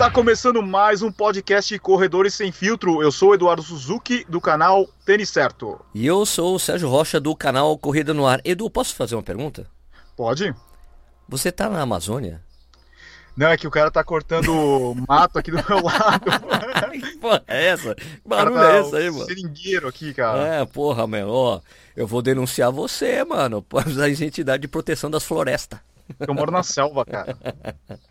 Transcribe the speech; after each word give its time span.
Está 0.00 0.10
começando 0.10 0.62
mais 0.62 1.02
um 1.02 1.12
podcast 1.12 1.78
Corredores 1.78 2.32
Sem 2.32 2.50
Filtro. 2.50 3.02
Eu 3.02 3.12
sou 3.12 3.28
o 3.28 3.34
Eduardo 3.34 3.62
Suzuki, 3.62 4.24
do 4.26 4.40
canal 4.40 4.86
Tênis 5.04 5.28
Certo. 5.28 5.78
E 5.92 6.06
eu 6.06 6.24
sou 6.24 6.54
o 6.54 6.58
Sérgio 6.58 6.88
Rocha, 6.88 7.20
do 7.20 7.36
canal 7.36 7.76
Corrida 7.76 8.14
no 8.14 8.26
Ar. 8.26 8.40
Edu, 8.42 8.70
posso 8.70 8.94
fazer 8.94 9.14
uma 9.14 9.22
pergunta? 9.22 9.66
Pode? 10.16 10.54
Você 11.28 11.52
tá 11.52 11.68
na 11.68 11.82
Amazônia? 11.82 12.42
Não, 13.36 13.48
é 13.48 13.58
que 13.58 13.66
o 13.66 13.70
cara 13.70 13.90
tá 13.90 14.02
cortando 14.02 14.94
mato 15.06 15.38
aqui 15.38 15.50
do 15.50 15.62
meu 15.68 15.82
lado. 15.84 16.24
que 16.90 17.16
porra 17.20 17.44
é 17.46 17.66
essa? 17.66 17.94
Que 17.94 18.22
barulho 18.24 18.54
Cara, 18.54 18.68
tá 18.68 18.76
é 18.76 18.80
esse 18.80 18.96
aí, 18.96 19.10
mano? 19.10 19.24
Seringueiro 19.26 19.86
aqui, 19.86 20.14
cara. 20.14 20.46
É, 20.46 20.64
porra, 20.64 21.06
mano, 21.06 21.30
ó, 21.30 21.60
eu 21.94 22.06
vou 22.06 22.22
denunciar 22.22 22.72
você, 22.72 23.22
mano, 23.22 23.60
por 23.60 23.84
a 23.86 24.08
entidade 24.08 24.62
de 24.62 24.68
proteção 24.68 25.10
das 25.10 25.24
florestas. 25.24 25.78
Eu 26.18 26.32
moro 26.32 26.50
na 26.50 26.62
selva, 26.62 27.04
cara. 27.04 27.36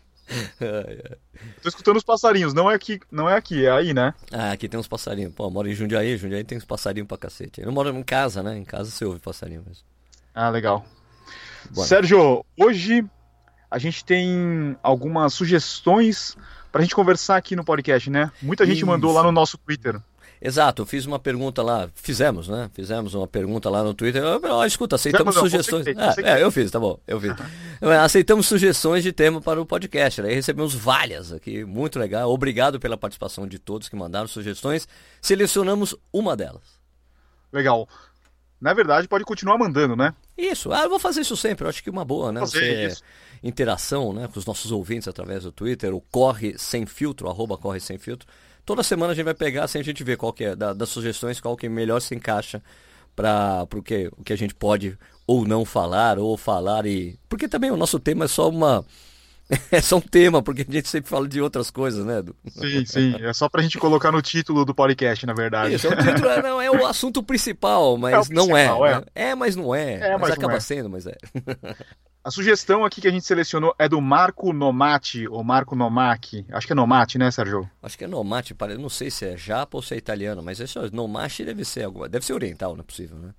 Tô 1.62 1.68
escutando 1.68 1.96
os 1.96 2.04
passarinhos. 2.04 2.54
Não 2.54 2.70
é 2.70 2.74
aqui, 2.74 3.00
não 3.10 3.28
é 3.28 3.36
aqui, 3.36 3.66
é 3.66 3.70
aí, 3.70 3.94
né? 3.94 4.14
Ah, 4.32 4.52
aqui 4.52 4.68
tem 4.68 4.78
uns 4.78 4.88
passarinhos. 4.88 5.34
Pô, 5.34 5.46
eu 5.46 5.50
moro 5.50 5.68
em 5.68 5.74
Jundiaí, 5.74 6.16
Jundiaí 6.16 6.44
tem 6.44 6.58
uns 6.58 6.64
passarinhos 6.64 7.08
pra 7.08 7.18
cacete. 7.18 7.60
Eu 7.60 7.66
não 7.66 7.72
moro 7.72 7.90
em 7.90 8.02
casa, 8.02 8.42
né? 8.42 8.56
Em 8.56 8.64
casa 8.64 8.90
você 8.90 9.04
ouve 9.04 9.20
passarinho 9.20 9.62
mesmo. 9.66 9.84
Ah, 10.34 10.48
legal. 10.48 10.84
Bora. 11.70 11.86
Sérgio, 11.86 12.44
hoje 12.58 13.04
a 13.70 13.78
gente 13.78 14.04
tem 14.04 14.76
algumas 14.82 15.32
sugestões 15.34 16.36
pra 16.72 16.82
gente 16.82 16.94
conversar 16.94 17.36
aqui 17.36 17.54
no 17.54 17.64
podcast, 17.64 18.10
né? 18.10 18.30
Muita 18.42 18.64
gente 18.66 18.78
Isso. 18.78 18.86
mandou 18.86 19.12
lá 19.12 19.22
no 19.22 19.32
nosso 19.32 19.58
Twitter. 19.58 20.00
Exato, 20.42 20.80
eu 20.80 20.86
fiz 20.86 21.04
uma 21.04 21.18
pergunta 21.18 21.62
lá, 21.62 21.90
fizemos, 21.94 22.48
né? 22.48 22.70
Fizemos 22.72 23.14
uma 23.14 23.26
pergunta 23.26 23.68
lá 23.68 23.84
no 23.84 23.92
Twitter. 23.92 24.22
Ó, 24.24 24.64
escuta, 24.64 24.96
aceitamos 24.96 25.34
não, 25.34 25.42
sugestões. 25.42 25.84
fez, 25.84 25.96
você 25.96 26.22
que 26.22 26.28
é, 26.28 26.42
eu 26.42 26.50
fiz, 26.50 26.70
tá 26.70 26.80
bom, 26.80 26.98
eu 27.06 27.20
fiz. 27.20 27.34
aceitamos 28.02 28.46
sugestões 28.46 29.02
de 29.02 29.12
tema 29.12 29.42
para 29.42 29.60
o 29.60 29.66
podcast. 29.66 30.22
Aí 30.22 30.34
recebemos 30.34 30.74
várias 30.74 31.30
aqui, 31.30 31.62
muito 31.62 31.98
legal. 31.98 32.30
Obrigado 32.32 32.80
pela 32.80 32.96
participação 32.96 33.46
de 33.46 33.58
todos 33.58 33.88
que 33.88 33.96
mandaram 33.96 34.26
sugestões. 34.26 34.88
Selecionamos 35.20 35.94
uma 36.10 36.34
delas. 36.34 36.80
Legal. 37.52 37.86
Na 38.58 38.72
verdade, 38.72 39.08
pode 39.08 39.24
continuar 39.24 39.58
mandando, 39.58 39.94
né? 39.94 40.14
Isso, 40.38 40.72
ah, 40.72 40.84
eu 40.84 40.90
vou 40.90 40.98
fazer 40.98 41.20
isso 41.20 41.36
sempre, 41.36 41.64
eu 41.64 41.68
acho 41.68 41.82
que 41.82 41.88
é 41.90 41.92
uma 41.92 42.04
boa, 42.04 42.32
né? 42.32 42.40
Você- 42.40 42.86
isso. 42.86 43.02
interação 43.42 44.12
né, 44.12 44.28
com 44.28 44.38
os 44.38 44.44
nossos 44.44 44.70
ouvintes 44.70 45.08
através 45.08 45.44
do 45.44 45.52
Twitter, 45.52 45.94
o 45.94 46.00
Corre 46.00 46.58
Sem 46.58 46.84
Filtro, 46.86 47.28
arroba 47.28 47.56
Corre 47.56 47.80
Sem 47.80 47.96
Filtro. 47.98 48.28
Toda 48.64 48.82
semana 48.82 49.12
a 49.12 49.14
gente 49.16 49.24
vai 49.24 49.34
pegar, 49.34 49.64
assim 49.64 49.78
a 49.78 49.84
gente 49.84 50.02
vê 50.04 50.16
qual 50.16 50.32
que 50.32 50.44
é, 50.44 50.56
da- 50.56 50.72
das 50.72 50.88
sugestões, 50.88 51.40
qual 51.40 51.56
que 51.56 51.68
melhor 51.68 52.00
se 52.00 52.14
encaixa 52.14 52.62
para 53.16 53.66
o 53.74 53.82
que, 53.82 54.10
o 54.16 54.22
que 54.24 54.32
a 54.32 54.36
gente 54.36 54.54
pode 54.54 54.96
ou 55.26 55.46
não 55.46 55.64
falar, 55.64 56.18
ou 56.18 56.36
falar 56.36 56.86
e... 56.86 57.18
Porque 57.28 57.48
também 57.48 57.70
o 57.70 57.76
nosso 57.76 57.98
tema 57.98 58.24
é 58.24 58.28
só 58.28 58.48
uma... 58.48 58.84
É 59.72 59.80
só 59.80 59.96
um 59.96 60.00
tema, 60.00 60.40
porque 60.40 60.64
a 60.68 60.72
gente 60.72 60.88
sempre 60.88 61.10
fala 61.10 61.26
de 61.26 61.40
outras 61.40 61.72
coisas, 61.72 62.04
né, 62.06 62.20
Edu? 62.20 62.36
Sim, 62.48 62.84
sim. 62.86 63.16
É 63.20 63.32
só 63.32 63.48
pra 63.48 63.60
gente 63.62 63.78
colocar 63.78 64.12
no 64.12 64.22
título 64.22 64.64
do 64.64 64.72
podcast, 64.72 65.26
na 65.26 65.34
verdade. 65.34 65.74
Isso, 65.74 65.88
é 65.88 65.90
o 65.90 65.96
título, 65.96 66.28
é, 66.28 66.40
não, 66.42 66.60
é 66.62 66.70
o 66.70 66.86
assunto 66.86 67.20
principal, 67.20 67.96
mas 67.96 68.14
É 68.14 68.32
o 68.32 68.34
não 68.34 68.56
é. 68.56 68.66
principal, 68.66 68.86
é. 68.86 68.94
né? 68.94 69.02
É, 69.12 69.34
mas 69.34 69.56
não 69.56 69.74
é. 69.74 69.94
É, 69.94 70.10
mas 70.12 70.20
mas 70.20 70.30
acaba 70.30 70.54
é. 70.54 70.60
sendo, 70.60 70.88
mas 70.88 71.04
é. 71.04 71.16
A 72.22 72.30
sugestão 72.30 72.84
aqui 72.84 73.00
que 73.00 73.08
a 73.08 73.10
gente 73.10 73.24
selecionou 73.24 73.74
é 73.78 73.88
do 73.88 73.98
Marco 74.00 74.52
Nomati, 74.52 75.26
ou 75.26 75.42
Marco 75.42 75.74
Nomaki. 75.74 76.44
Acho 76.52 76.66
que 76.66 76.72
é 76.74 76.76
Nomati, 76.76 77.16
né, 77.16 77.30
Sérgio? 77.30 77.68
Acho 77.82 77.96
que 77.96 78.04
é 78.04 78.06
Nomate, 78.06 78.52
pare- 78.54 78.76
não 78.76 78.90
sei 78.90 79.10
se 79.10 79.24
é 79.24 79.36
japa 79.38 79.78
ou 79.78 79.82
se 79.82 79.94
é 79.94 79.96
italiano, 79.96 80.42
mas 80.42 80.60
esse 80.60 80.78
Nomate 80.92 81.44
deve 81.44 81.64
ser 81.64 81.84
alguma, 81.84 82.08
deve 82.08 82.24
ser 82.26 82.34
oriental, 82.34 82.74
não 82.74 82.80
é 82.80 82.84
possível, 82.84 83.16
né? 83.18 83.32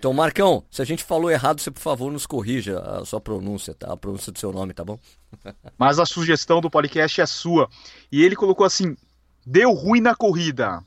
Então, 0.00 0.12
Marcão, 0.12 0.64
se 0.68 0.82
a 0.82 0.84
gente 0.84 1.04
falou 1.04 1.30
errado, 1.30 1.60
você 1.60 1.70
por 1.70 1.80
favor 1.80 2.12
nos 2.12 2.26
corrija 2.26 2.78
a 2.80 3.04
sua 3.04 3.20
pronúncia, 3.20 3.72
tá? 3.72 3.92
A 3.92 3.96
pronúncia 3.96 4.32
do 4.32 4.38
seu 4.38 4.52
nome, 4.52 4.74
tá 4.74 4.84
bom? 4.84 4.98
Mas 5.78 5.98
a 6.00 6.04
sugestão 6.04 6.60
do 6.60 6.68
podcast 6.68 7.20
é 7.20 7.26
sua. 7.26 7.70
E 8.10 8.22
ele 8.22 8.34
colocou 8.36 8.66
assim: 8.66 8.96
deu 9.46 9.72
ruim 9.72 10.00
na 10.00 10.14
corrida. 10.14 10.82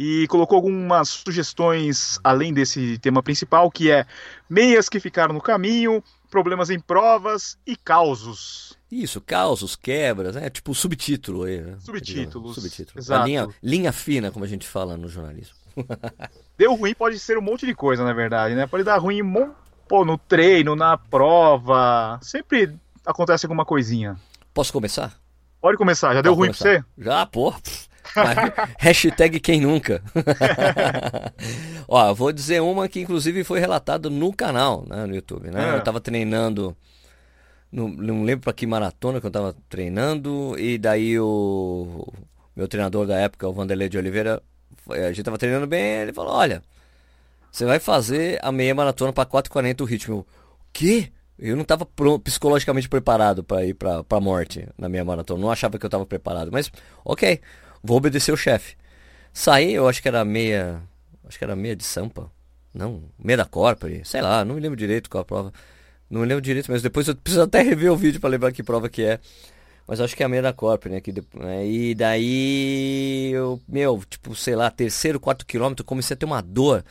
E 0.00 0.26
colocou 0.28 0.54
algumas 0.56 1.08
sugestões 1.08 2.20
além 2.22 2.54
desse 2.54 2.96
tema 2.98 3.20
principal, 3.22 3.68
que 3.68 3.90
é 3.90 4.06
meias 4.48 4.88
que 4.88 5.00
ficaram 5.00 5.34
no 5.34 5.40
caminho, 5.40 6.02
problemas 6.30 6.70
em 6.70 6.78
provas 6.78 7.58
e 7.66 7.76
causos. 7.76 8.76
Isso, 8.90 9.20
causos, 9.20 9.76
quebras, 9.76 10.34
né? 10.34 10.48
Tipo 10.48 10.74
subtítulo 10.74 11.44
aí, 11.44 11.60
né? 11.60 11.76
Subtítulos, 11.80 12.54
Subtítulo. 12.54 12.98
exato. 12.98 13.26
Linha, 13.26 13.48
linha 13.62 13.92
fina, 13.92 14.30
como 14.30 14.44
a 14.44 14.48
gente 14.48 14.66
fala 14.66 14.96
no 14.96 15.08
jornalismo. 15.08 15.54
Deu 16.56 16.74
ruim 16.74 16.94
pode 16.94 17.18
ser 17.18 17.38
um 17.38 17.42
monte 17.42 17.66
de 17.66 17.74
coisa, 17.74 18.02
na 18.02 18.12
verdade, 18.12 18.54
né? 18.54 18.66
Pode 18.66 18.84
dar 18.84 18.98
ruim 18.98 19.20
pô, 19.86 20.04
no 20.04 20.16
treino, 20.16 20.74
na 20.74 20.96
prova. 20.96 22.18
Sempre 22.22 22.74
acontece 23.04 23.46
alguma 23.46 23.64
coisinha. 23.64 24.16
Posso 24.52 24.72
começar? 24.72 25.18
Pode 25.60 25.76
começar, 25.76 26.14
já 26.14 26.22
deu 26.22 26.32
Pode 26.32 26.48
ruim 26.48 26.50
pra 26.50 26.58
você? 26.58 26.84
Já, 26.96 27.26
pô. 27.26 27.54
Hashtag 28.78 29.40
quem 29.40 29.60
nunca. 29.60 30.02
Ó, 31.86 32.08
eu 32.08 32.14
vou 32.14 32.32
dizer 32.32 32.60
uma 32.60 32.88
que 32.88 33.00
inclusive 33.00 33.44
foi 33.44 33.60
relatada 33.60 34.08
no 34.10 34.32
canal, 34.32 34.84
né, 34.88 35.06
no 35.06 35.14
YouTube, 35.14 35.50
né? 35.50 35.70
É. 35.70 35.76
Eu 35.76 35.82
tava 35.82 36.00
treinando, 36.00 36.76
não, 37.70 37.88
não 37.88 38.22
lembro 38.22 38.44
pra 38.44 38.52
que 38.52 38.66
maratona 38.66 39.20
que 39.20 39.26
eu 39.26 39.30
tava 39.30 39.54
treinando, 39.68 40.54
e 40.58 40.78
daí 40.78 41.18
o 41.18 42.06
meu 42.56 42.68
treinador 42.68 43.06
da 43.06 43.16
época, 43.16 43.48
o 43.48 43.52
Vanderlei 43.52 43.88
de 43.88 43.98
Oliveira, 43.98 44.42
a 44.88 45.08
gente 45.08 45.22
tava 45.22 45.38
treinando 45.38 45.66
bem, 45.66 45.82
ele 46.02 46.12
falou, 46.12 46.34
olha, 46.34 46.62
você 47.50 47.64
vai 47.64 47.78
fazer 47.78 48.38
a 48.42 48.52
meia 48.52 48.74
maratona 48.74 49.12
pra 49.12 49.26
4,40 49.26 49.80
o 49.80 49.84
ritmo. 49.84 50.14
Eu, 50.16 50.20
o 50.20 50.26
quê? 50.72 51.10
Eu 51.38 51.54
não 51.54 51.62
estava 51.62 51.86
psicologicamente 52.22 52.88
preparado 52.88 53.44
para 53.44 53.64
ir 53.64 53.74
para 53.74 54.04
a 54.10 54.20
morte 54.20 54.68
na 54.76 54.88
minha 54.88 55.04
maratona. 55.04 55.40
Não 55.40 55.50
achava 55.50 55.78
que 55.78 55.84
eu 55.84 55.88
estava 55.88 56.04
preparado. 56.04 56.50
Mas, 56.50 56.70
ok, 57.04 57.40
vou 57.82 57.96
obedecer 57.96 58.32
o 58.32 58.36
chefe. 58.36 58.76
Saí, 59.32 59.74
eu 59.74 59.88
acho 59.88 60.02
que 60.02 60.08
era 60.08 60.24
meia. 60.24 60.82
Acho 61.26 61.38
que 61.38 61.44
era 61.44 61.54
meia 61.54 61.76
de 61.76 61.84
Sampa. 61.84 62.30
Não, 62.74 63.02
meia 63.18 63.38
da 63.38 63.44
Corpore. 63.44 64.02
Sei 64.04 64.20
lá, 64.20 64.44
não 64.44 64.54
me 64.54 64.60
lembro 64.60 64.76
direito 64.76 65.08
qual 65.10 65.22
a 65.22 65.24
prova. 65.24 65.52
Não 66.10 66.22
me 66.22 66.26
lembro 66.26 66.40
direito, 66.42 66.70
mas 66.70 66.82
depois 66.82 67.06
eu 67.06 67.14
preciso 67.14 67.42
até 67.42 67.60
rever 67.62 67.92
o 67.92 67.96
vídeo 67.96 68.20
para 68.20 68.30
lembrar 68.30 68.52
que 68.52 68.62
prova 68.62 68.88
que 68.88 69.02
é. 69.02 69.20
Mas 69.86 70.00
acho 70.00 70.14
que 70.14 70.22
é 70.22 70.26
a 70.26 70.28
meia 70.28 70.42
da 70.42 70.52
Corpore, 70.52 70.94
né? 70.94 71.00
Que, 71.00 71.12
né, 71.34 71.66
E 71.66 71.94
daí 71.94 73.30
eu, 73.32 73.60
meu, 73.66 74.02
tipo, 74.08 74.34
sei 74.34 74.54
lá, 74.54 74.70
terceiro, 74.70 75.18
quarto 75.18 75.46
quilômetro, 75.46 75.84
comecei 75.84 76.14
a 76.14 76.16
ter 76.16 76.26
uma 76.26 76.42
dor 76.42 76.84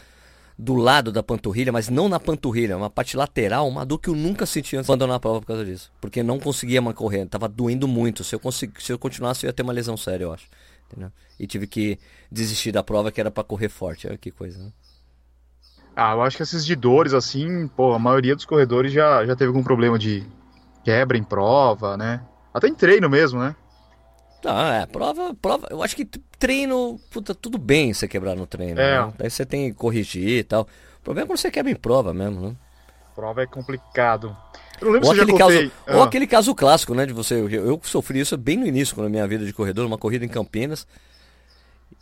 do 0.58 0.74
lado 0.74 1.12
da 1.12 1.22
panturrilha, 1.22 1.72
mas 1.72 1.88
não 1.88 2.10
na 2.10 2.20
panturrilha, 2.20 2.76
uma 2.76 2.90
parte 2.90 3.16
lateral, 3.16 3.68
uma 3.68 3.86
dor 3.86 4.00
que 4.00 4.10
eu 4.10 4.16
nunca 4.16 4.46
senti 4.46 4.76
antes 4.76 4.88
de 4.88 4.92
abandonar 4.92 5.18
a 5.18 5.20
prova 5.20 5.40
por 5.40 5.46
causa 5.46 5.64
disso. 5.64 5.92
Porque 6.02 6.24
não 6.24 6.40
conseguia 6.40 6.82
mais 6.82 6.96
correr, 6.96 7.28
tava 7.28 7.48
doendo 7.48 7.88
muito. 7.88 8.24
Se 8.24 8.36
eu, 8.36 8.42
se 8.52 8.70
eu 8.90 8.98
continuasse, 8.98 9.46
eu 9.46 9.50
ia 9.50 9.54
ter 9.54 9.62
uma 9.62 9.74
lesão 9.74 9.96
séria, 9.96 10.24
eu 10.24 10.34
acho. 10.34 10.48
Entendeu? 10.88 11.12
E 11.40 11.46
tive 11.46 11.68
que 11.68 12.00
desistir 12.32 12.72
da 12.72 12.84
prova 12.84 13.12
que 13.12 13.20
era 13.20 13.30
pra 13.30 13.44
correr 13.44 13.70
forte. 13.70 14.08
Olha 14.08 14.18
que 14.18 14.32
coisa, 14.32 14.58
né? 14.64 14.72
Ah, 15.96 16.14
eu 16.14 16.22
acho 16.22 16.38
que 16.38 16.44
esses 16.44 16.66
de 16.66 16.76
dores, 16.76 17.14
assim, 17.14 17.68
pô, 17.70 17.94
a 17.94 18.00
maioria 18.00 18.36
dos 18.36 18.46
corredores 18.46 18.92
já, 18.92 19.26
já 19.26 19.36
teve 19.36 19.48
algum 19.48 19.64
problema 19.64 19.98
de 19.98 20.24
quebra 20.84 21.18
em 21.18 21.24
prova, 21.24 21.98
né? 21.98 22.22
Até 22.54 22.68
em 22.68 22.76
treino 22.76 23.10
mesmo, 23.10 23.40
né? 23.40 23.56
Não, 24.44 24.60
é, 24.72 24.86
prova, 24.86 25.34
prova. 25.34 25.68
Eu 25.70 25.82
acho 25.82 25.96
que 25.96 26.06
treino, 26.06 27.00
puta, 27.12 27.34
tudo 27.34 27.58
bem 27.58 27.94
você 27.94 28.08
quebrar 28.08 28.36
no 28.36 28.46
treino. 28.46 28.80
É. 28.80 29.06
né? 29.06 29.14
Daí 29.18 29.30
você 29.30 29.46
tem 29.46 29.70
que 29.70 29.76
corrigir 29.76 30.40
e 30.40 30.44
tal. 30.44 30.68
O 31.00 31.04
problema 31.04 31.26
é 31.26 31.28
quando 31.28 31.40
você 31.40 31.52
quebra 31.52 31.72
em 31.72 31.76
prova 31.76 32.14
mesmo, 32.14 32.42
né? 32.42 32.56
Prova 33.16 33.42
é 33.42 33.48
complicado. 33.48 34.38
Eu 34.80 34.86
não 34.88 34.94
lembro 34.94 35.08
Ou 35.08 35.14
se 35.16 35.22
aquele, 35.22 35.32
já 35.32 35.38
caso, 35.38 35.64
contei. 35.64 35.72
ou 35.88 36.04
Ah, 36.04 36.06
aquele 36.06 36.28
caso 36.28 36.56
clássico, 36.56 36.94
né? 36.94 37.06
De 37.06 37.14
você. 37.14 37.36
Eu, 37.36 37.50
eu 37.50 37.82
sofri 37.84 38.20
isso 38.20 38.38
bem 38.38 38.58
no 38.58 38.68
início, 38.68 39.02
na 39.02 39.10
minha 39.10 39.28
vida 39.28 39.46
de 39.46 39.54
corredor, 39.54 39.86
uma 39.86 39.98
corrida 39.98 40.26
em 40.26 40.30
Campinas. 40.30 40.88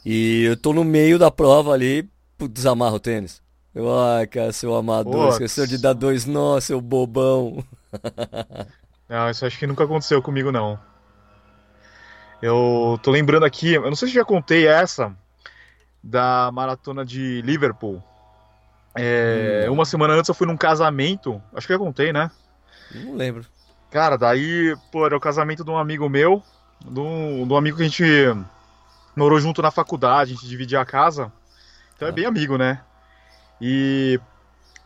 E 0.05 0.43
eu 0.43 0.57
tô 0.57 0.73
no 0.73 0.83
meio 0.83 1.17
da 1.17 1.31
prova 1.31 1.73
ali, 1.73 2.07
desamarro 2.51 2.95
o 2.95 2.99
tênis. 2.99 3.41
Eu, 3.73 3.91
ai, 3.97 4.25
cara, 4.27 4.51
seu 4.53 4.75
amador, 4.75 5.25
Putz. 5.25 5.33
esqueceu 5.33 5.67
de 5.67 5.77
dar 5.77 5.93
dois 5.93 6.25
nós, 6.25 6.63
seu 6.65 6.79
bobão. 6.79 7.63
Não, 9.09 9.29
isso 9.29 9.45
acho 9.45 9.59
que 9.59 9.67
nunca 9.67 9.83
aconteceu 9.83 10.21
comigo, 10.21 10.51
não. 10.51 10.79
Eu 12.41 12.99
tô 13.03 13.11
lembrando 13.11 13.45
aqui, 13.45 13.73
eu 13.73 13.83
não 13.83 13.95
sei 13.95 14.07
se 14.07 14.13
já 14.15 14.25
contei 14.25 14.67
essa 14.67 15.15
da 16.03 16.49
maratona 16.51 17.05
de 17.05 17.41
Liverpool. 17.43 18.03
É, 18.95 19.67
Uma 19.69 19.85
semana 19.85 20.13
antes 20.13 20.29
eu 20.29 20.35
fui 20.35 20.47
num 20.47 20.57
casamento, 20.57 21.41
acho 21.53 21.67
que 21.67 21.73
já 21.73 21.79
contei, 21.79 22.11
né? 22.11 22.31
Não 22.93 23.15
lembro. 23.15 23.45
Cara, 23.91 24.17
daí, 24.17 24.75
pô, 24.91 25.05
era 25.05 25.15
o 25.15 25.19
casamento 25.19 25.63
de 25.63 25.69
um 25.69 25.77
amigo 25.77 26.09
meu, 26.09 26.43
de 26.83 26.99
um, 26.99 27.47
de 27.47 27.53
um 27.53 27.57
amigo 27.57 27.77
que 27.77 27.83
a 27.83 27.87
gente 27.87 28.03
morou 29.15 29.39
junto 29.39 29.61
na 29.61 29.71
faculdade, 29.71 30.31
a 30.31 30.35
gente 30.35 30.47
dividia 30.47 30.81
a 30.81 30.85
casa. 30.85 31.31
Então 31.95 32.07
é 32.07 32.11
Ah. 32.11 32.13
bem 32.13 32.25
amigo, 32.25 32.57
né? 32.57 32.81
E 33.61 34.19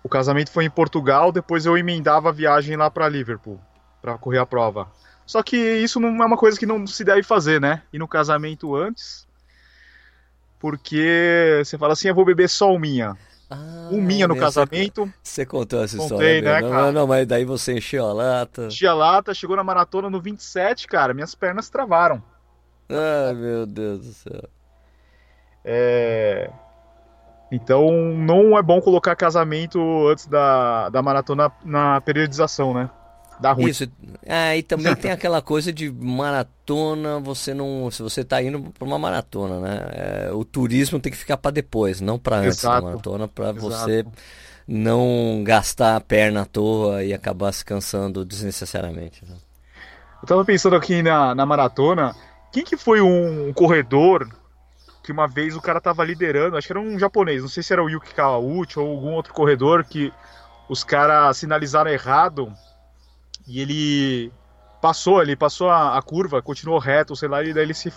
o 0.04 0.10
casamento 0.10 0.52
foi 0.52 0.66
em 0.66 0.70
Portugal, 0.70 1.32
depois 1.32 1.66
eu 1.66 1.78
emendava 1.78 2.30
a 2.30 2.32
viagem 2.32 2.76
lá 2.78 2.90
pra 2.92 3.10
Liverpool, 3.10 3.60
pra 4.02 4.18
correr 4.18 4.38
a 4.38 4.46
prova. 4.46 4.88
Só 5.26 5.42
que 5.44 5.58
isso 5.58 6.00
não 6.00 6.24
é 6.24 6.26
uma 6.26 6.38
coisa 6.38 6.58
que 6.58 6.66
não 6.66 6.86
se 6.88 7.04
deve 7.04 7.24
fazer, 7.24 7.60
né? 7.60 7.82
E 7.92 7.98
no 8.00 8.08
casamento 8.08 8.76
antes, 8.76 9.28
porque 10.60 11.62
você 11.64 11.78
fala 11.78 11.94
assim, 11.94 12.10
eu 12.10 12.16
vou 12.16 12.26
beber 12.26 12.50
só 12.50 12.78
minha. 12.78 13.16
Ah, 13.50 13.90
um 13.92 14.00
minha 14.00 14.28
no 14.28 14.36
casamento. 14.36 15.12
Você 15.24 15.46
contou 15.46 15.84
essa 15.84 15.98
Contei, 15.98 16.38
história. 16.38 16.62
Né, 16.62 16.62
não, 16.62 16.70
não, 16.70 16.92
não, 16.92 17.08
mas 17.08 17.26
daí 17.26 17.44
você 17.44 17.74
encheu 17.74 18.06
a 18.06 18.14
lata. 18.14 18.68
Enchi 18.68 18.86
a 18.86 18.94
lata, 18.94 19.34
chegou 19.34 19.56
na 19.56 19.64
maratona 19.64 20.10
no 20.10 20.22
27, 20.22 20.88
cara. 20.88 21.14
Minhas 21.14 21.34
pernas 21.34 21.70
travaram. 21.70 22.22
Ai, 22.90 23.34
meu 23.34 23.66
Deus 23.66 24.06
do 24.06 24.14
céu. 24.14 24.50
É. 25.66 26.52
Então 27.52 27.90
não 28.16 28.58
é 28.58 28.62
bom 28.62 28.80
colocar 28.80 29.16
casamento 29.16 29.80
antes 30.08 30.28
da, 30.28 30.90
da 30.90 31.02
maratona 31.02 31.52
na 31.66 32.00
periodização, 32.02 32.74
né? 32.74 32.90
Dá 33.40 33.54
ruim. 33.54 33.70
Isso. 33.70 33.88
É, 34.26 34.58
e 34.58 34.64
também 34.64 34.94
tem 34.96 35.12
aquela 35.12 35.42
coisa 35.42 35.72
de 35.72 35.90
maratona, 35.90 37.20
você 37.20 37.54
não. 37.54 37.90
Se 37.90 38.04
você 38.04 38.24
tá 38.24 38.42
indo 38.42 38.60
para 38.78 38.86
uma 38.86 39.00
maratona, 39.00 39.60
né? 39.60 39.88
É, 39.92 40.32
o 40.34 40.44
turismo 40.44 41.00
tem 41.00 41.12
que 41.12 41.18
ficar 41.18 41.38
para 41.38 41.52
depois, 41.52 42.02
não 42.02 42.20
para 42.20 42.38
antes 42.38 42.60
Exato. 42.60 42.76
da 42.76 42.82
maratona, 42.82 43.28
para 43.28 43.52
você 43.54 44.06
não 44.68 45.42
gastar 45.44 45.96
a 45.96 46.02
perna 46.02 46.42
à 46.42 46.46
toa 46.46 47.04
e 47.04 47.14
acabar 47.14 47.52
se 47.52 47.64
cansando 47.64 48.26
desnecessariamente. 48.26 49.26
Né? 49.28 49.36
Eu 50.22 50.28
tava 50.28 50.46
pensando 50.46 50.76
aqui 50.76 51.02
na, 51.02 51.34
na 51.34 51.46
maratona, 51.46 52.16
quem 52.52 52.64
que 52.64 52.78
foi 52.78 53.02
um 53.02 53.52
corredor 53.54 54.30
que 55.02 55.12
uma 55.12 55.28
vez 55.28 55.56
o 55.56 55.62
cara 55.62 55.82
tava 55.82 56.04
liderando, 56.04 56.56
acho 56.56 56.68
que 56.68 56.74
era 56.74 56.80
um 56.80 57.00
japonês, 57.00 57.42
não 57.42 57.50
sei 57.50 57.64
se 57.64 57.74
era 57.74 57.84
o 57.84 57.90
Yuki 57.90 58.14
Kawauchi 58.14 58.78
ou 58.78 58.92
algum 58.92 59.14
outro 59.14 59.34
corredor 59.34 59.84
que 59.84 60.14
os 60.70 60.84
caras 60.84 61.38
sinalizaram 61.38 61.90
errado 61.90 62.54
e 63.50 63.60
ele 63.60 64.32
passou, 64.80 65.22
ele 65.22 65.36
passou 65.36 65.70
a, 65.70 65.98
a, 65.98 66.02
curva, 66.04 66.40
continuou 66.40 66.78
reto, 66.78 67.16
sei 67.16 67.28
lá, 67.28 67.44
e 67.44 67.52
daí 67.52 67.64
ele 67.64 67.74
se, 67.74 67.92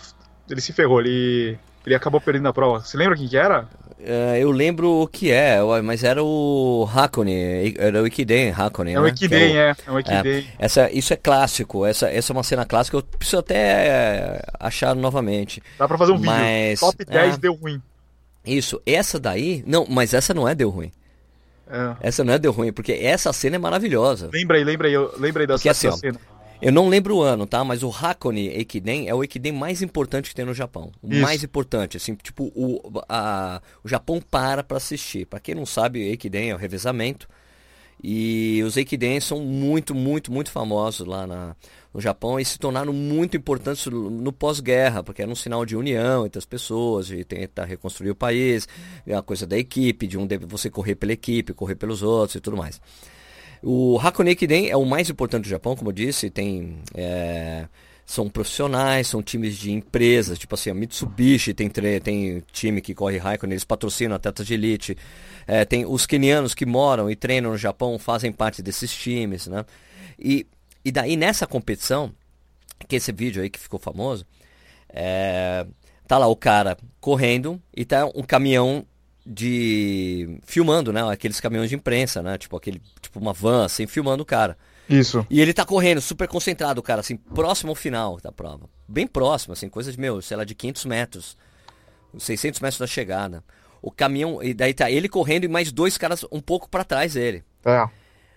ele 0.49 0.61
se 0.63 0.73
ferrou, 0.73 1.01
ele, 1.01 1.59
ele 1.85 1.95
acabou 1.95 2.21
perdendo 2.21 2.49
a 2.49 2.53
prova. 2.55 2.81
Você 2.81 2.97
lembra 2.97 3.17
quem 3.17 3.29
que 3.29 3.37
era? 3.37 3.69
Uh, 4.01 4.35
eu 4.37 4.51
lembro 4.51 5.03
o 5.03 5.07
que 5.07 5.31
é, 5.31 5.59
mas 5.85 6.03
era 6.03 6.25
o 6.25 6.89
Hakone, 6.93 7.75
era 7.79 8.03
o 8.03 8.07
Ikiden 8.07 8.51
Hakone. 8.51 8.95
É 8.95 9.01
o 9.01 9.07
Ikiden, 9.07 9.55
né? 9.55 9.61
é, 9.61 9.77
é, 9.87 9.91
o 9.93 10.01
Ikiden. 10.01 10.39
É, 10.39 10.45
essa, 10.59 10.91
isso 10.91 11.13
é 11.13 11.17
clássico, 11.17 11.85
essa, 11.85 12.09
essa 12.09 12.33
é 12.33 12.35
uma 12.35 12.43
cena 12.43 12.65
clássica, 12.65 12.97
eu 12.97 13.03
preciso 13.03 13.39
até 13.39 14.43
achar 14.59 14.97
novamente. 14.97 15.63
Dá 15.79 15.87
pra 15.87 15.99
fazer 15.99 16.13
um 16.13 16.19
mas, 16.19 16.81
vídeo, 16.81 16.81
top 16.81 17.05
10 17.05 17.35
é, 17.35 17.37
deu 17.37 17.55
ruim. 17.55 17.81
Isso, 18.45 18.81
essa 18.85 19.21
daí, 19.21 19.63
não, 19.67 19.87
mas 19.89 20.15
essa 20.15 20.35
não 20.35 20.49
é 20.49 20.55
deu 20.55 20.71
ruim. 20.71 20.91
É. 21.69 22.09
Essa 22.09 22.25
não 22.25 22.33
é 22.33 22.39
deu 22.39 22.53
ruim, 22.53 22.73
porque 22.73 22.93
essa 22.93 23.33
cena 23.33 23.57
é 23.57 23.59
maravilhosa. 23.59 24.31
Lembra 24.33 24.57
aí, 24.57 24.65
lembra 24.65 24.89
aí, 24.89 24.97
lembra 25.19 25.43
aí 25.43 25.47
dessa, 25.47 25.71
assim, 25.71 25.91
cena. 25.93 26.19
Eu 26.63 26.71
não 26.71 26.89
lembro 26.89 27.17
o 27.17 27.23
ano, 27.23 27.45
tá? 27.45 27.65
Mas 27.65 27.83
o 27.83 27.91
Hakone 27.91 28.49
Ekiden 28.49 29.09
é 29.09 29.15
o 29.15 29.25
Ekiden 29.25 29.53
mais 29.53 29.83
importante 29.83 30.29
que 30.29 30.35
tem 30.35 30.45
no 30.45 30.55
Japão. 30.55 30.93
O 31.03 31.13
Isso. 31.13 31.21
mais 31.21 31.43
importante, 31.43 31.97
assim, 31.97 32.15
tipo, 32.15 32.53
o, 32.55 33.03
a, 33.09 33.61
o 33.83 33.89
Japão 33.89 34.21
para 34.21 34.63
para 34.63 34.77
assistir. 34.77 35.27
Para 35.27 35.41
quem 35.41 35.57
não 35.57 35.67
sabe, 35.67 35.99
o 35.99 36.13
Ekiden 36.13 36.51
é 36.51 36.55
o 36.55 36.59
revezamento. 36.59 37.29
E 38.03 38.63
os 38.65 38.77
Ekiden 38.77 39.21
são 39.21 39.41
muito, 39.41 39.95
muito, 39.95 40.33
muito 40.33 40.51
famosos 40.51 41.07
lá 41.07 41.25
na, 41.25 41.55
no 41.95 42.01
Japão 42.01 42.41
e 42.41 42.45
se 42.45 42.59
tornaram 42.59 42.93
muito 42.93 43.37
importantes 43.37 43.87
no 43.87 44.33
pós-guerra, 44.33 45.05
porque 45.05 45.23
era 45.23 45.31
um 45.31 45.37
sinal 45.37 45.65
de 45.65 45.77
união 45.77 46.27
entre 46.27 46.39
as 46.39 46.45
pessoas, 46.45 47.07
de 47.07 47.25
tentar 47.25 47.65
reconstruir 47.65 48.11
o 48.11 48.15
país, 48.15 48.67
uma 49.07 49.23
coisa 49.23 49.47
da 49.47 49.57
equipe, 49.57 50.09
de 50.09 50.19
um 50.19 50.27
você 50.49 50.69
correr 50.69 50.97
pela 50.97 51.13
equipe, 51.13 51.53
correr 51.53 51.77
pelos 51.77 52.03
outros 52.03 52.35
e 52.35 52.41
tudo 52.41 52.57
mais. 52.57 52.81
O 53.63 53.97
Hakone 54.01 54.35
Kiden 54.35 54.71
é 54.71 54.77
o 54.77 54.85
mais 54.85 55.09
importante 55.09 55.45
do 55.45 55.49
Japão, 55.49 55.77
como 55.77 55.91
eu 55.91 55.95
disse, 55.95 56.29
tem 56.29 56.79
é, 56.95 57.69
são 58.13 58.29
profissionais, 58.29 59.07
são 59.07 59.23
times 59.23 59.57
de 59.57 59.73
empresas, 59.73 60.39
tipo 60.39 60.55
assim, 60.55 60.69
a 60.69 60.75
Mitsubishi 60.75 61.55
tem, 61.55 61.71
tem 61.71 62.43
time 62.53 62.83
que 62.83 62.95
corre 62.95 63.19
Hakone, 63.19 63.55
eles 63.55 63.65
patrocinam 63.65 64.15
atletas 64.17 64.47
de 64.47 64.53
elite. 64.53 64.99
É, 65.47 65.65
tem 65.65 65.87
os 65.87 66.05
quenianos 66.05 66.55
que 66.55 66.67
moram 66.67 67.11
e 67.11 67.17
treinam 67.17 67.53
no 67.53 67.57
Japão, 67.57 67.99
fazem 67.99 68.31
parte 68.31 68.61
desses 68.63 68.95
times, 68.95 69.47
né? 69.47 69.65
E 70.19 70.47
e 70.85 70.93
daí 70.93 71.17
nessa 71.17 71.47
competição, 71.47 72.13
que 72.87 72.97
esse 72.97 73.13
vídeo 73.13 73.43
aí 73.43 73.49
que 73.49 73.59
ficou 73.59 73.81
famoso, 73.81 74.27
é, 74.91 75.65
tá 76.07 76.19
lá 76.19 76.27
o 76.27 76.37
cara 76.37 76.77
correndo 77.01 77.63
e 77.75 77.83
tá 77.83 78.05
um 78.15 78.23
caminhão 78.23 78.85
de 79.25 80.39
filmando, 80.45 80.93
né? 80.93 81.03
Aqueles 81.11 81.41
caminhões 81.41 81.71
de 81.71 81.77
imprensa, 81.77 82.23
né? 82.23 82.37
Tipo 82.37 82.59
aquele, 82.59 82.83
tipo 83.01 83.19
uma 83.19 83.33
van 83.33 83.65
assim, 83.65 83.87
filmando 83.87 84.23
o 84.23 84.27
cara. 84.27 84.59
Isso. 84.89 85.27
E 85.31 85.41
ele 85.41 85.53
tá 85.53 85.65
correndo, 85.65 86.01
super 86.01 86.29
concentrado, 86.29 86.83
cara, 86.83 87.01
assim, 87.01 87.17
próximo 87.17 87.71
ao 87.71 87.77
final 87.77 88.19
da 88.21 88.33
prova. 88.33 88.69
Bem 88.89 89.07
próximo, 89.07 89.53
assim, 89.53 89.69
coisa 89.69 89.93
de, 89.93 89.99
meu, 89.99 90.21
sei 90.21 90.37
lá, 90.37 90.45
de 90.45 90.55
500 90.55 90.85
metros. 90.85 91.37
600 92.19 92.61
metros 92.61 92.79
da 92.79 92.87
chegada. 92.87 93.43
O 93.81 93.91
caminhão, 93.91 94.43
e 94.43 94.53
daí 94.55 94.75
tá 94.75 94.91
ele 94.91 95.09
correndo 95.09 95.45
e 95.45 95.49
mais 95.49 95.73
dois 95.73 95.97
caras 95.97 96.25
um 96.31 96.41
pouco 96.41 96.69
para 96.69 96.85
trás 96.85 97.15
dele. 97.15 97.43
É. 97.65 97.89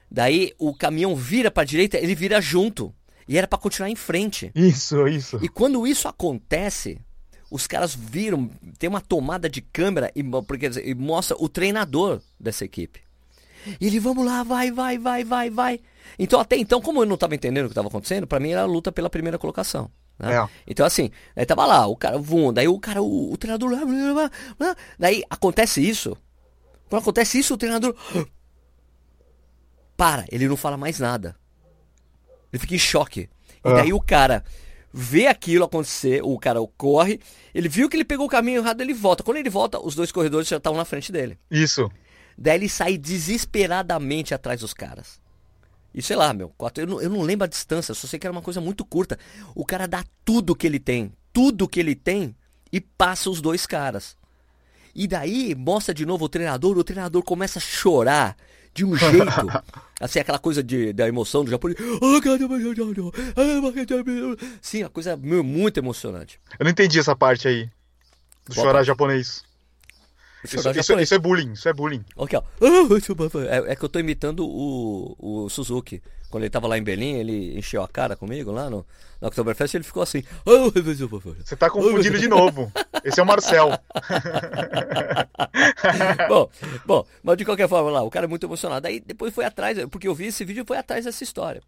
Daí 0.10 0.54
o 0.58 0.74
caminhão 0.74 1.16
vira 1.16 1.52
para 1.52 1.64
a 1.64 1.66
direita, 1.66 1.98
ele 1.98 2.16
vira 2.16 2.40
junto. 2.40 2.94
E 3.28 3.38
era 3.38 3.48
para 3.48 3.58
continuar 3.58 3.90
em 3.90 3.96
frente. 3.96 4.52
Isso, 4.56 5.08
isso. 5.08 5.40
E 5.42 5.50
quando 5.50 5.86
isso 5.88 6.08
acontece, 6.08 7.00
os 7.50 7.66
caras 7.66 7.96
viram, 7.96 8.50
tem 8.78 8.88
uma 8.88 9.02
tomada 9.02 9.50
de 9.50 9.62
câmera 9.62 10.12
e, 10.16 10.24
porque, 10.48 10.68
e 10.84 10.94
mostra 10.94 11.36
o 11.40 11.50
treinador 11.50 12.22
dessa 12.40 12.64
equipe. 12.64 13.02
E 13.80 13.88
ele, 13.88 14.00
vamos 14.00 14.26
lá, 14.26 14.44
vai, 14.44 14.72
vai, 14.72 14.98
vai, 14.98 15.24
vai, 15.24 15.50
vai. 15.50 15.80
Então, 16.18 16.40
até 16.40 16.58
então, 16.58 16.82
como 16.82 17.02
eu 17.02 17.06
não 17.06 17.16
estava 17.16 17.36
entendendo 17.36 17.66
o 17.66 17.68
que 17.68 17.74
estava 17.74 17.88
acontecendo, 17.88 18.28
para 18.28 18.40
mim 18.40 18.52
era 18.52 18.62
a 18.62 18.66
luta 18.66 18.92
pela 18.92 19.10
primeira 19.10 19.38
colocação. 19.38 19.90
Né? 20.18 20.36
É. 20.36 20.50
Então, 20.68 20.86
assim, 20.86 21.12
aí 21.36 21.46
tava 21.46 21.66
lá, 21.66 21.86
o 21.88 21.96
cara, 21.96 22.18
vum, 22.18 22.54
daí 22.54 22.68
o 22.68 22.80
cara, 22.80 23.02
o, 23.02 23.34
o 23.34 23.38
treinador, 23.38 23.72
daí 24.98 25.24
acontece 25.30 25.88
isso. 25.88 26.18
Quando 26.90 27.02
acontece 27.02 27.40
isso, 27.40 27.54
o 27.54 27.58
treinador 27.58 27.96
para, 29.98 30.26
ele 30.32 30.48
não 30.48 30.58
fala 30.58 30.78
mais 30.78 31.00
nada. 31.00 31.36
Ele 32.52 32.60
fica 32.60 32.76
em 32.76 32.80
choque. 32.80 33.30
E 33.64 33.74
daí 33.74 33.92
o 33.92 34.00
cara 34.00 34.44
vê 34.94 35.28
aquilo 35.28 35.66
acontecer, 35.66 36.22
o 36.24 36.40
cara 36.40 36.60
corre, 36.78 37.20
ele 37.54 37.68
viu 37.68 37.90
que 37.90 37.98
ele 37.98 38.06
pegou 38.06 38.28
o 38.28 38.30
caminho 38.30 38.62
errado, 38.62 38.80
ele 38.80 38.94
volta. 38.94 39.24
Quando 39.24 39.38
ele 39.38 39.50
volta, 39.50 39.80
os 39.80 39.94
dois 39.94 40.12
corredores 40.12 40.48
já 40.48 40.58
estavam 40.58 40.78
na 40.78 40.86
frente 40.86 41.12
dele. 41.12 41.38
Isso. 41.52 41.92
Daí 42.38 42.56
ele 42.56 42.70
sai 42.70 42.98
desesperadamente 42.98 44.34
atrás 44.34 44.62
dos 44.62 44.74
caras. 44.74 45.20
E 45.96 46.02
sei 46.02 46.18
lá, 46.18 46.34
meu, 46.34 46.50
quatro, 46.58 46.84
eu, 46.84 46.88
não, 46.88 47.02
eu 47.02 47.10
não 47.10 47.22
lembro 47.22 47.46
a 47.46 47.48
distância, 47.48 47.94
só 47.94 48.06
sei 48.06 48.20
que 48.20 48.28
era 48.28 48.32
uma 48.34 48.42
coisa 48.42 48.60
muito 48.60 48.84
curta. 48.84 49.18
O 49.56 49.66
cara 49.66 49.88
dá 49.88 50.04
tudo 50.26 50.54
que 50.54 50.68
ele 50.68 50.78
tem, 50.78 51.14
tudo 51.32 51.70
que 51.70 51.80
ele 51.80 51.96
tem, 51.96 52.36
e 52.70 52.82
passa 52.82 53.30
os 53.30 53.40
dois 53.40 53.66
caras. 53.66 54.18
E 54.94 55.08
daí 55.08 55.56
mostra 55.56 55.94
de 55.94 56.06
novo 56.06 56.26
o 56.26 56.30
treinador, 56.30 56.78
o 56.78 56.84
treinador 56.84 57.24
começa 57.24 57.60
a 57.60 57.62
chorar 57.62 58.36
de 58.74 58.84
um 58.84 58.94
jeito, 58.94 59.26
assim, 60.02 60.20
aquela 60.20 60.38
coisa 60.38 60.62
de, 60.62 60.92
da 60.92 61.08
emoção 61.08 61.46
do 61.46 61.50
japonês. 61.50 61.80
Sim, 64.62 64.84
a 64.84 64.90
coisa 64.90 65.16
muito 65.16 65.78
emocionante. 65.78 66.42
Eu 66.60 66.66
não 66.66 66.72
entendi 66.72 67.00
essa 67.00 67.16
parte 67.16 67.48
aí. 67.48 67.70
Do 68.46 68.54
chorar 68.54 68.74
parte? 68.74 68.88
japonês. 68.88 69.45
Isso, 70.46 70.70
isso, 70.70 71.00
isso, 71.00 71.14
é 71.14 71.18
bullying, 71.18 71.54
isso 71.54 71.68
é 71.68 71.74
bullying. 71.74 72.06
Okay, 72.16 72.38
ó. 72.38 72.44
É, 73.50 73.72
é, 73.72 73.76
que 73.76 73.84
eu 73.84 73.90
tô 73.90 74.00
imitando 74.00 74.46
o, 74.46 75.16
o 75.20 75.50
Suzuki. 75.50 76.02
Quando 76.30 76.44
ele 76.44 76.50
tava 76.50 76.68
lá 76.68 76.78
em 76.78 76.84
Berlim, 76.84 77.14
ele 77.14 77.58
encheu 77.58 77.82
a 77.82 77.88
cara 77.88 78.16
comigo 78.16 78.52
lá 78.52 78.70
no, 78.70 78.86
no 79.22 79.28
Oktoberfest 79.28 79.76
ele 79.76 79.84
ficou 79.84 80.04
assim. 80.04 80.24
Você 81.44 81.56
tá 81.56 81.70
confundindo 81.70 82.20
de 82.20 82.28
novo. 82.28 82.72
Esse 83.04 83.20
é 83.20 83.24
o 83.24 83.26
Marcel. 83.26 83.70
bom, 86.28 86.50
bom, 86.86 87.06
mas 87.24 87.38
de 87.38 87.46
qualquer 87.46 87.70
forma 87.70 87.90
lá, 87.90 88.02
o 88.02 88.10
cara 88.10 88.26
é 88.26 88.28
muito 88.28 88.46
emocionado. 88.46 88.88
Aí 88.88 89.00
depois 89.00 89.34
foi 89.34 89.46
atrás, 89.46 89.78
porque 89.90 90.08
eu 90.08 90.16
vi 90.16 90.26
esse 90.26 90.44
vídeo 90.44 90.64
e 90.64 90.68
foi 90.68 90.78
atrás 90.78 91.06
dessa 91.06 91.24
história. 91.24 91.62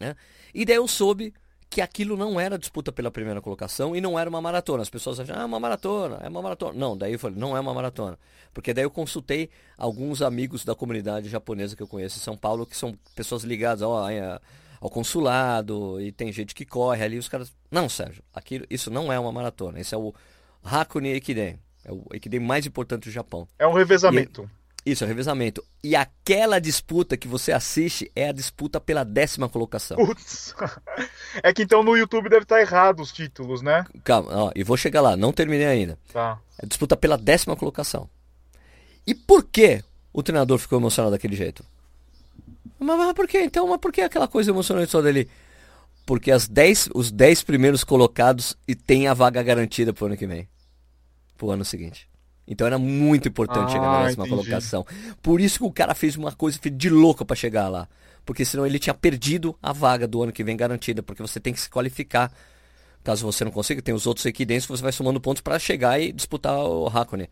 Né? 0.00 0.14
E 0.54 0.64
daí 0.64 0.76
eu 0.76 0.88
soube 0.88 1.34
que 1.70 1.80
aquilo 1.80 2.16
não 2.16 2.40
era 2.40 2.58
disputa 2.58 2.90
pela 2.90 3.10
primeira 3.10 3.40
colocação 3.40 3.94
e 3.94 4.00
não 4.00 4.18
era 4.18 4.28
uma 4.28 4.40
maratona. 4.40 4.82
As 4.82 4.90
pessoas 4.90 5.20
acham, 5.20 5.36
ah, 5.36 5.42
é 5.42 5.44
uma 5.44 5.60
maratona, 5.60 6.18
é 6.22 6.28
uma 6.28 6.40
maratona. 6.40 6.78
Não, 6.78 6.96
daí 6.96 7.12
eu 7.12 7.18
falei, 7.18 7.38
não 7.38 7.56
é 7.56 7.60
uma 7.60 7.74
maratona. 7.74 8.18
Porque 8.54 8.72
daí 8.72 8.84
eu 8.84 8.90
consultei 8.90 9.50
alguns 9.76 10.22
amigos 10.22 10.64
da 10.64 10.74
comunidade 10.74 11.28
japonesa 11.28 11.76
que 11.76 11.82
eu 11.82 11.88
conheço 11.88 12.18
em 12.18 12.22
São 12.22 12.36
Paulo, 12.36 12.66
que 12.66 12.76
são 12.76 12.96
pessoas 13.14 13.44
ligadas 13.44 13.82
ao, 13.82 13.94
ao 14.80 14.90
consulado, 14.90 16.00
e 16.00 16.10
tem 16.10 16.32
gente 16.32 16.54
que 16.54 16.64
corre 16.64 17.04
ali, 17.04 17.18
os 17.18 17.28
caras. 17.28 17.52
Não, 17.70 17.88
Sérgio, 17.88 18.22
aquilo, 18.32 18.64
isso 18.70 18.90
não 18.90 19.12
é 19.12 19.18
uma 19.18 19.30
maratona. 19.30 19.78
Esse 19.78 19.94
é 19.94 19.98
o 19.98 20.14
Hakone 20.64 21.10
Ekiden. 21.10 21.58
É 21.84 21.92
o 21.92 22.04
Ekiden 22.12 22.40
mais 22.40 22.66
importante 22.66 23.04
do 23.04 23.10
Japão. 23.10 23.46
É 23.58 23.66
um 23.66 23.72
revezamento. 23.72 24.50
Isso, 24.90 25.04
é 25.04 25.06
revezamento. 25.06 25.62
E 25.84 25.94
aquela 25.94 26.58
disputa 26.58 27.16
que 27.16 27.28
você 27.28 27.52
assiste 27.52 28.10
é 28.16 28.28
a 28.28 28.32
disputa 28.32 28.80
pela 28.80 29.04
décima 29.04 29.48
colocação. 29.48 29.96
Putz. 29.96 30.54
É 31.42 31.52
que 31.52 31.62
então 31.62 31.82
no 31.82 31.96
YouTube 31.96 32.28
deve 32.28 32.42
estar 32.42 32.60
errado 32.60 33.00
os 33.00 33.12
títulos, 33.12 33.60
né? 33.60 33.84
Calma, 34.02 34.30
ó, 34.34 34.52
e 34.56 34.64
vou 34.64 34.76
chegar 34.76 35.00
lá, 35.02 35.14
não 35.16 35.30
terminei 35.30 35.66
ainda. 35.66 35.98
Tá. 36.10 36.40
É 36.58 36.64
a 36.64 36.66
disputa 36.66 36.96
pela 36.96 37.18
décima 37.18 37.54
colocação. 37.54 38.08
E 39.06 39.14
por 39.14 39.44
que 39.44 39.84
o 40.12 40.22
treinador 40.22 40.58
ficou 40.58 40.78
emocionado 40.78 41.12
daquele 41.12 41.36
jeito? 41.36 41.64
Mas, 42.78 42.98
mas 42.98 43.12
por 43.12 43.28
que 43.28 43.38
então? 43.40 43.68
Mas 43.68 43.78
por 43.78 43.92
que 43.92 44.00
aquela 44.00 44.26
coisa 44.26 44.50
emocionante 44.50 44.90
só 44.90 45.02
dele? 45.02 45.28
Porque 46.06 46.30
as 46.30 46.48
dez, 46.48 46.88
os 46.94 47.12
10 47.12 47.42
primeiros 47.42 47.84
colocados 47.84 48.56
e 48.66 48.74
tem 48.74 49.06
a 49.06 49.14
vaga 49.14 49.42
garantida 49.42 49.92
pro 49.92 50.06
ano 50.06 50.16
que 50.16 50.26
vem. 50.26 50.48
Pro 51.36 51.50
ano 51.50 51.64
seguinte. 51.64 52.07
Então 52.48 52.66
era 52.66 52.78
muito 52.78 53.28
importante 53.28 53.68
Ah, 53.68 53.72
chegar 53.72 53.86
na 53.92 54.04
décima 54.06 54.26
entendi. 54.26 54.42
colocação. 54.42 54.86
Por 55.22 55.40
isso 55.40 55.58
que 55.58 55.64
o 55.64 55.70
cara 55.72 55.94
fez 55.94 56.16
uma 56.16 56.32
coisa 56.32 56.58
de 56.58 56.88
louco 56.88 57.24
pra 57.24 57.36
chegar 57.36 57.68
lá. 57.68 57.86
Porque 58.24 58.44
senão 58.44 58.66
ele 58.66 58.78
tinha 58.78 58.94
perdido 58.94 59.54
a 59.62 59.72
vaga 59.72 60.06
do 60.08 60.22
ano 60.22 60.32
que 60.32 60.42
vem 60.44 60.56
garantida, 60.56 61.02
porque 61.02 61.22
você 61.22 61.38
tem 61.38 61.52
que 61.52 61.60
se 61.60 61.68
qualificar. 61.70 62.32
Caso 63.04 63.24
você 63.24 63.44
não 63.44 63.52
consiga, 63.52 63.80
tem 63.80 63.94
os 63.94 64.06
outros 64.06 64.26
equidentes, 64.26 64.66
você 64.66 64.82
vai 64.82 64.92
somando 64.92 65.20
pontos 65.20 65.40
pra 65.40 65.58
chegar 65.58 66.00
e 66.00 66.12
disputar 66.12 66.58
o 66.58 66.86
Hakone. 66.88 67.28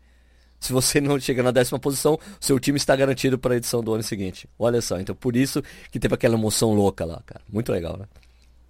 Se 0.59 0.73
você 0.73 0.99
não 0.99 1.19
chega 1.19 1.43
na 1.43 1.51
décima 1.51 1.77
posição, 1.77 2.17
seu 2.39 2.59
time 2.59 2.77
está 2.77 2.95
garantido 2.95 3.37
para 3.37 3.53
a 3.53 3.57
edição 3.57 3.83
do 3.83 3.93
ano 3.93 4.01
seguinte. 4.01 4.49
Olha 4.57 4.81
só, 4.81 4.99
então 4.99 5.15
por 5.15 5.35
isso 5.35 5.61
que 5.91 5.99
teve 5.99 6.15
aquela 6.15 6.33
emoção 6.35 6.73
louca 6.73 7.05
lá, 7.05 7.21
cara. 7.25 7.41
Muito 7.51 7.71
legal, 7.71 7.95
né? 7.97 8.05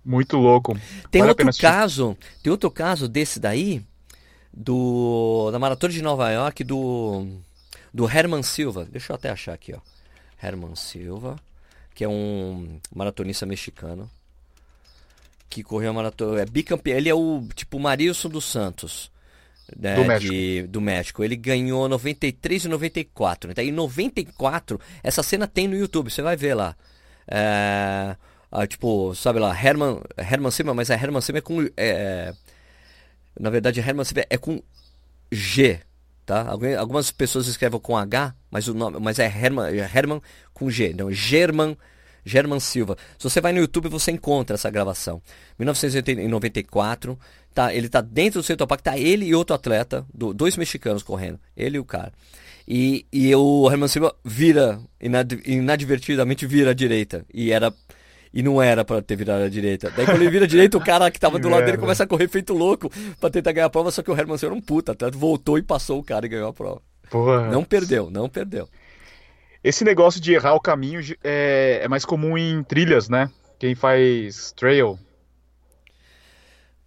Muito 0.04 0.36
louco. 0.38 0.78
Tem 1.12 1.22
Vale 1.22 1.32
outro 1.32 1.48
assistir. 1.48 1.62
caso, 1.62 2.18
tem 2.44 2.52
outro 2.52 2.70
caso 2.72 3.08
desse 3.08 3.40
daí, 3.40 3.82
do 4.60 5.50
da 5.52 5.60
Maratona 5.60 5.94
de 5.94 6.02
Nova 6.02 6.30
York, 6.32 6.64
do 6.64 7.28
do 7.94 8.10
Herman 8.10 8.42
Silva. 8.44 8.86
Deixa 8.92 9.12
eu 9.12 9.16
até 9.16 9.30
achar 9.30 9.54
aqui, 9.54 9.74
ó. 9.74 9.80
Herman 10.46 10.76
Silva, 10.76 11.36
que 11.94 12.04
é 12.04 12.08
um 12.10 12.80
maratonista 12.96 13.46
mexicano 13.46 14.10
que 15.50 15.64
correu 15.64 15.92
a 15.92 15.94
maratona, 15.94 16.42
é 16.42 16.46
bicampeão, 16.46 16.98
ele 16.98 17.10
é 17.10 17.16
o 17.16 17.48
tipo 17.56 17.80
Marilson 17.80 18.30
dos 18.30 18.46
Santos. 18.46 19.10
né, 19.78 19.96
Do 19.96 20.06
México. 20.06 20.32
de- 20.34 20.64
do 20.68 20.80
México. 20.82 21.24
Ele 21.26 21.36
ganhou 21.36 21.90
93 21.90 22.64
e 22.66 22.68
94. 22.70 23.52
Então, 23.52 23.62
em 23.64 23.72
94, 23.72 24.80
essa 25.04 25.22
cena 25.22 25.46
tem 25.46 25.68
no 25.68 25.76
YouTube, 25.76 26.10
você 26.10 26.22
vai 26.22 26.38
ver 26.38 26.54
lá. 26.54 26.74
É, 27.28 28.16
ah, 28.50 28.66
tipo, 28.66 29.14
sabe 29.14 29.40
lá, 29.40 29.52
Herman, 29.54 30.00
Herman 30.18 30.52
Silva, 30.52 30.74
mas 30.74 30.90
a 30.90 30.94
Herman 30.96 31.20
Silva 31.22 31.40
é 31.40 31.42
com. 31.42 31.62
é, 31.76 32.34
na 33.40 33.50
verdade, 33.50 33.80
Herman 33.80 34.04
Silva 34.06 34.26
é 34.30 34.38
com 34.38 34.62
G, 35.32 35.80
tá? 36.26 36.48
Algumas 36.78 37.12
pessoas 37.12 37.48
escrevem 37.48 37.80
com 37.80 37.98
H, 37.98 38.34
mas 38.52 38.68
o 38.68 38.74
nome, 38.74 38.98
mas 39.00 39.20
é 39.20 39.26
Herman, 39.26 39.66
é 39.68 40.22
com 40.54 40.70
G, 40.70 40.94
não, 40.94 41.12
German, 41.12 41.78
German 42.26 42.60
Silva. 42.60 42.98
Se 43.18 43.24
você 43.30 43.40
vai 43.42 43.54
no 43.54 43.60
YouTube, 43.60 43.90
você 43.90 44.12
encontra 44.12 44.56
essa 44.56 44.70
gravação. 44.70 45.22
1994, 45.58 47.18
tá, 47.54 47.74
ele 47.74 47.90
tá 47.90 48.02
dentro 48.02 48.42
do 48.42 48.44
Central 48.46 48.68
Park, 48.68 48.82
tá 48.82 48.98
ele 48.98 49.26
e 49.26 49.36
outro 49.36 49.56
atleta, 49.56 50.06
do- 50.14 50.34
dois 50.34 50.58
mexicanos 50.58 51.04
correndo, 51.04 51.40
ele 51.56 51.78
e 51.78 51.80
o 51.80 51.86
cara. 51.86 52.12
E, 52.68 53.06
e 53.14 53.34
o 53.34 53.70
Herman 53.72 53.88
Silva 53.88 54.14
vira, 54.26 54.80
inad- 55.00 55.42
inadvertidamente 55.46 56.46
vira 56.46 56.72
à 56.72 56.74
direita. 56.74 57.26
E 57.34 57.52
era 57.52 57.74
e 58.38 58.44
não 58.44 58.62
era 58.62 58.86
pra 58.86 59.02
ter 59.02 59.16
virado 59.16 59.46
à 59.46 59.50
direita. 59.50 59.90
Daí 59.90 60.06
quando 60.06 60.22
ele 60.22 60.30
vira 60.30 60.46
à 60.46 60.48
direita, 60.48 60.78
o 60.78 60.84
cara 60.84 61.10
que 61.10 61.20
tava 61.20 61.38
Que 61.38 61.42
do 61.42 61.50
lado 61.50 61.66
dele 61.66 61.80
começa 61.80 62.04
a 62.04 62.08
correr 62.08 62.28
feito 62.28 62.54
louco 62.54 62.88
pra 63.20 63.32
tentar 63.32 63.52
ganhar 63.52 63.66
a 63.66 63.70
prova, 63.70 63.90
só 63.90 64.04
que 64.04 64.12
o 64.12 64.16
Herman 64.16 64.38
era 64.40 64.54
um 64.54 64.62
puta, 64.62 64.92
atleta, 64.92 65.18
voltou 65.18 65.58
e 65.58 65.64
passou 65.64 66.00
o 66.00 66.04
cara 66.04 66.28
e 66.28 66.30
ganhou 66.30 66.48
a 66.48 66.54
prova. 66.54 66.80
Porra. 67.10 67.50
Não 67.50 67.64
perdeu, 67.64 68.12
não 68.12 68.30
perdeu. 68.30 68.70
Esse 69.64 69.84
negócio 69.84 70.22
de 70.22 70.34
errar 70.34 70.54
o 70.54 70.60
caminho 70.60 71.02
é, 71.24 71.80
é 71.82 71.88
mais 71.88 72.06
comum 72.06 72.38
em 72.38 72.62
trilhas, 72.62 73.10
né? 73.10 73.28
Quem 73.58 73.74
faz 73.74 74.52
trail. 74.52 75.00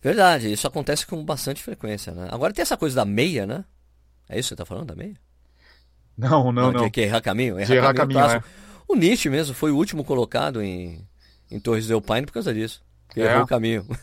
Verdade, 0.00 0.52
isso 0.52 0.69
acontece 0.69 1.04
com 1.04 1.25
bastante 1.25 1.64
frequência, 1.64 2.12
né? 2.12 2.28
Agora 2.30 2.52
tem 2.52 2.62
essa 2.62 2.76
coisa 2.76 2.95
da 2.95 3.04
meia, 3.04 3.45
né? 3.45 3.64
É 4.28 4.38
isso 4.38 4.50
que 4.50 4.54
você 4.54 4.57
tá 4.57 4.64
falando, 4.64 4.87
da 4.87 4.95
meia? 4.95 5.16
Não, 6.16 6.52
não, 6.52 6.71
não. 6.71 6.85
De 6.85 6.90
que 6.90 7.00
errar 7.00 7.21
caminho? 7.21 7.57
De 7.57 7.75
errar 7.75 7.92
caminho, 7.92 8.21
clássico. 8.21 8.47
é. 8.47 8.71
O 8.87 8.95
Nietzsche 8.95 9.28
mesmo 9.28 9.52
foi 9.52 9.73
o 9.73 9.76
último 9.76 10.04
colocado 10.04 10.62
em, 10.62 11.04
em 11.50 11.59
Torres 11.61 11.87
del 11.87 12.00
Paine 12.00 12.26
por 12.26 12.33
causa 12.35 12.52
disso. 12.54 12.83
Porque 13.07 13.21
É? 13.21 13.26
errou 13.33 13.42
o 13.42 13.47
caminho. 13.47 13.87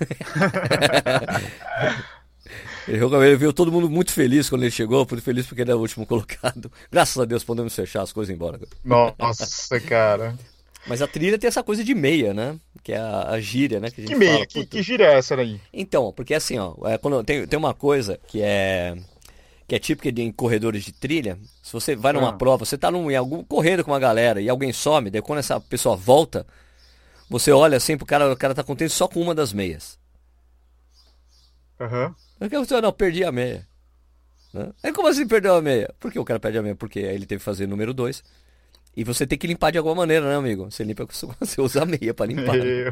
Errou 2.87 3.09
o 3.09 3.11
caminho, 3.11 3.29
ele 3.29 3.35
viu 3.37 3.51
todo 3.51 3.69
mundo 3.71 3.89
muito 3.89 4.11
feliz 4.13 4.49
quando 4.49 4.61
ele 4.63 4.71
chegou, 4.71 4.99
muito 5.09 5.21
feliz 5.21 5.45
porque 5.45 5.61
ele 5.61 5.71
era 5.71 5.77
o 5.77 5.81
último 5.81 6.05
colocado. 6.07 6.71
Graças 6.89 7.17
a 7.21 7.25
Deus 7.25 7.43
podemos 7.43 7.75
fechar 7.75 8.01
as 8.01 8.13
coisas 8.13 8.29
e 8.29 8.33
ir 8.33 8.35
embora. 8.35 8.59
Nossa, 8.83 9.79
cara. 9.81 10.33
Mas 10.87 11.01
a 11.01 11.07
trilha 11.07 11.37
tem 11.37 11.49
essa 11.49 11.61
coisa 11.61 11.83
de 11.83 11.93
meia, 11.93 12.33
né? 12.33 12.57
Que 12.81 12.93
é 12.93 12.97
a, 12.97 13.31
a 13.31 13.41
gíria, 13.41 13.81
né? 13.81 13.91
Que, 13.91 14.03
Que 14.03 14.15
meia, 14.15 14.31
fala, 14.35 14.45
que, 14.45 14.65
que 14.65 14.81
gira 14.81 15.03
é 15.03 15.17
essa 15.17 15.35
daí? 15.35 15.59
Então, 15.73 16.13
porque 16.15 16.33
assim, 16.33 16.57
ó, 16.57 16.75
é, 16.85 16.97
quando 16.97 17.21
tem, 17.25 17.45
tem 17.45 17.59
uma 17.59 17.73
coisa 17.73 18.17
que 18.27 18.41
é 18.41 18.95
que 19.67 19.75
é 19.75 19.79
típica 19.79 20.09
de 20.09 20.21
em 20.21 20.31
corredores 20.31 20.85
de 20.85 20.93
trilha. 20.93 21.37
Se 21.61 21.73
você 21.73 21.93
vai 21.93 22.13
numa 22.13 22.29
Ah. 22.29 22.33
prova, 22.33 22.63
você 22.63 22.77
tá 22.77 22.89
num, 22.89 23.11
em 23.11 23.17
algum 23.17 23.43
correndo 23.43 23.83
com 23.83 23.91
uma 23.91 23.99
galera 23.99 24.39
e 24.39 24.47
alguém 24.47 24.71
some, 24.71 25.09
daí 25.09 25.21
quando 25.21 25.39
essa 25.39 25.59
pessoa 25.59 25.93
volta, 25.97 26.47
você 27.29 27.51
olha 27.51 27.77
assim 27.77 27.97
pro 27.97 28.05
cara, 28.05 28.31
o 28.31 28.37
cara 28.37 28.55
tá 28.55 28.63
contente 28.63 28.93
só 28.93 29.07
com 29.07 29.21
uma 29.21 29.35
das 29.35 29.51
meias. 29.53 29.99
Aham. 31.79 32.15
Não 32.39 32.49
quer 32.49 32.59
você 32.59 32.79
não, 32.81 32.91
perdi 32.91 33.23
a 33.23 33.31
meia. 33.31 33.67
Né? 34.53 34.71
Aí 34.83 34.91
como 34.93 35.07
assim 35.07 35.27
perdeu 35.27 35.55
a 35.55 35.61
meia? 35.61 35.93
Por 35.99 36.11
que 36.11 36.19
o 36.19 36.25
cara 36.25 36.39
perde 36.39 36.57
a 36.57 36.61
meia? 36.61 36.75
Porque 36.75 36.99
aí 36.99 37.15
ele 37.15 37.25
teve 37.25 37.39
que 37.39 37.45
fazer 37.45 37.67
número 37.67 37.93
2. 37.93 38.23
E 38.95 39.03
você 39.03 39.27
tem 39.27 39.37
que 39.37 39.45
limpar 39.45 39.71
de 39.71 39.77
alguma 39.77 39.93
maneira, 39.93 40.27
né, 40.27 40.35
amigo? 40.35 40.71
Você 40.71 40.83
limpa 40.83 41.05
você 41.39 41.61
usa 41.61 41.83
a 41.83 41.85
meia 41.85 42.13
pra 42.13 42.25
limpar. 42.25 42.57
né? 42.57 42.89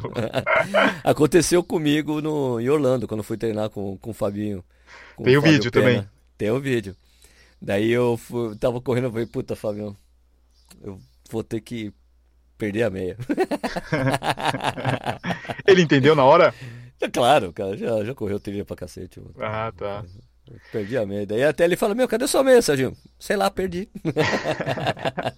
Aconteceu 1.04 1.63
comigo 1.63 2.22
no, 2.22 2.60
em 2.60 2.70
Orlando, 2.70 3.08
quando 3.08 3.22
eu 3.22 3.24
fui 3.24 3.38
treinar 3.38 3.70
com, 3.70 3.98
com 3.98 4.12
o 4.12 4.13
Fabinho. 4.13 4.63
com 5.15 5.24
Tem 5.24 5.38
o 5.38 5.42
Fábio 5.42 5.54
vídeo 5.58 5.72
Pena. 5.72 5.86
também. 5.86 6.10
Tem 6.38 6.51
o 6.51 6.60
vídeo. 6.60 6.96
Daí 7.60 7.89
eu 7.89 8.18
fui, 8.18 8.56
tava 8.58 8.80
correndo, 8.80 9.06
eu 9.06 9.12
falei, 9.12 9.25
puta, 9.25 9.56
Fabinho, 9.56 9.98
eu 10.84 11.00
vou 11.32 11.44
ter 11.44 11.62
que 11.62 11.92
perder 12.57 12.83
a 12.83 12.89
meia. 12.89 13.17
Ele 15.67 15.81
entendeu 15.81 16.15
na 16.15 16.24
hora? 16.24 16.53
É 17.01 17.09
claro, 17.09 17.51
cara, 17.53 17.75
já, 17.77 18.03
já 18.03 18.13
correu 18.15 18.39
trilha 18.39 18.65
pra 18.65 18.75
cacete. 18.75 19.19
eu 19.19 19.31
Ah, 19.39 19.71
tá. 19.75 20.03
Perdi 20.71 20.97
a 20.97 21.05
meia. 21.05 21.25
Daí 21.25 21.43
até 21.43 21.63
ele 21.65 21.75
fala, 21.75 21.95
meu, 21.95 22.07
cadê 22.07 22.27
sua 22.27 22.43
meia, 22.43 22.62
Serginho? 22.62 22.95
Sei 23.19 23.35
lá, 23.35 23.50
perdi. 23.50 23.89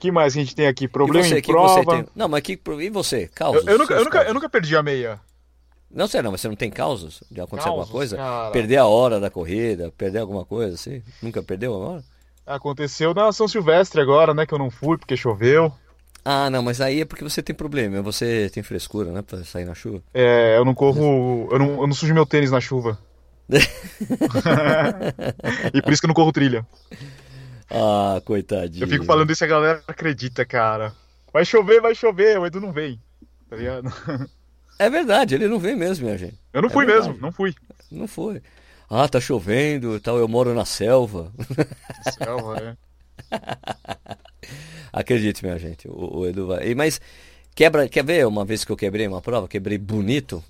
que 0.00 0.10
mais 0.10 0.32
que 0.32 0.40
a 0.40 0.42
gente 0.42 0.56
tem 0.56 0.66
aqui? 0.66 0.84
E 0.84 0.88
Problema 0.88 1.26
você, 1.26 1.38
em 1.38 1.42
que 1.42 1.52
você 1.52 1.82
prova. 1.82 2.02
tem? 2.02 2.06
Não, 2.14 2.28
mas 2.28 2.42
que, 2.42 2.58
e 2.80 2.90
você? 2.90 3.28
Causos? 3.28 3.66
Eu, 3.66 3.72
eu 3.72 3.78
nunca, 3.78 3.94
eu, 3.94 4.04
nunca, 4.04 4.22
eu 4.22 4.34
nunca 4.34 4.48
perdi 4.48 4.76
a 4.76 4.82
meia. 4.82 5.20
Não, 5.90 6.06
sério, 6.06 6.24
não, 6.24 6.32
mas 6.32 6.40
você 6.40 6.48
não 6.48 6.56
tem 6.56 6.70
causos 6.70 7.22
de 7.30 7.40
acontecer 7.40 7.68
alguma 7.68 7.84
Causos, 7.84 7.98
coisa? 7.98 8.16
cara. 8.16 8.50
Perder 8.50 8.76
a 8.76 8.86
hora 8.86 9.18
da 9.18 9.30
corrida, 9.30 9.92
perder 9.96 10.18
alguma 10.18 10.44
coisa 10.44 10.74
assim? 10.74 11.02
Nunca 11.22 11.42
perdeu 11.42 11.74
a 11.74 11.78
hora? 11.78 12.04
Aconteceu 12.48 13.12
na 13.14 13.30
São 13.30 13.46
Silvestre 13.46 14.00
agora, 14.00 14.32
né? 14.32 14.46
Que 14.46 14.54
eu 14.54 14.58
não 14.58 14.70
fui 14.70 14.96
porque 14.96 15.16
choveu. 15.16 15.70
Ah, 16.24 16.48
não, 16.50 16.62
mas 16.62 16.80
aí 16.80 17.02
é 17.02 17.04
porque 17.04 17.22
você 17.24 17.42
tem 17.42 17.54
problema, 17.54 18.02
você 18.02 18.50
tem 18.52 18.62
frescura, 18.62 19.12
né, 19.12 19.22
pra 19.22 19.44
sair 19.44 19.64
na 19.64 19.74
chuva. 19.74 20.02
É, 20.12 20.56
eu 20.58 20.64
não 20.64 20.74
corro. 20.74 21.48
Eu 21.50 21.58
não, 21.58 21.80
eu 21.80 21.86
não 21.86 21.94
sujo 21.94 22.12
meu 22.12 22.26
tênis 22.26 22.50
na 22.50 22.60
chuva. 22.60 22.98
e 25.72 25.80
por 25.80 25.92
isso 25.92 26.02
que 26.02 26.06
eu 26.06 26.08
não 26.08 26.14
corro 26.14 26.32
trilha. 26.32 26.66
Ah, 27.70 28.20
coitadinho. 28.24 28.84
Eu 28.84 28.88
fico 28.88 29.04
falando 29.04 29.30
isso 29.30 29.44
e 29.44 29.46
a 29.46 29.48
galera 29.48 29.82
acredita, 29.86 30.44
cara. 30.44 30.92
Vai 31.32 31.44
chover, 31.44 31.80
vai 31.80 31.94
chover, 31.94 32.38
o 32.38 32.46
Edu 32.46 32.60
não 32.60 32.72
vem. 32.72 33.00
Tá 33.48 33.56
ligado? 33.56 33.92
É 34.78 34.90
verdade, 34.90 35.34
ele 35.34 35.48
não 35.48 35.58
vem 35.58 35.76
mesmo, 35.76 36.06
minha 36.06 36.18
gente. 36.18 36.38
Eu 36.52 36.62
não 36.62 36.68
É 36.68 36.72
fui 36.72 36.86
verdade. 36.86 37.08
mesmo, 37.08 37.22
não 37.22 37.32
fui. 37.32 37.54
Não 37.90 38.06
foi. 38.06 38.42
Ah, 38.90 39.08
tá 39.08 39.20
chovendo 39.20 39.96
e 39.96 40.00
tal, 40.00 40.18
eu 40.18 40.26
moro 40.26 40.54
na 40.54 40.64
selva. 40.64 41.32
Selva, 42.16 42.58
é. 42.58 42.76
Acredite, 44.92 45.44
minha 45.44 45.58
gente, 45.58 45.86
o, 45.86 46.18
o 46.18 46.26
Edu 46.26 46.46
vai. 46.46 46.68
E, 46.68 46.74
mas 46.74 47.00
quebra, 47.54 47.88
quer 47.88 48.04
ver 48.04 48.26
uma 48.26 48.44
vez 48.44 48.64
que 48.64 48.72
eu 48.72 48.76
quebrei 48.76 49.06
uma 49.06 49.20
prova, 49.20 49.46
quebrei 49.46 49.76
bonito? 49.76 50.42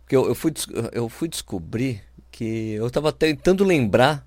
Porque 0.00 0.16
eu, 0.16 0.26
eu 0.26 0.34
fui, 0.34 0.52
eu 0.92 1.08
fui 1.08 1.28
descobrir 1.28 2.02
que 2.30 2.72
eu 2.72 2.90
tava 2.90 3.12
tentando 3.12 3.62
lembrar 3.62 4.26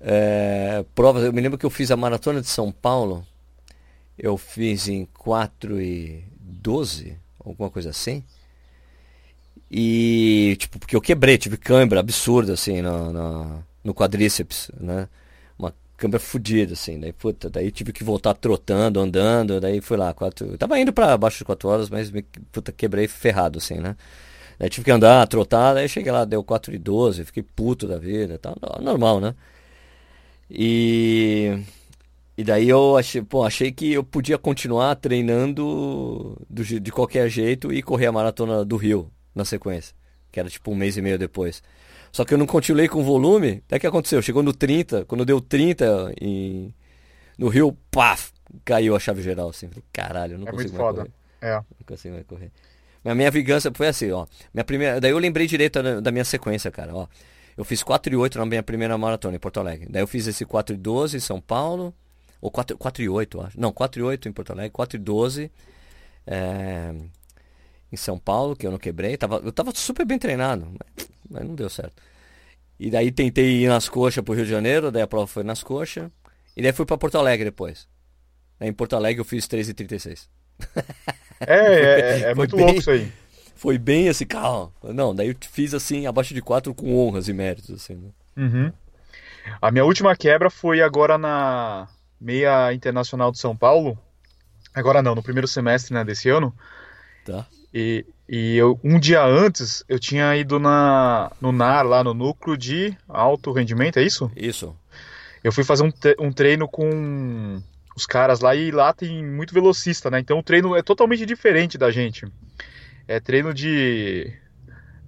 é, 0.00 0.84
provas. 0.94 1.24
Eu 1.24 1.32
me 1.32 1.40
lembro 1.40 1.56
que 1.56 1.64
eu 1.64 1.70
fiz 1.70 1.90
a 1.90 1.96
maratona 1.96 2.40
de 2.40 2.48
São 2.48 2.70
Paulo. 2.70 3.26
Eu 4.18 4.36
fiz 4.36 4.88
em 4.88 5.06
4 5.06 5.80
e 5.80 6.24
12, 6.38 7.16
alguma 7.42 7.70
coisa 7.70 7.90
assim. 7.90 8.22
E, 9.74 10.54
tipo, 10.58 10.78
porque 10.78 10.94
eu 10.94 11.00
quebrei, 11.00 11.38
tive 11.38 11.56
câimbra 11.56 11.98
absurda, 12.00 12.52
assim, 12.52 12.82
no, 12.82 13.64
no, 13.82 13.94
quadríceps, 13.94 14.70
né? 14.78 15.08
Uma 15.58 15.74
câimbra 15.96 16.20
fodida, 16.20 16.74
assim. 16.74 17.00
Daí, 17.00 17.12
puta, 17.12 17.48
daí 17.48 17.70
tive 17.70 17.90
que 17.90 18.04
voltar 18.04 18.34
trotando, 18.34 19.00
andando, 19.00 19.58
daí 19.60 19.80
fui 19.80 19.96
lá, 19.96 20.12
quatro... 20.12 20.46
Eu 20.46 20.58
tava 20.58 20.78
indo 20.78 20.92
pra 20.92 21.16
baixo 21.16 21.38
de 21.38 21.44
4 21.46 21.68
horas, 21.70 21.88
mas, 21.88 22.10
me, 22.10 22.22
puta, 22.52 22.70
quebrei 22.70 23.08
ferrado, 23.08 23.58
assim, 23.58 23.76
né? 23.78 23.96
Daí 24.58 24.68
tive 24.68 24.84
que 24.84 24.90
andar, 24.90 25.26
trotar, 25.26 25.74
daí 25.74 25.88
cheguei 25.88 26.12
lá, 26.12 26.24
deu 26.26 26.44
4 26.44 26.74
e 26.74 26.78
12, 26.78 27.24
fiquei 27.24 27.42
puto 27.42 27.88
da 27.88 27.98
vida, 27.98 28.38
tal, 28.38 28.56
normal, 28.82 29.20
né? 29.20 29.34
E... 30.50 31.58
E 32.36 32.44
daí 32.44 32.68
eu 32.68 32.96
achei, 32.96 33.22
pô, 33.22 33.44
achei 33.44 33.72
que 33.72 33.92
eu 33.92 34.04
podia 34.04 34.38
continuar 34.38 34.96
treinando 34.96 36.36
do 36.48 36.64
de 36.64 36.90
qualquer 36.92 37.28
jeito 37.28 37.72
e 37.72 37.82
correr 37.82 38.06
a 38.06 38.12
maratona 38.12 38.64
do 38.64 38.76
Rio 38.76 39.10
na 39.34 39.44
sequência, 39.44 39.94
que 40.30 40.38
era 40.40 40.48
tipo 40.48 40.70
um 40.70 40.74
mês 40.74 40.96
e 40.96 41.02
meio 41.02 41.18
depois. 41.18 41.62
Só 42.10 42.24
que 42.24 42.34
eu 42.34 42.38
não 42.38 42.46
continuei 42.46 42.88
com 42.88 43.02
volume. 43.02 43.62
Daí 43.68 43.78
o 43.78 43.80
que 43.80 43.86
aconteceu? 43.86 44.20
Chegou 44.20 44.42
no 44.42 44.52
30, 44.52 45.04
quando 45.06 45.24
deu 45.24 45.40
30 45.40 46.12
em, 46.20 46.74
no 47.38 47.48
Rio, 47.48 47.76
paf, 47.90 48.30
caiu 48.64 48.94
a 48.94 48.98
chave 49.00 49.22
geral 49.22 49.48
assim. 49.48 49.68
Falei, 49.68 49.84
caralho, 49.92 50.34
eu 50.34 50.38
não 50.38 50.46
É 50.48 50.50
consigo 50.50 50.72
muito 50.74 50.82
mais 50.82 50.94
foda. 50.96 51.10
correr. 51.40 51.50
É. 51.50 51.54
Não 51.56 51.86
consigo 51.86 52.14
mais 52.14 52.26
correr. 52.26 52.50
Mas 53.02 53.12
a 53.12 53.14
minha 53.14 53.30
vingança 53.30 53.72
foi 53.74 53.88
assim, 53.88 54.10
ó. 54.12 54.26
Minha 54.52 54.64
primeira, 54.64 55.00
daí 55.00 55.10
eu 55.10 55.18
lembrei 55.18 55.46
direito 55.46 55.82
da, 55.82 56.00
da 56.00 56.12
minha 56.12 56.24
sequência, 56.24 56.70
cara, 56.70 56.94
ó. 56.94 57.06
Eu 57.56 57.64
fiz 57.64 57.82
4 57.82 58.12
e 58.12 58.16
8 58.16 58.38
na 58.38 58.46
minha 58.46 58.62
primeira 58.62 58.96
maratona 58.96 59.36
em 59.36 59.38
Porto 59.40 59.60
Alegre. 59.60 59.86
Daí 59.90 60.02
eu 60.02 60.06
fiz 60.06 60.26
esse 60.26 60.44
4 60.44 60.74
e 60.74 60.78
12 60.78 61.16
em 61.16 61.20
São 61.20 61.40
Paulo. 61.40 61.94
Ou 62.40 62.50
4, 62.50 62.76
4 62.78 63.02
e 63.02 63.08
8, 63.08 63.40
acho. 63.40 63.60
Não, 63.60 63.72
4 63.72 64.00
e 64.00 64.02
8 64.02 64.28
em 64.28 64.32
Porto 64.32 64.52
Alegre. 64.52 64.70
4 64.70 64.96
e 64.96 65.00
12 65.00 65.50
é, 66.26 66.94
em 67.92 67.96
São 67.96 68.18
Paulo, 68.18 68.56
que 68.56 68.66
eu 68.66 68.70
não 68.70 68.78
quebrei. 68.78 69.16
Tava, 69.16 69.36
eu 69.44 69.52
tava 69.52 69.70
super 69.74 70.06
bem 70.06 70.18
treinado, 70.18 70.66
mas, 70.66 71.08
mas 71.30 71.44
não 71.44 71.54
deu 71.54 71.68
certo. 71.68 72.02
E 72.80 72.90
daí 72.90 73.12
tentei 73.12 73.62
ir 73.62 73.68
nas 73.68 73.88
coxas 73.88 74.24
pro 74.24 74.34
Rio 74.34 74.44
de 74.44 74.50
Janeiro, 74.50 74.90
daí 74.90 75.02
a 75.02 75.06
prova 75.06 75.26
foi 75.26 75.44
nas 75.44 75.62
coxas. 75.62 76.10
E 76.56 76.62
daí 76.62 76.72
fui 76.72 76.86
para 76.86 76.98
Porto 76.98 77.18
Alegre 77.18 77.44
depois. 77.44 77.86
Daí 78.58 78.68
em 78.68 78.72
Porto 78.72 78.96
Alegre 78.96 79.20
eu 79.20 79.24
fiz 79.24 79.46
3,36. 79.46 80.26
É, 81.40 81.46
é, 81.46 82.20
é 82.30 82.34
muito 82.34 82.56
bem, 82.56 82.64
louco 82.64 82.80
isso 82.80 82.90
aí. 82.90 83.12
Foi 83.54 83.78
bem 83.78 84.08
esse 84.08 84.26
carro. 84.26 84.72
Não, 84.82 85.14
daí 85.14 85.28
eu 85.28 85.36
fiz 85.40 85.74
assim, 85.74 86.06
abaixo 86.06 86.34
de 86.34 86.42
4 86.42 86.74
com 86.74 86.96
honras 86.96 87.28
e 87.28 87.32
méritos. 87.32 87.70
Assim, 87.70 87.94
né? 87.94 88.10
uhum. 88.36 88.72
A 89.60 89.70
minha 89.70 89.84
última 89.84 90.16
quebra 90.16 90.50
foi 90.50 90.80
agora 90.80 91.18
na 91.18 91.88
meia 92.20 92.72
internacional 92.72 93.30
de 93.30 93.38
São 93.38 93.56
Paulo. 93.56 93.98
Agora 94.74 95.02
não, 95.02 95.14
no 95.14 95.22
primeiro 95.22 95.46
semestre 95.46 95.92
né, 95.92 96.04
desse 96.04 96.28
ano. 96.28 96.54
Tá. 97.24 97.46
E, 97.72 98.04
e 98.28 98.56
eu, 98.56 98.78
um 98.84 98.98
dia 98.98 99.24
antes 99.24 99.84
eu 99.88 99.98
tinha 99.98 100.36
ido 100.36 100.58
na, 100.58 101.30
no 101.40 101.52
NAR, 101.52 101.86
lá 101.86 102.04
no 102.04 102.12
núcleo 102.12 102.56
de 102.56 102.96
alto 103.08 103.52
rendimento, 103.52 103.98
é 103.98 104.02
isso? 104.02 104.30
Isso. 104.36 104.76
Eu 105.42 105.52
fui 105.52 105.64
fazer 105.64 105.82
um, 105.82 105.92
um 106.18 106.32
treino 106.32 106.68
com 106.68 107.60
os 107.96 108.06
caras 108.06 108.40
lá 108.40 108.54
e 108.54 108.70
lá 108.70 108.92
tem 108.92 109.24
muito 109.24 109.52
velocista, 109.52 110.10
né? 110.10 110.20
Então 110.20 110.38
o 110.38 110.42
treino 110.42 110.76
é 110.76 110.82
totalmente 110.82 111.26
diferente 111.26 111.76
da 111.76 111.90
gente. 111.90 112.26
É 113.08 113.18
treino 113.18 113.52
de, 113.52 114.32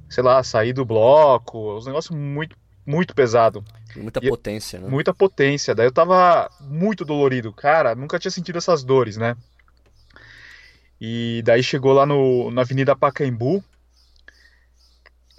sei 0.09 0.23
lá, 0.23 0.43
sair 0.43 0.73
do 0.73 0.85
bloco, 0.85 1.77
os 1.77 1.87
negócios 1.87 2.17
muito, 2.17 2.57
muito 2.85 3.15
pesado. 3.15 3.65
Muita 3.97 4.21
e, 4.23 4.29
potência, 4.29 4.81
né? 4.81 4.89
Muita 4.89 5.15
potência. 5.15 5.75
Daí 5.75 5.87
eu 5.87 5.93
tava 5.93 6.51
muito 6.61 7.05
dolorido. 7.05 7.53
Cara, 7.53 7.95
nunca 7.95 8.19
tinha 8.19 8.31
sentido 8.31 8.59
essas 8.59 8.83
dores, 8.83 9.17
né? 9.17 9.37
E 11.01 11.43
daí 11.45 11.63
chegou 11.63 11.93
lá 11.93 12.07
no, 12.07 12.51
na 12.51 12.63
Avenida 12.63 12.97
Pacaembu, 12.97 13.63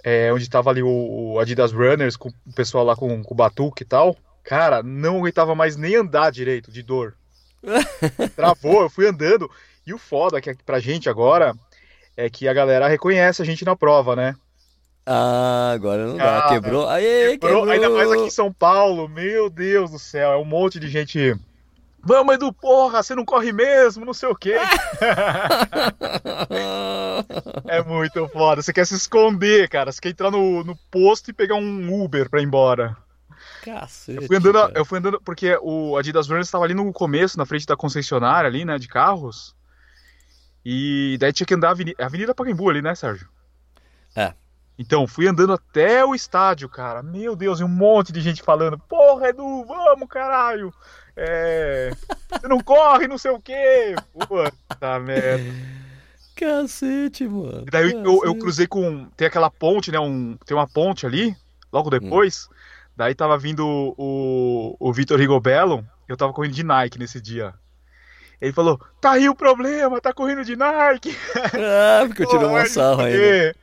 é, 0.04 0.32
onde 0.32 0.48
tava 0.48 0.70
ali 0.70 0.82
o, 0.82 0.88
o, 0.88 1.38
Adidas 1.40 1.72
Runners, 1.72 2.16
com 2.16 2.28
o 2.28 2.54
pessoal 2.54 2.84
lá 2.84 2.94
com, 2.94 3.22
com 3.22 3.34
o 3.34 3.36
batuque 3.36 3.82
e 3.82 3.86
tal. 3.86 4.16
Cara, 4.44 4.82
não 4.82 5.18
aguentava 5.18 5.54
mais 5.54 5.76
nem 5.76 5.96
andar 5.96 6.30
direito, 6.30 6.70
de 6.70 6.82
dor. 6.82 7.16
Travou, 8.36 8.82
eu 8.82 8.90
fui 8.90 9.08
andando. 9.08 9.50
E 9.84 9.92
o 9.92 9.98
foda 9.98 10.40
que 10.40 10.50
é 10.50 10.56
pra 10.64 10.78
gente 10.78 11.08
agora 11.08 11.54
é 12.16 12.30
que 12.30 12.46
a 12.46 12.52
galera 12.52 12.86
reconhece 12.86 13.42
a 13.42 13.44
gente 13.44 13.64
na 13.64 13.74
prova, 13.74 14.14
né? 14.14 14.36
Ah, 15.04 15.72
agora 15.72 16.06
não 16.06 16.16
dá. 16.16 16.48
Quebrou. 16.48 16.88
Aê, 16.88 17.32
quebrou. 17.32 17.60
quebrou. 17.60 17.70
Ainda 17.70 17.90
mais 17.90 18.10
aqui 18.10 18.22
em 18.22 18.30
São 18.30 18.52
Paulo. 18.52 19.08
Meu 19.08 19.48
Deus 19.48 19.90
do 19.90 19.98
céu. 19.98 20.32
É 20.32 20.36
um 20.36 20.44
monte 20.44 20.80
de 20.80 20.88
gente 20.88 21.36
Vamos, 22.06 22.36
Edu, 22.36 22.52
porra, 22.52 23.02
você 23.02 23.16
não 23.16 23.24
corre 23.24 23.50
mesmo, 23.52 24.04
não 24.04 24.14
sei 24.14 24.28
o 24.28 24.36
quê. 24.36 24.54
é 27.66 27.82
muito 27.82 28.28
foda. 28.28 28.62
Você 28.62 28.72
quer 28.72 28.86
se 28.86 28.94
esconder, 28.94 29.68
cara. 29.68 29.90
Você 29.90 30.00
quer 30.00 30.10
entrar 30.10 30.30
no, 30.30 30.62
no 30.62 30.76
posto 30.88 31.30
e 31.30 31.34
pegar 31.34 31.56
um 31.56 32.04
Uber 32.04 32.30
pra 32.30 32.40
ir 32.40 32.44
embora. 32.44 32.96
Cacete, 33.64 34.22
eu 34.22 34.26
fui 34.28 34.36
andando, 34.36 34.76
eu 34.76 34.84
fui 34.84 34.98
andando 35.00 35.20
porque 35.20 35.58
o 35.60 35.96
Adidas 35.96 36.28
Runners 36.28 36.46
estava 36.46 36.64
ali 36.64 36.74
no 36.74 36.92
começo, 36.92 37.36
na 37.36 37.44
frente 37.44 37.66
da 37.66 37.76
concessionária 37.76 38.46
ali, 38.46 38.64
né, 38.64 38.78
de 38.78 38.86
carros. 38.86 39.52
E 40.64 41.16
daí 41.18 41.32
tinha 41.32 41.46
que 41.46 41.54
andar 41.54 41.68
a 41.68 41.72
Avenida, 41.72 42.06
Avenida 42.06 42.34
Pacaembu 42.36 42.70
ali, 42.70 42.82
né, 42.82 42.94
Sérgio? 42.94 43.28
É. 44.14 44.32
Então, 44.78 45.08
fui 45.08 45.26
andando 45.26 45.54
até 45.54 46.04
o 46.04 46.14
estádio, 46.14 46.68
cara. 46.68 47.02
Meu 47.02 47.34
Deus, 47.34 47.58
e 47.58 47.64
um 47.64 47.68
monte 47.68 48.12
de 48.12 48.20
gente 48.20 48.42
falando: 48.42 48.78
Porra, 48.78 49.30
Edu, 49.30 49.64
vamos, 49.64 50.08
caralho. 50.08 50.72
É. 51.16 51.90
Você 52.30 52.48
não 52.48 52.60
corre, 52.60 53.08
não 53.08 53.16
sei 53.16 53.30
o 53.30 53.40
quê. 53.40 53.94
Puta 54.12 55.00
merda. 55.00 55.44
Cacete, 56.36 57.26
mano. 57.26 57.64
E 57.66 57.70
daí 57.70 57.92
eu, 57.92 58.24
eu, 58.24 58.34
cruzei 58.36 58.66
com. 58.66 59.06
Tem 59.16 59.26
aquela 59.26 59.50
ponte, 59.50 59.90
né? 59.90 59.98
Um, 59.98 60.36
tem 60.44 60.54
uma 60.54 60.68
ponte 60.68 61.06
ali, 61.06 61.34
logo 61.72 61.88
depois. 61.88 62.46
Hum. 62.50 62.54
Daí 62.94 63.14
tava 63.14 63.38
vindo 63.38 63.66
o, 63.96 64.76
o 64.78 64.92
Vitor 64.92 65.18
Rigobello. 65.18 65.82
Eu 66.06 66.16
tava 66.16 66.32
correndo 66.34 66.54
de 66.54 66.62
Nike 66.62 66.98
nesse 66.98 67.20
dia. 67.20 67.54
Ele 68.40 68.52
falou: 68.52 68.78
tá 69.00 69.12
aí 69.12 69.28
o 69.28 69.34
problema, 69.34 70.00
tá 70.00 70.12
correndo 70.12 70.44
de 70.44 70.56
Nike. 70.56 71.16
Ah, 71.54 72.04
porque 72.06 72.22
eu 72.22 72.28
tirei 72.28 72.46
uma 72.46 72.66
sarra 72.66 73.04
aí. 73.04 73.54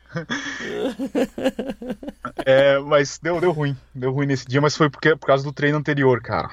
é, 2.45 2.79
mas 2.79 3.19
deu, 3.19 3.39
deu 3.39 3.51
ruim. 3.51 3.77
Deu 3.93 4.11
ruim 4.11 4.25
nesse 4.25 4.47
dia, 4.47 4.59
mas 4.61 4.75
foi 4.75 4.89
porque, 4.89 5.15
por 5.15 5.27
causa 5.27 5.43
do 5.43 5.53
treino 5.53 5.77
anterior, 5.77 6.21
cara. 6.21 6.49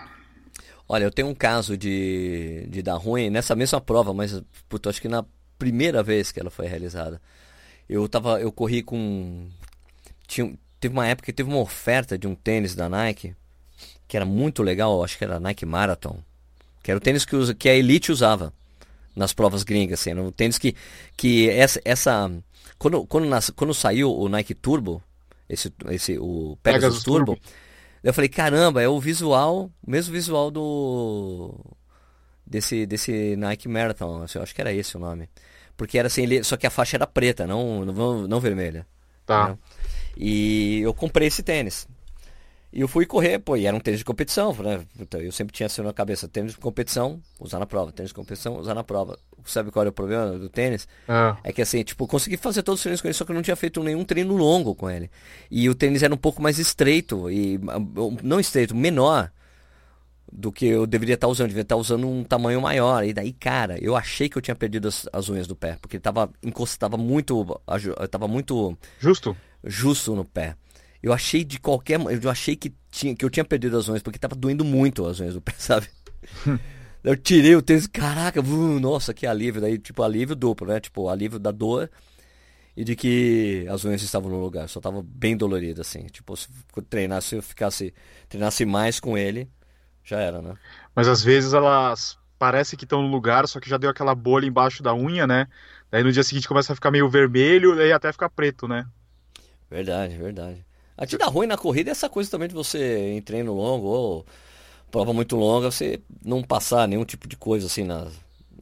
Olha, 0.93 1.05
eu 1.05 1.11
tenho 1.13 1.29
um 1.29 1.35
caso 1.37 1.77
de, 1.77 2.67
de 2.69 2.83
dar 2.83 2.97
ruim 2.97 3.31
nessa 3.31 3.55
mesma 3.55 3.81
prova, 3.81 4.13
mas 4.13 4.43
puto, 4.69 4.89
acho 4.89 5.01
que 5.01 5.07
na 5.07 5.25
primeira 5.57 6.03
vez 6.03 6.33
que 6.33 6.41
ela 6.41 6.51
foi 6.51 6.67
realizada. 6.67 7.23
Eu 7.89 8.09
tava, 8.09 8.41
eu 8.41 8.51
corri 8.51 8.83
com 8.83 9.47
tinha, 10.27 10.53
teve 10.81 10.93
uma 10.93 11.07
época 11.07 11.27
que 11.27 11.33
teve 11.33 11.49
uma 11.49 11.61
oferta 11.61 12.19
de 12.19 12.27
um 12.27 12.35
tênis 12.35 12.75
da 12.75 12.89
Nike 12.89 13.37
que 14.09 14.17
era 14.17 14.27
muito 14.27 14.65
legal, 14.65 15.05
acho 15.05 15.17
que 15.17 15.23
era 15.23 15.39
Nike 15.39 15.65
Marathon, 15.65 16.19
que 16.83 16.91
era 16.91 16.99
o 16.99 17.01
tênis 17.01 17.25
que, 17.25 17.37
usa, 17.37 17.55
que 17.55 17.69
a 17.69 17.75
Elite 17.77 18.11
usava 18.11 18.53
nas 19.15 19.33
provas 19.33 19.63
gringas, 19.63 20.01
assim, 20.01 20.11
era 20.11 20.21
um 20.21 20.33
tênis 20.33 20.59
que, 20.59 20.75
que 21.17 21.49
essa, 21.51 21.81
essa 21.85 22.29
quando, 22.77 23.07
quando, 23.07 23.29
nas, 23.29 23.49
quando 23.51 23.73
saiu 23.73 24.13
o 24.13 24.29
Nike 24.29 24.55
Turbo, 24.55 25.01
esse, 25.49 25.73
esse 25.89 26.19
o 26.19 26.59
Pegasus, 26.65 26.83
Pegasus 26.83 27.05
Turbo, 27.05 27.37
Turbo 27.37 27.41
eu 28.03 28.15
falei, 28.15 28.29
caramba, 28.29 28.83
é 28.83 28.89
o 28.89 29.01
visual, 29.01 29.71
o 29.87 29.91
mesmo 29.91 30.13
visual 30.13 30.51
do. 30.51 31.55
Desse, 32.47 32.85
desse 32.85 33.37
Nike 33.37 33.69
Marathon, 33.69 34.23
assim, 34.23 34.39
eu 34.39 34.43
acho 34.43 34.55
que 34.55 34.61
era 34.61 34.73
esse 34.73 34.97
o 34.97 35.01
nome. 35.01 35.29
Porque 35.77 35.99
era 35.99 36.09
assim, 36.09 36.23
ele, 36.23 36.43
só 36.43 36.57
que 36.57 36.67
a 36.67 36.71
faixa 36.71 36.97
era 36.97 37.07
preta, 37.07 37.47
não, 37.47 37.85
não, 37.85 38.27
não 38.27 38.41
vermelha. 38.41 38.87
Tá. 39.25 39.57
E 40.17 40.81
eu 40.81 40.93
comprei 40.93 41.29
esse 41.29 41.43
tênis. 41.43 41.87
E 42.73 42.81
eu 42.81 42.89
fui 42.89 43.05
correr, 43.05 43.39
pô, 43.39 43.57
e 43.57 43.67
era 43.67 43.77
um 43.77 43.81
tênis 43.81 43.99
de 43.99 44.05
competição, 44.05 44.53
né? 44.55 44.85
Eu 45.13 45.33
sempre 45.33 45.53
tinha 45.53 45.67
assim 45.67 45.83
na 45.83 45.93
cabeça, 45.93 46.29
tênis 46.29 46.53
de 46.53 46.59
competição, 46.59 47.21
usar 47.39 47.59
na 47.59 47.67
prova, 47.67 47.93
tênis 47.93 48.11
de 48.11 48.15
competição, 48.15 48.59
usar 48.59 48.75
na 48.75 48.85
prova. 48.85 49.19
Sabe 49.45 49.71
qual 49.71 49.83
era 49.83 49.91
o 49.91 49.93
problema 49.93 50.39
do 50.39 50.49
tênis? 50.49 50.87
Ah. 51.09 51.37
É 51.43 51.53
que 51.53 51.63
assim, 51.63 51.83
tipo, 51.83 52.07
consegui 52.07 52.37
fazer 52.37 52.63
todos 52.63 52.81
os 52.81 52.83
treinos 52.83 53.01
com 53.01 53.09
ele, 53.09 53.15
só 53.15 53.25
que 53.25 53.31
eu 53.31 53.35
não 53.35 53.43
tinha 53.43 53.57
feito 53.57 53.83
nenhum 53.83 54.05
treino 54.05 54.37
longo 54.37 54.75
com 54.75 54.91
ele. 54.91 55.11
E 55.51 55.69
o 55.69 55.75
tênis 55.75 56.03
era 56.03 56.13
um 56.13 56.19
pouco 56.19 56.43
mais 56.43 56.59
estreito, 56.59 57.31
e 57.31 57.61
não 58.23 58.41
estreito, 58.41 58.75
menor 58.75 59.31
do 60.33 60.53
que 60.53 60.67
eu 60.67 60.87
deveria 60.87 61.15
estar 61.15 61.27
usando, 61.27 61.47
eu 61.47 61.49
devia 61.49 61.63
estar 61.63 61.77
usando 61.77 62.09
um 62.09 62.23
tamanho 62.23 62.61
maior. 62.61 63.05
E 63.05 63.13
daí, 63.13 63.33
cara, 63.33 63.77
eu 63.83 63.97
achei 63.97 64.29
que 64.29 64.39
eu 64.39 64.43
tinha 64.43 64.55
perdido 64.55 64.89
as, 64.89 65.09
as 65.13 65.29
unhas 65.29 65.47
do 65.47 65.57
pé, 65.57 65.77
porque 65.81 65.99
tava 65.99 66.31
encostava 66.43 66.97
muito, 66.97 67.61
tava 68.11 68.29
muito 68.29 68.77
justo, 69.01 69.37
justo 69.65 70.15
no 70.15 70.25
pé. 70.25 70.55
Eu 71.03 71.13
achei 71.13 71.45
de 71.45 71.59
qualquer. 71.59 71.99
Eu 72.23 72.31
achei 72.31 72.55
que, 72.55 72.73
tinha, 72.91 73.15
que 73.15 73.25
eu 73.25 73.31
tinha 73.31 73.45
perdido 73.45 73.77
as 73.77 73.89
unhas, 73.89 74.03
porque 74.03 74.19
tava 74.19 74.35
doendo 74.35 74.65
muito 74.65 75.07
as 75.07 75.19
unhas 75.19 75.35
do 75.35 75.41
pé, 75.41 75.55
sabe? 75.59 75.89
eu 77.03 77.17
tirei 77.17 77.55
o 77.57 77.63
tênis, 77.63 77.87
caraca, 77.87 78.43
nossa, 78.43 79.15
que 79.15 79.27
alívio. 79.27 79.61
Daí, 79.61 79.79
tipo, 79.79 80.03
alívio 80.03 80.37
duplo, 80.37 80.67
né? 80.67 80.81
Tipo, 80.81 81.09
alívio 81.09 81.39
da 81.39 81.51
dor 81.51 81.91
e 82.77 82.85
de 82.85 82.97
que 82.97 83.67
as 83.71 83.85
unhas 83.85 84.03
estavam 84.03 84.31
no 84.31 84.41
lugar. 84.41 84.69
Só 84.69 84.81
tava 84.81 85.03
bem 85.03 85.37
dolorido, 85.37 85.81
assim. 85.81 86.07
Tipo, 86.07 86.37
se 86.37 86.49
eu 86.77 86.83
treinasse, 86.83 87.37
eu 87.37 87.43
ficasse. 87.43 87.95
Treinasse 88.29 88.65
mais 88.65 89.01
com 89.01 89.17
ele, 89.17 89.51
já 90.05 90.21
era, 90.21 90.41
né? 90.43 90.55
Mas 90.95 91.09
às 91.09 91.23
vezes 91.23 91.53
elas 91.53 92.19
parece 92.39 92.75
que 92.75 92.85
estão 92.85 93.03
no 93.03 93.09
lugar, 93.09 93.47
só 93.47 93.61
que 93.61 93.69
já 93.69 93.77
deu 93.77 93.91
aquela 93.91 94.15
bolha 94.15 94.47
embaixo 94.47 94.83
da 94.83 94.95
unha, 94.95 95.27
né? 95.27 95.47
Daí 95.91 96.03
no 96.03 96.11
dia 96.11 96.23
seguinte 96.23 96.49
começa 96.49 96.73
a 96.73 96.75
ficar 96.75 96.91
meio 96.91 97.07
vermelho 97.07 97.79
e 97.79 97.93
até 97.93 98.11
ficar 98.11 98.31
preto, 98.31 98.67
né? 98.67 98.87
Verdade, 99.71 100.17
verdade. 100.17 100.65
A 100.97 101.05
te 101.05 101.19
dá 101.19 101.27
ruim 101.27 101.47
na 101.47 101.59
corrida 101.59 101.91
é 101.91 101.93
essa 101.93 102.09
coisa 102.09 102.31
também 102.31 102.49
de 102.49 102.55
você 102.55 103.13
em 103.13 103.21
treino 103.21 103.53
longo 103.53 103.87
ou 103.87 104.27
prova 104.91 105.13
muito 105.13 105.37
longa, 105.37 105.71
você 105.71 106.01
não 106.25 106.43
passar 106.43 106.87
nenhum 106.89 107.05
tipo 107.05 107.29
de 107.29 107.37
coisa 107.37 107.67
assim 107.67 107.85
na. 107.85 108.07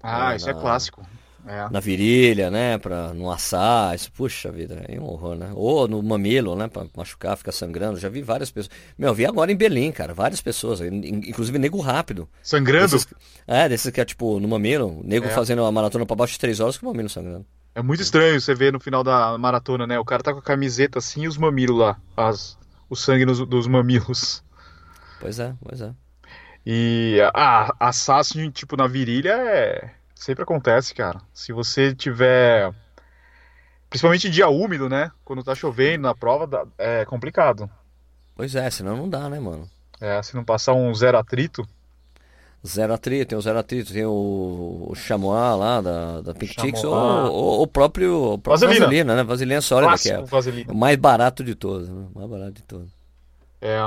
Ah, 0.03 0.29
na, 0.29 0.37
isso 0.37 0.49
é 0.49 0.55
clássico. 0.55 1.07
É. 1.47 1.67
Na 1.71 1.81
virilha, 1.81 2.51
né? 2.51 2.77
Pra 2.77 3.15
não 3.15 3.31
assar, 3.31 3.95
isso, 3.95 4.13
puxa 4.13 4.53
vida, 4.53 4.85
é 4.87 5.01
um 5.01 5.05
horror, 5.05 5.35
né? 5.35 5.51
Ou 5.55 5.89
no 5.89 6.03
mamilo, 6.03 6.55
né? 6.55 6.69
Pra 6.69 6.85
machucar, 6.95 7.39
ficar 7.39 7.53
sangrando. 7.53 7.99
Já 7.99 8.11
vi 8.11 8.21
várias 8.21 8.51
pessoas. 8.51 8.77
Meu, 8.99 9.15
vi 9.15 9.25
agora 9.25 9.51
em 9.51 9.57
Berlim, 9.57 9.91
cara, 9.91 10.13
várias 10.13 10.43
pessoas, 10.43 10.81
inclusive 10.83 11.59
nego 11.59 11.81
rápido. 11.81 12.29
Sangrando? 12.43 12.93
Desses, 12.93 13.09
é, 13.47 13.67
desses 13.67 13.91
que 13.91 14.01
é 14.01 14.05
tipo 14.05 14.39
no 14.39 14.47
mamilo, 14.47 15.01
nego 15.03 15.27
é. 15.27 15.31
fazendo 15.31 15.63
uma 15.63 15.73
maratona 15.73 16.05
pra 16.05 16.15
baixo 16.15 16.35
de 16.35 16.39
três 16.39 16.61
horas 16.61 16.77
com 16.77 16.87
o 16.87 16.91
mamilo 16.91 17.09
sangrando. 17.09 17.47
É 17.75 17.81
muito 17.81 18.03
estranho 18.03 18.39
você 18.39 18.55
ver 18.55 18.73
no 18.73 18.81
final 18.81 19.03
da 19.03 19.39
maratona, 19.39 19.87
né? 19.87 19.99
O 19.99 20.05
cara 20.05 20.23
tá 20.23 20.33
com 20.33 20.41
a 20.41 20.43
camiseta 20.43 20.99
assim 20.99 21.23
e 21.23 21.29
os 21.29 21.39
mamilos 21.39 21.79
lá. 21.79 21.97
As, 22.15 22.59
o 22.91 22.97
sangue 22.97 23.25
nos, 23.25 23.39
dos 23.47 23.67
mamilos. 23.67 24.43
Pois 25.21 25.39
é, 25.39 25.55
pois 25.63 25.81
é. 25.81 25.93
E 26.65 27.19
a, 27.35 27.73
a 27.79 27.89
assassin, 27.89 28.51
tipo, 28.51 28.77
na 28.77 28.87
virilha 28.87 29.33
é. 29.33 29.91
Sempre 30.15 30.43
acontece, 30.43 30.95
cara. 30.95 31.21
Se 31.33 31.53
você 31.53 31.95
tiver. 31.95 32.73
Principalmente 33.89 34.29
em 34.29 34.31
dia 34.31 34.49
úmido, 34.49 34.89
né? 34.89 35.11
Quando 35.25 35.43
tá 35.45 35.55
chovendo 35.55 36.03
na 36.03 36.15
prova, 36.15 36.69
é 36.77 37.05
complicado. 37.05 37.71
Pois 38.37 38.55
é, 38.55 38.69
senão 38.71 38.97
não 38.97 39.09
dá, 39.09 39.29
né, 39.31 39.41
mano? 39.41 39.69
É, 40.01 40.23
se 40.23 40.35
não 40.35 40.45
passar 40.45 40.75
um 40.75 40.95
zero 40.95 41.19
atrito. 41.19 41.67
Zero 42.67 42.93
atrito, 42.93 43.29
tem 43.29 43.39
o 43.39 43.41
zero 43.41 43.59
atrito, 43.59 43.93
tem 43.93 44.05
o, 44.05 44.89
o 44.91 44.95
Chamois 44.95 45.59
lá 45.59 45.81
da, 45.81 46.21
da 46.21 46.35
Pink 46.35 46.61
Chicks, 46.61 46.83
ou, 46.83 46.93
ou 46.93 47.63
o 47.63 47.67
próprio, 47.67 48.33
o 48.35 48.39
próprio 48.39 48.67
Vaselina. 48.67 48.87
Vaselina, 48.87 49.17
né? 49.17 49.23
Vaselina 49.23 49.61
sólida, 49.61 49.97
que 49.97 50.09
é 50.09 50.17
Clássico 50.17 50.37
vaselina. 50.37 50.73
o 50.73 50.77
mais 50.77 50.97
barato 50.97 51.45
de 51.45 51.55
todos, 51.55 51.89
né? 51.89 52.07
O 52.13 52.19
mais 52.19 52.31
barato 52.31 52.53
de 52.53 52.63
todos. 52.63 52.91
É. 53.61 53.79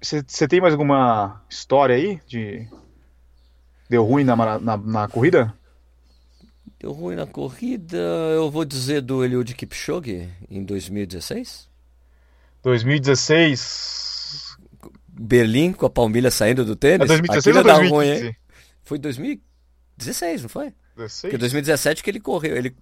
Você 0.00 0.48
tem 0.48 0.60
mais 0.60 0.72
alguma 0.72 1.44
história 1.48 1.94
aí 1.94 2.20
de. 2.26 2.66
Deu 3.88 4.04
ruim 4.04 4.24
na, 4.24 4.34
na, 4.58 4.76
na 4.76 5.08
corrida? 5.08 5.54
Deu 6.80 6.92
ruim 6.92 7.16
na 7.16 7.26
corrida, 7.26 7.98
eu 8.34 8.50
vou 8.50 8.64
dizer 8.64 9.02
do 9.02 9.24
Eliud 9.24 9.54
Kipchoge 9.54 10.30
em 10.50 10.64
2016. 10.64 11.68
2016. 12.62 14.56
Berlim 15.06 15.72
com 15.72 15.86
a 15.86 15.90
Palmilha 15.90 16.30
saindo 16.30 16.64
do 16.64 16.72
É 16.72 16.76
tênis. 16.76 17.08
2016 17.08 17.56
ou 17.56 17.60
Aquilo 17.60 17.74
dá 17.74 17.88
ruim, 17.88 18.06
hein? 18.06 18.20
2015? 18.20 18.36
Foi 18.82 18.98
2016, 18.98 20.42
não 20.42 20.48
foi? 20.48 20.74
16? 20.96 21.20
Porque 21.22 21.38
2017 21.38 22.02
que 22.02 22.10
ele 22.10 22.20
correu. 22.20 22.56
Ele, 22.56 22.74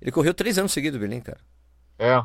ele 0.00 0.12
correu 0.12 0.32
três 0.32 0.58
anos 0.58 0.72
seguidos, 0.72 0.98
Berlim, 0.98 1.20
cara. 1.20 1.40
É. 1.98 2.24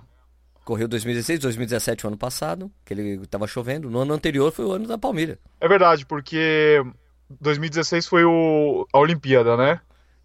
Correu 0.71 0.87
2016, 0.87 1.41
2017 1.41 2.05
o 2.05 2.07
ano 2.07 2.17
passado, 2.17 2.71
que 2.85 2.93
ele 2.93 3.27
tava 3.27 3.45
chovendo. 3.45 3.89
No 3.89 3.99
ano 3.99 4.13
anterior 4.13 4.53
foi 4.53 4.63
o 4.63 4.71
ano 4.71 4.87
da 4.87 4.97
Palmilha. 4.97 5.37
É 5.59 5.67
verdade, 5.67 6.05
porque 6.05 6.81
2016 7.41 8.07
foi 8.07 8.23
o, 8.23 8.87
a 8.93 8.97
Olimpíada, 8.97 9.57
né? 9.57 9.81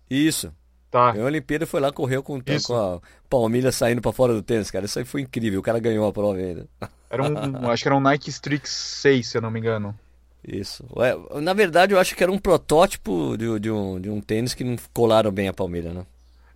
Isso. 0.09 0.53
Tá. 0.89 1.11
Ganhou 1.11 1.27
a 1.27 1.31
Olimpíada 1.31 1.67
foi 1.67 1.81
lá, 1.81 1.91
correu 1.91 2.23
com, 2.23 2.41
Isso. 2.47 2.69
com 2.69 2.77
a 2.77 3.01
Palmilha 3.29 3.73
saindo 3.73 4.01
pra 4.01 4.13
fora 4.13 4.35
do 4.35 4.41
tênis, 4.41 4.71
cara. 4.71 4.85
Isso 4.85 5.01
aí 5.01 5.05
foi 5.05 5.23
incrível. 5.23 5.59
O 5.59 5.65
cara 5.65 5.81
ganhou 5.81 6.07
a 6.07 6.13
prova 6.13 6.39
ainda. 6.39 6.69
Era 7.11 7.25
um, 7.25 7.67
acho 7.69 7.83
que 7.83 7.89
era 7.89 7.97
um 7.97 8.01
Nike 8.01 8.31
Strix 8.31 8.71
6, 8.71 9.27
se 9.27 9.39
eu 9.39 9.43
não 9.43 9.51
me 9.51 9.59
engano. 9.59 9.99
Isso. 10.47 10.85
Ué, 10.95 11.17
na 11.43 11.55
verdade, 11.55 11.93
eu 11.93 11.99
acho 11.99 12.15
que 12.15 12.23
era 12.23 12.31
um 12.31 12.39
protótipo 12.39 13.37
de, 13.37 13.59
de 13.59 13.69
um, 13.69 14.01
de 14.01 14.09
um 14.09 14.21
tênis 14.21 14.55
que 14.55 14.63
não 14.63 14.77
colaram 14.95 15.33
bem 15.33 15.49
a 15.49 15.53
Palmilha, 15.53 15.93
né? 15.93 16.07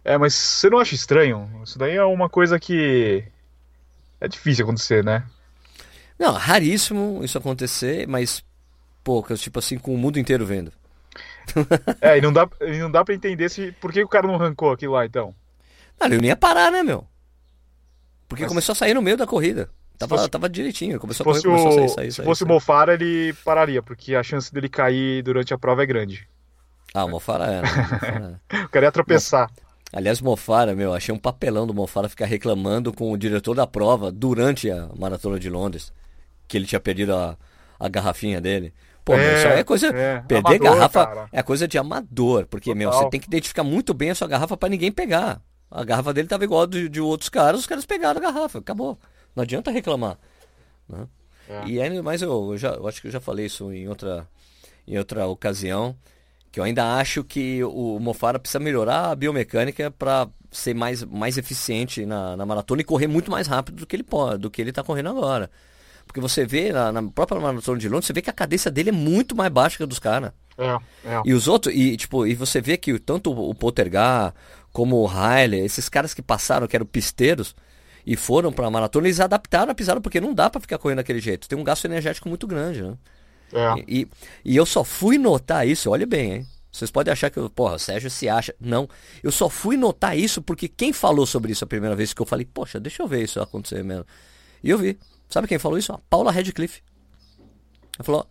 É, 0.05 0.17
mas 0.17 0.33
você 0.33 0.71
não 0.71 0.79
acha 0.79 0.95
estranho? 0.95 1.51
Isso 1.65 1.77
daí 1.77 1.97
é 1.97 2.05
uma 2.05 2.29
coisa 2.29 2.57
que 2.61 3.25
é 4.21 4.29
difícil 4.29 4.65
acontecer, 4.65 5.05
né? 5.05 5.25
Não, 6.19 6.33
raríssimo 6.35 7.21
isso 7.25 7.39
acontecer, 7.39 8.07
mas 8.07 8.45
poucas, 9.03 9.41
tipo 9.41 9.59
assim, 9.59 9.79
com 9.79 9.95
o 9.95 9.99
mundo 9.99 10.19
inteiro 10.19 10.45
vendo. 10.47 10.73
É, 12.01 12.19
e 12.19 12.21
não 12.21 12.33
dá, 12.33 12.49
e 12.61 12.79
não 12.79 12.91
dá 12.91 13.05
pra 13.05 13.15
entender 13.15 13.49
se 13.49 13.73
por 13.81 13.93
que 13.93 14.03
o 14.05 14.09
cara 14.09 14.27
não 14.27 14.37
arrancou 14.37 14.71
aquilo 14.71 14.93
lá, 14.93 15.05
então. 15.05 15.35
Ah, 15.99 16.07
ele 16.07 16.19
não 16.19 16.25
ia 16.25 16.37
parar, 16.37 16.71
né, 16.71 16.83
meu? 16.83 17.05
Porque 18.29 18.45
Mas- 18.45 18.51
começou 18.51 18.73
a 18.73 18.77
sair 18.77 18.95
no 18.95 19.03
meio 19.03 19.17
da 19.17 19.27
corrida. 19.27 19.69
Tava, 19.99 20.17
fosse- 20.17 20.31
tava 20.31 20.49
direitinho, 20.49 20.99
começou 21.01 21.25
a 21.25 21.27
correr, 21.27 21.43
começou 21.43 21.69
a 21.69 21.73
sair, 21.73 21.85
o, 21.85 21.89
sair, 21.89 22.11
se 22.11 22.17
sair, 22.17 22.25
fosse 22.25 22.45
o 22.45 22.47
sair. 22.47 22.55
Mofara, 22.55 22.95
ele 22.95 23.33
pararia, 23.45 23.83
porque 23.83 24.15
a 24.15 24.23
chance 24.23 24.53
dele 24.55 24.69
cair 24.69 25.23
durante 25.23 25.53
a 25.53 25.59
prova 25.59 25.83
é 25.83 25.87
grande. 25.87 26.27
Ah, 26.95 27.05
o 27.05 27.09
Mofara 27.11 27.45
era. 27.47 27.67
o 27.67 27.77
Mofara 27.77 28.07
era. 28.07 28.41
O 28.65 28.69
cara 28.69 28.87
ia 28.87 28.93
tropeçar. 28.93 29.51
Aliás, 29.93 30.21
Mofara, 30.21 30.75
meu, 30.75 30.95
achei 30.95 31.13
um 31.15 31.19
papelão 31.19 31.67
do 31.67 31.75
Mofara 31.75 32.09
ficar 32.09 32.27
reclamando 32.27 32.93
com 32.93 33.11
o 33.11 33.17
diretor 33.19 33.55
da 33.55 33.67
prova 33.67 34.13
durante 34.13 34.71
a 34.71 34.89
maratona 34.97 35.39
de 35.39 35.51
Londres, 35.51 35.93
que 36.47 36.57
ele 36.57 36.67
tinha 36.67 36.79
perdido 36.81 37.15
a, 37.15 37.37
a 37.79 37.89
garrafinha 37.89 38.41
dele. 38.41 38.73
Pô, 39.05 39.17
meu, 39.17 39.23
É, 39.25 39.39
isso 39.39 39.49
aí 39.49 39.59
é 39.61 39.65
coisa. 39.65 39.87
é, 39.89 40.21
perder 40.21 40.57
amador, 40.57 40.75
garrafa 40.75 41.07
cara. 41.07 41.29
é 41.33 41.43
coisa 41.43 41.67
de 41.67 41.77
amador, 41.79 42.47
porque, 42.47 42.73
meu, 42.75 42.91
Total. 42.91 43.05
você 43.05 43.11
tem 43.11 43.21
que 43.21 43.27
identificar 43.27 43.65
muito 43.65 43.93
bem 43.93 44.11
a 44.11 44.15
sua 44.15 44.29
garrafa 44.29 44.57
pra 44.57 44.69
ninguém 44.69 44.93
pegar. 44.93 45.41
A 45.71 45.83
garrafa 45.85 46.13
dele 46.13 46.29
tava 46.29 46.45
igual 46.45 46.63
a 46.63 46.67
de, 46.67 46.89
de 46.89 47.01
outros 47.01 47.29
caras, 47.29 47.61
os 47.61 47.67
caras 47.67 47.85
pegaram 47.87 48.21
a 48.21 48.23
garrafa, 48.23 48.59
acabou. 48.59 48.99
Não 49.35 49.43
adianta 49.43 49.71
reclamar. 49.71 50.19
né? 50.89 51.07
É. 51.49 51.67
E 51.67 51.81
ainda 51.81 52.01
mais 52.03 52.23
eu, 52.23 52.53
eu 52.53 52.59
já, 52.59 52.71
eu 52.75 52.87
acho 52.87 53.01
que 53.01 53.09
eu 53.09 53.11
já 53.13 53.21
falei 53.21 53.47
isso 53.47 53.73
em 53.73 53.89
outra, 53.89 54.29
em 54.87 54.97
outra 54.99 55.27
ocasião, 55.27 55.97
que 56.51 56.59
eu 56.59 56.65
ainda 56.65 56.97
acho 56.97 57.23
que 57.23 57.63
o 57.65 57.99
Mofara 58.01 58.39
precisa 58.39 58.59
melhorar 58.59 59.11
a 59.11 59.15
biomecânica 59.15 59.91
para 59.91 60.29
ser 60.51 60.75
mais, 60.75 61.05
mais 61.05 61.39
eficiente 61.39 62.05
na, 62.05 62.37
na 62.37 62.45
maratona 62.45 62.81
e 62.81 62.85
correr 62.85 63.07
muito 63.07 63.31
mais 63.31 63.47
rápido 63.47 63.77
do 63.77 63.87
que 63.87 63.95
ele 63.95 64.03
pode, 64.03 64.39
do 64.39 64.51
que 64.51 64.61
ele 64.61 64.71
está 64.71 64.83
correndo 64.83 65.11
agora. 65.11 65.51
Porque 66.07 66.21
você 66.21 66.45
vê 66.45 66.73
na, 66.73 66.91
na 66.91 67.03
própria 67.05 67.41
maratona 67.41 67.79
de 67.79 67.89
Londres, 67.89 68.07
você 68.07 68.13
vê 68.13 68.21
que 68.21 68.31
a 68.31 68.33
cadência 68.33 68.71
dele 68.71 68.89
é 68.89 68.93
muito 68.93 69.37
mais 69.37 69.51
baixa 69.51 69.77
que 69.77 69.83
a 69.85 69.87
dos 69.87 70.01
caras. 70.01 70.33
É, 70.59 70.77
é. 71.05 71.23
E 71.25 71.33
os 71.33 71.47
outros, 71.47 71.73
e 71.75 71.97
tipo, 71.97 72.27
e 72.27 72.35
você 72.35 72.61
vê 72.61 72.77
que 72.77 72.99
tanto 72.99 73.31
o 73.31 73.55
Poltergar 73.55 74.35
como 74.73 74.97
o 74.97 75.07
Riley, 75.07 75.61
esses 75.61 75.89
caras 75.89 76.13
que 76.13 76.21
passaram, 76.21 76.67
que 76.67 76.75
eram 76.75 76.85
pisteiros, 76.85 77.55
e 78.05 78.17
foram 78.17 78.53
pra 78.53 78.69
maratona, 78.71 79.07
eles 79.07 79.21
adaptaram 79.21 79.71
a 79.71 79.75
pisada, 79.75 80.01
porque 80.01 80.21
não 80.21 80.35
dá 80.35 80.51
pra 80.51 80.61
ficar 80.61 80.79
correndo 80.79 80.99
daquele 80.99 81.21
jeito. 81.21 81.49
Tem 81.49 81.59
um 81.59 81.65
gasto 81.65 81.85
energético 81.85 82.29
muito 82.29 82.47
grande, 82.47 82.83
né? 82.83 82.95
É. 83.53 83.85
E, 83.87 84.09
e 84.45 84.57
eu 84.57 84.65
só 84.65 84.85
fui 84.85 85.19
notar 85.19 85.67
isso, 85.67 85.91
olha 85.91 86.07
bem, 86.07 86.33
hein? 86.33 86.47
Vocês 86.73 86.91
podem 86.91 87.13
achar 87.13 87.31
que, 87.31 87.39
eu, 87.39 87.51
porra, 87.51 87.75
o 87.75 87.79
Sérgio 87.79 88.09
se 88.09 88.29
acha. 88.29 88.55
Não. 88.61 88.89
Eu 89.23 89.33
só 89.33 89.49
fui 89.49 89.77
notar 89.77 90.17
isso 90.17 90.41
porque 90.41 90.69
quem 90.69 90.93
falou 90.93 91.27
sobre 91.27 91.53
isso 91.53 91.65
a 91.65 91.67
primeira 91.67 91.97
vez 91.97 92.13
que 92.13 92.23
eu 92.23 92.27
falei, 92.27 92.47
poxa, 92.47 92.79
deixa 92.79 93.03
eu 93.03 93.09
ver 93.09 93.25
isso 93.25 93.41
acontecer 93.41 93.83
mesmo. 93.83 94.07
E 94.63 94.71
eu 94.71 94.79
vi. 94.79 94.99
Sabe 95.29 95.49
quem 95.49 95.59
falou 95.59 95.79
isso? 95.79 95.93
A 95.93 95.99
Paula 96.09 96.31
Radcliffe. 96.31 96.83
Ela 97.99 98.05
falou: 98.05 98.27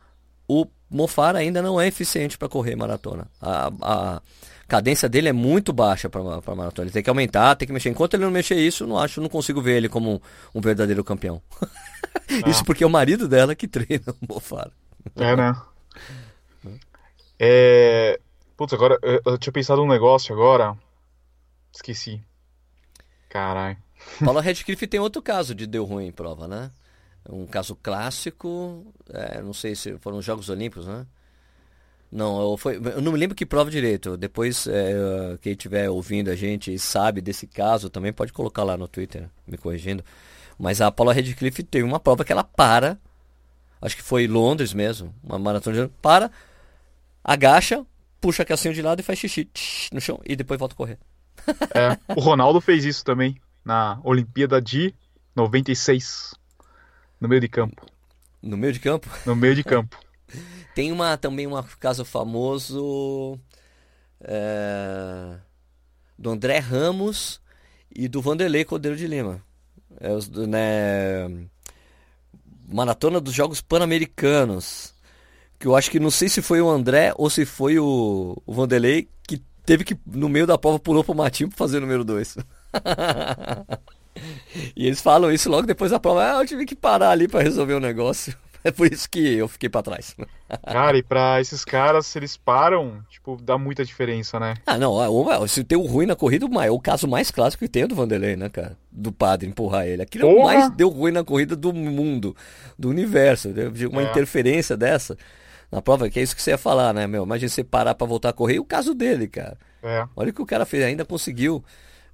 o 0.47 0.65
Mofara 0.89 1.39
ainda 1.39 1.62
não 1.62 1.79
é 1.79 1.88
eficiente 1.88 2.38
para 2.38 2.47
correr 2.47 2.75
maratona. 2.75 3.27
A, 3.41 3.71
a 3.82 4.21
cadência 4.67 5.10
dele 5.10 5.29
é 5.29 5.34
muito 5.34 5.73
baixa 5.73 6.10
para 6.10 6.23
maratona. 6.55 6.86
Ele 6.86 6.93
tem 6.93 7.03
que 7.03 7.10
aumentar, 7.10 7.55
tem 7.55 7.67
que 7.67 7.73
mexer. 7.73 7.89
Enquanto 7.89 8.13
ele 8.13 8.23
não 8.23 8.32
mexer 8.32 8.55
isso, 8.55 8.84
eu 8.84 8.88
não 8.88 8.97
acho, 8.97 9.21
não 9.21 9.29
consigo 9.29 9.62
ver 9.62 9.77
ele 9.77 9.89
como 9.89 10.13
um, 10.13 10.19
um 10.55 10.62
verdadeiro 10.62 11.03
campeão. 11.03 11.41
isso 12.47 12.63
porque 12.63 12.84
é 12.84 12.88
o 12.88 12.89
marido 12.89 13.27
dela 13.27 13.53
que 13.53 13.67
treina 13.67 14.03
o 14.21 14.34
Mofara. 14.34 14.71
É, 15.16 15.36
né? 15.36 15.62
É. 17.40 18.20
Putz, 18.58 18.74
agora 18.74 19.00
eu, 19.02 19.38
tinha 19.38 19.54
pensado 19.54 19.82
num 19.82 19.88
negócio 19.88 20.34
agora. 20.34 20.78
Esqueci. 21.74 22.22
Caralho. 23.30 23.78
Paula 24.24 24.42
Radcliffe 24.42 24.88
tem 24.88 25.00
outro 25.00 25.22
caso 25.22 25.56
de 25.56 25.66
deu 25.66 25.86
ruim 25.86 26.08
em 26.08 26.12
prova, 26.12 26.48
né? 26.48 26.72
Um 27.30 27.46
caso 27.46 27.76
clássico, 27.76 28.94
é, 29.10 29.42
não 29.42 29.54
sei 29.54 29.76
se 29.76 29.98
foram 30.00 30.18
os 30.18 30.26
Jogos 30.26 30.50
Olímpicos, 30.50 30.88
né? 30.88 31.06
Não, 32.12 32.42
eu, 32.42 32.58
foi, 32.58 32.78
eu 32.78 33.02
não 33.02 33.12
me 33.12 33.20
lembro 33.20 33.36
que 33.36 33.46
prova 33.46 33.70
direito. 33.70 34.18
Depois, 34.18 34.66
é, 34.68 35.38
quem 35.42 35.52
estiver 35.52 35.90
ouvindo 35.90 36.30
a 36.32 36.36
gente 36.36 36.74
e 36.74 36.80
sabe 36.80 37.22
desse 37.22 37.46
caso, 37.46 37.90
também 37.90 38.12
pode 38.12 38.34
colocar 38.34 38.64
lá 38.64 38.76
no 38.76 38.88
Twitter, 38.88 39.30
me 39.46 39.58
corrigindo. 39.58 40.04
Mas 40.58 40.82
a 40.82 40.92
Paula 40.92 41.14
Radcliffe 41.14 41.62
teve 41.64 41.86
uma 41.86 42.00
prova 42.00 42.26
que 42.26 42.32
ela 42.32 42.44
para, 42.44 43.00
acho 43.82 43.96
que 43.96 44.04
foi 44.04 44.28
Londres 44.28 44.74
mesmo, 44.74 45.13
uma 45.24 45.39
maratona 45.39 45.88
de 45.88 45.94
para, 46.02 46.32
agacha, 47.24 47.86
puxa 48.20 48.44
a 48.44 48.46
calcinha 48.46 48.74
de 48.74 48.82
lado 48.82 49.00
e 49.00 49.04
faz 49.04 49.20
xixi 49.20 49.50
no 49.92 50.02
chão 50.02 50.20
e 50.26 50.36
depois 50.36 50.60
volta 50.60 50.74
a 50.74 50.78
correr. 50.78 51.00
É, 51.74 51.98
o 52.15 52.20
Ronaldo 52.20 52.60
fez 52.60 52.86
isso 52.86 53.04
também 53.04 53.39
na 53.63 54.00
Olimpíada 54.04 54.62
de 54.62 54.94
96. 55.36 56.34
No 57.20 57.28
meio 57.28 57.42
de 57.42 57.48
campo. 57.48 57.86
No 58.42 58.58
meio 58.58 58.74
de 58.74 58.80
campo. 58.80 59.10
No 59.26 59.36
meio 59.36 59.56
de 59.56 59.63
campo. 59.63 59.98
Tem 60.76 60.92
uma, 60.92 61.18
também 61.18 61.48
um 61.48 61.63
caso 61.80 62.06
famoso 62.06 63.38
é, 64.22 65.38
do 66.18 66.30
André 66.30 66.60
Ramos 66.60 67.42
e 67.94 68.08
do 68.08 68.22
Vanderlei 68.22 68.63
Cordeiro 68.63 68.98
de 68.98 69.08
Lima. 69.08 69.42
É 70.00 70.12
os, 70.12 70.30
né, 70.30 71.28
Maratona 72.71 73.19
dos 73.19 73.34
Jogos 73.34 73.62
Pan-Americanos. 73.62 74.93
Que 75.58 75.67
eu 75.67 75.75
acho 75.75 75.91
que 75.91 75.99
não 75.99 76.12
sei 76.12 76.29
se 76.29 76.41
foi 76.41 76.62
o 76.62 76.69
André 76.69 77.12
ou 77.17 77.29
se 77.29 77.45
foi 77.45 77.77
o, 77.79 78.41
o 78.45 78.53
Vanderlei 78.53 79.10
que 79.27 79.41
teve 79.65 79.84
que, 79.84 79.97
no 80.05 80.29
meio 80.29 80.47
da 80.47 80.58
prova, 80.58 80.79
pulou 80.79 81.03
pro 81.03 81.13
matinho 81.13 81.49
pra 81.49 81.58
fazer 81.58 81.79
o 81.79 81.82
número 81.82 82.05
2. 82.05 82.38
e 84.75 84.88
eles 84.88 85.01
falam 85.01 85.32
isso 85.32 85.49
logo 85.49 85.67
depois 85.67 85.91
da 85.91 85.99
prova. 85.99 86.23
Ah, 86.23 86.41
eu 86.41 86.47
tive 86.47 86.65
que 86.65 86.75
parar 86.75 87.10
ali 87.10 87.27
pra 87.27 87.41
resolver 87.41 87.73
o 87.73 87.79
negócio. 87.79 88.34
É 88.63 88.72
por 88.72 88.91
isso 88.91 89.10
que 89.10 89.36
eu 89.36 89.48
fiquei 89.48 89.69
pra 89.69 89.82
trás. 89.82 90.15
Cara, 90.65 90.98
e 90.98 91.04
pra 91.04 91.39
esses 91.39 91.63
caras, 91.63 92.06
se 92.08 92.17
eles 92.19 92.36
param, 92.36 93.04
tipo, 93.10 93.38
dá 93.41 93.58
muita 93.58 93.86
diferença, 93.86 94.39
né? 94.39 94.56
Ah, 94.65 94.78
não, 94.78 94.91
ó, 94.93 95.48
se 95.48 95.63
tem 95.63 95.78
o 95.78 95.86
ruim 95.86 96.06
na 96.06 96.15
corrida, 96.15 96.45
o 96.45 96.50
mai- 96.52 96.69
o 96.69 96.80
caso 96.80 97.08
mais 97.08 97.32
clássico 97.32 97.63
que 97.63 97.69
tem 97.69 97.84
é 97.84 97.88
do 97.88 97.95
Vanderlei, 97.95 98.36
né, 98.36 98.50
cara? 98.50 98.76
Do 98.91 99.12
padre 99.12 99.48
empurrar 99.48 99.86
ele. 99.88 100.02
Aquilo 100.02 100.28
é 100.30 100.34
Porra! 100.34 100.54
mais 100.54 100.69
deu 100.72 100.89
ruim 100.89 101.12
na 101.12 101.24
corrida 101.24 101.56
do 101.56 101.72
mundo, 101.74 102.36
do 102.78 102.89
universo. 102.89 103.50
né? 103.50 103.63
Uma 103.91 104.02
É. 104.04 104.10
interferência 104.10 104.76
dessa 104.76 105.15
na 105.72 105.82
prova, 105.82 106.10
que 106.10 106.19
é 106.19 106.24
isso 106.24 106.36
que 106.36 106.41
você 106.41 106.50
ia 106.52 106.58
falar, 106.58 106.93
né, 106.93 107.06
meu? 107.06 107.24
Imagina 107.24 107.48
você 107.50 107.63
parar 107.63 107.93
pra 107.93 108.08
voltar 108.08 108.30
a 108.30 108.34
correr 108.34 108.56
e 108.56 108.60
o 108.60 108.65
caso 108.65 108.95
dele, 108.95 109.28
cara. 109.28 109.56
É. 109.84 110.04
Olha 110.15 110.32
o 110.32 110.34
que 110.34 110.41
o 110.41 110.45
cara 110.45 110.65
fez, 110.65 110.84
ainda 110.84 111.06
conseguiu 111.06 111.63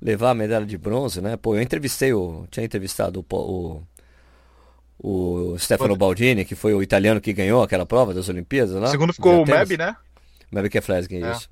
levar 0.02 0.32
a 0.32 0.36
medalha 0.36 0.66
de 0.66 0.78
bronze, 0.78 1.22
né? 1.22 1.38
Pô, 1.38 1.56
eu 1.56 1.62
entrevistei 1.62 2.14
o. 2.14 2.46
Tinha 2.52 2.66
entrevistado 2.66 3.26
o. 3.32 3.36
O, 3.36 3.82
o 5.00 5.58
Stefano 5.58 5.96
Baldini, 5.96 6.46
que 6.46 6.56
foi 6.56 6.74
o 6.74 6.82
italiano 6.82 7.22
que 7.22 7.34
ganhou 7.34 7.62
aquela 7.62 7.86
prova 7.86 8.14
das 8.14 8.30
Olimpíadas 8.30 8.76
lá. 8.76 8.88
Segundo 8.88 9.14
ficou 9.14 9.44
o. 9.44 9.46
Meb, 9.46 9.78
né? 9.78 9.96
Meb 10.52 10.70
Keflezgin, 10.70 11.24
É. 11.24 11.32
isso. 11.32 11.50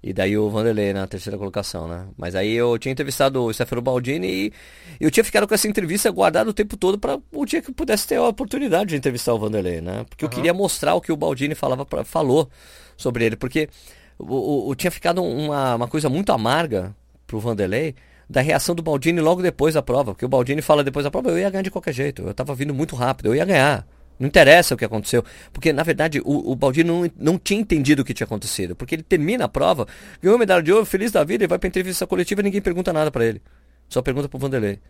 E 0.00 0.12
daí 0.12 0.38
o 0.38 0.48
Vanderlei 0.48 0.92
na 0.92 1.08
terceira 1.08 1.36
colocação, 1.36 1.88
né? 1.88 2.06
Mas 2.16 2.36
aí 2.36 2.52
eu 2.52 2.78
tinha 2.78 2.92
entrevistado 2.92 3.42
o 3.42 3.52
Stefano 3.52 3.82
Baldini 3.82 4.28
e 4.28 4.52
eu 5.00 5.10
tinha 5.10 5.24
ficado 5.24 5.46
com 5.46 5.54
essa 5.54 5.66
entrevista 5.66 6.08
guardada 6.08 6.48
o 6.48 6.52
tempo 6.52 6.76
todo 6.76 6.96
para 6.98 7.18
o 7.32 7.44
dia 7.44 7.60
que 7.60 7.70
eu 7.70 7.74
pudesse 7.74 8.06
ter 8.06 8.14
a 8.14 8.28
oportunidade 8.28 8.90
de 8.90 8.96
entrevistar 8.96 9.34
o 9.34 9.38
Vanderlei, 9.40 9.80
né? 9.80 10.06
Porque 10.08 10.24
uhum. 10.24 10.30
eu 10.30 10.34
queria 10.34 10.54
mostrar 10.54 10.94
o 10.94 11.00
que 11.00 11.10
o 11.10 11.16
Baldini 11.16 11.56
falava 11.56 11.84
pra, 11.84 12.04
falou 12.04 12.48
sobre 12.96 13.24
ele, 13.24 13.34
porque 13.34 13.68
o, 14.16 14.68
o, 14.68 14.74
tinha 14.76 14.90
ficado 14.90 15.22
uma, 15.22 15.74
uma 15.74 15.88
coisa 15.88 16.08
muito 16.08 16.30
amarga 16.30 16.94
pro 17.26 17.40
Vanderlei 17.40 17.96
da 18.28 18.40
reação 18.40 18.74
do 18.74 18.82
Baldini 18.82 19.20
logo 19.20 19.40
depois 19.40 19.74
da 19.74 19.82
prova, 19.82 20.12
porque 20.12 20.24
o 20.24 20.28
Baldini 20.28 20.60
fala 20.60 20.84
depois 20.84 21.04
da 21.04 21.10
prova, 21.10 21.30
eu 21.30 21.38
ia 21.38 21.48
ganhar 21.48 21.62
de 21.62 21.70
qualquer 21.70 21.94
jeito, 21.94 22.22
eu 22.22 22.34
tava 22.34 22.54
vindo 22.54 22.74
muito 22.74 22.94
rápido, 22.94 23.26
eu 23.26 23.34
ia 23.34 23.44
ganhar. 23.44 23.86
Não 24.18 24.26
interessa 24.26 24.74
o 24.74 24.76
que 24.76 24.84
aconteceu. 24.84 25.24
Porque, 25.52 25.72
na 25.72 25.84
verdade, 25.84 26.20
o, 26.24 26.50
o 26.50 26.56
Baldini 26.56 26.88
não, 26.88 27.10
não 27.16 27.38
tinha 27.38 27.60
entendido 27.60 28.02
o 28.02 28.04
que 28.04 28.12
tinha 28.12 28.24
acontecido. 28.24 28.74
Porque 28.74 28.96
ele 28.96 29.02
termina 29.04 29.44
a 29.44 29.48
prova, 29.48 29.86
ganhou 30.20 30.34
a 30.34 30.38
medalha 30.38 30.62
de 30.62 30.72
ouro, 30.72 30.84
feliz 30.84 31.12
da 31.12 31.22
vida, 31.22 31.44
e 31.44 31.46
vai 31.46 31.56
pra 31.56 31.68
entrevista 31.68 32.04
coletiva 32.04 32.40
e 32.40 32.44
ninguém 32.44 32.60
pergunta 32.60 32.92
nada 32.92 33.12
para 33.12 33.24
ele. 33.24 33.40
Só 33.88 34.02
pergunta 34.02 34.28
pro 34.28 34.38
Vanderlei. 34.38 34.80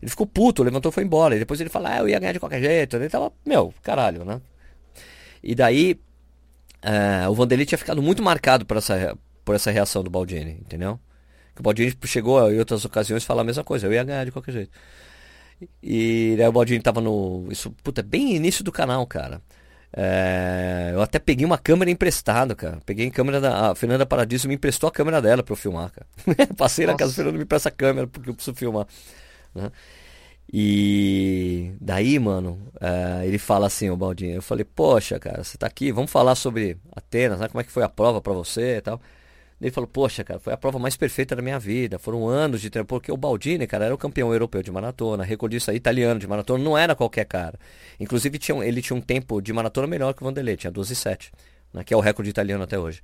Ele 0.00 0.10
ficou 0.10 0.26
puto, 0.26 0.62
levantou 0.62 0.90
e 0.90 0.92
foi 0.92 1.04
embora. 1.04 1.36
E 1.36 1.38
depois 1.38 1.60
ele 1.60 1.68
fala, 1.68 1.96
ah, 1.96 1.98
eu 1.98 2.08
ia 2.08 2.18
ganhar 2.18 2.32
de 2.32 2.40
qualquer 2.40 2.62
jeito. 2.62 2.96
Ele 2.96 3.10
tava, 3.10 3.30
meu, 3.44 3.74
caralho, 3.82 4.24
né? 4.24 4.40
E 5.42 5.54
daí, 5.54 6.00
uh, 6.82 7.30
o 7.30 7.34
Vanderlei 7.34 7.66
tinha 7.66 7.78
ficado 7.78 8.00
muito 8.00 8.22
marcado 8.22 8.64
por 8.64 8.78
essa, 8.78 9.16
por 9.44 9.54
essa 9.54 9.70
reação 9.70 10.02
do 10.02 10.08
Baldini, 10.08 10.52
entendeu? 10.52 10.98
Que 11.58 11.60
o 11.60 11.64
Baldini 11.64 11.92
chegou 12.04 12.52
em 12.52 12.58
outras 12.60 12.84
ocasiões 12.84 13.24
a 13.24 13.26
falar 13.26 13.40
a 13.40 13.44
mesma 13.44 13.64
coisa, 13.64 13.84
eu 13.84 13.92
ia 13.92 14.04
ganhar 14.04 14.24
de 14.24 14.30
qualquer 14.30 14.52
jeito. 14.52 14.70
E 15.82 16.36
daí 16.38 16.46
o 16.46 16.52
Baldini 16.52 16.80
tava 16.80 17.00
no. 17.00 17.48
Isso, 17.50 17.72
puta, 17.82 18.00
bem 18.00 18.36
início 18.36 18.62
do 18.62 18.70
canal, 18.70 19.04
cara. 19.08 19.42
É, 19.92 20.92
eu 20.94 21.02
até 21.02 21.18
peguei 21.18 21.44
uma 21.44 21.58
câmera 21.58 21.90
emprestada, 21.90 22.54
cara. 22.54 22.78
Peguei 22.86 23.08
a 23.08 23.10
câmera 23.10 23.40
da. 23.40 23.72
A 23.72 23.74
Fernanda 23.74 24.06
Paradiso 24.06 24.46
me 24.46 24.54
emprestou 24.54 24.86
a 24.86 24.92
câmera 24.92 25.20
dela 25.20 25.42
pra 25.42 25.52
eu 25.52 25.56
filmar, 25.56 25.90
cara. 25.90 26.06
Passei 26.56 26.86
Nossa. 26.86 26.92
na 26.92 26.98
casa 26.98 27.10
do 27.10 27.16
Fernando 27.16 27.36
me 27.36 27.42
empresta 27.42 27.70
a 27.70 27.72
câmera 27.72 28.06
porque 28.06 28.30
eu 28.30 28.34
preciso 28.34 28.56
filmar. 28.56 28.86
Né? 29.52 29.72
E 30.52 31.72
daí, 31.80 32.20
mano, 32.20 32.70
é, 32.80 33.26
ele 33.26 33.38
fala 33.38 33.66
assim, 33.66 33.90
o 33.90 33.96
Baldinho. 33.96 34.36
Eu 34.36 34.42
falei, 34.42 34.64
poxa, 34.64 35.18
cara, 35.18 35.42
você 35.42 35.58
tá 35.58 35.66
aqui, 35.66 35.90
vamos 35.90 36.12
falar 36.12 36.36
sobre 36.36 36.76
Atenas, 36.94 37.40
né? 37.40 37.48
como 37.48 37.60
é 37.60 37.64
que 37.64 37.72
foi 37.72 37.82
a 37.82 37.88
prova 37.88 38.20
pra 38.20 38.32
você 38.32 38.76
e 38.76 38.80
tal. 38.80 39.00
Ele 39.60 39.72
falou, 39.72 39.88
poxa, 39.88 40.22
cara, 40.22 40.38
foi 40.38 40.52
a 40.52 40.56
prova 40.56 40.78
mais 40.78 40.96
perfeita 40.96 41.34
da 41.34 41.42
minha 41.42 41.58
vida. 41.58 41.98
Foram 41.98 42.28
anos 42.28 42.60
de 42.60 42.70
treino. 42.70 42.86
Porque 42.86 43.10
o 43.10 43.16
Baldini, 43.16 43.66
cara, 43.66 43.86
era 43.86 43.94
o 43.94 43.98
campeão 43.98 44.32
europeu 44.32 44.62
de 44.62 44.70
maratona, 44.70 45.24
recordista 45.24 45.74
italiano 45.74 46.20
de 46.20 46.28
maratona, 46.28 46.62
não 46.62 46.78
era 46.78 46.94
qualquer 46.94 47.24
cara. 47.24 47.58
Inclusive, 47.98 48.38
tinha, 48.38 48.64
ele 48.64 48.80
tinha 48.80 48.96
um 48.96 49.00
tempo 49.00 49.40
de 49.40 49.52
maratona 49.52 49.86
melhor 49.88 50.14
que 50.14 50.22
o 50.22 50.24
Vanderlei, 50.24 50.56
tinha 50.56 50.72
12,7, 50.72 51.32
né, 51.74 51.82
que 51.82 51.92
é 51.92 51.96
o 51.96 52.00
recorde 52.00 52.30
italiano 52.30 52.62
até 52.62 52.78
hoje. 52.78 53.02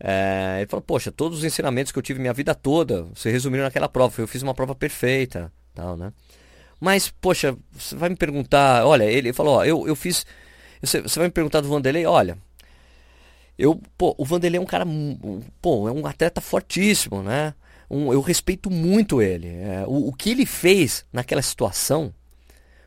É, 0.00 0.56
ele 0.58 0.66
falou, 0.66 0.82
poxa, 0.82 1.12
todos 1.12 1.38
os 1.38 1.44
ensinamentos 1.44 1.92
que 1.92 1.98
eu 1.98 2.02
tive 2.02 2.18
minha 2.18 2.32
vida 2.32 2.54
toda 2.54 3.06
se 3.14 3.30
resumiram 3.30 3.64
naquela 3.64 3.88
prova. 3.88 4.22
Eu 4.22 4.26
fiz 4.26 4.42
uma 4.42 4.54
prova 4.54 4.74
perfeita, 4.74 5.52
tal, 5.74 5.96
né? 5.96 6.12
Mas, 6.80 7.10
poxa, 7.10 7.56
você 7.72 7.94
vai 7.94 8.08
me 8.08 8.16
perguntar, 8.16 8.86
olha, 8.86 9.04
ele 9.04 9.32
falou, 9.32 9.56
ó, 9.56 9.64
eu, 9.64 9.86
eu 9.86 9.94
fiz. 9.94 10.26
Você, 10.82 11.00
você 11.00 11.18
vai 11.18 11.28
me 11.28 11.32
perguntar 11.32 11.60
do 11.60 11.68
Vanderlei, 11.68 12.04
olha, 12.04 12.36
eu, 13.58 13.80
pô, 13.96 14.14
o 14.18 14.24
Vanderlei 14.24 14.58
é 14.58 14.62
um 14.62 14.66
cara, 14.66 14.84
pô, 15.62 15.88
é 15.88 15.92
um 15.92 16.06
atleta 16.06 16.40
fortíssimo, 16.40 17.22
né? 17.22 17.54
Um, 17.90 18.12
eu 18.12 18.20
respeito 18.20 18.70
muito 18.70 19.22
ele. 19.22 19.48
É, 19.48 19.84
o, 19.86 20.08
o 20.08 20.12
que 20.12 20.30
ele 20.30 20.46
fez 20.46 21.04
naquela 21.12 21.42
situação 21.42 22.12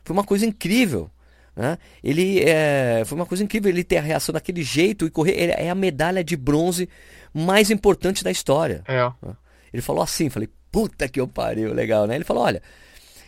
foi 0.04 0.14
uma 0.14 0.24
coisa 0.24 0.44
incrível. 0.44 1.10
Né? 1.56 1.78
Ele 2.02 2.40
é, 2.40 3.02
foi 3.06 3.16
uma 3.16 3.26
coisa 3.26 3.42
incrível 3.42 3.70
ele 3.70 3.82
ter 3.82 3.98
a 3.98 4.02
reação 4.02 4.32
daquele 4.32 4.62
jeito 4.62 5.06
e 5.06 5.10
correr. 5.10 5.32
Ele, 5.32 5.52
é 5.52 5.70
a 5.70 5.74
medalha 5.74 6.22
de 6.22 6.36
bronze 6.36 6.88
mais 7.32 7.70
importante 7.70 8.22
da 8.22 8.30
história. 8.30 8.82
É. 8.86 9.02
Né? 9.26 9.36
Ele 9.72 9.82
falou 9.82 10.02
assim, 10.02 10.28
falei, 10.28 10.48
puta 10.70 11.08
que 11.08 11.20
eu 11.20 11.26
pariu, 11.26 11.72
legal, 11.72 12.06
né? 12.06 12.14
Ele 12.14 12.24
falou, 12.24 12.42
olha, 12.42 12.62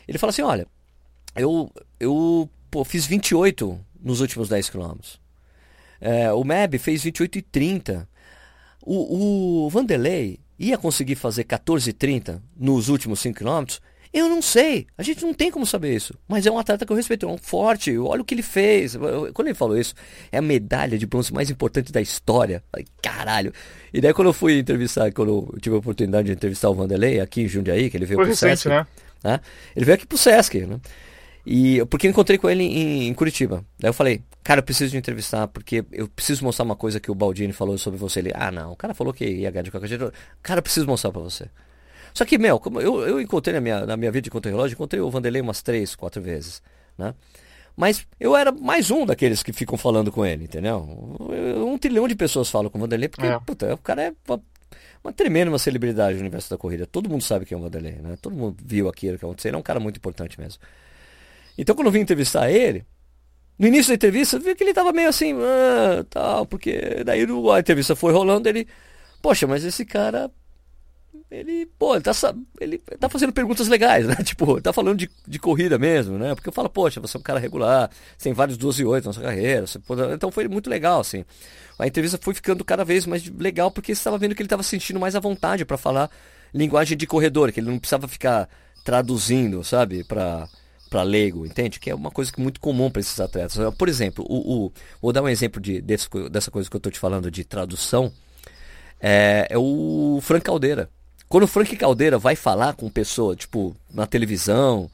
ele 0.06 0.18
falou 0.18 0.30
assim, 0.30 0.42
olha, 0.42 0.66
eu, 1.34 1.70
eu 1.98 2.48
pô, 2.70 2.84
fiz 2.84 3.06
28 3.06 3.78
nos 4.02 4.20
últimos 4.20 4.48
10 4.48 4.70
quilômetros. 4.70 5.20
É, 6.00 6.32
o 6.32 6.42
Meb 6.44 6.78
fez 6.78 7.02
28 7.02 7.38
e 7.38 7.42
30. 7.42 8.08
O, 8.82 9.66
o 9.66 9.70
Vanderlei 9.70 10.40
ia 10.58 10.78
conseguir 10.78 11.14
fazer 11.14 11.44
14 11.44 11.90
e 11.90 11.92
30 11.92 12.42
nos 12.56 12.88
últimos 12.88 13.20
5 13.20 13.38
km? 13.38 13.64
Eu 14.12 14.28
não 14.28 14.42
sei. 14.42 14.88
A 14.98 15.04
gente 15.04 15.22
não 15.24 15.32
tem 15.32 15.50
como 15.52 15.64
saber 15.64 15.94
isso. 15.94 16.14
Mas 16.26 16.44
é 16.44 16.50
um 16.50 16.58
atleta 16.58 16.84
que 16.84 16.90
eu 16.90 16.96
respeito. 16.96 17.26
É 17.26 17.28
um 17.28 17.38
forte. 17.38 17.96
Olha 17.96 18.22
o 18.22 18.24
que 18.24 18.34
ele 18.34 18.42
fez. 18.42 18.96
Quando 19.32 19.46
ele 19.46 19.54
falou 19.54 19.78
isso, 19.78 19.94
é 20.32 20.38
a 20.38 20.42
medalha 20.42 20.98
de 20.98 21.06
bronze 21.06 21.32
mais 21.32 21.48
importante 21.48 21.92
da 21.92 22.00
história. 22.00 22.62
Falei, 22.72 22.86
caralho. 23.00 23.52
E 23.94 24.00
daí 24.00 24.12
quando 24.12 24.28
eu 24.28 24.32
fui 24.32 24.58
entrevistar, 24.58 25.12
quando 25.12 25.48
eu 25.52 25.60
tive 25.60 25.76
a 25.76 25.78
oportunidade 25.78 26.26
de 26.26 26.32
entrevistar 26.32 26.70
o 26.70 26.74
Vanderlei 26.74 27.20
aqui 27.20 27.42
em 27.42 27.48
Jundiaí, 27.48 27.88
que 27.88 27.96
ele 27.96 28.04
veio 28.04 28.16
Foi 28.16 28.24
pro 28.24 28.32
recente, 28.32 28.62
Sesc. 28.62 28.68
Né? 28.68 28.86
né? 29.22 29.40
Ele 29.76 29.84
veio 29.84 29.94
aqui 29.94 30.06
pro 30.06 30.18
Sesc, 30.18 30.58
né? 30.66 30.80
E 31.44 31.84
porque 31.86 32.06
eu 32.06 32.10
encontrei 32.10 32.38
com 32.38 32.48
ele 32.48 32.64
em, 32.64 33.08
em, 33.08 33.14
Curitiba. 33.14 33.64
Daí 33.78 33.88
eu 33.88 33.94
falei, 33.94 34.22
cara, 34.44 34.60
eu 34.60 34.62
preciso 34.62 34.90
de 34.90 34.98
entrevistar, 34.98 35.48
porque 35.48 35.84
eu 35.92 36.06
preciso 36.08 36.44
mostrar 36.44 36.64
uma 36.64 36.76
coisa 36.76 37.00
que 37.00 37.10
o 37.10 37.14
Baldini 37.14 37.52
falou 37.52 37.78
sobre 37.78 37.98
você. 37.98 38.20
Ele, 38.20 38.32
ah, 38.34 38.50
não, 38.50 38.72
o 38.72 38.76
cara 38.76 38.94
falou 38.94 39.12
que 39.12 39.24
ia 39.24 39.50
ganhar 39.50 39.62
de 39.62 39.70
qualquer 39.70 39.88
jeito. 39.88 40.12
Cara, 40.42 40.58
eu 40.58 40.62
preciso 40.62 40.86
mostrar 40.86 41.10
pra 41.10 41.20
você. 41.20 41.48
Só 42.12 42.24
que, 42.24 42.38
meu, 42.38 42.58
como 42.58 42.80
eu, 42.80 43.06
eu 43.06 43.20
encontrei 43.20 43.54
na 43.54 43.60
minha, 43.60 43.86
na 43.86 43.96
minha 43.96 44.10
vida 44.10 44.22
de 44.22 44.30
contra-relógio, 44.30 44.74
encontrei 44.74 45.00
o 45.00 45.10
Vanderlei 45.10 45.40
umas 45.40 45.62
três, 45.62 45.94
quatro 45.94 46.20
vezes, 46.20 46.62
né? 46.98 47.14
Mas 47.76 48.06
eu 48.18 48.36
era 48.36 48.52
mais 48.52 48.90
um 48.90 49.06
daqueles 49.06 49.42
que 49.42 49.52
ficam 49.52 49.78
falando 49.78 50.12
com 50.12 50.26
ele, 50.26 50.44
entendeu? 50.44 51.16
Um 51.64 51.78
trilhão 51.78 52.06
de 52.06 52.14
pessoas 52.14 52.50
falam 52.50 52.68
com 52.68 52.76
o 52.76 52.80
Vanderlei, 52.80 53.08
porque, 53.08 53.26
é. 53.26 53.38
puta, 53.38 53.72
o 53.72 53.78
cara 53.78 54.02
é 54.02 54.12
uma, 54.28 54.42
uma 55.02 55.12
tremenda 55.12 55.50
uma 55.50 55.58
celebridade 55.58 56.14
no 56.14 56.20
universo 56.20 56.50
da 56.50 56.58
corrida. 56.58 56.84
Todo 56.84 57.08
mundo 57.08 57.22
sabe 57.22 57.46
quem 57.46 57.56
é 57.56 57.58
o 57.58 57.62
Vanderlei, 57.62 57.94
né? 57.94 58.18
Todo 58.20 58.36
mundo 58.36 58.56
viu 58.62 58.88
aquilo 58.88 59.18
que 59.18 59.24
aconteceu. 59.24 59.50
Ele 59.50 59.56
é 59.56 59.58
um 59.58 59.62
cara 59.62 59.80
muito 59.80 59.96
importante 59.96 60.38
mesmo. 60.38 60.60
Então 61.56 61.74
quando 61.74 61.86
eu 61.86 61.92
vim 61.92 62.00
entrevistar 62.00 62.50
ele, 62.50 62.84
no 63.60 63.66
início 63.66 63.88
da 63.88 63.94
entrevista, 63.94 64.36
eu 64.36 64.40
vi 64.40 64.54
que 64.54 64.64
ele 64.64 64.72
tava 64.72 64.90
meio 64.90 65.10
assim, 65.10 65.34
ah, 65.34 66.02
tal, 66.08 66.46
porque 66.46 67.04
daí 67.04 67.26
a 67.54 67.60
entrevista 67.60 67.94
foi 67.94 68.10
rolando, 68.10 68.48
ele, 68.48 68.66
poxa, 69.20 69.46
mas 69.46 69.62
esse 69.62 69.84
cara, 69.84 70.30
ele, 71.30 71.66
pô, 71.78 71.94
ele 71.94 72.02
tá, 72.02 72.12
ele 72.58 72.78
tá 72.78 73.06
fazendo 73.06 73.34
perguntas 73.34 73.68
legais, 73.68 74.06
né? 74.08 74.16
Tipo, 74.24 74.62
tá 74.62 74.72
falando 74.72 74.96
de, 74.96 75.10
de 75.28 75.38
corrida 75.38 75.78
mesmo, 75.78 76.16
né? 76.16 76.34
Porque 76.34 76.48
eu 76.48 76.52
falo, 76.54 76.70
poxa, 76.70 77.02
você 77.02 77.18
é 77.18 77.20
um 77.20 77.22
cara 77.22 77.38
regular, 77.38 77.90
você 78.16 78.24
tem 78.24 78.32
vários 78.32 78.56
12 78.56 78.80
e 78.80 78.86
8 78.86 79.04
na 79.04 79.12
sua 79.12 79.24
carreira, 79.24 79.66
você 79.66 79.78
então 80.14 80.30
foi 80.30 80.48
muito 80.48 80.70
legal, 80.70 81.00
assim. 81.00 81.22
A 81.78 81.86
entrevista 81.86 82.18
foi 82.18 82.32
ficando 82.32 82.64
cada 82.64 82.82
vez 82.82 83.04
mais 83.04 83.28
legal, 83.28 83.70
porque 83.70 83.94
você 83.94 84.00
estava 84.00 84.16
vendo 84.16 84.34
que 84.34 84.40
ele 84.40 84.46
estava 84.46 84.62
sentindo 84.62 84.98
mais 84.98 85.14
à 85.14 85.20
vontade 85.20 85.66
para 85.66 85.76
falar 85.76 86.10
linguagem 86.54 86.96
de 86.96 87.06
corredor, 87.06 87.52
que 87.52 87.60
ele 87.60 87.68
não 87.68 87.78
precisava 87.78 88.08
ficar 88.08 88.48
traduzindo, 88.82 89.62
sabe, 89.62 90.02
para 90.02 90.48
para 90.90 91.02
leigo, 91.04 91.46
entende? 91.46 91.78
Que 91.78 91.88
é 91.88 91.94
uma 91.94 92.10
coisa 92.10 92.32
é 92.36 92.40
muito 92.40 92.60
comum 92.60 92.90
para 92.90 93.00
esses 93.00 93.18
atletas. 93.20 93.56
Por 93.78 93.88
exemplo, 93.88 94.26
o, 94.28 94.66
o, 94.66 94.72
vou 95.00 95.12
dar 95.12 95.22
um 95.22 95.28
exemplo 95.28 95.62
de, 95.62 95.80
desse, 95.80 96.08
dessa 96.28 96.50
coisa 96.50 96.68
que 96.68 96.74
eu 96.74 96.78
estou 96.78 96.90
te 96.90 96.98
falando 96.98 97.30
de 97.30 97.44
tradução. 97.44 98.12
É, 99.00 99.46
é, 99.48 99.56
o 99.56 100.18
Frank 100.20 100.44
Caldeira. 100.44 100.90
Quando 101.28 101.44
o 101.44 101.46
Frank 101.46 101.74
Caldeira 101.76 102.18
vai 102.18 102.34
falar 102.34 102.74
com 102.74 102.90
pessoa, 102.90 103.36
tipo, 103.36 103.74
na 103.94 104.04
televisão, 104.04 104.90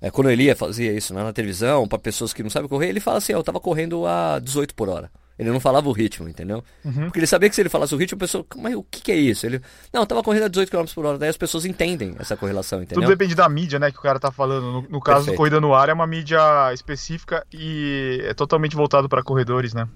é, 0.00 0.08
quando 0.08 0.30
ele 0.30 0.44
ia 0.44 0.54
fazia 0.54 0.92
isso 0.92 1.12
né, 1.12 1.22
na 1.22 1.32
televisão, 1.32 1.88
para 1.88 1.98
pessoas 1.98 2.32
que 2.32 2.42
não 2.42 2.48
sabem 2.48 2.68
correr, 2.68 2.88
ele 2.88 3.00
fala 3.00 3.18
assim: 3.18 3.32
eu 3.32 3.40
estava 3.40 3.58
correndo 3.58 4.06
a 4.06 4.38
18 4.38 4.72
por 4.74 4.88
hora. 4.88 5.10
Ele 5.38 5.50
não 5.50 5.58
falava 5.58 5.88
o 5.88 5.92
ritmo, 5.92 6.28
entendeu? 6.28 6.62
Uhum. 6.84 7.04
Porque 7.04 7.18
ele 7.18 7.26
sabia 7.26 7.48
que 7.48 7.54
se 7.54 7.60
ele 7.60 7.68
falasse 7.68 7.94
o 7.94 7.98
ritmo, 7.98 8.16
a 8.16 8.20
pessoa, 8.20 8.46
mas 8.56 8.74
o 8.74 8.84
que, 8.84 9.00
que 9.00 9.12
é 9.12 9.16
isso? 9.16 9.44
Ele, 9.44 9.60
não, 9.92 10.06
tava 10.06 10.22
correndo 10.22 10.44
a 10.44 10.48
18 10.48 10.70
km 10.70 10.84
por 10.94 11.04
hora, 11.04 11.18
daí 11.18 11.28
as 11.28 11.36
pessoas 11.36 11.64
entendem 11.64 12.14
essa 12.18 12.36
correlação, 12.36 12.82
entendeu? 12.82 13.02
Tudo 13.02 13.16
depende 13.16 13.34
da 13.34 13.48
mídia, 13.48 13.78
né, 13.78 13.90
que 13.90 13.98
o 13.98 14.02
cara 14.02 14.20
tá 14.20 14.30
falando. 14.30 14.64
No, 14.64 14.82
no 14.82 15.00
caso 15.00 15.18
Perfeito. 15.18 15.34
do 15.34 15.36
Corrida 15.36 15.60
no 15.60 15.74
Ar, 15.74 15.88
é 15.88 15.92
uma 15.92 16.06
mídia 16.06 16.72
específica 16.72 17.44
e 17.52 18.20
é 18.24 18.34
totalmente 18.34 18.76
voltado 18.76 19.08
para 19.08 19.22
corredores, 19.22 19.74
né? 19.74 19.88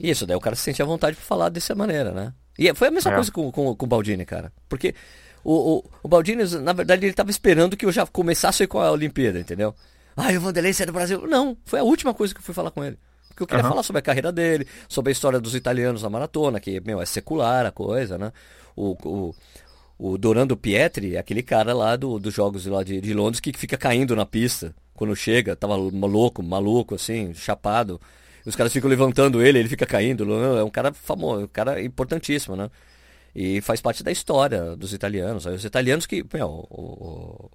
Isso, 0.00 0.26
daí 0.26 0.36
o 0.36 0.40
cara 0.40 0.56
se 0.56 0.62
sente 0.62 0.82
à 0.82 0.84
vontade 0.84 1.16
para 1.16 1.24
falar 1.24 1.48
dessa 1.50 1.74
maneira, 1.74 2.12
né? 2.12 2.32
E 2.58 2.72
foi 2.74 2.88
a 2.88 2.90
mesma 2.90 3.10
é. 3.10 3.14
coisa 3.14 3.30
com, 3.30 3.52
com, 3.52 3.74
com, 3.74 3.84
o 3.84 3.88
Baldini, 3.88 4.24
cara. 4.24 4.50
Porque 4.68 4.94
o, 5.44 5.76
o, 5.76 5.90
o 6.02 6.08
Baldini, 6.08 6.42
na 6.62 6.72
verdade, 6.72 7.04
ele 7.04 7.12
tava 7.12 7.30
esperando 7.30 7.76
que 7.76 7.84
eu 7.84 7.92
já 7.92 8.06
começasse 8.06 8.66
com 8.66 8.80
a 8.80 8.90
Olimpíada, 8.90 9.38
entendeu? 9.38 9.74
Ah, 10.16 10.32
o 10.32 10.40
Vanderlei 10.40 10.72
sai 10.72 10.86
do 10.86 10.92
Brasil. 10.92 11.26
Não, 11.26 11.56
foi 11.66 11.78
a 11.78 11.82
última 11.82 12.14
coisa 12.14 12.32
que 12.32 12.40
eu 12.40 12.44
fui 12.44 12.54
falar 12.54 12.70
com 12.70 12.82
ele. 12.82 12.98
Porque 13.36 13.42
eu 13.42 13.46
queria 13.48 13.64
uhum. 13.64 13.68
falar 13.68 13.82
sobre 13.82 13.98
a 13.98 14.02
carreira 14.02 14.32
dele, 14.32 14.66
sobre 14.88 15.10
a 15.10 15.12
história 15.12 15.38
dos 15.38 15.54
italianos 15.54 16.02
na 16.02 16.08
maratona, 16.08 16.58
que, 16.58 16.80
meu, 16.80 17.02
é 17.02 17.04
secular 17.04 17.66
a 17.66 17.70
coisa, 17.70 18.16
né? 18.16 18.32
O, 18.74 18.96
o, 19.04 19.34
o 19.98 20.16
Dorando 20.16 20.56
Pietri, 20.56 21.18
aquele 21.18 21.42
cara 21.42 21.74
lá 21.74 21.96
do, 21.96 22.18
dos 22.18 22.32
Jogos 22.32 22.64
lá 22.64 22.82
de, 22.82 22.98
de 22.98 23.12
Londres 23.12 23.38
que 23.38 23.52
fica 23.52 23.76
caindo 23.76 24.16
na 24.16 24.24
pista 24.24 24.74
quando 24.94 25.14
chega, 25.14 25.54
tava 25.54 25.76
louco, 25.76 26.42
maluco, 26.42 26.94
assim, 26.94 27.34
chapado. 27.34 28.00
Os 28.46 28.56
caras 28.56 28.72
ficam 28.72 28.88
levantando 28.88 29.42
ele, 29.42 29.58
ele 29.58 29.68
fica 29.68 29.84
caindo. 29.84 30.24
É 30.56 30.64
um 30.64 30.70
cara 30.70 30.94
famoso, 30.94 31.44
um 31.44 31.48
cara 31.48 31.82
importantíssimo, 31.82 32.56
né? 32.56 32.70
E 33.34 33.60
faz 33.60 33.82
parte 33.82 34.02
da 34.02 34.10
história 34.10 34.74
dos 34.76 34.94
italianos. 34.94 35.44
Os 35.44 35.62
italianos 35.62 36.06
que. 36.06 36.24
Meu, 36.32 36.48
o, 36.48 37.50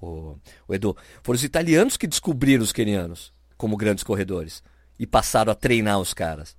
o, 0.00 0.06
o, 0.06 0.38
o 0.68 0.74
Edu, 0.74 0.96
foram 1.24 1.34
os 1.34 1.42
italianos 1.42 1.96
que 1.96 2.06
descobriram 2.06 2.62
os 2.62 2.70
quenianos 2.70 3.32
como 3.56 3.76
grandes 3.76 4.04
corredores 4.04 4.62
e 4.98 5.06
passaram 5.06 5.52
a 5.52 5.54
treinar 5.54 5.98
os 5.98 6.12
caras. 6.14 6.56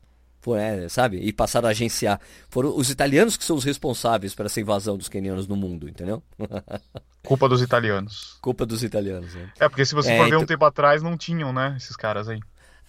É, 0.59 0.87
sabe? 0.89 1.17
E 1.17 1.33
passaram 1.33 1.67
a 1.67 1.71
agenciar. 1.71 2.19
Foram 2.49 2.77
os 2.77 2.91
italianos 2.91 3.35
que 3.35 3.43
são 3.43 3.55
os 3.55 3.63
responsáveis 3.63 4.35
por 4.35 4.45
essa 4.45 4.61
invasão 4.61 4.95
dos 4.95 5.09
quenianos 5.09 5.47
no 5.47 5.55
mundo, 5.55 5.89
entendeu? 5.89 6.21
Culpa 7.25 7.49
dos 7.49 7.63
italianos. 7.63 8.37
Culpa 8.41 8.63
dos 8.63 8.83
italianos, 8.83 9.33
né? 9.33 9.51
É, 9.59 9.67
porque 9.67 9.83
se 9.83 9.95
você 9.95 10.11
É, 10.11 10.17
for 10.17 10.23
ver 10.25 10.27
então- 10.29 10.41
um 10.41 10.45
tempo 10.45 10.63
atrás, 10.63 11.01
não 11.01 11.17
tinham, 11.17 11.51
né, 11.51 11.73
esses 11.77 11.95
caras 11.95 12.29
aí. 12.29 12.39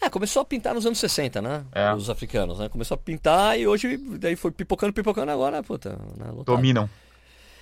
É, 0.02 0.10
começou 0.10 0.42
a 0.42 0.44
pintar 0.44 0.74
nos 0.74 0.84
anos 0.84 0.98
60, 0.98 1.40
né? 1.40 1.64
É. 1.72 1.94
Os 1.94 2.10
africanos, 2.10 2.58
né? 2.58 2.68
Começou 2.68 2.94
a 2.96 2.98
pintar 2.98 3.58
e 3.58 3.66
hoje 3.66 3.96
daí 4.18 4.36
foi 4.36 4.50
pipocando, 4.50 4.92
pipocando 4.92 5.32
agora, 5.32 5.62
puta, 5.62 5.92
né? 6.18 6.26
Dominam. 6.44 6.90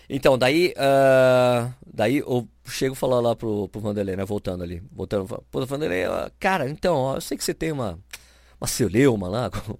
Então, 0.09 0.37
daí, 0.37 0.75
ah, 0.77 1.73
daí 1.87 2.19
eu 2.19 2.47
chego 2.67 2.95
falar 2.95 3.21
lá 3.21 3.35
pro, 3.35 3.69
pro 3.69 3.81
Vanderlei, 3.81 4.17
né? 4.17 4.25
Voltando 4.25 4.63
ali. 4.63 4.83
Voltando, 4.93 5.27
pô, 5.51 5.65
Vanderlei, 5.67 6.05
cara, 6.39 6.69
então, 6.69 6.97
ó, 6.97 7.17
eu 7.17 7.21
sei 7.21 7.37
que 7.37 7.45
você 7.45 7.55
tem 7.55 7.73
uma, 7.73 7.99
uma 8.61 8.67
celeuma 8.67 9.29
lá 9.29 9.51
com, 9.51 9.79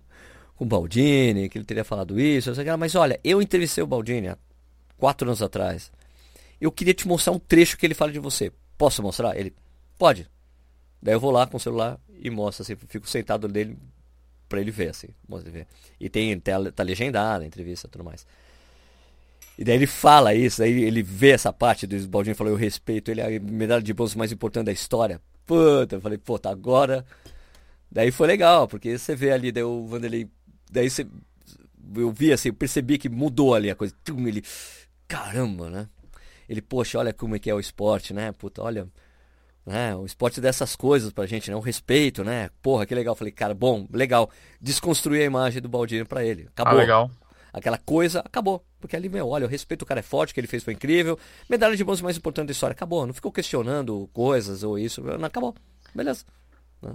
com 0.57 0.65
o 0.65 0.67
Baldini, 0.67 1.49
que 1.49 1.59
ele 1.59 1.65
teria 1.65 1.85
falado 1.85 2.19
isso, 2.19 2.55
sei 2.55 2.65
mas 2.77 2.95
olha, 2.95 3.21
eu 3.23 3.43
entrevistei 3.43 3.83
o 3.85 3.87
Baldini 3.87 4.29
há 4.29 4.39
quatro 4.97 5.29
anos 5.29 5.43
atrás. 5.43 5.93
Eu 6.61 6.73
queria 6.73 6.95
te 6.95 7.07
mostrar 7.07 7.33
um 7.33 7.39
trecho 7.39 7.77
que 7.77 7.85
ele 7.85 7.95
fala 7.95 8.13
de 8.13 8.19
você. 8.19 8.51
Posso 8.79 9.03
mostrar? 9.03 9.37
Ele, 9.37 9.53
pode. 9.99 10.29
Daí 11.03 11.15
eu 11.15 11.21
vou 11.21 11.31
lá 11.31 11.47
com 11.47 11.59
o 11.59 11.61
celular 11.61 12.01
e 12.09 12.31
mostro, 12.31 12.63
assim, 12.63 12.75
fico 12.89 13.07
sentado 13.07 13.47
dele 13.47 13.77
pra 14.49 14.61
ele 14.61 14.71
ver, 14.71 14.91
assim, 14.91 15.09
mostra 15.29 15.51
ele 15.51 15.59
ver. 15.59 15.67
E 16.01 16.09
tem, 16.09 16.39
tá 16.41 16.83
legendada 16.83 17.45
a 17.45 17.47
entrevista 17.47 17.87
e 17.87 17.91
tudo 17.91 18.05
mais. 18.05 18.27
E 19.59 19.65
daí 19.65 19.77
ele 19.77 19.87
fala 19.87 20.35
isso, 20.35 20.63
aí 20.63 20.83
ele 20.83 21.03
vê 21.03 21.31
essa 21.31 21.53
parte 21.53 21.87
do 21.87 22.09
Baldinho 22.09 22.35
falou, 22.35 22.53
eu 22.53 22.57
respeito 22.59 23.11
ele, 23.11 23.21
é 23.21 23.37
a 23.37 23.41
medalha 23.41 23.83
de 23.83 23.93
bronze 23.95 24.19
mais 24.19 24.33
importante 24.33 24.67
da 24.67 24.73
história. 24.73 25.21
Puta, 25.47 25.97
eu 25.97 26.01
falei, 26.01 26.19
puta, 26.19 26.51
agora. 26.51 27.05
Daí 27.91 28.11
foi 28.11 28.27
legal, 28.27 28.67
porque 28.67 28.99
você 28.99 29.15
vê 29.15 29.31
ali, 29.31 29.53
daí 29.53 29.63
o 29.63 29.87
Vanderlei. 29.87 30.29
Daí 30.71 30.91
você. 30.91 31.07
Eu 31.97 32.11
vi 32.11 32.33
assim, 32.33 32.49
eu 32.49 32.55
percebi 32.55 32.99
que 32.99 33.09
mudou 33.09 33.55
ali 33.55 33.71
a 33.71 33.75
coisa. 33.75 33.95
Tum, 34.03 34.27
ele. 34.27 34.43
Caramba, 35.07 35.71
né? 35.71 35.89
Ele, 36.49 36.61
poxa, 36.61 36.99
olha 36.99 37.13
como 37.13 37.37
é 37.37 37.39
que 37.39 37.49
é 37.49 37.55
o 37.55 37.61
esporte, 37.61 38.13
né? 38.13 38.33
Puta, 38.33 38.63
olha. 38.63 38.89
Né? 39.65 39.95
O 39.95 40.05
esporte 40.05 40.41
dessas 40.41 40.75
coisas 40.77 41.13
pra 41.13 41.25
gente, 41.25 41.51
né? 41.51 41.57
O 41.57 41.61
respeito, 41.61 42.25
né? 42.25 42.51
Porra, 42.61 42.85
que 42.85 42.95
legal. 42.95 43.13
Eu 43.13 43.17
Falei, 43.17 43.33
cara, 43.33 43.55
bom, 43.55 43.87
legal. 43.93 44.31
Desconstruir 44.61 45.23
a 45.23 45.25
imagem 45.25 45.63
do 45.63 45.69
Baldini 45.69 46.05
pra 46.05 46.25
ele. 46.25 46.47
Ah, 46.49 46.51
Acabou 46.63 46.81
legal. 46.81 47.11
aquela 47.53 47.79
coisa, 47.79 48.21
acabou. 48.21 48.65
Porque 48.85 48.95
ali, 48.97 49.09
meu, 49.09 49.27
olha, 49.29 49.45
eu 49.45 49.49
respeito 49.49 49.81
o 49.83 49.87
cara 49.87 50.01
é 50.01 50.03
forte, 50.03 50.31
o 50.33 50.35
que 50.35 50.41
ele 50.41 50.47
fez 50.47 50.63
foi 50.63 50.75
incrível. 50.75 51.19
Medalha 51.49 51.75
de 51.75 51.83
bronze 51.83 52.03
mais 52.03 52.19
importante 52.19 52.49
da 52.49 52.53
história, 52.53 52.75
acabou. 52.75 53.07
Não 53.07 53.15
ficou 53.15 53.33
questionando 53.33 54.11
coisas 54.13 54.63
ou 54.63 54.79
isso, 54.79 55.01
não, 55.03 55.25
acabou. 55.25 55.55
Beleza. 55.95 56.25
Né? 56.83 56.93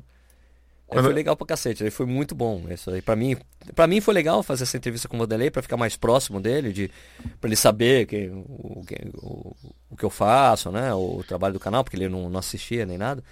Quando- 0.86 1.06
Foi 1.06 1.14
legal 1.14 1.36
pra 1.36 1.48
cacete, 1.48 1.90
foi 1.90 2.06
muito 2.06 2.36
bom. 2.36 2.64
Isso 2.70 2.92
aí, 2.92 3.02
pra 3.02 3.16
mim, 3.16 3.36
pra 3.74 3.88
mim 3.88 4.02
foi 4.02 4.14
legal 4.14 4.44
fazer 4.44 4.64
essa 4.66 4.78
entrevista 4.78 5.08
com 5.08 5.16
o 5.16 5.20
Vanderlei 5.20 5.50
pra 5.50 5.62
ficar 5.64 5.78
mais 5.78 5.96
próximo 5.96 6.40
dele, 6.40 6.72
de, 6.72 6.92
pra 7.42 7.48
ele 7.48 7.56
saber 7.56 8.06
que, 8.06 8.28
o, 8.32 8.84
que, 8.88 8.96
o, 9.18 9.56
o 9.90 9.96
que 9.98 10.04
eu 10.06 10.10
faço, 10.12 10.72
né? 10.72 10.94
O 10.94 11.24
trabalho 11.28 11.54
do 11.54 11.60
canal, 11.60 11.84
porque 11.84 11.98
ele 11.98 12.08
não, 12.08 12.30
não 12.30 12.40
assistia 12.40 12.86
nem 12.86 12.98
nada. 13.00 13.24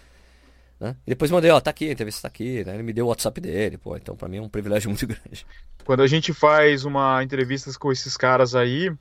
Né? 0.79 0.95
E 1.05 1.09
depois 1.09 1.31
mandei, 1.31 1.49
ó, 1.49 1.59
tá 1.59 1.71
aqui, 1.71 1.89
a 1.89 1.91
entrevista 1.91 2.23
tá 2.23 2.27
aqui, 2.27 2.63
né? 2.63 2.75
Ele 2.75 2.83
me 2.83 2.93
deu 2.93 3.05
o 3.05 3.09
WhatsApp 3.09 3.41
dele, 3.41 3.77
pô. 3.77 3.95
Então 3.95 4.15
pra 4.15 4.27
mim 4.27 4.37
é 4.37 4.41
um 4.41 4.49
privilégio 4.49 4.89
muito 4.91 5.07
grande. 5.07 5.45
Quando 5.83 6.01
a 6.01 6.07
gente 6.07 6.33
faz 6.33 6.85
uma 6.85 7.23
entrevista 7.23 7.71
com 7.79 7.91
esses 7.91 8.15
caras 8.15 8.53
aí, 8.53 8.91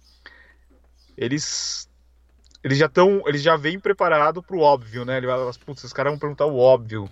eles 1.17 1.89
eles 2.63 2.79
já 2.79 2.87
estão, 2.87 3.23
eles 3.27 3.43
já 3.43 3.57
vêm 3.57 3.79
preparado 3.79 4.43
pro 4.43 4.59
óbvio, 4.59 5.05
né? 5.05 5.19
Ele 5.19 5.27
vai 5.27 5.39
falar, 5.39 5.55
putz, 5.65 5.85
esses 5.85 5.93
caras 5.93 6.13
vão 6.13 6.19
perguntar 6.19 6.47
o 6.47 6.59
óbvio. 6.59 7.09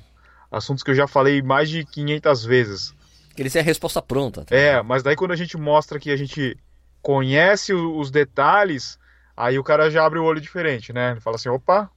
Assuntos 0.50 0.83
que 0.83 0.90
eu 0.90 0.94
já 0.94 1.07
falei 1.07 1.42
mais 1.42 1.68
de 1.68 1.85
500 1.85 2.44
vezes. 2.44 2.94
Que 3.35 3.42
ele 3.42 3.50
tem 3.50 3.61
a 3.61 3.64
resposta 3.64 4.00
pronta. 4.03 4.44
tá 4.44 4.55
É, 4.55 4.83
mas 4.83 5.03
daí 5.03 5.14
quando 5.14 5.33
a 5.33 5.37
gente 5.37 5.57
mostra 5.57 5.98
que 5.98 6.11
a 6.11 6.16
gente 6.16 6.57
conhece 7.03 7.72
os 7.72 8.11
detalhes, 8.11 8.98
aí 9.37 9.59
o 9.59 9.64
cara 9.64 9.90
já 9.90 10.05
abre 10.05 10.18
o 10.18 10.24
olho 10.24 10.40
diferente, 10.40 10.92
né? 10.92 11.12
Ele 11.12 11.20
fala 11.20 11.37
assim, 11.37 11.48
opa, 11.48 11.90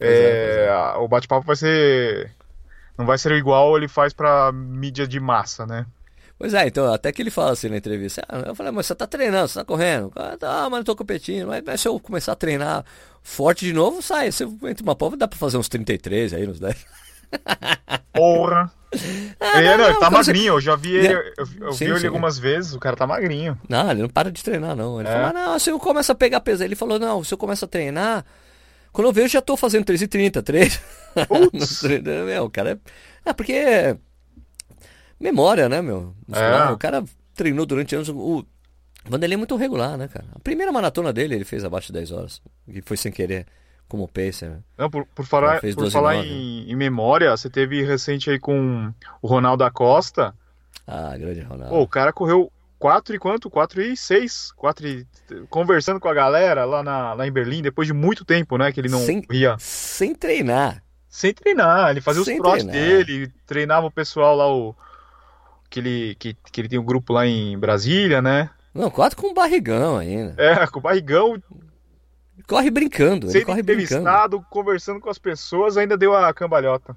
é, 0.00 0.66
é, 0.66 0.68
a- 0.70 0.98
o 0.98 1.08
bate-papo 1.08 1.46
vai 1.46 1.56
ser 1.56 2.30
não 2.96 3.06
vai 3.06 3.16
ser 3.18 3.32
igual 3.32 3.76
ele 3.76 3.86
faz 3.88 4.12
pra 4.12 4.50
mídia 4.52 5.06
de 5.06 5.20
massa, 5.20 5.64
né? 5.66 5.86
Pois 6.38 6.54
é, 6.54 6.66
então, 6.68 6.92
até 6.92 7.10
que 7.10 7.20
ele 7.20 7.30
fala 7.30 7.50
assim 7.52 7.68
na 7.68 7.76
entrevista. 7.76 8.24
Ah, 8.28 8.44
eu 8.46 8.54
falei, 8.54 8.70
mas 8.70 8.86
você 8.86 8.94
tá 8.94 9.06
treinando, 9.08 9.48
você 9.48 9.58
tá 9.58 9.64
correndo. 9.64 10.12
Ah, 10.16 10.68
mas 10.70 10.78
não 10.78 10.84
tô 10.84 10.94
competindo. 10.94 11.48
Mas, 11.48 11.62
mas 11.66 11.80
se 11.80 11.88
eu 11.88 11.98
começar 11.98 12.30
a 12.32 12.36
treinar 12.36 12.84
forte 13.24 13.64
de 13.64 13.72
novo, 13.72 14.00
sai. 14.00 14.30
Se 14.30 14.44
eu 14.44 14.56
entre 14.64 14.84
uma 14.84 14.94
prova, 14.94 15.16
dá 15.16 15.26
pra 15.26 15.36
fazer 15.38 15.56
uns 15.56 15.68
33 15.68 16.32
aí, 16.34 16.46
uns 16.46 16.60
10. 16.60 16.86
Porra! 18.12 18.70
Ah, 19.40 19.60
É, 19.60 19.76
não, 19.76 19.84
ele 19.84 19.94
tá 19.94 19.98
quando 20.10 20.24
você- 20.24 20.32
magrinho, 20.32 20.54
eu 20.54 20.60
já 20.60 20.74
vi 20.76 20.94
ele, 20.96 21.12
eu, 21.12 21.46
eu 21.60 21.72
Sim, 21.72 21.84
vi 21.86 21.90
ele 21.90 22.00
sim. 22.00 22.06
algumas 22.06 22.38
vezes, 22.38 22.72
o 22.72 22.78
cara 22.80 22.96
tá 22.96 23.06
magrinho. 23.06 23.58
Não, 23.68 23.90
ele 23.90 24.02
não 24.02 24.08
para 24.08 24.30
de 24.32 24.42
treinar, 24.42 24.74
não. 24.74 24.98
Ele 25.00 25.08
É? 25.08 25.12
falou, 25.12 25.26
ah, 25.28 25.32
não, 25.32 25.58
se 25.58 25.70
eu 25.70 25.78
começo 25.78 26.10
a 26.10 26.14
pegar 26.14 26.40
peso. 26.40 26.64
Ele 26.64 26.74
falou, 26.76 26.98
não, 26.98 27.22
se 27.22 27.34
eu 27.34 27.38
começo 27.38 27.64
a 27.64 27.68
treinar, 27.68 28.24
quando 28.98 29.06
eu 29.06 29.12
vejo, 29.12 29.28
já 29.28 29.40
tô 29.40 29.56
fazendo 29.56 29.84
3,30, 29.84 30.42
3. 30.42 30.80
Putz. 31.28 31.82
meu, 32.02 32.46
o 32.46 32.50
cara 32.50 32.72
é. 32.72 32.78
É 33.30 33.32
porque. 33.32 33.96
Memória, 35.20 35.68
né, 35.68 35.80
meu? 35.80 36.16
É. 36.32 36.72
O 36.72 36.76
cara 36.76 37.04
treinou 37.32 37.64
durante 37.64 37.94
anos. 37.94 38.08
O 38.08 38.44
Vanderlei 39.04 39.34
é 39.34 39.36
muito 39.36 39.54
regular, 39.54 39.96
né, 39.96 40.08
cara? 40.08 40.26
A 40.34 40.40
primeira 40.40 40.72
maratona 40.72 41.12
dele 41.12 41.36
ele 41.36 41.44
fez 41.44 41.64
abaixo 41.64 41.86
de 41.86 41.92
10 41.92 42.10
horas. 42.10 42.42
E 42.66 42.82
foi 42.82 42.96
sem 42.96 43.12
querer, 43.12 43.46
como 43.86 44.08
pacer. 44.08 44.50
né? 44.50 44.58
Não, 44.76 44.90
por, 44.90 45.06
por 45.14 45.24
falar, 45.24 45.60
por 45.60 45.72
12 45.72 45.92
falar 45.92 46.16
em, 46.16 46.68
em 46.68 46.74
memória, 46.74 47.30
você 47.36 47.48
teve 47.48 47.84
recente 47.84 48.28
aí 48.28 48.40
com 48.40 48.92
o 49.22 49.28
Ronaldo 49.28 49.62
da 49.62 49.70
Costa. 49.70 50.34
Ah, 50.84 51.16
grande 51.16 51.42
Ronaldo. 51.42 51.72
Pô, 51.72 51.82
o 51.82 51.86
cara 51.88 52.12
correu 52.12 52.50
4 52.78 53.14
e 53.14 53.18
quanto? 53.18 53.50
4 53.50 53.82
e 53.82 53.96
6. 53.96 54.52
4 54.56 54.86
e... 54.86 55.06
Conversando 55.50 55.98
com 56.00 56.08
a 56.08 56.14
galera 56.14 56.64
lá, 56.64 56.82
na, 56.82 57.12
lá 57.14 57.26
em 57.26 57.32
Berlim, 57.32 57.62
depois 57.62 57.86
de 57.86 57.92
muito 57.94 58.24
tempo, 58.24 58.56
né? 58.56 58.70
Que 58.72 58.80
ele 58.80 58.88
não 58.88 59.00
Sem- 59.00 59.22
ia 59.32 59.56
Sem 59.58 60.14
treinar. 60.14 60.82
sem 61.08 61.32
treinar. 61.34 61.90
Ele 61.90 62.00
fazia 62.00 62.22
Sem 62.24 62.36
os 62.36 62.42
trotes 62.42 62.64
dele, 62.64 63.32
treinava 63.46 63.86
o 63.86 63.90
pessoal 63.90 64.36
lá, 64.36 64.48
o. 64.52 64.74
Que 65.70 65.80
ele, 65.80 66.14
que, 66.14 66.34
que 66.50 66.60
ele 66.60 66.68
tem 66.68 66.78
um 66.78 66.84
grupo 66.84 67.12
lá 67.12 67.26
em 67.26 67.58
Brasília, 67.58 68.22
né? 68.22 68.48
Não, 68.72 68.90
quase 68.90 69.14
com 69.16 69.34
barrigão 69.34 69.98
ainda. 69.98 70.34
É, 70.42 70.66
com 70.66 70.78
o 70.78 70.82
barrigão, 70.82 71.36
Corre 72.46 72.70
brincando, 72.70 73.28
ele 73.30 73.44
corre 73.44 73.62
brincando. 73.62 74.40
conversando 74.48 75.00
com 75.00 75.10
as 75.10 75.18
pessoas, 75.18 75.76
ainda 75.76 75.98
deu 75.98 76.14
a 76.14 76.32
cambalhota. 76.32 76.96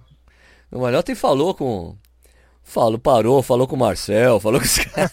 O 0.71 0.79
Malhota 0.79 1.13
falou 1.15 1.53
com. 1.53 1.97
Falou, 2.63 2.97
parou, 2.99 3.41
falou 3.43 3.67
com 3.67 3.75
o 3.75 3.79
Marcel, 3.79 4.39
falou 4.39 4.59
com 4.59 4.65
os 4.65 4.77
caras. 4.85 5.11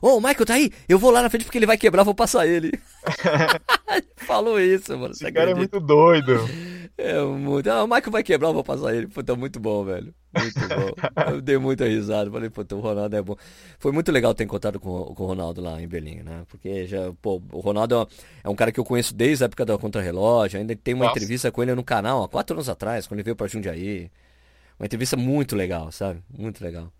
Ô, 0.00 0.16
o 0.16 0.20
Michael 0.20 0.46
tá 0.46 0.54
aí? 0.54 0.70
Eu 0.88 0.98
vou 0.98 1.10
lá 1.10 1.20
na 1.22 1.28
frente 1.30 1.44
porque 1.44 1.58
ele 1.58 1.66
vai 1.66 1.76
quebrar, 1.78 2.04
vou 2.04 2.14
passar 2.14 2.46
ele. 2.46 2.70
falou 4.26 4.60
isso, 4.60 4.96
mano. 4.96 5.12
Esse 5.12 5.30
cara 5.32 5.50
é 5.50 5.52
acredita? 5.52 5.76
muito 5.76 5.80
doido. 5.80 6.48
É 6.96 7.20
muito. 7.22 7.68
Ah, 7.68 7.82
o 7.82 7.86
Michael 7.86 8.10
vai 8.12 8.22
quebrar, 8.22 8.48
eu 8.48 8.54
vou 8.54 8.62
passar 8.64 8.94
ele. 8.94 9.06
Puta, 9.08 9.34
muito 9.34 9.58
bom, 9.58 9.84
velho. 9.84 10.14
Muito 10.38 10.60
bom. 10.60 11.32
Eu 11.32 11.40
dei 11.40 11.58
muita 11.58 11.84
risada. 11.86 12.30
Falei, 12.30 12.48
puta, 12.50 12.76
o 12.76 12.80
Ronaldo 12.80 13.16
é 13.16 13.22
bom. 13.22 13.36
Foi 13.78 13.90
muito 13.90 14.12
legal 14.12 14.34
ter 14.34 14.44
encontrado 14.44 14.78
com, 14.78 15.06
com 15.14 15.24
o 15.24 15.26
Ronaldo 15.26 15.60
lá 15.60 15.80
em 15.82 15.88
Berlim, 15.88 16.22
né? 16.22 16.42
Porque 16.48 16.86
já, 16.86 17.12
pô, 17.20 17.42
o 17.52 17.60
Ronaldo 17.60 17.94
é 18.44 18.48
um- 18.48 18.52
é 18.52 18.56
cara 18.56 18.70
que 18.70 18.78
eu 18.78 18.84
conheço 18.84 19.14
desde 19.14 19.42
a 19.42 19.46
época 19.46 19.64
da 19.64 19.76
Contra-Relógio. 19.76 20.60
Ainda 20.60 20.76
tem 20.76 20.94
uma 20.94 21.06
Nossa. 21.06 21.18
entrevista 21.18 21.50
com 21.50 21.62
ele 21.62 21.74
no 21.74 21.82
canal 21.82 22.22
há 22.22 22.28
quatro 22.28 22.54
anos 22.54 22.68
atrás, 22.68 23.06
quando 23.06 23.18
ele 23.18 23.24
veio 23.24 23.36
pra 23.36 23.48
Jundiaí. 23.48 24.10
Uma 24.82 24.86
entrevista 24.86 25.16
muito 25.16 25.54
legal, 25.54 25.92
sabe? 25.92 26.20
Muito 26.36 26.60
legal. 26.64 26.92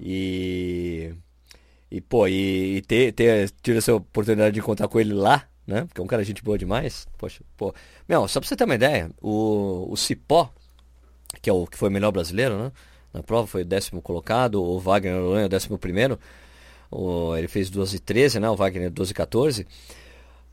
E. 0.00 1.12
E, 1.90 2.00
pô, 2.00 2.26
e, 2.26 2.76
e 2.76 2.80
ter, 2.80 3.12
ter 3.12 3.50
tido 3.62 3.76
essa 3.76 3.94
oportunidade 3.94 4.54
de 4.54 4.60
encontrar 4.60 4.88
com 4.88 4.98
ele 4.98 5.12
lá, 5.12 5.46
né? 5.66 5.84
Porque 5.84 6.00
é 6.00 6.04
um 6.04 6.06
cara 6.06 6.24
gente 6.24 6.42
boa 6.42 6.56
demais. 6.56 7.06
Poxa, 7.18 7.42
pô. 7.58 7.74
Meu, 8.08 8.26
só 8.26 8.40
pra 8.40 8.48
você 8.48 8.56
ter 8.56 8.64
uma 8.64 8.74
ideia, 8.74 9.10
o, 9.20 9.86
o 9.90 9.96
Cipó, 9.98 10.50
que 11.42 11.50
é 11.50 11.52
o 11.52 11.66
que 11.66 11.76
foi 11.76 11.90
o 11.90 11.92
melhor 11.92 12.10
brasileiro, 12.10 12.56
né? 12.56 12.72
Na 13.12 13.22
prova 13.22 13.46
foi 13.46 13.62
o 13.62 13.66
décimo 13.66 14.00
colocado, 14.00 14.62
o 14.62 14.78
Wagner 14.78 15.14
Noronha, 15.14 15.44
o 15.44 15.48
décimo 15.50 15.76
primeiro. 15.76 16.18
O, 16.90 17.36
ele 17.36 17.48
fez 17.48 17.68
12 17.68 17.96
e 17.96 18.00
13, 18.00 18.40
né? 18.40 18.48
O 18.48 18.56
Wagner 18.56 18.90
12 18.90 19.10
e 19.10 19.14
14. 19.14 19.66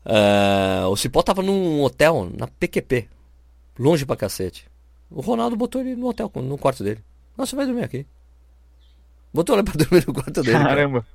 Ah, 0.04 0.86
o 0.90 0.96
Cipó 0.96 1.22
tava 1.22 1.42
num 1.42 1.80
hotel, 1.82 2.30
na 2.36 2.46
PQP, 2.46 3.08
longe 3.78 4.04
pra 4.04 4.16
cacete. 4.16 4.68
O 5.10 5.20
Ronaldo 5.20 5.56
botou 5.56 5.80
ele 5.80 5.96
no 5.96 6.08
hotel, 6.08 6.30
no 6.36 6.58
quarto 6.58 6.84
dele. 6.84 7.02
Nossa, 7.36 7.50
você 7.50 7.56
vai 7.56 7.66
dormir 7.66 7.84
aqui. 7.84 8.06
Botou 9.32 9.56
ele 9.56 9.62
pra 9.62 9.74
dormir 9.78 10.04
no 10.06 10.12
quarto 10.12 10.42
dele. 10.42 10.52
cara. 10.52 10.68
Caramba. 10.68 11.06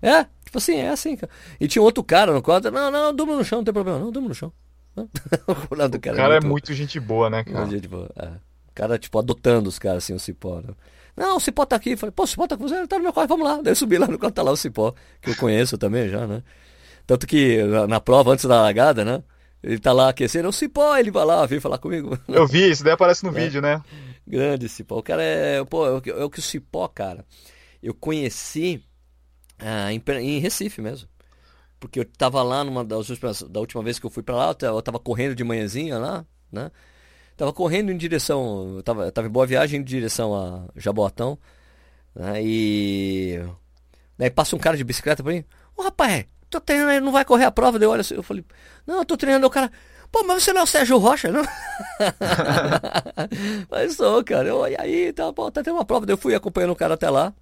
É, 0.00 0.24
tipo 0.44 0.58
assim, 0.58 0.76
é 0.76 0.90
assim, 0.90 1.16
cara. 1.16 1.30
E 1.60 1.66
tinha 1.66 1.82
outro 1.82 2.02
cara 2.04 2.32
no 2.32 2.42
quarto. 2.42 2.70
Não, 2.70 2.90
não, 2.90 3.14
durma 3.14 3.36
no 3.36 3.44
chão, 3.44 3.58
não 3.58 3.64
tem 3.64 3.74
problema, 3.74 3.98
não, 3.98 4.10
durma 4.10 4.28
no 4.28 4.34
chão. 4.34 4.52
o 5.46 5.52
Ronaldo, 5.52 5.96
O 5.96 6.00
cara 6.00 6.36
é 6.36 6.40
muito 6.40 6.72
gente 6.74 6.98
boa, 6.98 7.30
né, 7.30 7.44
cara? 7.44 7.66
Gente, 7.66 7.82
tipo, 7.82 8.08
é. 8.16 8.26
O 8.26 8.72
cara, 8.74 8.98
tipo, 8.98 9.18
adotando 9.18 9.68
os 9.68 9.78
caras, 9.78 10.04
assim, 10.04 10.14
o 10.14 10.18
Cipó. 10.18 10.60
Né? 10.60 10.74
Não, 11.16 11.36
o 11.36 11.40
Cipó 11.40 11.64
tá 11.64 11.76
aqui. 11.76 11.96
Falei, 11.96 12.12
pô, 12.12 12.24
o 12.24 12.26
Cipó 12.26 12.46
tá 12.46 12.56
com 12.56 12.68
você? 12.68 12.86
Tá 12.86 12.96
no 12.96 13.02
meu 13.02 13.12
quarto, 13.12 13.28
vamos 13.28 13.44
lá. 13.46 13.60
Daí 13.62 13.72
eu 13.72 13.76
subi 13.76 13.98
lá 13.98 14.06
no 14.06 14.18
quarto, 14.18 14.34
tá 14.34 14.42
lá 14.42 14.50
o 14.52 14.56
Cipó, 14.56 14.94
que 15.20 15.30
eu 15.30 15.36
conheço 15.36 15.76
também 15.78 16.08
já, 16.08 16.26
né? 16.26 16.42
Tanto 17.06 17.26
que 17.26 17.62
na, 17.64 17.86
na 17.86 18.00
prova, 18.00 18.32
antes 18.32 18.44
da 18.44 18.62
largada, 18.62 19.04
né? 19.04 19.22
Ele 19.62 19.78
tá 19.78 19.92
lá 19.92 20.08
aquecendo, 20.10 20.48
o 20.48 20.52
Cipó, 20.52 20.96
ele 20.96 21.10
vai 21.10 21.24
lá, 21.24 21.44
vem 21.46 21.58
falar 21.60 21.78
comigo. 21.78 22.16
Eu 22.28 22.46
vi, 22.46 22.70
isso 22.70 22.84
daí 22.84 22.92
aparece 22.92 23.24
É. 23.24 23.28
no 23.28 23.34
vídeo, 23.34 23.60
né? 23.60 23.82
Grande 24.26 24.68
Cipó. 24.68 24.98
O 24.98 25.02
cara 25.02 25.22
é, 25.22 25.64
pô, 25.64 25.86
é 25.86 25.92
o 25.92 26.00
que, 26.00 26.10
é 26.10 26.24
o 26.24 26.30
Cipó, 26.40 26.86
cara. 26.88 27.24
eu 27.82 27.92
conheci 27.94 28.84
ah, 29.58 29.92
em, 29.92 30.02
em 30.20 30.38
Recife 30.38 30.80
mesmo. 30.80 31.08
Porque 31.80 32.00
eu 32.00 32.04
tava 32.04 32.42
lá 32.42 32.62
numa 32.64 32.84
das 32.84 33.08
últimas, 33.08 33.42
da 33.42 33.60
última 33.60 33.82
vez 33.82 33.98
que 33.98 34.06
eu 34.06 34.10
fui 34.10 34.22
para 34.22 34.36
lá, 34.36 34.56
eu 34.62 34.82
tava 34.82 34.98
correndo 34.98 35.34
de 35.34 35.44
manhãzinha 35.44 35.96
lá, 35.98 36.24
né? 36.52 36.70
Tava 37.36 37.52
correndo 37.52 37.92
em 37.92 37.96
direção, 37.96 38.74
eu 38.76 38.82
tava, 38.82 39.04
eu 39.04 39.12
tava 39.12 39.28
em 39.28 39.30
boa 39.30 39.46
viagem 39.46 39.80
em 39.80 39.84
direção 39.84 40.34
a 40.34 40.68
Jabotão, 40.74 41.38
né? 42.14 42.42
E 42.42 43.40
daí 44.16 44.28
passa 44.28 44.56
um 44.56 44.58
cara 44.58 44.76
de 44.76 44.82
bicicleta 44.82 45.22
pra 45.22 45.32
mim, 45.32 45.44
ô 45.76 45.82
rapaz, 45.82 46.26
tô 46.50 46.60
treinando, 46.60 47.04
não 47.04 47.12
vai 47.12 47.24
correr 47.24 47.44
a 47.44 47.50
prova, 47.50 47.78
daí 47.78 47.88
olha 47.88 48.00
assim, 48.00 48.14
eu 48.14 48.22
falei, 48.22 48.44
não, 48.86 48.98
eu 48.98 49.04
tô 49.04 49.16
treinando, 49.16 49.46
o 49.46 49.50
cara, 49.50 49.70
pô, 50.10 50.24
mas 50.24 50.42
você 50.42 50.52
não 50.52 50.60
é 50.60 50.64
o 50.64 50.66
Sérgio 50.66 50.98
Rocha, 50.98 51.30
não? 51.30 51.42
mas 53.70 53.94
sou, 53.94 54.24
cara, 54.24 54.48
eu, 54.48 54.66
e 54.66 54.76
aí, 54.78 55.12
tá, 55.12 55.32
pô, 55.32 55.50
tá 55.50 55.62
tendo 55.62 55.76
uma 55.76 55.84
prova, 55.84 56.06
daí 56.06 56.14
eu 56.14 56.18
fui 56.18 56.34
acompanhando 56.34 56.72
o 56.72 56.76
cara 56.76 56.94
até 56.94 57.10
lá 57.10 57.34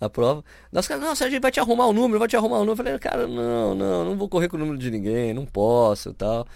a 0.00 0.08
prova. 0.08 0.44
Nós 0.70 0.86
caras, 0.86 1.02
não, 1.02 1.14
Sérgio, 1.14 1.40
vai 1.40 1.50
te 1.50 1.60
arrumar 1.60 1.86
o 1.86 1.90
um 1.90 1.92
número, 1.92 2.18
vai 2.18 2.28
te 2.28 2.36
arrumar 2.36 2.58
o 2.58 2.62
um 2.62 2.64
número. 2.64 2.82
Eu 2.82 2.84
falei, 2.84 2.98
cara, 2.98 3.26
não, 3.26 3.74
não, 3.74 4.04
não 4.04 4.16
vou 4.16 4.28
correr 4.28 4.48
com 4.48 4.56
o 4.56 4.60
número 4.60 4.78
de 4.78 4.90
ninguém, 4.90 5.32
não 5.32 5.46
posso 5.46 6.12
tal. 6.12 6.46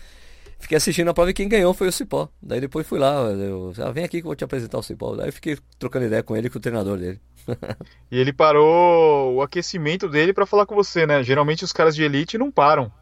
Fiquei 0.60 0.76
assistindo 0.76 1.08
a 1.08 1.14
prova 1.14 1.30
e 1.30 1.34
quem 1.34 1.48
ganhou 1.48 1.72
foi 1.72 1.88
o 1.88 1.92
Cipó. 1.92 2.28
Daí 2.40 2.60
depois 2.60 2.86
fui 2.86 2.98
lá, 2.98 3.14
eu, 3.30 3.72
ah, 3.78 3.90
vem 3.90 4.04
aqui 4.04 4.18
que 4.18 4.26
eu 4.26 4.28
vou 4.28 4.36
te 4.36 4.44
apresentar 4.44 4.78
o 4.78 4.82
Cipó. 4.82 5.16
Daí 5.16 5.32
fiquei 5.32 5.58
trocando 5.78 6.04
ideia 6.04 6.22
com 6.22 6.36
ele 6.36 6.46
e 6.46 6.50
com 6.50 6.58
o 6.58 6.60
treinador 6.60 6.98
dele. 6.98 7.18
e 8.12 8.18
ele 8.18 8.32
parou 8.32 9.34
o 9.34 9.42
aquecimento 9.42 10.08
dele 10.08 10.32
para 10.32 10.46
falar 10.46 10.66
com 10.66 10.74
você, 10.74 11.06
né? 11.06 11.22
Geralmente 11.22 11.64
os 11.64 11.72
caras 11.72 11.96
de 11.96 12.04
elite 12.04 12.38
não 12.38 12.50
param. 12.50 12.92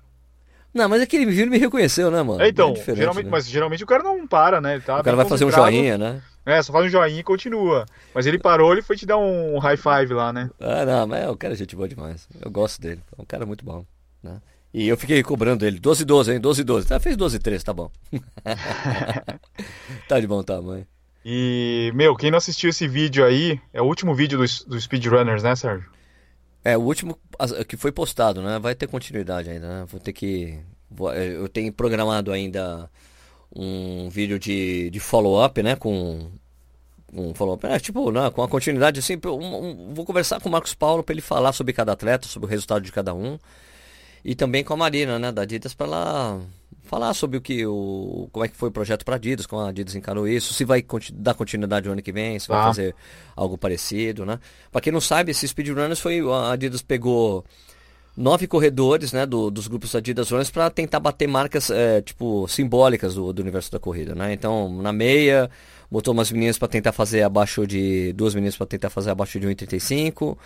Não, 0.72 0.88
mas 0.88 1.02
aquele 1.02 1.26
viu 1.26 1.46
e 1.46 1.50
me 1.50 1.58
reconheceu, 1.58 2.10
né, 2.10 2.22
mano? 2.22 2.40
É, 2.40 2.48
então, 2.48 2.72
é 2.72 2.94
geralmente, 2.94 3.24
né? 3.24 3.30
mas 3.30 3.48
geralmente 3.48 3.82
o 3.82 3.86
cara 3.86 4.02
não 4.02 4.26
para, 4.26 4.60
né? 4.60 4.78
Tá 4.80 5.00
o 5.00 5.02
cara 5.02 5.16
vai 5.16 5.26
fazer 5.26 5.44
um 5.44 5.50
joinha, 5.50 5.98
né? 5.98 6.22
É, 6.46 6.62
só 6.62 6.72
faz 6.72 6.86
um 6.86 6.88
joinha 6.88 7.20
e 7.20 7.22
continua. 7.22 7.84
Mas 8.14 8.26
ele 8.26 8.38
parou, 8.38 8.72
ele 8.72 8.82
foi 8.82 8.96
te 8.96 9.04
dar 9.04 9.18
um 9.18 9.58
high 9.58 9.76
five 9.76 10.14
lá, 10.14 10.32
né? 10.32 10.48
Ah, 10.60 10.84
não, 10.84 11.06
mas 11.06 11.28
o 11.28 11.36
cara 11.36 11.54
é 11.54 11.56
gente 11.56 11.74
boa 11.74 11.88
demais. 11.88 12.28
Eu 12.40 12.50
gosto 12.50 12.80
dele. 12.80 13.02
É 13.18 13.20
um 13.20 13.24
cara 13.24 13.44
muito 13.44 13.64
bom, 13.64 13.84
né? 14.22 14.40
E 14.72 14.86
eu 14.86 14.96
fiquei 14.96 15.22
cobrando 15.22 15.64
ele, 15.66 15.78
12 15.78 16.04
12, 16.04 16.32
hein? 16.32 16.40
12 16.40 16.64
12. 16.64 16.88
Tá, 16.88 17.00
fez 17.00 17.16
12 17.16 17.38
13, 17.38 17.64
tá 17.64 17.72
bom. 17.72 17.90
tá 20.08 20.20
de 20.20 20.26
bom 20.26 20.42
tamanho. 20.42 20.86
E, 21.24 21.90
meu, 21.94 22.14
quem 22.14 22.30
não 22.30 22.38
assistiu 22.38 22.70
esse 22.70 22.86
vídeo 22.86 23.24
aí, 23.24 23.60
é 23.72 23.82
o 23.82 23.84
último 23.84 24.14
vídeo 24.14 24.38
dos 24.38 24.62
do 24.64 24.80
Speedrunners, 24.80 25.42
né, 25.42 25.56
Sérgio? 25.56 25.90
É, 26.64 26.76
o 26.76 26.82
último 26.82 27.18
que 27.66 27.76
foi 27.76 27.92
postado, 27.92 28.42
né? 28.42 28.58
Vai 28.58 28.74
ter 28.74 28.86
continuidade 28.86 29.48
ainda, 29.48 29.68
né? 29.68 29.84
Vou 29.88 30.00
ter 30.00 30.12
que. 30.12 30.58
Eu 31.14 31.48
tenho 31.48 31.72
programado 31.72 32.32
ainda 32.32 32.90
um 33.54 34.08
vídeo 34.10 34.38
de, 34.38 34.90
de 34.90 35.00
follow-up, 35.00 35.62
né? 35.62 35.76
Com 35.76 36.30
um 37.12 37.32
follow-up, 37.34 37.66
é, 37.66 37.78
tipo, 37.78 38.10
né, 38.10 38.30
com 38.30 38.42
a 38.42 38.48
continuidade 38.48 39.00
assim, 39.00 39.18
um, 39.24 39.30
um, 39.30 39.94
vou 39.94 40.04
conversar 40.04 40.40
com 40.40 40.48
o 40.48 40.52
Marcos 40.52 40.74
Paulo 40.74 41.02
para 41.02 41.14
ele 41.14 41.22
falar 41.22 41.52
sobre 41.52 41.72
cada 41.72 41.92
atleta, 41.92 42.28
sobre 42.28 42.46
o 42.46 42.50
resultado 42.50 42.82
de 42.82 42.92
cada 42.92 43.14
um. 43.14 43.38
E 44.24 44.34
também 44.34 44.64
com 44.64 44.74
a 44.74 44.76
Marina, 44.76 45.18
né, 45.18 45.32
da 45.32 45.42
Adidas, 45.42 45.74
para 45.74 45.86
ela 45.86 46.40
falar 46.82 47.12
sobre 47.12 47.36
o 47.36 47.40
que 47.40 47.66
o 47.66 48.28
como 48.32 48.44
é 48.44 48.48
que 48.48 48.56
foi 48.56 48.70
o 48.70 48.72
projeto 48.72 49.04
para 49.04 49.16
Adidas, 49.16 49.46
como 49.46 49.62
a 49.62 49.68
Adidas 49.68 49.94
encarou 49.94 50.26
isso, 50.26 50.54
se 50.54 50.64
vai 50.64 50.84
dar 51.12 51.34
continuidade 51.34 51.86
no 51.86 51.92
ano 51.92 52.02
que 52.02 52.10
vem, 52.10 52.38
se 52.38 52.48
vai 52.48 52.58
ah. 52.58 52.64
fazer 52.64 52.94
algo 53.36 53.58
parecido, 53.58 54.24
né? 54.24 54.40
Para 54.72 54.80
quem 54.80 54.92
não 54.92 55.00
sabe, 55.00 55.30
esse 55.30 55.46
Speedrunners 55.46 56.00
foi 56.00 56.20
a 56.20 56.52
Adidas 56.52 56.80
pegou 56.82 57.44
nove 58.18 58.48
corredores 58.48 59.12
né, 59.12 59.24
do, 59.24 59.48
dos 59.48 59.68
grupos 59.68 59.94
Adidas 59.94 60.30
Runners 60.30 60.50
para 60.50 60.68
tentar 60.70 60.98
bater 60.98 61.28
marcas 61.28 61.70
é, 61.70 62.02
tipo 62.02 62.48
simbólicas 62.48 63.14
do, 63.14 63.32
do 63.32 63.40
universo 63.40 63.70
da 63.70 63.78
corrida. 63.78 64.14
Né? 64.14 64.32
Então, 64.32 64.82
na 64.82 64.92
meia, 64.92 65.48
botou 65.88 66.12
umas 66.12 66.32
meninas 66.32 66.58
para 66.58 66.66
tentar 66.66 66.92
fazer 66.92 67.22
abaixo 67.22 67.64
de. 67.66 68.12
duas 68.14 68.34
meninas 68.34 68.56
para 68.56 68.66
tentar 68.66 68.90
fazer 68.90 69.10
abaixo 69.10 69.38
de 69.38 69.46
1,35. 69.46 70.36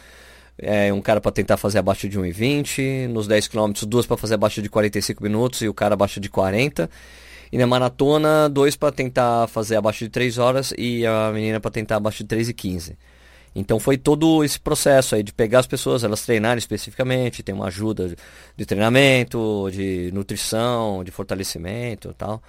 É, 0.65 0.93
um 0.93 1.03
cara 1.03 1.21
para 1.21 1.33
tentar 1.33 1.57
fazer 1.57 1.79
abaixo 1.79 2.09
de 2.09 2.19
1,20. 2.19 3.09
Nos 3.09 3.27
10 3.27 3.49
km, 3.49 3.73
duas 3.87 4.07
para 4.07 4.17
fazer 4.17 4.35
abaixo 4.35 4.63
de 4.63 4.69
45 4.69 5.23
minutos 5.23 5.61
e 5.61 5.69
o 5.69 5.75
cara 5.75 5.95
abaixo 5.95 6.21
de 6.21 6.29
40. 6.29 6.89
E 7.51 7.59
na 7.59 7.67
maratona, 7.67 8.49
dois 8.49 8.77
para 8.77 8.93
tentar 8.93 9.49
fazer 9.49 9.77
abaixo 9.77 10.05
de 10.05 10.11
3 10.11 10.39
horas 10.39 10.73
e 10.79 11.05
a 11.05 11.31
menina 11.33 11.61
para 11.61 11.71
tentar 11.71 11.97
abaixo 11.97 12.23
de 12.23 12.29
3 12.29 12.49
e 12.49 12.55
15. 12.55 12.97
Então 13.55 13.79
foi 13.79 13.99
todo 13.99 14.43
esse 14.43 14.59
processo 14.59 15.15
aí 15.15 15.23
de 15.23 15.33
pegar 15.33 15.59
as 15.59 15.67
pessoas, 15.67 16.05
elas 16.05 16.25
treinarem 16.25 16.59
especificamente, 16.59 17.43
tem 17.43 17.55
uma 17.55 17.67
ajuda 17.67 18.15
de 18.57 18.65
treinamento, 18.65 19.69
de 19.71 20.11
nutrição, 20.15 21.05
de 21.05 21.11
fortalecimento 21.11 22.11
e 22.11 22.15
tal. 22.15 22.43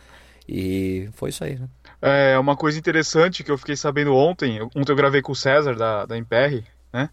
E 0.48 1.10
foi 1.14 1.30
isso 1.30 1.44
aí, 1.44 1.58
né? 1.58 1.68
É 2.02 2.38
uma 2.38 2.56
coisa 2.56 2.78
interessante 2.78 3.44
que 3.44 3.52
eu 3.52 3.58
fiquei 3.58 3.76
sabendo 3.76 4.14
ontem. 4.14 4.62
Ontem 4.62 4.92
eu 4.92 4.96
gravei 4.96 5.22
com 5.22 5.32
o 5.32 5.36
César 5.36 5.76
da, 5.76 6.06
da 6.06 6.18
Imperri, 6.18 6.64
né? 6.92 7.10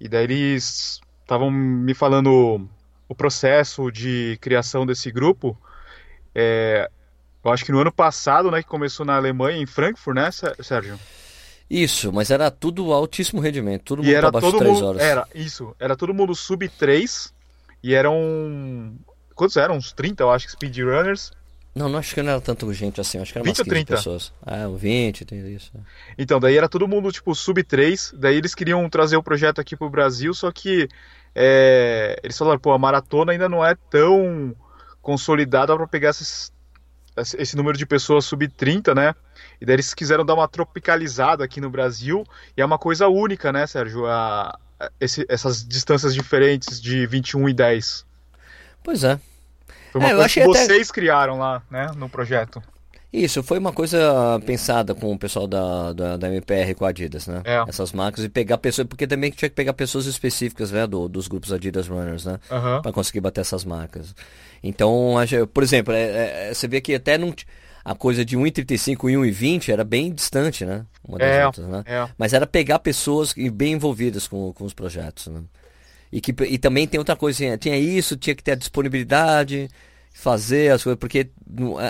E 0.00 0.08
daí 0.08 0.24
eles 0.24 1.00
estavam 1.22 1.50
me 1.50 1.94
falando 1.94 2.68
o 3.08 3.14
processo 3.14 3.90
de 3.90 4.38
criação 4.40 4.84
desse 4.84 5.10
grupo. 5.10 5.56
É, 6.34 6.90
eu 7.44 7.50
acho 7.50 7.64
que 7.64 7.72
no 7.72 7.78
ano 7.78 7.92
passado, 7.92 8.50
né, 8.50 8.62
que 8.62 8.68
começou 8.68 9.04
na 9.04 9.16
Alemanha, 9.16 9.58
em 9.58 9.66
Frankfurt, 9.66 10.16
né, 10.16 10.30
Sérgio? 10.30 10.98
Isso, 11.68 12.12
mas 12.12 12.30
era 12.30 12.50
tudo 12.50 12.92
altíssimo 12.92 13.40
rendimento, 13.40 13.84
todo 13.84 13.98
mundo 13.98 14.10
e 14.10 14.14
era 14.14 14.28
abaixo 14.28 14.50
todo 14.50 14.58
de 14.58 14.64
3 14.64 14.74
mundo, 14.74 14.86
horas. 14.86 15.02
Era, 15.02 15.26
isso, 15.34 15.74
era 15.78 15.96
todo 15.96 16.12
mundo 16.12 16.34
sub 16.34 16.68
3 16.68 17.32
e 17.82 17.94
eram. 17.94 18.94
Quantos 19.34 19.56
eram? 19.56 19.76
Uns 19.76 19.92
30, 19.92 20.22
eu 20.22 20.30
acho, 20.30 20.48
speedrunners. 20.48 21.32
Não, 21.74 21.88
não 21.88 21.98
acho 21.98 22.14
que 22.14 22.22
não 22.22 22.30
era 22.30 22.40
tanto 22.40 22.72
gente 22.72 23.00
assim, 23.00 23.18
acho 23.18 23.32
que 23.32 23.38
era 23.38 23.44
20 23.44 23.58
umas 23.58 23.64
15 23.64 23.70
30? 23.70 23.96
pessoas. 23.96 24.32
Ah, 24.46 24.68
20, 24.68 25.24
tem 25.24 25.54
isso. 25.54 25.72
Então, 26.16 26.38
daí 26.38 26.56
era 26.56 26.68
todo 26.68 26.86
mundo, 26.86 27.10
tipo, 27.10 27.34
sub 27.34 27.62
3, 27.62 28.14
daí 28.16 28.36
eles 28.36 28.54
queriam 28.54 28.88
trazer 28.88 29.16
o 29.16 29.22
projeto 29.22 29.60
aqui 29.60 29.76
pro 29.76 29.90
Brasil, 29.90 30.32
só 30.32 30.52
que 30.52 30.88
é, 31.34 32.18
eles 32.22 32.38
falaram, 32.38 32.60
pô, 32.60 32.72
a 32.72 32.78
maratona 32.78 33.32
ainda 33.32 33.48
não 33.48 33.64
é 33.64 33.76
tão 33.90 34.54
consolidada 35.02 35.76
para 35.76 35.88
pegar 35.88 36.10
esses, 36.10 36.52
esse 37.36 37.56
número 37.56 37.76
de 37.76 37.84
pessoas 37.84 38.24
sub 38.24 38.46
30, 38.46 38.94
né? 38.94 39.14
E 39.60 39.66
daí 39.66 39.74
eles 39.74 39.92
quiseram 39.92 40.24
dar 40.24 40.34
uma 40.34 40.46
tropicalizada 40.46 41.44
aqui 41.44 41.60
no 41.60 41.70
Brasil, 41.70 42.24
e 42.56 42.62
é 42.62 42.64
uma 42.64 42.78
coisa 42.78 43.08
única, 43.08 43.52
né, 43.52 43.66
Sérgio? 43.66 44.06
A, 44.06 44.56
esse, 45.00 45.24
essas 45.28 45.66
distâncias 45.66 46.14
diferentes 46.14 46.80
de 46.80 47.06
21 47.06 47.48
e 47.48 47.54
10. 47.54 48.06
Pois 48.82 49.02
é. 49.02 49.18
Foi 49.94 50.00
uma 50.00 50.10
É, 50.10 50.14
coisa 50.14 50.28
que 50.28 50.40
até- 50.40 50.48
vocês 50.66 50.90
criaram 50.90 51.38
lá, 51.38 51.62
né, 51.70 51.88
no 51.96 52.08
projeto. 52.08 52.60
Isso, 53.12 53.44
foi 53.44 53.58
uma 53.60 53.72
coisa 53.72 54.40
pensada 54.44 54.92
com 54.92 55.12
o 55.12 55.16
pessoal 55.16 55.46
da, 55.46 55.92
da, 55.92 56.16
da 56.16 56.28
MPR 56.28 56.74
com 56.74 56.84
a 56.84 56.88
Adidas, 56.88 57.28
né? 57.28 57.42
É. 57.44 57.62
Essas 57.68 57.92
marcas 57.92 58.24
e 58.24 58.28
pegar 58.28 58.58
pessoas, 58.58 58.88
porque 58.88 59.06
também 59.06 59.30
tinha 59.30 59.48
que 59.48 59.54
pegar 59.54 59.72
pessoas 59.72 60.06
específicas, 60.06 60.72
né, 60.72 60.84
do, 60.84 61.08
dos 61.08 61.28
grupos 61.28 61.52
Adidas 61.52 61.86
Runners, 61.86 62.24
né? 62.24 62.40
Para 62.82 62.90
conseguir 62.92 63.20
bater 63.20 63.42
essas 63.42 63.64
marcas. 63.64 64.16
Então, 64.60 65.14
por 65.52 65.62
exemplo, 65.62 65.94
é- 65.94 66.48
é- 66.50 66.54
você 66.54 66.66
vê 66.66 66.80
que 66.80 66.92
até 66.92 67.16
não, 67.16 67.32
a 67.84 67.94
coisa 67.94 68.24
de 68.24 68.36
1,35 68.36 69.08
e 69.08 69.16
1,20 69.16 69.70
era 69.70 69.84
bem 69.84 70.12
distante, 70.12 70.64
né? 70.66 70.84
Uma 71.06 71.18
das 71.18 71.28
É, 71.28 71.46
outras, 71.46 71.68
né? 71.68 71.84
é. 71.86 72.08
Mas 72.18 72.32
era 72.32 72.48
pegar 72.48 72.80
pessoas 72.80 73.32
bem 73.52 73.74
envolvidas 73.74 74.26
com, 74.26 74.52
com 74.52 74.64
os 74.64 74.74
projetos, 74.74 75.28
né? 75.28 75.40
E, 76.14 76.20
que, 76.20 76.32
e 76.44 76.58
também 76.58 76.86
tem 76.86 76.96
outra 76.96 77.16
coisa, 77.16 77.44
assim, 77.44 77.58
tinha 77.58 77.76
isso, 77.76 78.16
tinha 78.16 78.36
que 78.36 78.42
ter 78.44 78.52
a 78.52 78.54
disponibilidade, 78.54 79.68
fazer 80.12 80.70
as 80.70 80.80
coisas, 80.80 80.96
porque 80.96 81.28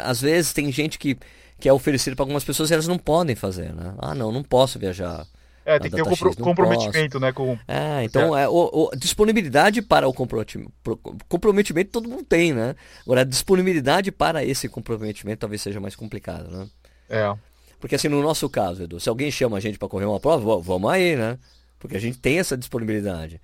às 0.02 0.22
vezes 0.22 0.54
tem 0.54 0.72
gente 0.72 0.98
que, 0.98 1.18
que 1.60 1.68
é 1.68 1.72
oferecido 1.74 2.16
para 2.16 2.22
algumas 2.22 2.42
pessoas 2.42 2.70
e 2.70 2.72
elas 2.72 2.88
não 2.88 2.96
podem 2.96 3.36
fazer, 3.36 3.74
né? 3.74 3.94
Ah, 3.98 4.14
não, 4.14 4.32
não 4.32 4.42
posso 4.42 4.78
viajar. 4.78 5.26
É, 5.66 5.78
tem 5.78 5.90
que 5.90 5.96
ter 5.96 6.02
um 6.02 6.06
compro- 6.06 6.30
X, 6.32 6.40
comprometimento, 6.42 7.20
né, 7.20 7.32
com... 7.32 7.58
É, 7.68 8.02
então 8.04 8.34
é, 8.36 8.48
o, 8.48 8.90
o- 8.92 8.96
disponibilidade 8.96 9.82
para 9.82 10.08
o 10.08 10.12
comprometi- 10.14 10.66
pro- 10.82 10.96
comprometimento 11.28 11.90
todo 11.90 12.08
mundo 12.08 12.24
tem, 12.24 12.54
né? 12.54 12.74
Agora, 13.02 13.20
a 13.20 13.24
disponibilidade 13.24 14.10
para 14.10 14.42
esse 14.42 14.70
comprometimento 14.70 15.40
talvez 15.40 15.60
seja 15.60 15.80
mais 15.80 15.94
complicado, 15.94 16.50
né? 16.50 16.66
É. 17.10 17.34
Porque 17.78 17.94
assim, 17.94 18.08
no 18.08 18.22
nosso 18.22 18.48
caso, 18.48 18.84
Edu, 18.84 18.98
se 19.00 19.08
alguém 19.10 19.30
chama 19.30 19.58
a 19.58 19.60
gente 19.60 19.78
para 19.78 19.88
correr 19.88 20.06
uma 20.06 20.18
prova, 20.20 20.56
va- 20.56 20.62
vamos 20.62 20.90
aí, 20.90 21.14
né? 21.14 21.38
Porque 21.78 21.94
a 21.96 22.00
gente 22.00 22.18
tem 22.18 22.38
essa 22.38 22.56
disponibilidade. 22.56 23.38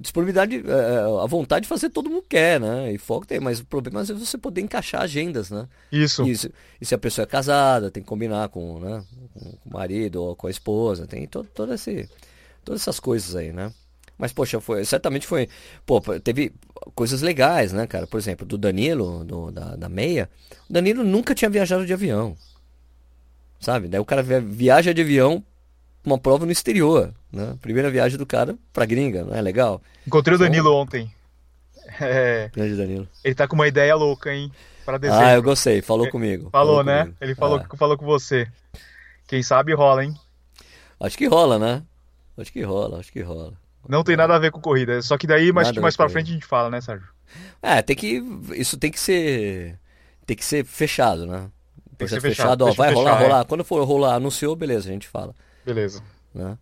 Disponibilidade, 0.00 0.62
é, 0.64 1.22
a 1.22 1.26
vontade 1.26 1.64
de 1.64 1.68
fazer 1.68 1.90
todo 1.90 2.08
mundo 2.08 2.24
quer, 2.28 2.60
né? 2.60 2.92
E 2.92 2.98
foco 2.98 3.26
tem, 3.26 3.40
mas 3.40 3.58
o 3.58 3.64
problema 3.66 4.00
é 4.00 4.04
você 4.04 4.38
poder 4.38 4.60
encaixar 4.60 5.02
agendas, 5.02 5.50
né? 5.50 5.66
Isso. 5.90 6.24
E, 6.24 6.36
se- 6.36 6.52
e 6.80 6.86
se 6.86 6.94
a 6.94 6.98
pessoa 6.98 7.24
é 7.24 7.26
casada, 7.26 7.90
tem 7.90 8.00
que 8.02 8.08
combinar 8.08 8.48
com, 8.48 8.78
né, 8.78 9.04
com 9.34 9.40
o 9.66 9.72
marido 9.72 10.22
ou 10.22 10.36
com 10.36 10.46
a 10.46 10.50
esposa, 10.50 11.04
tem 11.04 11.26
todo, 11.26 11.48
todo 11.52 11.74
esse, 11.74 12.08
todas 12.64 12.80
essas 12.82 13.00
coisas 13.00 13.34
aí, 13.34 13.52
né? 13.52 13.72
Mas, 14.16 14.32
poxa, 14.32 14.60
foi, 14.60 14.84
certamente 14.84 15.26
foi. 15.26 15.48
Pô, 15.84 16.00
teve 16.20 16.52
coisas 16.94 17.20
legais, 17.22 17.72
né, 17.72 17.86
cara? 17.86 18.06
Por 18.06 18.18
exemplo, 18.18 18.46
do 18.46 18.56
Danilo, 18.58 19.24
do, 19.24 19.50
da, 19.50 19.74
da 19.76 19.88
Meia. 19.88 20.28
O 20.68 20.72
Danilo 20.72 21.02
nunca 21.04 21.34
tinha 21.34 21.48
viajado 21.50 21.84
de 21.86 21.92
avião. 21.92 22.36
Sabe? 23.60 23.88
Daí 23.88 24.00
o 24.00 24.04
cara 24.04 24.22
via- 24.22 24.40
viaja 24.40 24.94
de 24.94 25.02
avião 25.02 25.42
uma 26.04 26.18
prova 26.18 26.46
no 26.46 26.52
exterior, 26.52 27.12
né? 27.32 27.56
Primeira 27.60 27.90
viagem 27.90 28.18
do 28.18 28.26
cara 28.26 28.56
pra 28.72 28.86
gringa, 28.86 29.24
não 29.24 29.34
é 29.34 29.40
legal? 29.40 29.82
Encontrei 30.06 30.36
o 30.36 30.38
Danilo 30.38 30.74
ontem. 30.74 31.10
É, 32.00 32.50
Grande 32.54 32.76
Danilo. 32.76 33.08
ele 33.24 33.34
tá 33.34 33.48
com 33.48 33.54
uma 33.54 33.66
ideia 33.66 33.94
louca, 33.94 34.30
hein, 34.30 34.52
para 34.84 34.98
dezembro. 34.98 35.24
Ah, 35.24 35.32
eu 35.32 35.42
gostei, 35.42 35.80
falou 35.80 36.10
comigo. 36.10 36.50
Falou, 36.50 36.84
né? 36.84 37.00
comigo. 37.00 37.16
Ele 37.18 37.34
falou, 37.34 37.58
Ah, 37.58 37.76
falou 37.76 37.96
com 37.96 38.04
você. 38.04 38.46
Quem 39.26 39.42
sabe 39.42 39.74
rola, 39.74 40.04
hein? 40.04 40.14
Acho 41.00 41.16
que 41.16 41.26
rola, 41.26 41.58
né? 41.58 41.82
Acho 42.36 42.52
que 42.52 42.62
rola, 42.62 42.98
acho 42.98 43.10
que 43.10 43.20
rola. 43.22 43.54
Não 43.88 44.04
tem 44.04 44.16
nada 44.16 44.34
a 44.34 44.38
ver 44.38 44.50
com 44.50 44.60
corrida. 44.60 45.00
Só 45.00 45.16
que 45.16 45.26
daí, 45.26 45.50
mais, 45.52 45.72
mais 45.72 45.96
pra 45.96 46.08
frente, 46.08 46.30
a 46.30 46.34
gente 46.34 46.46
fala, 46.46 46.68
né, 46.68 46.80
Sérgio? 46.80 47.08
É, 47.62 47.82
tem 47.82 47.96
que. 47.96 48.22
Isso 48.54 48.76
tem 48.76 48.90
que 48.90 49.00
ser. 49.00 49.78
Tem 50.26 50.36
que 50.36 50.44
ser 50.44 50.64
fechado, 50.64 51.26
né? 51.26 51.50
Tem 51.96 52.06
que 52.06 52.14
ser 52.14 52.20
Projeto 52.20 52.36
fechado, 52.36 52.66
ó, 52.66 52.72
vai 52.72 52.90
fechar, 52.90 53.00
rolar, 53.00 53.20
é. 53.20 53.22
rolar. 53.24 53.44
Quando 53.44 53.64
for 53.64 53.82
rolar, 53.84 54.14
anunciou, 54.14 54.54
beleza, 54.54 54.88
a 54.88 54.92
gente 54.92 55.08
fala, 55.08 55.34
Beleza. 55.68 56.02
né? 56.34 56.56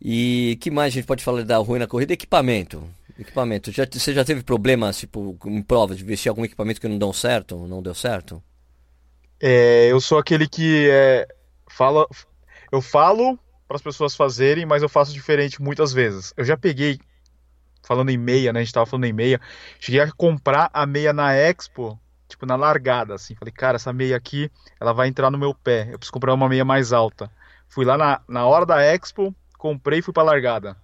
E 0.00 0.56
que 0.60 0.70
mais 0.70 0.92
a 0.92 0.94
gente 0.94 1.06
pode 1.06 1.22
falar 1.22 1.44
da 1.44 1.58
ruim 1.58 1.78
na 1.78 1.86
corrida? 1.86 2.14
Equipamento. 2.14 2.82
Equipamento. 3.18 3.70
Já, 3.70 3.86
você 3.90 4.14
já 4.14 4.24
teve 4.24 4.42
problemas, 4.42 4.96
tipo, 4.98 5.36
em 5.44 5.60
provas, 5.60 5.98
de 5.98 6.04
vestir 6.04 6.30
algum 6.30 6.42
equipamento 6.42 6.80
que 6.80 6.88
não 6.88 6.96
deu 6.96 7.12
certo? 7.12 7.66
Não 7.66 7.82
deu 7.82 7.94
certo? 7.94 8.42
É, 9.38 9.88
eu 9.90 10.00
sou 10.00 10.18
aquele 10.18 10.48
que 10.48 10.88
é, 10.90 11.28
fala, 11.68 12.06
eu 12.72 12.80
falo 12.80 13.38
para 13.68 13.76
as 13.76 13.82
pessoas 13.82 14.16
fazerem, 14.16 14.64
mas 14.64 14.82
eu 14.82 14.88
faço 14.88 15.12
diferente 15.12 15.60
muitas 15.60 15.92
vezes. 15.92 16.32
Eu 16.34 16.44
já 16.46 16.56
peguei, 16.56 16.98
falando 17.86 18.08
em 18.08 18.16
meia, 18.16 18.54
né? 18.54 18.60
A 18.60 18.62
gente 18.64 18.72
tava 18.72 18.86
falando 18.86 19.04
em 19.04 19.12
meia, 19.12 19.38
cheguei 19.78 20.00
a 20.00 20.10
comprar 20.10 20.70
a 20.72 20.86
meia 20.86 21.12
na 21.12 21.34
Expo, 21.34 22.00
tipo 22.26 22.46
na 22.46 22.56
largada, 22.56 23.14
assim. 23.14 23.34
Falei, 23.34 23.52
cara, 23.52 23.76
essa 23.76 23.92
meia 23.92 24.16
aqui, 24.16 24.50
ela 24.80 24.94
vai 24.94 25.08
entrar 25.08 25.30
no 25.30 25.36
meu 25.36 25.54
pé. 25.54 25.88
Eu 25.92 25.98
preciso 25.98 26.12
comprar 26.12 26.32
uma 26.32 26.48
meia 26.48 26.64
mais 26.64 26.90
alta. 26.94 27.30
Fui 27.70 27.84
lá 27.86 27.96
na, 27.96 28.20
na 28.28 28.44
hora 28.46 28.66
da 28.66 28.82
Expo, 28.82 29.34
comprei 29.56 30.00
e 30.00 30.02
fui 30.02 30.12
pra 30.12 30.22
largada. 30.22 30.76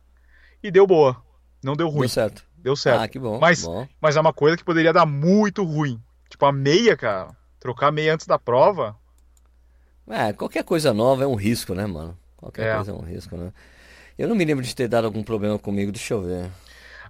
E 0.62 0.70
deu 0.70 0.86
boa. 0.86 1.22
Não 1.62 1.74
deu 1.76 1.88
ruim. 1.88 2.00
Deu 2.00 2.08
certo. 2.08 2.44
Deu 2.56 2.74
certo. 2.76 3.02
Ah, 3.02 3.08
que 3.08 3.18
bom. 3.18 3.38
Mas- 3.38 3.62
bom. 3.64 3.86
Mas 4.00 4.16
é 4.16 4.20
uma 4.20 4.32
coisa 4.32 4.56
que 4.56 4.64
poderia 4.64 4.92
dar 4.92 5.04
muito 5.04 5.62
ruim. 5.64 6.00
Tipo, 6.30 6.46
a 6.46 6.52
meia, 6.52 6.96
cara. 6.96 7.36
Trocar 7.60 7.88
a 7.88 7.92
meia 7.92 8.14
antes 8.14 8.26
da 8.26 8.38
prova. 8.38 8.96
É, 10.08 10.32
qualquer 10.32 10.62
coisa 10.64 10.94
nova 10.94 11.24
é 11.24 11.26
um 11.26 11.34
risco, 11.34 11.74
né, 11.74 11.84
mano? 11.86 12.16
Qualquer 12.36 12.66
É. 12.68 12.74
coisa 12.76 12.92
é 12.92 12.94
um 12.94 13.00
risco, 13.02 13.36
né? 13.36 13.52
Eu 14.16 14.28
não 14.28 14.36
me 14.36 14.44
lembro 14.44 14.64
de 14.64 14.74
ter 14.74 14.88
dado 14.88 15.04
algum 15.06 15.22
problema 15.22 15.58
comigo, 15.58 15.90
deixa 15.92 16.14
eu 16.14 16.22
ver. 16.22 16.50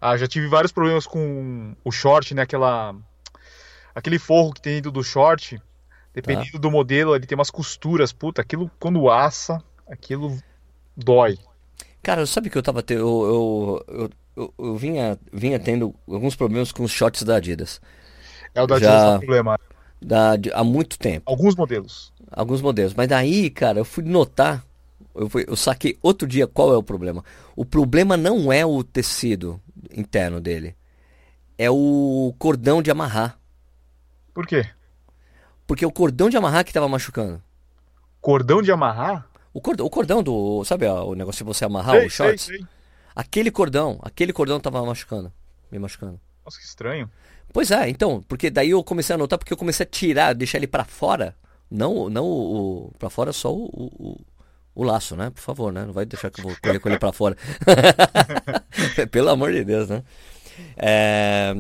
Ah, 0.01 0.17
já 0.17 0.27
tive 0.27 0.49
vários 0.49 0.73
problemas 0.73 1.07
com 1.07 1.75
o 1.85 1.93
short, 1.93 2.35
né? 2.35 2.43
Aquela. 2.43 2.95
Aquele 3.95 4.19
forro 4.19 4.53
que 4.53 4.61
tem 4.61 4.75
dentro 4.77 4.91
do 4.91 5.03
short. 5.05 5.61
Dependendo 6.17 6.59
do 6.59 6.71
modelo, 6.71 7.15
ele 7.15 7.27
tem 7.27 7.37
umas 7.37 7.51
costuras. 7.51 8.11
Puta, 8.11 8.41
aquilo 8.41 8.71
quando 8.81 9.11
assa, 9.11 9.63
aquilo 9.87 10.39
dói. 10.97 11.39
Cara, 12.03 12.25
sabe 12.25 12.49
que 12.49 12.57
eu 12.57 12.63
tava 12.63 12.83
tendo. 12.83 13.01
Eu, 13.01 13.85
eu, 13.87 14.11
eu, 14.35 14.55
eu, 14.59 14.77
vinha, 14.77 15.19
vinha 15.31 15.59
tendo 15.59 15.95
alguns 16.09 16.35
problemas 16.35 16.73
com 16.73 16.85
os 16.85 16.91
shorts 16.91 17.23
da 17.23 17.37
Adidas. 17.37 17.83
É 18.55 18.63
o 18.63 18.67
da 18.67 18.79
Já- 18.79 18.89
Adidas 18.89 19.13
dá 19.13 19.19
problema. 19.19 19.61
Da, 20.01 20.33
há 20.55 20.65
muito 20.65 20.99
tempo. 20.99 21.31
Alguns 21.31 21.55
modelos. 21.55 22.15
Alguns 22.31 22.63
modelos. 22.63 22.95
Mas 22.95 23.09
daí, 23.09 23.51
cara, 23.51 23.81
eu 23.81 23.85
fui 23.85 24.03
notar. 24.03 24.65
Eu, 25.15 25.29
fui, 25.29 25.45
eu 25.47 25.55
saquei 25.57 25.99
outro 26.03 26.27
dia 26.27 26.47
qual 26.47 26.73
é 26.73 26.79
o 26.79 26.83
problema. 26.83 27.23
O 27.55 27.65
problema 27.67 28.17
não 28.17 28.51
é 28.51 28.65
o 28.65 28.83
tecido 28.83 29.61
interno 29.95 30.41
dele. 30.41 30.75
É 31.59 31.71
o 31.71 32.35
cordão 32.39 32.81
de 32.81 32.91
amarrar. 32.91 33.39
Por 34.33 34.47
quê? 34.47 34.67
Porque 35.67 35.85
o 35.85 35.91
cordão 35.93 36.29
de 36.31 36.37
amarrar 36.37 36.65
que 36.65 36.73
tava 36.73 36.89
machucando. 36.89 37.43
Cordão 38.21 38.63
de 38.63 38.71
amarrar? 38.73 39.27
O 39.53 39.61
cordão, 39.61 39.87
o 39.87 39.91
cordão 39.91 40.23
do. 40.23 40.65
Sabe 40.65 40.87
o 40.87 41.15
negócio 41.15 41.39
de 41.39 41.45
você 41.45 41.65
amarrar 41.65 41.97
Sei, 41.97 42.07
os 42.07 42.13
shorts? 42.13 42.45
sei, 42.45 42.57
sei. 42.59 42.67
Aquele 43.15 43.51
cordão, 43.51 43.99
aquele 44.03 44.33
cordão 44.33 44.61
tava 44.61 44.85
machucando. 44.85 45.33
Me 45.73 45.79
machucando. 45.79 46.21
Nossa, 46.45 46.59
que 46.59 46.65
estranho. 46.65 47.11
Pois 47.53 47.71
é, 47.71 47.89
então, 47.89 48.23
porque 48.29 48.51
daí 48.51 48.71
eu 48.71 48.85
comecei 48.85 49.15
a 49.15 49.19
notar 49.19 49.39
porque 49.39 49.53
eu 49.53 49.57
comecei 49.57 49.85
a 49.85 49.89
tirar, 49.89 50.35
deixar 50.35 50.59
ele 50.59 50.67
pra 50.67 50.85
fora. 50.85 51.35
Não, 51.71 52.09
não 52.11 52.25
o, 52.25 52.87
o 52.89 52.93
para 52.99 53.09
fora 53.09 53.33
só 53.33 53.53
o, 53.53 53.65
o, 53.73 54.21
o- 54.75 54.83
laço, 54.85 55.17
né? 55.17 55.31
Por 55.31 55.41
favor, 55.41 55.73
né? 55.73 55.85
Não 55.87 55.93
vai 55.93 56.05
deixar 56.05 56.31
que 56.31 56.41
eu 56.41 56.45
vou 56.45 56.57
colher 56.63 56.79
com 56.79 56.89
ele 56.91 56.99
pra 56.99 57.13
fora. 57.13 57.37
Pelo 59.11 59.31
amor 59.31 59.53
de 59.53 59.65
Deus, 59.65 59.89
né? 59.89 60.03
É, 60.77 61.55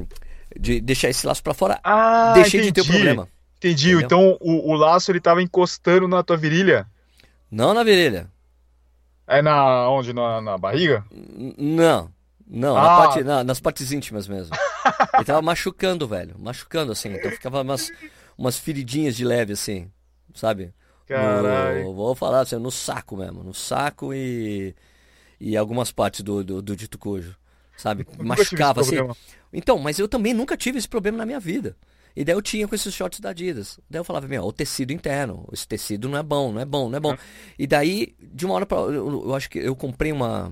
de 0.58 0.80
deixar 0.80 1.08
esse 1.08 1.26
laço 1.26 1.42
pra 1.42 1.54
fora, 1.54 1.80
Ah, 1.82 2.32
deixei 2.34 2.60
de 2.60 2.72
ter 2.72 2.80
o 2.80 2.84
entendi. 2.84 2.96
problema. 2.98 3.28
Entendi. 3.68 3.90
Entendeu? 3.92 4.06
Então 4.06 4.38
o, 4.40 4.70
o 4.72 4.74
laço 4.74 5.10
ele 5.10 5.20
tava 5.20 5.42
encostando 5.42 6.06
na 6.08 6.22
tua 6.22 6.36
virilha. 6.36 6.86
Não 7.50 7.72
na 7.74 7.82
virilha. 7.84 8.28
É 9.26 9.42
na 9.42 9.88
onde? 9.90 10.12
Na, 10.12 10.40
na 10.40 10.56
barriga? 10.58 11.04
Não, 11.58 12.10
não, 12.46 12.74
na 12.74 12.80
Ah. 12.82 12.96
parte- 13.06 13.24
na- 13.24 13.42
nas 13.44 13.58
partes 13.60 13.90
íntimas 13.92 14.28
mesmo. 14.28 14.54
Ele 15.14 15.24
tava 15.24 15.42
machucando, 15.42 16.06
velho. 16.06 16.36
Machucando, 16.38 16.92
assim. 16.92 17.12
Então 17.12 17.30
ficava 17.30 17.62
umas, 17.62 17.90
umas 18.38 18.56
feridinhas 18.58 19.16
de 19.16 19.24
leve, 19.24 19.52
assim. 19.52 19.90
Sabe? 20.34 20.72
Caralho. 21.06 21.84
No, 21.84 21.94
vou 21.94 22.14
falar 22.14 22.40
assim, 22.40 22.56
no 22.56 22.70
saco 22.70 23.16
mesmo. 23.16 23.42
No 23.42 23.54
saco 23.54 24.12
e. 24.14 24.74
E 25.40 25.56
algumas 25.56 25.90
partes 25.92 26.22
do, 26.22 26.42
do, 26.42 26.62
do 26.62 26.74
dito 26.76 26.96
cujo. 26.98 27.36
Sabe? 27.76 28.06
Machucava, 28.18 28.80
assim. 28.80 28.96
Então, 29.52 29.78
mas 29.78 29.98
eu 29.98 30.08
também 30.08 30.32
nunca 30.32 30.56
tive 30.56 30.78
esse 30.78 30.88
problema 30.88 31.18
na 31.18 31.26
minha 31.26 31.38
vida. 31.40 31.76
E 32.16 32.24
daí 32.24 32.34
eu 32.34 32.40
tinha 32.40 32.66
com 32.66 32.74
esses 32.74 32.94
shorts 32.94 33.20
da 33.20 33.30
Adidas. 33.30 33.78
Daí 33.90 34.00
eu 34.00 34.04
falava, 34.04 34.26
meu, 34.26 34.42
o 34.42 34.52
tecido 34.52 34.90
interno, 34.92 35.46
esse 35.52 35.68
tecido 35.68 36.08
não 36.08 36.18
é 36.18 36.22
bom, 36.22 36.50
não 36.50 36.60
é 36.60 36.64
bom, 36.64 36.88
não 36.88 36.96
é 36.96 37.00
bom. 37.00 37.14
E 37.58 37.66
daí, 37.66 38.16
de 38.18 38.46
uma 38.46 38.54
hora 38.54 38.64
pra 38.64 38.78
eu, 38.78 39.24
eu 39.26 39.34
acho 39.34 39.50
que 39.50 39.58
eu 39.58 39.76
comprei 39.76 40.12
uma. 40.12 40.50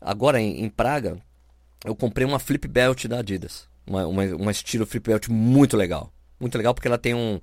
Agora 0.00 0.40
em, 0.40 0.64
em 0.64 0.68
Praga, 0.68 1.18
eu 1.84 1.94
comprei 1.94 2.26
uma 2.26 2.40
flip 2.40 2.66
belt 2.66 3.06
da 3.06 3.20
Adidas. 3.20 3.68
Uma, 3.86 4.06
uma, 4.06 4.24
uma 4.34 4.50
estilo 4.50 4.84
flip 4.84 5.08
belt 5.08 5.28
muito 5.28 5.76
legal. 5.76 6.12
Muito 6.40 6.58
legal 6.58 6.74
porque 6.74 6.88
ela 6.88 6.98
tem 6.98 7.14
um. 7.14 7.40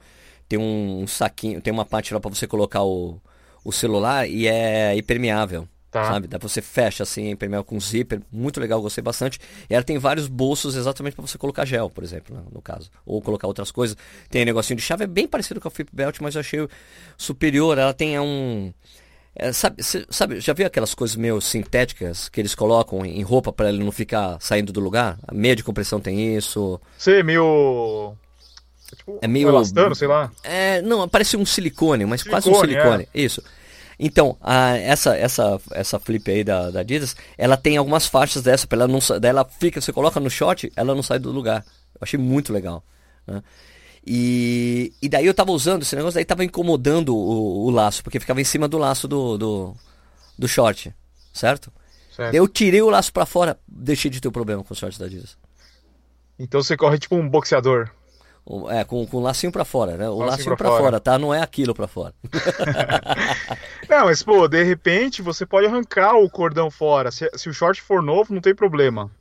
Tem 0.50 0.60
um 0.60 1.06
saquinho, 1.08 1.62
tem 1.62 1.74
uma 1.74 1.86
parte 1.86 2.14
lá 2.14 2.20
pra 2.20 2.30
você 2.30 2.48
colocar 2.48 2.84
o, 2.84 3.22
o 3.64 3.72
celular 3.72 4.30
e 4.30 4.48
é 4.48 4.96
impermeável. 4.98 5.68
Tá. 6.04 6.12
Sabe? 6.14 6.28
Daí 6.28 6.40
você 6.40 6.62
fecha 6.62 7.04
assim, 7.04 7.30
impermeável 7.30 7.64
com 7.64 7.80
zíper. 7.80 8.22
Muito 8.32 8.60
legal, 8.60 8.82
gostei 8.82 9.02
bastante. 9.04 9.40
E 9.70 9.74
ela 9.74 9.84
tem 9.84 9.98
vários 9.98 10.28
bolsos 10.28 10.76
exatamente 10.76 11.16
para 11.16 11.26
você 11.26 11.38
colocar 11.38 11.66
gel, 11.66 11.90
por 11.90 12.04
exemplo, 12.04 12.36
né, 12.36 12.44
no 12.52 12.62
caso. 12.62 12.90
Ou 13.06 13.22
colocar 13.22 13.48
outras 13.48 13.72
coisas. 13.72 13.96
Tem 14.30 14.42
um 14.42 14.46
negocinho 14.46 14.78
de 14.78 14.84
chave, 14.84 15.04
é 15.04 15.08
bem 15.08 15.28
parecido 15.28 15.60
com 15.62 15.68
a 15.68 15.72
Flip 15.72 15.90
Belt, 15.94 16.18
mas 16.22 16.36
eu 16.36 16.42
achei 16.42 16.68
superior. 17.18 17.78
Ela 17.78 17.94
tem 17.94 18.20
um. 18.20 18.72
é, 19.36 19.52
sabe, 19.54 19.84
cê- 19.84 20.06
sabe, 20.10 20.40
já 20.40 20.54
viu 20.54 20.66
aquelas 20.66 20.94
coisas 20.96 21.16
meio 21.16 21.40
sintéticas 21.42 22.28
que 22.30 22.40
eles 22.42 22.56
colocam 22.56 23.06
em 23.06 23.22
roupa 23.22 23.52
para 23.54 23.70
ele 23.70 23.84
não 23.84 23.92
ficar 23.92 24.38
saindo 24.40 24.72
do 24.74 24.80
lugar? 24.80 25.18
A 25.28 25.34
meia 25.34 25.56
de 25.56 25.64
compressão 25.64 26.00
tem 26.00 26.36
isso. 26.36 26.80
É 27.20 27.24
meio. 27.24 28.14
Tipo, 28.96 29.20
É 29.22 29.28
meio- 29.28 29.50
elastano, 29.50 29.94
sei 29.94 30.08
lá. 30.08 30.32
É, 30.44 30.82
não, 30.82 31.08
parece 31.10 31.36
um 31.36 31.46
silicone, 31.46 32.06
mas 32.06 32.24
quase 32.24 32.50
um 32.50 32.54
Silicone, 32.56 32.82
silicone. 32.82 33.08
Isso. 33.14 33.44
Então, 34.00 34.38
a- 34.42 34.78
essa, 34.78 35.16
essa, 35.18 35.60
essa 35.72 36.00
flip 36.00 36.30
aí 36.30 36.44
da, 36.44 36.70
da 36.70 36.82
Adidas, 36.82 37.16
ela 37.38 37.58
tem 37.58 37.78
algumas 37.78 38.06
faixas 38.06 38.44
dessa, 38.44 38.68
ela 38.70 38.88
não 38.88 39.00
daí 39.20 39.30
ela 39.30 39.46
fica, 39.46 39.82
você 39.82 39.92
coloca 39.92 40.20
no 40.20 40.30
short, 40.30 40.72
ela 40.76 40.94
não 40.94 41.02
sai 41.04 41.20
do 41.20 41.32
lugar. 41.32 41.66
Eu 41.96 42.00
achei 42.02 42.20
muito 42.20 42.54
legal. 42.54 42.84
né? 43.26 43.42
E, 44.06 44.94
e 45.02 45.10
daí 45.10 45.26
eu 45.26 45.34
tava 45.34 45.52
usando 45.52 45.82
esse 45.82 45.96
negócio, 45.96 46.16
daí 46.16 46.24
tava 46.26 46.44
incomodando 46.46 47.16
o, 47.16 47.66
o 47.66 47.70
laço, 47.70 48.04
porque 48.04 48.20
ficava 48.20 48.40
em 48.40 48.46
cima 48.46 48.68
do 48.68 48.78
laço 48.78 49.08
do, 49.08 49.38
do, 49.38 49.76
do 50.38 50.48
short, 50.48 50.94
certo? 51.34 51.72
Certo. 52.16 52.32
Daí 52.32 52.40
eu 52.40 52.48
tirei 52.48 52.82
o 52.82 52.90
laço 52.90 53.12
pra 53.12 53.26
fora, 53.26 53.60
deixei 53.68 54.10
de 54.10 54.22
ter 54.22 54.28
o 54.28 54.32
problema 54.32 54.64
com 54.64 54.74
o 54.74 54.78
short 54.78 54.98
da 54.98 55.06
Adidas. 55.06 55.38
Então 56.40 56.62
você 56.62 56.78
corre 56.78 56.98
tipo 57.00 57.16
um 57.16 57.28
boxeador. 57.28 57.90
É, 58.70 58.84
com, 58.86 59.06
com 59.06 59.18
o 59.18 59.20
lacinho 59.20 59.52
pra 59.52 59.66
fora, 59.66 59.98
né? 59.98 60.08
O 60.08 60.20
Lacinho 60.20 60.28
lacinho 60.30 60.46
pra 60.48 60.58
pra 60.58 60.68
fora. 60.70 60.84
fora, 60.84 61.00
tá? 61.02 61.20
Não 61.20 61.34
é 61.34 61.42
aquilo 61.42 61.74
pra 61.76 61.88
fora. 61.88 62.14
Não, 63.90 64.06
mas 64.06 64.24
pô, 64.24 64.48
de 64.48 64.64
repente 64.64 65.22
você 65.22 65.46
pode 65.46 65.68
arrancar 65.68 66.16
o 66.16 66.30
cordão 66.30 66.70
fora. 66.72 67.12
Se, 67.12 67.30
se 67.36 67.50
o 67.50 67.54
short 67.54 67.82
for 67.82 68.02
novo, 68.02 68.34
não 68.34 68.42
tem 68.42 68.56
problema. 68.56 69.12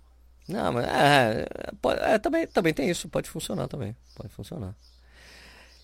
Não, 0.48 0.72
mas 0.72 0.84
é, 0.86 1.46
é, 1.84 2.14
é, 2.14 2.18
também, 2.18 2.46
também 2.46 2.72
tem 2.72 2.88
isso, 2.88 3.08
pode 3.08 3.28
funcionar 3.28 3.66
também. 3.68 3.96
Pode 4.14 4.32
funcionar. 4.32 4.74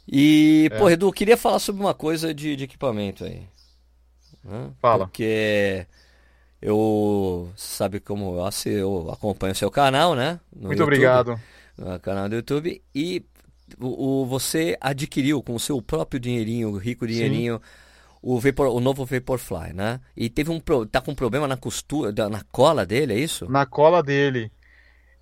E, 0.06 0.68
É. 0.72 0.78
pô, 0.78 0.88
Edu, 0.90 1.08
eu 1.08 1.12
queria 1.12 1.36
falar 1.36 1.58
sobre 1.58 1.82
uma 1.82 1.94
coisa 1.94 2.32
de, 2.34 2.54
de 2.56 2.64
equipamento 2.64 3.24
aí. 3.24 3.46
né? 4.44 4.70
Fala. 4.80 5.06
Porque 5.06 5.86
eu, 6.60 7.50
sabe 7.56 7.98
como 8.00 8.36
eu, 8.36 8.72
eu 8.72 9.10
acompanho 9.10 9.52
o 9.52 9.56
seu 9.56 9.70
canal, 9.70 10.14
né? 10.14 10.38
No 10.52 10.66
Muito 10.68 10.72
YouTube, 10.78 10.82
obrigado. 10.84 11.40
No 11.76 11.98
canal 12.00 12.28
do 12.28 12.36
YouTube. 12.36 12.82
E 12.94 13.24
o, 13.80 14.22
o- 14.22 14.26
você 14.26 14.76
adquiriu 14.80 15.42
com 15.42 15.54
o 15.54 15.60
seu 15.60 15.80
próprio 15.82 16.20
dinheirinho, 16.20 16.76
rico 16.76 17.06
dinheirinho, 17.06 17.60
o, 18.22 18.38
Vapor, 18.40 18.68
o 18.68 18.80
novo 18.80 19.04
Vaporfly, 19.04 19.72
né? 19.74 20.00
E 20.16 20.30
teve 20.30 20.50
um, 20.50 20.60
tá 20.86 21.00
com 21.00 21.12
um 21.12 21.14
problema 21.14 21.48
na 21.48 21.56
costura, 21.56 22.12
na 22.28 22.42
cola 22.52 22.86
dele, 22.86 23.14
é 23.14 23.18
isso? 23.18 23.50
Na 23.50 23.66
cola 23.66 24.02
dele. 24.02 24.50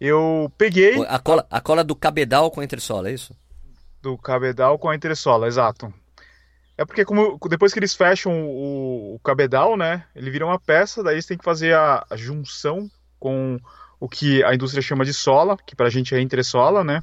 Eu 0.00 0.50
peguei 0.56 1.04
A 1.06 1.18
cola, 1.18 1.46
a 1.50 1.60
cola 1.60 1.84
do 1.84 1.94
cabedal 1.94 2.50
com 2.50 2.60
a 2.60 2.64
entressola, 2.64 3.10
é 3.10 3.12
isso? 3.14 3.34
do 4.02 4.16
cabedal 4.16 4.78
com 4.78 4.88
a 4.88 4.94
entressola, 4.96 5.46
exato. 5.46 5.92
É 6.76 6.84
porque 6.84 7.04
como, 7.04 7.38
depois 7.48 7.72
que 7.72 7.78
eles 7.78 7.94
fecham 7.94 8.32
o, 8.48 9.14
o 9.16 9.18
cabedal, 9.20 9.76
né, 9.76 10.04
ele 10.14 10.30
vira 10.30 10.46
uma 10.46 10.58
peça, 10.58 11.02
daí 11.02 11.14
eles 11.16 11.26
têm 11.26 11.36
que 11.36 11.44
fazer 11.44 11.74
a, 11.74 12.04
a 12.08 12.16
junção 12.16 12.90
com 13.18 13.58
o 13.98 14.08
que 14.08 14.42
a 14.44 14.54
indústria 14.54 14.82
chama 14.82 15.04
de 15.04 15.12
sola, 15.12 15.58
que 15.66 15.76
pra 15.76 15.90
gente 15.90 16.14
é 16.14 16.20
entressola, 16.20 16.82
né? 16.82 17.02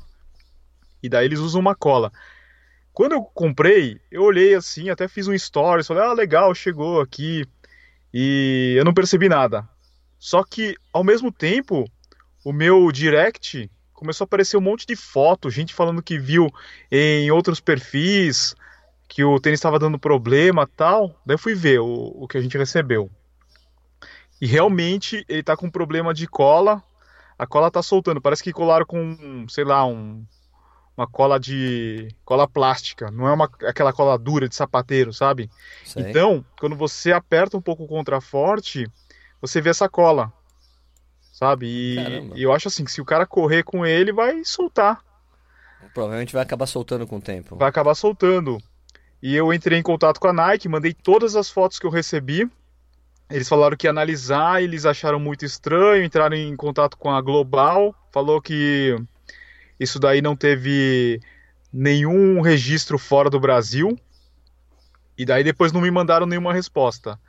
E 1.01 1.09
daí 1.09 1.25
eles 1.25 1.39
usam 1.39 1.61
uma 1.61 1.75
cola. 1.75 2.11
Quando 2.93 3.13
eu 3.13 3.21
comprei, 3.21 4.01
eu 4.11 4.23
olhei 4.23 4.55
assim, 4.55 4.89
até 4.89 5.07
fiz 5.07 5.27
um 5.27 5.37
stories, 5.37 5.85
falei, 5.85 6.03
ah, 6.03 6.13
legal, 6.13 6.53
chegou 6.55 6.99
aqui. 6.99 7.45
E 8.13 8.75
eu 8.77 8.83
não 8.83 8.93
percebi 8.93 9.29
nada. 9.29 9.67
Só 10.17 10.43
que, 10.43 10.75
ao 10.91 11.03
mesmo 11.03 11.31
tempo, 11.31 11.85
o 12.43 12.51
meu 12.51 12.91
direct 12.91 13.69
começou 13.93 14.25
a 14.25 14.27
aparecer 14.27 14.57
um 14.57 14.61
monte 14.61 14.85
de 14.85 14.95
foto, 14.95 15.49
gente 15.49 15.73
falando 15.73 16.01
que 16.01 16.17
viu 16.17 16.51
em 16.91 17.29
outros 17.29 17.59
perfis 17.59 18.55
que 19.07 19.23
o 19.23 19.39
tênis 19.39 19.59
estava 19.59 19.79
dando 19.79 19.97
problema 19.97 20.67
tal. 20.67 21.09
Daí 21.25 21.35
eu 21.35 21.39
fui 21.39 21.55
ver 21.55 21.79
o, 21.79 22.13
o 22.15 22.27
que 22.27 22.37
a 22.37 22.41
gente 22.41 22.57
recebeu. 22.57 23.09
E 24.41 24.45
realmente 24.45 25.25
ele 25.27 25.43
tá 25.43 25.55
com 25.55 25.69
problema 25.69 26.13
de 26.13 26.27
cola. 26.27 26.83
A 27.37 27.47
cola 27.47 27.71
tá 27.71 27.81
soltando. 27.81 28.21
Parece 28.21 28.43
que 28.43 28.51
colaram 28.51 28.85
com, 28.85 29.45
sei 29.49 29.63
lá, 29.63 29.85
um, 29.85 30.25
uma 30.97 31.07
cola 31.07 31.39
de. 31.39 32.07
cola 32.25 32.47
plástica. 32.47 33.11
Não 33.11 33.27
é 33.27 33.33
uma, 33.33 33.49
aquela 33.67 33.93
cola 33.93 34.17
dura 34.17 34.49
de 34.49 34.55
sapateiro, 34.55 35.13
sabe? 35.13 35.49
Sei. 35.85 36.03
Então, 36.03 36.43
quando 36.59 36.75
você 36.75 37.11
aperta 37.11 37.55
um 37.55 37.61
pouco 37.61 37.83
o 37.83 37.87
contraforte, 37.87 38.89
você 39.39 39.61
vê 39.61 39.69
essa 39.69 39.87
cola. 39.87 40.33
Sabe? 41.31 41.67
E, 41.67 42.31
e 42.39 42.41
eu 42.41 42.51
acho 42.51 42.67
assim 42.67 42.83
que 42.83 42.91
se 42.91 42.99
o 42.99 43.05
cara 43.05 43.27
correr 43.27 43.61
com 43.61 43.85
ele, 43.85 44.11
vai 44.11 44.43
soltar. 44.43 45.03
Provavelmente 45.93 46.33
vai 46.33 46.41
acabar 46.41 46.65
soltando 46.65 47.05
com 47.05 47.17
o 47.17 47.21
tempo. 47.21 47.55
Vai 47.55 47.69
acabar 47.69 47.93
soltando. 47.93 48.57
E 49.21 49.35
eu 49.35 49.53
entrei 49.53 49.77
em 49.77 49.83
contato 49.83 50.19
com 50.19 50.27
a 50.27 50.33
Nike, 50.33 50.67
mandei 50.67 50.93
todas 50.93 51.35
as 51.35 51.49
fotos 51.49 51.77
que 51.77 51.85
eu 51.85 51.91
recebi. 51.91 52.49
Eles 53.29 53.47
falaram 53.47 53.77
que 53.77 53.85
ia 53.85 53.91
analisar, 53.91 54.63
eles 54.63 54.85
acharam 54.85 55.19
muito 55.19 55.45
estranho, 55.45 56.03
entraram 56.03 56.35
em 56.35 56.55
contato 56.55 56.97
com 56.97 57.11
a 57.11 57.21
Global, 57.21 57.93
falou 58.11 58.41
que 58.41 58.95
isso 59.79 59.99
daí 59.99 60.21
não 60.21 60.35
teve 60.35 61.21
nenhum 61.71 62.41
registro 62.41 62.97
fora 62.97 63.29
do 63.29 63.39
Brasil. 63.39 63.97
E 65.17 65.25
daí 65.25 65.43
depois 65.43 65.71
não 65.71 65.81
me 65.81 65.89
mandaram 65.89 66.25
nenhuma 66.25 66.53
resposta. 66.53 67.19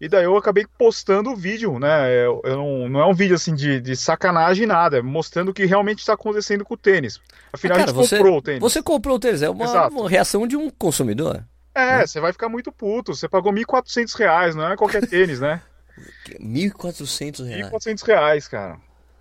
E 0.00 0.08
daí 0.08 0.24
eu 0.24 0.36
acabei 0.36 0.66
postando 0.78 1.30
o 1.30 1.36
vídeo, 1.36 1.78
né? 1.78 2.10
Eu, 2.24 2.40
eu 2.42 2.56
não, 2.56 2.88
não, 2.88 3.00
é 3.00 3.06
um 3.06 3.12
vídeo 3.12 3.36
assim 3.36 3.54
de, 3.54 3.80
de 3.80 3.94
sacanagem 3.94 4.66
nada, 4.66 4.98
é 4.98 5.02
mostrando 5.02 5.50
o 5.50 5.54
que 5.54 5.66
realmente 5.66 5.98
está 5.98 6.14
acontecendo 6.14 6.64
com 6.64 6.72
o 6.72 6.76
tênis. 6.76 7.20
Afinal, 7.52 7.76
ah, 7.76 7.80
cara, 7.80 7.90
a 7.90 7.94
gente 7.94 8.08
você, 8.08 8.16
comprou 8.16 8.38
o 8.38 8.42
tênis. 8.42 8.60
Você 8.60 8.82
comprou 8.82 9.16
o 9.16 9.18
tênis, 9.18 9.42
é 9.42 9.50
uma, 9.50 9.88
uma 9.88 10.08
reação 10.08 10.46
de 10.46 10.56
um 10.56 10.70
consumidor. 10.70 11.44
É, 11.74 11.98
né? 11.98 12.06
você 12.06 12.18
vai 12.18 12.32
ficar 12.32 12.48
muito 12.48 12.72
puto. 12.72 13.14
Você 13.14 13.28
pagou 13.28 13.52
1.400 13.52 14.18
reais, 14.18 14.54
não 14.54 14.72
é 14.72 14.76
qualquer 14.76 15.06
tênis, 15.06 15.38
né? 15.38 15.60
1.400 16.40 17.46
reais? 17.46 17.70
1.400 17.70 18.06
reais, 18.06 18.48
cara. 18.48 18.78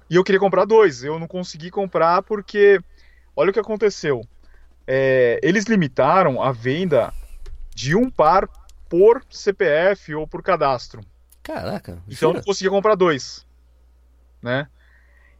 E 0.09 0.15
eu 0.15 0.23
queria 0.23 0.39
comprar 0.39 0.65
dois. 0.65 1.03
Eu 1.03 1.19
não 1.19 1.27
consegui 1.27 1.69
comprar 1.69 2.23
porque. 2.23 2.79
Olha 3.35 3.51
o 3.51 3.53
que 3.53 3.59
aconteceu. 3.59 4.21
É, 4.85 5.39
eles 5.43 5.65
limitaram 5.65 6.41
a 6.41 6.51
venda 6.51 7.13
de 7.75 7.95
um 7.95 8.09
par 8.09 8.49
por 8.89 9.23
CPF 9.29 10.15
ou 10.15 10.27
por 10.27 10.41
cadastro. 10.41 11.01
Caraca. 11.43 11.99
Então 12.07 12.29
eu 12.29 12.35
não 12.35 12.41
conseguia 12.41 12.71
comprar 12.71 12.95
dois. 12.95 13.45
Né? 14.41 14.67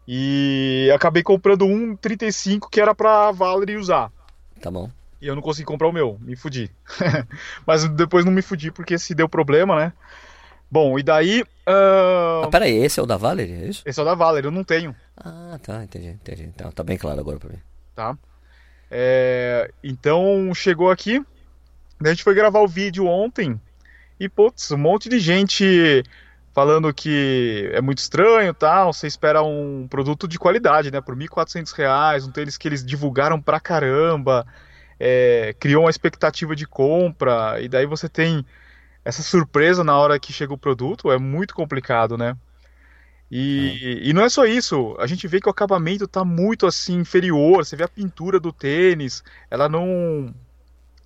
E 0.07 0.89
acabei 0.93 1.23
comprando 1.23 1.65
um 1.65 1.95
35 1.95 2.69
que 2.69 2.79
era 2.79 2.95
pra 2.95 3.31
Valerie 3.31 3.77
usar. 3.77 4.11
Tá 4.61 4.71
bom. 4.71 4.89
E 5.21 5.27
eu 5.27 5.35
não 5.35 5.41
consegui 5.41 5.65
comprar 5.65 5.87
o 5.87 5.91
meu, 5.91 6.17
me 6.21 6.35
fudi. 6.35 6.71
Mas 7.65 7.87
depois 7.89 8.23
não 8.23 8.31
me 8.31 8.41
fudi 8.41 8.71
porque 8.71 8.97
se 8.97 9.13
deu 9.13 9.27
problema, 9.27 9.75
né? 9.75 9.93
Bom, 10.71 10.99
e 10.99 11.03
daí. 11.03 11.41
Uh... 11.67 12.43
Ah, 12.43 12.49
peraí, 12.51 12.75
esse 12.75 12.99
é 12.99 13.03
o 13.03 13.05
da 13.05 13.17
Valerie, 13.17 13.63
é 13.63 13.67
isso? 13.67 13.81
Esse 13.85 13.99
é 13.99 14.03
o 14.03 14.05
da 14.05 14.15
Valerie, 14.15 14.47
eu 14.47 14.51
não 14.51 14.63
tenho. 14.63 14.95
Ah, 15.17 15.59
tá, 15.61 15.83
entendi, 15.83 16.09
entendi. 16.09 16.43
Então, 16.43 16.71
tá 16.71 16.83
bem 16.83 16.97
claro 16.97 17.19
agora 17.19 17.39
pra 17.39 17.49
mim. 17.49 17.59
Tá. 17.95 18.17
É... 18.91 19.71
Então 19.83 20.51
chegou 20.53 20.89
aqui, 20.89 21.23
a 22.03 22.09
gente 22.09 22.23
foi 22.23 22.33
gravar 22.33 22.59
o 22.59 22.67
vídeo 22.67 23.05
ontem 23.05 23.59
e, 24.19 24.27
putz, 24.27 24.71
um 24.71 24.77
monte 24.77 25.09
de 25.09 25.19
gente 25.19 26.03
falando 26.53 26.93
que 26.93 27.69
é 27.73 27.81
muito 27.81 27.99
estranho 27.99 28.53
tal, 28.53 28.91
você 28.91 29.07
espera 29.07 29.41
um 29.43 29.87
produto 29.87 30.27
de 30.27 30.37
qualidade, 30.37 30.91
né, 30.91 30.99
por 30.99 31.15
R$ 31.15 31.27
1.400, 31.27 32.27
um 32.27 32.31
tênis 32.31 32.57
que 32.57 32.67
eles 32.67 32.83
divulgaram 32.83 33.41
pra 33.41 33.59
caramba, 33.59 34.45
é, 34.99 35.55
criou 35.59 35.83
uma 35.83 35.89
expectativa 35.89 36.55
de 36.55 36.65
compra, 36.65 37.61
e 37.61 37.69
daí 37.69 37.85
você 37.85 38.09
tem 38.09 38.45
essa 39.09 39.21
surpresa 39.21 39.83
na 39.83 39.97
hora 39.97 40.19
que 40.19 40.31
chega 40.31 40.53
o 40.53 40.57
produto, 40.57 41.11
é 41.11 41.17
muito 41.17 41.53
complicado, 41.53 42.17
né? 42.17 42.35
E, 43.29 43.99
é. 44.01 44.09
e 44.09 44.13
não 44.13 44.23
é 44.23 44.29
só 44.29 44.45
isso, 44.45 44.95
a 44.99 45.05
gente 45.05 45.27
vê 45.27 45.39
que 45.39 45.47
o 45.47 45.51
acabamento 45.51 46.05
está 46.05 46.25
muito 46.25 46.65
assim 46.65 46.97
inferior, 46.99 47.65
você 47.65 47.75
vê 47.75 47.83
a 47.83 47.87
pintura 47.87 48.39
do 48.39 48.51
tênis, 48.51 49.23
ela 49.51 49.69
não 49.69 50.33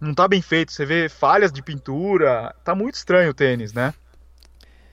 não 0.04 0.14
tá 0.14 0.28
bem 0.28 0.42
feito. 0.42 0.72
Você 0.72 0.86
vê 0.86 1.08
falhas 1.08 1.52
de 1.52 1.64
pintura. 1.64 2.54
Tá 2.64 2.76
muito 2.76 2.96
estranho 2.96 3.32
o 3.32 3.34
tênis, 3.34 3.74
né? 3.74 3.94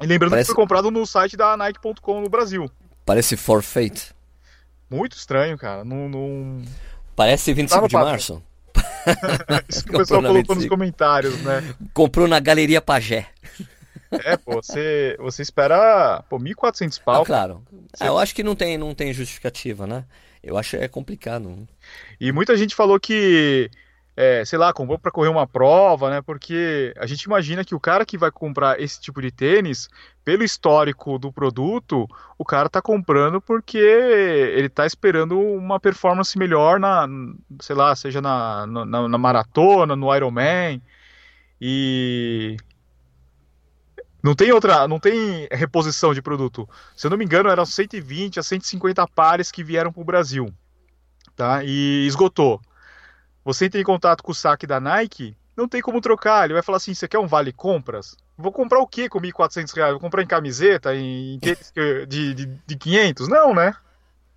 E 0.01 0.07
lembrando 0.07 0.31
Parece... 0.31 0.49
que 0.49 0.55
foi 0.55 0.63
comprado 0.63 0.91
no 0.91 1.05
site 1.07 1.37
da 1.37 1.57
Nike.com 1.57 2.21
no 2.21 2.29
Brasil. 2.29 2.71
Parece 3.05 3.37
forfeit. 3.37 4.15
Muito 4.89 5.17
estranho, 5.17 5.59
cara. 5.59 5.85
Não, 5.85 6.09
não... 6.09 6.63
Parece 7.15 7.53
25 7.53 7.89
de 7.89 7.95
março. 7.95 8.43
Isso 9.69 9.85
que 9.85 9.95
o 9.95 9.99
pessoal 9.99 10.23
colocou 10.23 10.57
nos 10.57 10.67
comentários, 10.67 11.41
né? 11.43 11.75
Comprou 11.93 12.27
na 12.27 12.41
Galeria 12.41 12.81
Pagé. 12.81 13.27
É, 14.11 14.37
pô, 14.37 14.57
você, 14.57 15.17
você 15.19 15.43
espera, 15.43 16.25
pô, 16.29 16.39
1.400 16.39 17.01
pau. 17.03 17.23
Ah, 17.23 17.25
claro. 17.25 17.63
Você... 17.95 18.09
eu 18.09 18.19
acho 18.19 18.35
que 18.35 18.43
não 18.43 18.57
tem, 18.57 18.77
não 18.77 18.95
tem 18.95 19.13
justificativa, 19.13 19.87
né? 19.87 20.05
Eu 20.43 20.57
acho 20.57 20.77
é 20.77 20.89
complicado. 20.89 21.69
E 22.21 22.33
muita 22.33 22.57
gente 22.57 22.75
falou 22.75 22.99
que 22.99 23.71
é, 24.21 24.45
sei 24.45 24.59
lá, 24.59 24.71
comprou 24.71 24.99
para 24.99 25.11
correr 25.11 25.31
uma 25.31 25.47
prova, 25.47 26.11
né? 26.11 26.21
Porque 26.21 26.93
a 26.99 27.07
gente 27.07 27.23
imagina 27.23 27.65
que 27.65 27.75
o 27.75 27.81
cara 27.81 28.05
que 28.05 28.19
vai 28.19 28.31
comprar 28.31 28.79
esse 28.79 29.01
tipo 29.01 29.23
de 29.23 29.31
tênis, 29.31 29.89
pelo 30.23 30.45
histórico 30.45 31.19
do 31.19 31.33
produto, 31.33 32.07
o 32.37 32.45
cara 32.45 32.69
tá 32.69 32.83
comprando 32.83 33.41
porque 33.41 33.79
ele 33.79 34.69
tá 34.69 34.85
esperando 34.85 35.41
uma 35.41 35.81
performance 35.81 36.37
melhor 36.37 36.79
na, 36.79 37.09
sei 37.63 37.75
lá, 37.75 37.97
seja 37.97 38.21
na, 38.21 38.67
na, 38.67 39.09
na 39.09 39.17
maratona, 39.17 39.97
no 39.97 40.15
Ironman. 40.15 40.83
E 41.59 42.59
não 44.23 44.35
tem 44.35 44.53
outra, 44.53 44.87
não 44.87 45.01
tem 45.01 45.49
reposição 45.51 46.13
de 46.13 46.21
produto. 46.21 46.69
Se 46.95 47.07
eu 47.07 47.11
não 47.11 47.17
me 47.17 47.25
engano, 47.25 47.49
eram 47.49 47.65
120 47.65 48.39
a 48.39 48.43
150 48.43 49.07
pares 49.09 49.51
que 49.51 49.65
vieram 49.65 49.91
para 49.91 50.03
o 50.03 50.05
Brasil, 50.05 50.53
tá? 51.35 51.65
E 51.65 52.07
esgotou 52.07 52.61
você 53.45 53.67
entra 53.67 53.81
em 53.81 53.85
contato 53.85 54.23
com 54.23 54.33
o 54.33 54.35
saque 54.35 54.67
da 54.67 54.81
Nike, 54.81 55.37
não 55.57 55.69
tem 55.69 55.81
como 55.81 56.01
trocar. 56.01 56.45
Ele 56.45 56.55
vai 56.55 56.63
falar 56.63 56.77
assim: 56.77 56.95
você 56.95 57.09
quer 57.09 57.19
um 57.19 57.27
vale 57.27 57.53
compras? 57.53 58.17
Vou 58.37 58.53
comprar 58.53 58.81
o 58.81 58.87
que 58.87 59.09
com 59.09 59.21
1.400 59.21 59.75
reais? 59.75 59.93
Vou 59.93 60.01
comprar 60.01 60.23
em 60.23 60.27
camiseta, 60.27 60.95
em 60.95 61.39
de, 61.39 62.35
de, 62.35 62.47
de 62.67 62.77
500? 62.77 63.29
Não, 63.29 63.55
né? 63.55 63.75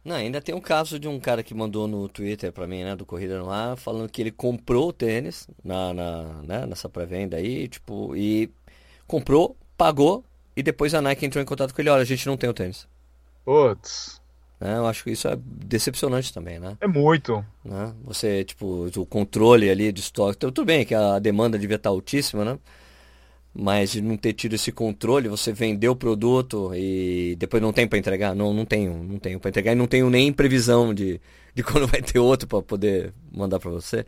Não, 0.04 0.18
ainda 0.18 0.42
tem 0.42 0.54
um 0.54 0.60
caso 0.60 1.00
de 1.00 1.08
um 1.08 1.18
cara 1.18 1.42
que 1.42 1.54
mandou 1.54 1.88
no 1.88 2.10
Twitter 2.10 2.52
pra 2.52 2.68
mim, 2.68 2.84
né, 2.84 2.94
do 2.94 3.06
Corrida 3.06 3.40
no 3.40 3.50
Ar, 3.50 3.78
falando 3.78 4.10
que 4.10 4.22
ele 4.22 4.32
comprou 4.32 4.90
o 4.90 4.94
tênis 4.94 5.48
na, 5.64 5.94
na, 5.94 6.24
né, 6.44 6.66
nessa 6.66 6.90
pré-venda 6.90 7.38
aí, 7.38 7.70
tipo, 7.70 8.14
e 8.14 8.52
comprou, 9.08 9.56
pagou, 9.78 10.22
e 10.58 10.62
depois 10.62 10.94
a 10.94 11.02
Nike 11.02 11.26
entrou 11.26 11.42
em 11.42 11.46
contato 11.46 11.74
com 11.74 11.82
ele, 11.82 11.90
olha, 11.90 12.02
a 12.02 12.06
gente 12.06 12.28
não 12.28 12.36
tem 12.36 12.50
o 12.50 12.54
tênis. 12.54 12.86
Putz. 13.46 14.22
Né? 14.64 14.78
Eu 14.78 14.88
acho 14.88 15.04
que 15.04 15.12
isso 15.12 15.28
é 15.28 15.38
decepcionante 15.44 16.34
também, 16.34 16.58
né? 16.58 16.78
É 16.80 16.88
muito. 16.88 17.44
Né? 17.66 17.94
Você, 18.06 18.46
tipo, 18.46 18.90
o 18.96 19.06
controle 19.06 19.70
ali 19.70 19.92
de 19.92 20.00
estoque. 20.00 20.38
Então, 20.38 20.50
tudo 20.54 20.66
bem 20.66 20.86
que 20.86 20.96
a 20.96 21.20
demanda 21.20 21.60
devia 21.60 21.76
estar 21.76 21.90
altíssima, 21.90 22.46
né? 22.46 22.58
Mas 23.54 23.92
de 23.92 24.02
não 24.02 24.16
ter 24.16 24.32
tido 24.32 24.54
esse 24.56 24.72
controle, 24.72 25.28
você 25.28 25.52
vendeu 25.52 25.92
o 25.92 25.96
produto 25.98 26.72
e 26.74 27.36
depois 27.38 27.62
não 27.62 27.74
tem 27.74 27.86
para 27.86 28.00
entregar? 28.00 28.34
Não, 28.34 28.54
não 28.54 28.64
tenho, 28.64 29.04
não 29.04 29.20
tenho 29.20 29.38
para 29.38 29.50
entregar 29.50 29.74
e 29.74 29.76
não 29.76 29.86
tenho 29.86 30.10
nem 30.10 30.32
previsão 30.32 30.94
de, 30.94 31.20
de 31.54 31.62
quando 31.62 31.86
vai 31.86 32.02
ter 32.02 32.20
outro 32.20 32.48
para 32.48 32.62
poder 32.62 33.14
mandar 33.34 33.60
para 33.60 33.70
você. 33.70 34.06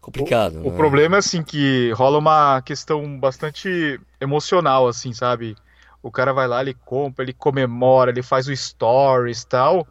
Complicado. 0.00 0.54
O, 0.54 0.62
né? 0.62 0.68
o 0.70 0.72
problema 0.72 1.16
é 1.16 1.18
assim 1.18 1.42
que 1.42 1.92
rola 1.92 2.18
uma 2.18 2.62
questão 2.62 3.20
bastante 3.20 4.00
emocional, 4.18 4.88
assim, 4.88 5.12
sabe? 5.12 5.54
O 6.02 6.10
cara 6.10 6.32
vai 6.32 6.48
lá, 6.48 6.60
ele 6.60 6.74
compra, 6.74 7.24
ele 7.24 7.32
comemora, 7.32 8.10
ele 8.10 8.22
faz 8.22 8.48
o 8.48 8.56
stories 8.56 9.44
tal, 9.44 9.86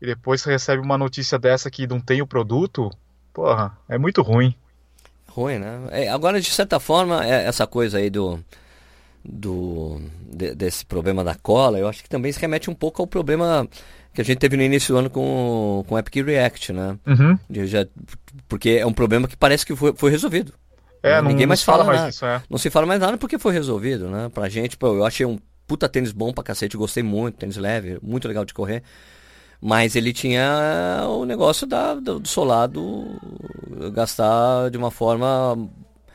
e 0.00 0.06
depois 0.06 0.44
recebe 0.44 0.82
uma 0.82 0.96
notícia 0.96 1.38
dessa 1.38 1.70
que 1.70 1.86
não 1.86 2.00
tem 2.00 2.22
o 2.22 2.26
produto, 2.26 2.90
porra, 3.32 3.76
é 3.88 3.98
muito 3.98 4.22
ruim. 4.22 4.54
Ruim, 5.28 5.58
né? 5.58 5.88
É, 5.90 6.08
agora, 6.08 6.40
de 6.40 6.50
certa 6.50 6.80
forma, 6.80 7.24
é 7.24 7.44
essa 7.44 7.66
coisa 7.66 7.98
aí 7.98 8.10
do. 8.10 8.42
do 9.24 10.00
de, 10.32 10.54
desse 10.54 10.84
problema 10.84 11.22
da 11.22 11.34
cola, 11.34 11.78
eu 11.78 11.88
acho 11.88 12.02
que 12.02 12.08
também 12.08 12.32
se 12.32 12.40
remete 12.40 12.70
um 12.70 12.74
pouco 12.74 13.02
ao 13.02 13.06
problema 13.06 13.68
que 14.12 14.20
a 14.20 14.24
gente 14.24 14.38
teve 14.38 14.56
no 14.56 14.62
início 14.62 14.94
do 14.94 14.98
ano 14.98 15.10
com, 15.10 15.84
com 15.86 15.98
Epic 15.98 16.26
React, 16.26 16.72
né? 16.72 16.98
Uhum. 17.06 17.38
Já, 17.64 17.86
porque 18.48 18.70
é 18.70 18.86
um 18.86 18.92
problema 18.92 19.28
que 19.28 19.36
parece 19.36 19.64
que 19.64 19.76
foi, 19.76 19.92
foi 19.94 20.10
resolvido. 20.10 20.52
É, 21.02 21.20
não, 21.20 21.30
Ninguém 21.30 21.46
mais 21.46 21.62
fala, 21.62 21.84
fala 21.84 21.98
mais 21.98 22.14
isso, 22.14 22.24
é. 22.26 22.42
Não 22.48 22.58
se 22.58 22.70
fala 22.70 22.86
mais 22.86 23.00
nada 23.00 23.16
porque 23.16 23.38
foi 23.38 23.52
resolvido, 23.52 24.08
né? 24.08 24.30
Pra 24.32 24.48
gente, 24.48 24.76
pô, 24.76 24.88
eu 24.88 25.04
achei 25.04 25.24
um 25.24 25.38
puta 25.66 25.88
tênis 25.88 26.12
bom 26.12 26.32
pra 26.32 26.44
cacete, 26.44 26.76
gostei 26.76 27.02
muito, 27.02 27.38
tênis 27.38 27.56
leve, 27.56 27.98
muito 28.02 28.26
legal 28.26 28.44
de 28.44 28.52
correr. 28.52 28.82
Mas 29.60 29.94
ele 29.94 30.12
tinha 30.12 31.04
o 31.06 31.24
negócio 31.24 31.66
da, 31.66 31.94
do, 31.94 32.18
do 32.18 32.28
solado 32.28 33.04
gastar 33.92 34.70
de 34.70 34.78
uma 34.78 34.90
forma 34.90 35.70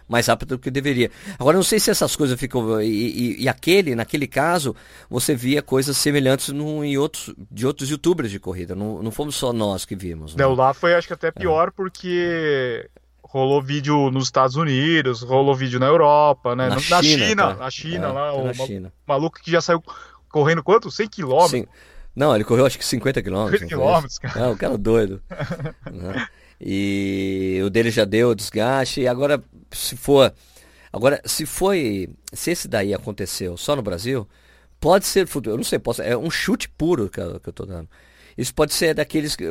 mais 0.07 0.27
rápido 0.27 0.49
do 0.57 0.59
que 0.59 0.71
deveria. 0.71 1.11
Agora, 1.37 1.55
não 1.55 1.63
sei 1.63 1.79
se 1.79 1.89
essas 1.89 2.15
coisas 2.15 2.39
ficam. 2.39 2.81
E, 2.81 2.87
e, 2.87 3.43
e 3.43 3.49
aquele, 3.49 3.95
naquele 3.95 4.27
caso, 4.27 4.75
você 5.09 5.35
via 5.35 5.61
coisas 5.61 5.97
semelhantes 5.97 6.49
no, 6.49 6.83
em 6.83 6.97
outros, 6.97 7.33
de 7.51 7.65
outros 7.65 7.89
youtubers 7.89 8.31
de 8.31 8.39
corrida. 8.39 8.75
Não, 8.75 9.01
não 9.01 9.11
fomos 9.11 9.35
só 9.35 9.51
nós 9.51 9.85
que 9.85 9.95
vimos. 9.95 10.35
Né? 10.35 10.43
Não, 10.43 10.53
lá 10.53 10.73
foi 10.73 10.93
acho 10.93 11.07
que 11.07 11.13
até 11.13 11.31
pior, 11.31 11.69
é. 11.69 11.71
porque 11.71 12.89
rolou 13.35 13.61
vídeo 13.61 14.09
nos 14.11 14.25
Estados 14.25 14.55
Unidos, 14.55 15.21
rolou 15.21 15.53
vídeo 15.53 15.77
na 15.77 15.87
Europa, 15.87 16.55
né? 16.55 16.69
Na, 16.69 16.75
na 16.75 16.79
China, 16.79 17.01
China, 17.01 17.47
tá. 17.47 17.55
na 17.55 17.69
China 17.69 18.07
é, 18.07 18.11
lá, 18.11 18.31
tá 18.31 18.33
o 18.33 18.43
na 18.45 18.53
China. 18.53 18.93
maluco 19.05 19.41
que 19.41 19.51
já 19.51 19.59
saiu 19.59 19.83
correndo 20.29 20.63
quanto? 20.63 20.89
100 20.89 21.09
quilômetros? 21.09 21.51
Sim. 21.51 21.65
Não, 22.15 22.33
ele 22.33 22.45
correu 22.45 22.65
acho 22.65 22.77
que 22.77 22.85
50 22.85 23.21
quilômetros. 23.21 23.59
50 23.59 23.75
quilômetros, 23.75 24.19
cara. 24.19 24.39
Não, 24.39 24.53
o 24.53 24.57
cara 24.57 24.75
é 24.75 24.77
doido. 24.77 25.21
E 26.67 27.59
o 27.65 27.69
dele 27.69 27.91
já 27.91 28.05
deu 28.05 28.33
desgaste. 28.33 29.01
E 29.01 29.07
agora, 29.09 29.43
se 29.71 29.97
for. 29.97 30.33
Agora, 30.91 31.21
se 31.25 31.45
foi. 31.45 32.09
Se 32.31 32.51
esse 32.51 32.65
daí 32.65 32.93
aconteceu 32.93 33.57
só 33.57 33.75
no 33.75 33.81
Brasil, 33.81 34.25
pode 34.79 35.05
ser 35.05 35.27
futuro. 35.27 35.55
Eu 35.55 35.57
não 35.57 35.65
sei, 35.65 35.77
posso, 35.79 36.01
é 36.01 36.15
um 36.15 36.31
chute 36.31 36.69
puro 36.69 37.09
que 37.09 37.19
eu, 37.19 37.41
que 37.41 37.49
eu 37.49 37.53
tô 37.53 37.65
dando. 37.65 37.89
Isso 38.37 38.55
pode 38.55 38.73
ser 38.73 38.93
daqueles 38.93 39.35
que. 39.35 39.43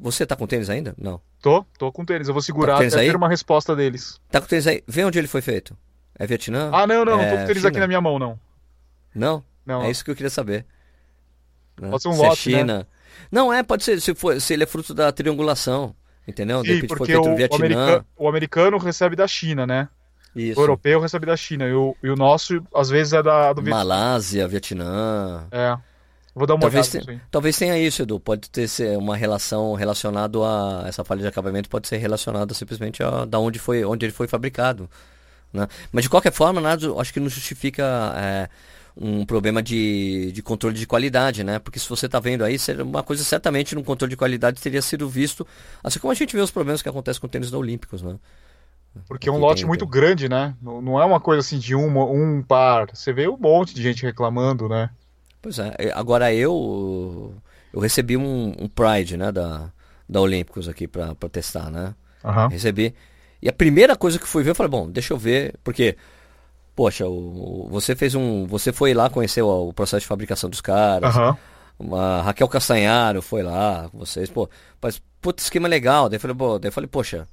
Você 0.00 0.24
tá 0.24 0.34
com 0.34 0.46
tênis 0.46 0.70
ainda? 0.70 0.94
Não. 0.96 1.20
Tô, 1.40 1.64
tô 1.78 1.90
com 1.90 2.04
tênis. 2.04 2.28
Eu 2.28 2.34
vou 2.34 2.42
segurar 2.42 2.78
tá 2.78 2.84
até 2.84 2.90
ter 2.90 3.16
uma 3.16 3.28
resposta 3.28 3.74
deles. 3.74 4.20
Tá 4.30 4.40
com 4.40 4.46
tênis 4.46 4.66
aí? 4.66 4.82
Vê 4.86 5.04
onde 5.04 5.18
ele 5.18 5.28
foi 5.28 5.40
feito. 5.40 5.76
É 6.18 6.26
Vietnã? 6.26 6.70
Ah, 6.72 6.86
não, 6.86 7.04
não, 7.04 7.18
é 7.20 7.24
não 7.24 7.24
tô 7.24 7.36
com 7.36 7.46
tênis 7.46 7.56
China? 7.58 7.68
aqui 7.68 7.80
na 7.80 7.86
minha 7.86 8.00
mão, 8.00 8.18
não. 8.18 8.38
Não? 9.14 9.44
Não. 9.64 9.82
É 9.82 9.90
isso 9.90 10.04
que 10.04 10.10
eu 10.10 10.16
queria 10.16 10.30
saber. 10.30 10.66
Né? 11.80 11.88
Pode 11.88 12.02
ser 12.02 12.08
um 12.08 12.12
se 12.12 12.18
lote, 12.18 12.32
é 12.32 12.58
China. 12.58 12.78
Né? 12.80 12.86
Não, 13.32 13.52
é, 13.52 13.62
pode 13.62 13.84
ser, 13.84 14.00
se, 14.00 14.14
for, 14.14 14.38
se 14.40 14.52
ele 14.52 14.64
é 14.64 14.66
fruto 14.66 14.92
da 14.92 15.10
triangulação. 15.10 15.94
Entendeu? 16.28 16.62
Sim, 16.62 16.86
porque 16.86 17.16
o, 17.16 17.22
o, 17.22 17.54
americano, 17.56 18.06
o, 18.16 18.28
americano, 18.28 18.78
recebe 18.78 19.16
da 19.16 19.26
China, 19.26 19.66
né? 19.66 19.88
Isso. 20.36 20.60
O 20.60 20.62
europeu 20.62 21.00
recebe 21.00 21.26
da 21.26 21.36
China. 21.36 21.66
E 21.66 21.72
o, 21.72 21.96
e 22.02 22.10
o 22.10 22.14
nosso, 22.14 22.62
às 22.74 22.88
vezes, 22.88 23.14
é 23.14 23.22
da, 23.22 23.52
do 23.52 23.62
Vietnã. 23.62 23.78
Malásia, 23.78 24.46
Vietnã. 24.46 25.48
É. 25.50 25.76
Vou 26.34 26.46
dar 26.46 26.54
uma 26.54 26.60
talvez 26.60 26.94
olhada. 26.94 27.06
Tenha, 27.06 27.22
talvez 27.30 27.58
tenha 27.58 27.78
isso, 27.78 28.02
Edu. 28.02 28.20
Pode 28.20 28.48
ter 28.50 28.68
uma 28.96 29.16
relação 29.16 29.74
relacionada 29.74 30.38
a. 30.38 30.84
Essa 30.86 31.04
falha 31.04 31.20
de 31.20 31.26
acabamento 31.26 31.68
pode 31.68 31.88
ser 31.88 31.96
relacionada 31.96 32.54
simplesmente 32.54 33.02
a 33.02 33.24
da 33.24 33.38
onde, 33.38 33.58
foi, 33.58 33.84
onde 33.84 34.06
ele 34.06 34.12
foi 34.12 34.28
fabricado. 34.28 34.88
Né? 35.52 35.66
Mas 35.90 36.04
de 36.04 36.10
qualquer 36.10 36.32
forma, 36.32 36.60
nada, 36.60 36.86
acho 36.98 37.12
que 37.12 37.20
não 37.20 37.28
justifica. 37.28 38.14
É, 38.16 38.48
um 38.96 39.24
problema 39.24 39.62
de, 39.62 40.32
de 40.32 40.42
controle 40.42 40.76
de 40.76 40.86
qualidade, 40.86 41.44
né? 41.44 41.58
Porque 41.58 41.78
se 41.78 41.88
você 41.88 42.06
está 42.06 42.20
vendo 42.20 42.44
aí, 42.44 42.56
uma 42.84 43.02
coisa 43.02 43.22
certamente 43.24 43.74
no 43.74 43.84
controle 43.84 44.10
de 44.10 44.16
qualidade 44.16 44.60
teria 44.60 44.82
sido 44.82 45.08
visto, 45.08 45.46
assim 45.82 45.98
como 45.98 46.10
a 46.10 46.14
gente 46.14 46.34
vê 46.34 46.42
os 46.42 46.50
problemas 46.50 46.82
que 46.82 46.88
acontecem 46.88 47.20
com 47.20 47.28
tênis 47.28 47.50
da 47.50 47.56
Olímpicos, 47.56 48.02
né? 48.02 48.16
Porque 49.06 49.28
é 49.28 49.32
um 49.32 49.38
lote 49.38 49.64
muito 49.64 49.86
grande, 49.86 50.28
né? 50.28 50.54
Não 50.60 51.00
é 51.00 51.04
uma 51.04 51.20
coisa 51.20 51.40
assim 51.40 51.58
de 51.58 51.76
um, 51.76 51.98
um 52.12 52.42
par. 52.42 52.88
Você 52.92 53.12
vê 53.12 53.28
um 53.28 53.38
monte 53.38 53.72
de 53.72 53.82
gente 53.82 54.02
reclamando, 54.02 54.68
né? 54.68 54.90
Pois 55.42 55.58
é. 55.58 55.74
Agora 55.94 56.32
eu 56.32 57.34
eu 57.72 57.80
recebi 57.80 58.16
um, 58.16 58.54
um 58.58 58.68
Pride, 58.68 59.16
né, 59.16 59.30
da, 59.30 59.70
da 60.08 60.20
Olímpicos 60.20 60.68
aqui 60.68 60.88
para 60.88 61.14
testar, 61.30 61.70
né? 61.70 61.94
Uhum. 62.24 62.48
Recebi. 62.48 62.94
E 63.40 63.48
a 63.48 63.52
primeira 63.52 63.96
coisa 63.96 64.18
que 64.18 64.26
fui 64.26 64.42
ver, 64.42 64.50
eu 64.50 64.54
falei, 64.54 64.70
bom, 64.70 64.90
deixa 64.90 65.14
eu 65.14 65.18
ver, 65.18 65.54
porque 65.64 65.96
poxa, 66.80 67.06
o, 67.06 67.68
você 67.70 67.94
fez 67.94 68.14
um. 68.14 68.46
Você 68.46 68.72
foi 68.72 68.94
lá, 68.94 69.10
conheceu 69.10 69.46
o 69.46 69.72
processo 69.72 70.00
de 70.00 70.06
fabricação 70.06 70.48
dos 70.48 70.60
caras. 70.60 71.14
Uhum. 71.14 71.94
A 71.94 72.22
Raquel 72.22 72.48
Castanharo 72.48 73.22
foi 73.22 73.42
lá 73.42 73.88
com 73.90 73.98
vocês, 73.98 74.28
pô, 74.30 74.48
mas 74.80 75.00
puta 75.20 75.42
esquema 75.42 75.68
legal. 75.68 76.08
Daí 76.08 76.16
eu 76.16 76.20
falei, 76.20 76.36
pô, 76.36 76.58
daí 76.58 76.68
eu 76.68 76.72
falei, 76.72 76.88
poxa, 76.88 77.28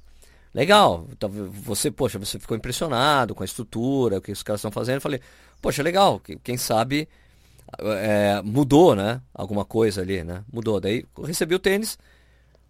legal. 0.54 1.06
Você, 1.64 1.90
poxa, 1.90 2.18
você 2.18 2.38
ficou 2.38 2.56
impressionado 2.56 3.34
com 3.34 3.42
a 3.42 3.46
estrutura, 3.46 4.18
o 4.18 4.20
que 4.20 4.32
os 4.32 4.42
caras 4.42 4.60
estão 4.60 4.70
fazendo. 4.70 4.96
Eu 4.96 5.00
falei, 5.00 5.20
poxa, 5.62 5.82
legal, 5.82 6.20
quem 6.42 6.56
sabe 6.56 7.08
é, 7.78 8.40
mudou, 8.42 8.94
né? 8.94 9.20
Alguma 9.34 9.64
coisa 9.64 10.00
ali, 10.00 10.24
né? 10.24 10.42
Mudou. 10.52 10.80
Daí 10.80 11.04
recebi 11.24 11.54
o 11.54 11.58
tênis, 11.58 11.98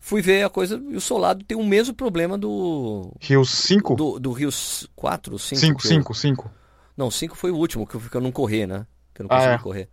fui 0.00 0.20
ver 0.20 0.44
a 0.44 0.50
coisa 0.50 0.80
e 0.88 0.96
o 0.96 1.00
solado 1.00 1.44
tem 1.44 1.56
o 1.56 1.64
mesmo 1.64 1.94
problema 1.94 2.36
do. 2.36 3.12
Rio 3.20 3.44
5? 3.44 3.94
Do, 3.94 4.18
do 4.18 4.32
Rio 4.32 4.50
4, 4.94 5.38
5. 5.38 5.60
5, 5.60 5.86
5, 5.86 6.14
5. 6.14 6.50
Não, 6.96 7.10
5 7.10 7.36
foi 7.36 7.50
o 7.50 7.56
último, 7.56 7.86
que 7.86 7.94
eu, 7.94 8.00
que 8.00 8.16
eu 8.16 8.20
não 8.20 8.32
corri, 8.32 8.66
né? 8.66 8.86
Que 9.14 9.22
eu 9.22 9.24
não 9.24 9.28
consegui 9.28 9.52
ah, 9.52 9.54
é. 9.54 9.58
correr. 9.58 9.88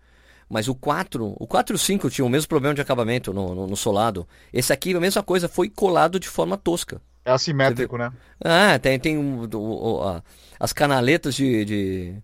Mas 0.49 0.67
o 0.67 0.75
4, 0.75 1.35
o 1.39 1.47
4 1.47 1.73
e 1.73 1.77
o 1.77 1.79
5 1.79 2.09
tinham 2.09 2.27
o 2.27 2.29
mesmo 2.29 2.47
problema 2.47 2.75
de 2.75 2.81
acabamento 2.81 3.33
no, 3.33 3.55
no, 3.55 3.67
no, 3.67 3.75
solado. 3.75 4.27
Esse 4.53 4.71
aqui, 4.71 4.95
a 4.95 4.99
mesma 4.99 5.23
coisa, 5.23 5.47
foi 5.47 5.69
colado 5.69 6.19
de 6.19 6.29
forma 6.29 6.55
tosca. 6.55 7.01
É 7.23 7.31
assimétrico, 7.31 7.97
né? 7.97 8.11
Ah, 8.43 8.77
tem, 8.77 8.99
tem 8.99 9.17
um, 9.17 9.47
o, 9.51 10.03
a, 10.03 10.23
as 10.59 10.71
canaletas 10.71 11.33
de, 11.33 11.65
de, 11.65 12.15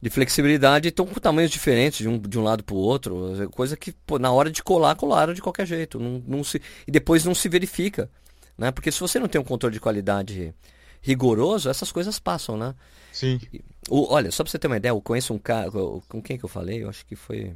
de, 0.00 0.10
flexibilidade 0.10 0.88
estão 0.88 1.06
com 1.06 1.18
tamanhos 1.20 1.50
diferentes 1.50 1.98
de 1.98 2.08
um, 2.08 2.18
de 2.18 2.38
um 2.38 2.42
lado 2.42 2.62
para 2.62 2.74
o 2.74 2.78
outro. 2.78 3.48
Coisa 3.50 3.76
que, 3.76 3.92
pô, 3.92 4.18
na 4.18 4.30
hora 4.30 4.50
de 4.50 4.62
colar, 4.62 4.94
colaram 4.94 5.32
de 5.32 5.42
qualquer 5.42 5.66
jeito. 5.66 5.98
Não, 5.98 6.22
não 6.26 6.44
se, 6.44 6.60
e 6.86 6.90
depois 6.90 7.24
não 7.24 7.34
se 7.34 7.48
verifica. 7.48 8.10
Né? 8.56 8.70
Porque 8.70 8.90
se 8.90 9.00
você 9.00 9.18
não 9.18 9.28
tem 9.28 9.40
um 9.40 9.44
controle 9.44 9.74
de 9.74 9.80
qualidade 9.80 10.54
rigoroso, 11.00 11.68
essas 11.68 11.92
coisas 11.92 12.18
passam, 12.18 12.56
né? 12.56 12.74
Sim. 13.12 13.40
O, 13.88 14.12
olha, 14.12 14.30
só 14.30 14.42
pra 14.42 14.50
você 14.50 14.58
ter 14.58 14.66
uma 14.66 14.76
ideia, 14.76 14.90
eu 14.90 15.00
conheço 15.00 15.32
um 15.32 15.38
cara. 15.38 15.70
Com 15.70 16.22
quem 16.22 16.36
que 16.36 16.44
eu 16.44 16.48
falei? 16.48 16.82
Eu 16.82 16.88
acho 16.88 17.04
que 17.06 17.14
foi. 17.14 17.54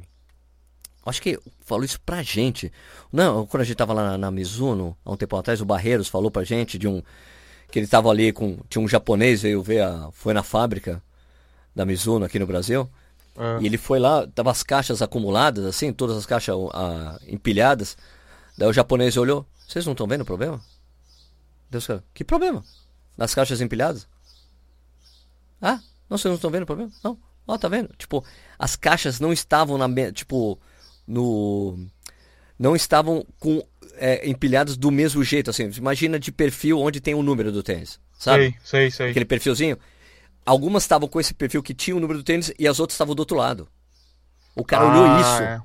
Acho 1.05 1.21
que 1.21 1.39
falou 1.65 1.83
isso 1.83 1.99
pra 2.01 2.21
gente. 2.21 2.71
Não, 3.11 3.45
quando 3.45 3.61
a 3.61 3.65
gente 3.65 3.75
tava 3.75 3.93
lá 3.93 4.11
na, 4.11 4.17
na 4.17 4.31
Mizuno, 4.31 4.95
há 5.03 5.11
um 5.11 5.17
tempo 5.17 5.35
atrás, 5.35 5.59
o 5.59 5.65
Barreiros 5.65 6.07
falou 6.07 6.31
pra 6.31 6.43
gente 6.43 6.77
de 6.77 6.87
um. 6.87 7.01
Que 7.71 7.79
ele 7.79 7.87
tava 7.87 8.09
ali 8.09 8.31
com. 8.31 8.59
Tinha 8.69 8.81
um 8.81 8.87
japonês, 8.87 9.41
veio 9.41 9.61
ver 9.61 9.81
a. 9.81 10.09
Foi 10.11 10.33
na 10.33 10.43
fábrica 10.43 11.01
da 11.75 11.85
Mizuno 11.85 12.25
aqui 12.25 12.39
no 12.39 12.47
Brasil. 12.47 12.89
É. 13.37 13.61
E 13.61 13.65
ele 13.65 13.77
foi 13.77 13.99
lá, 13.99 14.27
tava 14.27 14.51
as 14.51 14.61
caixas 14.63 15.01
acumuladas, 15.01 15.65
assim, 15.65 15.93
todas 15.93 16.17
as 16.17 16.25
caixas 16.25 16.55
a, 16.73 17.19
empilhadas. 17.27 17.97
Daí 18.57 18.67
o 18.67 18.73
japonês 18.73 19.15
olhou, 19.17 19.45
vocês 19.67 19.85
não 19.85 19.93
estão 19.93 20.07
vendo 20.07 20.21
o 20.21 20.25
problema? 20.25 20.61
Deus, 21.69 21.87
cara, 21.87 22.03
que 22.13 22.23
problema? 22.23 22.63
Das 23.17 23.33
caixas 23.33 23.61
empilhadas? 23.61 24.07
Ah, 25.61 25.79
não, 26.09 26.17
vocês 26.17 26.29
não 26.29 26.35
estão 26.35 26.51
vendo 26.51 26.63
o 26.63 26.65
problema? 26.67 26.91
Não. 27.03 27.17
Ó, 27.47 27.57
tá 27.57 27.67
vendo? 27.67 27.89
Tipo, 27.97 28.23
as 28.59 28.75
caixas 28.75 29.19
não 29.19 29.31
estavam 29.31 29.77
na. 29.77 30.11
Tipo, 30.11 30.59
no. 31.07 31.77
Não 32.59 32.75
estavam 32.75 33.25
com 33.39 33.65
é, 33.95 34.29
empilhadas 34.29 34.77
do 34.77 34.91
mesmo 34.91 35.23
jeito, 35.23 35.49
assim. 35.49 35.69
Imagina 35.77 36.19
de 36.19 36.31
perfil 36.31 36.79
onde 36.79 36.99
tem 37.01 37.13
o 37.13 37.23
número 37.23 37.51
do 37.51 37.63
tênis, 37.63 37.99
sabe? 38.17 38.55
Sei, 38.63 38.89
sei, 38.89 38.91
sei. 38.91 39.09
Aquele 39.11 39.25
perfilzinho. 39.25 39.77
Algumas 40.45 40.83
estavam 40.83 41.07
com 41.07 41.19
esse 41.19 41.33
perfil 41.33 41.61
que 41.61 41.73
tinha 41.73 41.95
o 41.95 41.99
número 41.99 42.19
do 42.19 42.23
tênis 42.23 42.51
e 42.57 42.67
as 42.67 42.79
outras 42.79 42.95
estavam 42.95 43.15
do 43.15 43.19
outro 43.19 43.37
lado. 43.37 43.67
O 44.55 44.63
cara 44.63 44.85
ah, 44.85 44.89
olhou 44.89 45.19
isso. 45.19 45.43
É 45.43 45.61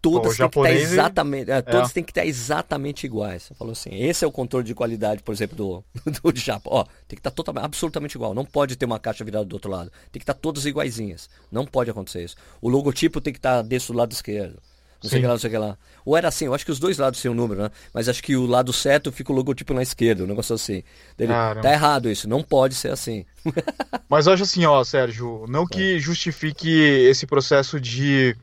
todas 0.00 0.36
têm 0.36 0.48
que 0.48 0.58
estar 0.58 0.72
exatamente, 0.72 1.50
é, 1.50 1.62
todas 1.62 1.90
é. 1.90 1.92
têm 1.92 2.04
que 2.04 2.10
estar 2.10 2.26
exatamente 2.26 3.04
iguais. 3.04 3.44
Você 3.44 3.54
falou 3.54 3.72
assim, 3.72 3.90
esse 3.92 4.24
é 4.24 4.28
o 4.28 4.32
controle 4.32 4.64
de 4.64 4.74
qualidade, 4.74 5.22
por 5.22 5.32
exemplo, 5.32 5.56
do, 5.56 5.84
do 6.32 6.38
Japão. 6.38 6.72
Ó, 6.72 6.84
tem 6.84 7.16
que 7.16 7.16
estar 7.16 7.30
totalmente, 7.30 7.64
absolutamente 7.64 8.16
igual. 8.16 8.34
Não 8.34 8.44
pode 8.44 8.76
ter 8.76 8.86
uma 8.86 8.98
caixa 8.98 9.24
virada 9.24 9.44
do 9.44 9.52
outro 9.52 9.70
lado. 9.70 9.90
Tem 10.10 10.18
que 10.18 10.24
estar 10.24 10.34
todas 10.34 10.66
iguaizinhas. 10.66 11.28
Não 11.50 11.66
pode 11.66 11.90
acontecer 11.90 12.24
isso. 12.24 12.36
O 12.60 12.68
logotipo 12.68 13.20
tem 13.20 13.32
que 13.32 13.38
estar 13.38 13.62
desse 13.62 13.92
lado 13.92 14.12
esquerdo. 14.12 14.60
Não 15.02 15.08
sei 15.10 15.18
o 15.18 15.22
que 15.22 15.26
lá, 15.26 15.32
não 15.32 15.38
sei 15.38 15.48
o 15.48 15.52
que 15.52 15.58
lá. 15.58 15.78
Ou 16.04 16.16
era 16.16 16.28
assim, 16.28 16.44
eu 16.46 16.54
acho 16.54 16.64
que 16.64 16.70
os 16.70 16.78
dois 16.78 16.98
lados 16.98 17.20
têm 17.20 17.30
um 17.30 17.34
número, 17.34 17.62
né? 17.62 17.70
Mas 17.92 18.08
acho 18.08 18.22
que 18.22 18.36
o 18.36 18.46
lado 18.46 18.72
certo 18.72 19.10
fica 19.10 19.32
o 19.32 19.34
logotipo 19.34 19.72
na 19.72 19.82
esquerda, 19.82 20.24
um 20.24 20.26
negócio 20.26 20.54
assim. 20.54 20.82
Dele, 21.16 21.32
tá 21.62 21.72
errado 21.72 22.10
isso, 22.10 22.28
não 22.28 22.42
pode 22.42 22.74
ser 22.74 22.90
assim. 22.90 23.24
Mas 24.08 24.26
eu 24.26 24.34
acho 24.34 24.42
assim, 24.42 24.64
ó, 24.66 24.82
Sérgio, 24.84 25.46
não 25.48 25.66
que 25.66 25.98
justifique 25.98 26.68
esse 26.68 27.26
processo 27.26 27.80
de 27.80 28.36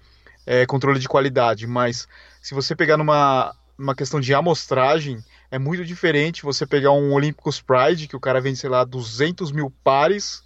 é, 0.45 0.65
controle 0.65 0.99
de 0.99 1.09
qualidade, 1.09 1.67
mas 1.67 2.07
se 2.41 2.55
você 2.55 2.73
pegar 2.73 2.95
numa, 2.95 3.53
numa 3.77 3.93
questão 3.93 4.19
de 4.19 4.33
amostragem, 4.33 5.21
é 5.51 5.59
muito 5.59 5.83
diferente 5.83 6.43
você 6.43 6.65
pegar 6.65 6.91
um 6.91 7.11
Olympus 7.13 7.61
Pride, 7.61 8.07
que 8.07 8.15
o 8.15 8.19
cara 8.19 8.39
vende, 8.39 8.57
sei 8.57 8.69
lá, 8.69 8.85
200 8.85 9.51
mil 9.51 9.71
pares, 9.83 10.41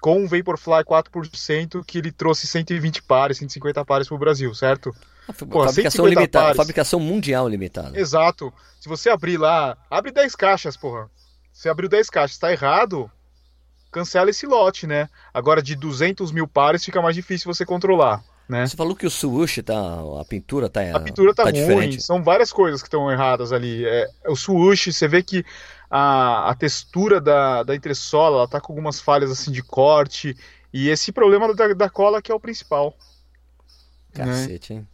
com 0.00 0.22
um 0.22 0.28
Vaporfly 0.28 0.84
4%, 0.84 1.84
que 1.84 1.98
ele 1.98 2.12
trouxe 2.12 2.46
120 2.46 3.02
pares, 3.02 3.38
150 3.38 3.84
pares 3.84 4.06
para 4.06 4.14
o 4.14 4.18
Brasil, 4.18 4.54
certo? 4.54 4.94
Pô, 5.26 5.64
fabricação 5.64 6.06
limitada, 6.06 6.44
pares. 6.46 6.56
fabricação 6.56 7.00
mundial 7.00 7.48
limitada. 7.48 7.98
Exato. 7.98 8.52
Se 8.80 8.88
você 8.88 9.08
abrir 9.08 9.38
lá, 9.38 9.76
abre 9.90 10.12
10 10.12 10.36
caixas, 10.36 10.76
porra. 10.76 11.10
Você 11.52 11.68
abriu 11.68 11.88
10 11.88 12.10
caixas, 12.10 12.36
tá 12.36 12.52
errado, 12.52 13.10
cancela 13.90 14.28
esse 14.28 14.44
lote, 14.46 14.86
né? 14.86 15.08
Agora, 15.32 15.62
de 15.62 15.76
200 15.76 16.32
mil 16.32 16.46
pares, 16.46 16.84
fica 16.84 17.00
mais 17.00 17.14
difícil 17.14 17.52
você 17.52 17.64
controlar. 17.64 18.22
Né? 18.48 18.66
Você 18.66 18.76
falou 18.76 18.94
que 18.94 19.06
o 19.06 19.10
swoosh 19.10 19.62
tá. 19.62 19.74
A 20.20 20.24
pintura 20.24 20.68
tá. 20.68 20.80
A 20.94 21.00
pintura 21.00 21.34
tá, 21.34 21.44
tá 21.44 21.50
ruim. 21.50 21.60
Diferente. 21.60 22.02
São 22.02 22.22
várias 22.22 22.52
coisas 22.52 22.82
que 22.82 22.88
estão 22.88 23.10
erradas 23.10 23.52
ali. 23.52 23.86
É, 23.86 24.06
o 24.26 24.36
swoosh, 24.36 24.92
você 24.92 25.08
vê 25.08 25.22
que 25.22 25.44
a, 25.88 26.50
a 26.50 26.54
textura 26.54 27.20
da, 27.20 27.62
da 27.62 27.74
entressola 27.74 28.38
ela 28.38 28.48
tá 28.48 28.60
com 28.60 28.72
algumas 28.72 29.00
falhas 29.00 29.30
assim 29.30 29.50
de 29.50 29.62
corte. 29.62 30.36
E 30.72 30.88
esse 30.90 31.10
problema 31.10 31.54
da, 31.54 31.68
da 31.68 31.88
cola 31.88 32.20
que 32.20 32.30
é 32.30 32.34
o 32.34 32.40
principal. 32.40 32.94
Cacete, 34.12 34.74
né? 34.74 34.80
hein? 34.80 34.88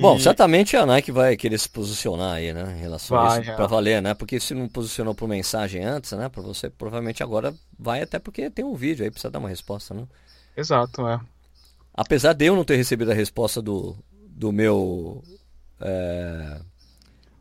Bom, 0.00 0.18
certamente 0.18 0.76
a 0.76 0.86
Nike 0.86 1.12
vai 1.12 1.36
querer 1.36 1.58
se 1.58 1.68
posicionar 1.68 2.36
aí, 2.36 2.52
né, 2.52 2.74
em 2.76 2.80
relação 2.80 3.16
Vai, 3.16 3.38
a 3.38 3.40
isso, 3.42 3.50
é. 3.50 3.54
pra 3.54 3.66
valer, 3.66 4.00
né? 4.00 4.14
Porque 4.14 4.40
se 4.40 4.54
não 4.54 4.66
posicionou 4.66 5.14
por 5.14 5.28
mensagem 5.28 5.84
antes, 5.84 6.12
né, 6.12 6.28
pra 6.28 6.40
você, 6.40 6.70
provavelmente 6.70 7.22
agora 7.22 7.54
vai 7.78 8.02
até 8.02 8.18
porque 8.18 8.48
tem 8.48 8.64
um 8.64 8.74
vídeo 8.74 9.04
aí, 9.04 9.10
precisa 9.10 9.30
dar 9.30 9.38
uma 9.38 9.48
resposta, 9.50 9.92
né? 9.92 10.06
Exato, 10.56 11.06
é. 11.06 11.20
Apesar 11.92 12.32
de 12.32 12.46
eu 12.46 12.56
não 12.56 12.64
ter 12.64 12.76
recebido 12.76 13.10
a 13.10 13.14
resposta 13.14 13.60
do, 13.60 13.94
do 14.10 14.50
meu 14.50 15.22
é, 15.78 16.60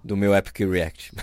do 0.04 0.18
meu 0.18 0.36
Epic 0.36 0.60
React. 0.60 1.14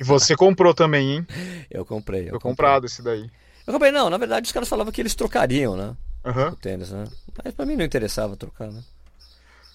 E 0.00 0.04
você 0.04 0.36
comprou 0.36 0.74
também, 0.74 1.12
hein? 1.12 1.26
eu 1.70 1.84
comprei. 1.84 2.28
Eu 2.28 2.32
comprei. 2.32 2.40
comprado 2.40 2.86
esse 2.86 3.02
daí. 3.02 3.30
Eu 3.66 3.72
comprei, 3.72 3.90
não, 3.90 4.10
na 4.10 4.18
verdade 4.18 4.46
os 4.46 4.52
caras 4.52 4.68
falavam 4.68 4.92
que 4.92 5.00
eles 5.00 5.14
trocariam, 5.14 5.76
né? 5.76 5.96
Aham. 6.24 6.50
O 6.50 6.56
tênis, 6.56 6.90
né? 6.90 7.04
Mas 7.42 7.54
pra 7.54 7.64
mim 7.64 7.76
não 7.76 7.84
interessava 7.84 8.36
trocar, 8.36 8.70
né? 8.70 8.82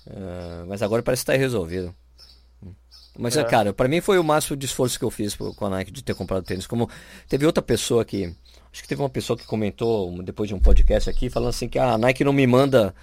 É, 0.10 0.64
mas 0.68 0.82
agora 0.82 1.04
parece 1.04 1.22
que 1.24 1.32
tá 1.32 1.38
resolvido. 1.38 1.94
Mas, 3.18 3.36
É. 3.36 3.44
cara, 3.44 3.74
pra 3.74 3.88
mim 3.88 4.00
foi 4.02 4.18
o 4.18 4.24
máximo 4.24 4.56
de 4.56 4.66
esforço 4.66 4.98
que 4.98 5.04
eu 5.04 5.10
fiz 5.12 5.36
com 5.36 5.66
a 5.66 5.70
Nike 5.70 5.92
de 5.92 6.04
ter 6.04 6.16
comprado 6.16 6.44
tênis. 6.44 6.66
Como 6.66 6.90
teve 7.28 7.46
outra 7.46 7.62
pessoa 7.62 8.06
que. 8.06 8.34
Acho 8.72 8.82
que 8.84 8.88
teve 8.88 9.02
uma 9.02 9.10
pessoa 9.10 9.36
que 9.38 9.46
comentou 9.46 10.22
depois 10.24 10.48
de 10.48 10.54
um 10.56 10.60
podcast 10.60 11.10
aqui, 11.10 11.30
falando 11.30 11.50
assim 11.50 11.68
que 11.68 11.78
"Ah, 11.80 11.94
a 11.94 11.98
Nike 11.98 12.24
não 12.24 12.32
me 12.32 12.46
manda. 12.48 12.94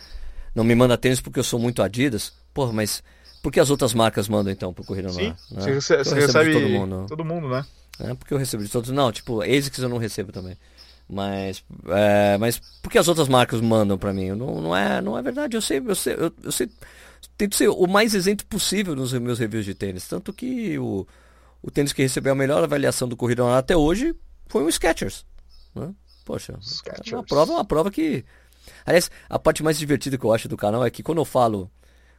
Não 0.55 0.65
me 0.65 0.75
manda 0.75 0.97
tênis 0.97 1.21
porque 1.21 1.39
eu 1.39 1.45
sou 1.45 1.59
muito 1.59 1.83
Adidas. 1.83 2.33
Porra, 2.55 2.73
mas 2.73 3.03
por 3.43 3.53
que 3.53 3.61
as 3.61 3.69
outras 3.69 3.93
marcas 3.93 4.27
mandam 4.29 4.51
então 4.53 4.73
pro 4.73 4.85
Corrida 4.85 5.09
no 5.09 5.15
Sim, 5.15 5.29
né? 5.29 5.37
você, 5.51 5.71
Eu 5.71 5.75
rece- 5.75 5.97
você 6.05 6.15
recebe 6.15 6.53
todo 6.53 6.69
mundo. 6.69 7.07
todo 7.09 7.25
mundo, 7.25 7.49
né? 7.49 7.67
É, 8.01 8.15
porque 8.15 8.33
eu 8.33 8.39
recebo 8.39 8.63
de 8.65 8.71
todos. 8.71 8.91
Não, 8.91 9.13
tipo, 9.13 9.43
ASICS 9.43 9.79
eu 9.81 9.89
não 9.89 9.99
recebo 9.99 10.33
também. 10.33 10.57
Mas, 11.09 11.63
é, 11.89 12.37
mas 12.39 12.61
por 12.83 12.91
que 12.91 12.99
as 12.99 13.07
outras 13.09 13.29
marcas 13.29 13.61
mandam 13.61 13.99
pra 13.99 14.13
mim? 14.15 14.31
Não, 14.31 14.61
não, 14.61 14.77
é, 14.77 15.01
não 15.03 15.19
é 15.19 15.23
verdade. 15.23 15.57
Eu 15.57 15.61
sei, 15.63 15.83
eu 15.85 15.95
sei, 15.95 16.15
eu, 16.15 16.33
eu 16.43 16.53
sei. 16.53 16.69
Tento 17.37 17.55
ser 17.55 17.69
o 17.69 17.87
mais 17.87 18.15
isento 18.15 18.47
possível 18.47 18.95
nos 18.95 19.13
meus 19.13 19.39
reviews 19.39 19.65
de 19.65 19.75
tênis. 19.75 20.07
Tanto 20.09 20.33
que 20.33 20.79
o, 20.79 21.07
o 21.63 21.71
tênis 21.71 21.93
que 21.93 22.03
recebeu 22.03 22.33
a 22.33 22.37
melhor 22.37 22.63
avaliação 22.65 23.07
do 23.09 23.17
Corrida 23.17 23.57
até 23.57 23.77
hoje 23.77 24.15
foi 24.47 24.63
um 24.63 24.71
Skechers. 24.71 25.27
Né? 25.75 25.95
Poxa, 26.25 26.59
é 27.11 27.15
uma 27.15 27.25
prova, 27.25 27.53
uma 27.53 27.65
prova 27.65 27.91
que. 27.91 28.25
Aliás, 28.85 29.11
a 29.29 29.39
parte 29.39 29.63
mais 29.63 29.79
divertida 29.79 30.19
que 30.19 30.25
eu 30.25 30.33
acho 30.33 30.49
do 30.49 30.57
canal 30.57 30.85
é 30.85 30.91
que 30.91 31.03
quando 31.03 31.19
eu 31.19 31.25
falo. 31.25 31.71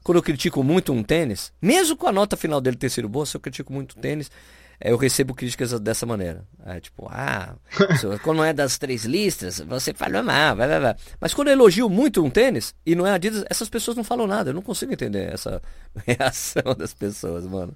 Quando 0.03 0.19
eu 0.19 0.23
critico 0.23 0.63
muito 0.63 0.93
um 0.93 1.03
tênis, 1.03 1.51
mesmo 1.61 1.97
com 1.97 2.07
a 2.07 2.13
nota 2.13 2.37
final 2.37 2.61
dele 2.61 2.77
ter 2.77 2.89
sido 2.89 3.09
boa, 3.09 3.25
se 3.25 3.35
eu 3.35 3.41
critico 3.41 3.73
muito 3.73 3.91
o 3.91 3.99
tênis, 3.99 4.31
eu 4.79 4.95
recebo 4.95 5.33
críticas 5.33 5.77
dessa 5.79 6.05
maneira. 6.05 6.43
É, 6.65 6.79
tipo, 6.79 7.07
ah, 7.09 7.55
quando 8.23 8.37
não 8.37 8.45
é 8.45 8.53
das 8.53 8.77
três 8.77 9.05
listras, 9.05 9.59
você 9.59 9.93
falou 9.93 10.23
mal, 10.23 10.55
vai, 10.55 10.67
vai, 10.67 10.79
vai. 10.79 10.95
Mas 11.19 11.33
quando 11.33 11.47
eu 11.47 11.53
elogio 11.53 11.89
muito 11.89 12.23
um 12.23 12.29
tênis 12.29 12.75
e 12.85 12.95
não 12.95 13.05
é 13.05 13.11
Adidas, 13.11 13.43
essas 13.49 13.69
pessoas 13.69 13.97
não 13.97 14.03
falam 14.03 14.27
nada. 14.27 14.51
Eu 14.51 14.53
não 14.53 14.61
consigo 14.61 14.93
entender 14.93 15.33
essa 15.33 15.61
reação 16.05 16.75
das 16.77 16.93
pessoas, 16.93 17.47
mano. 17.47 17.75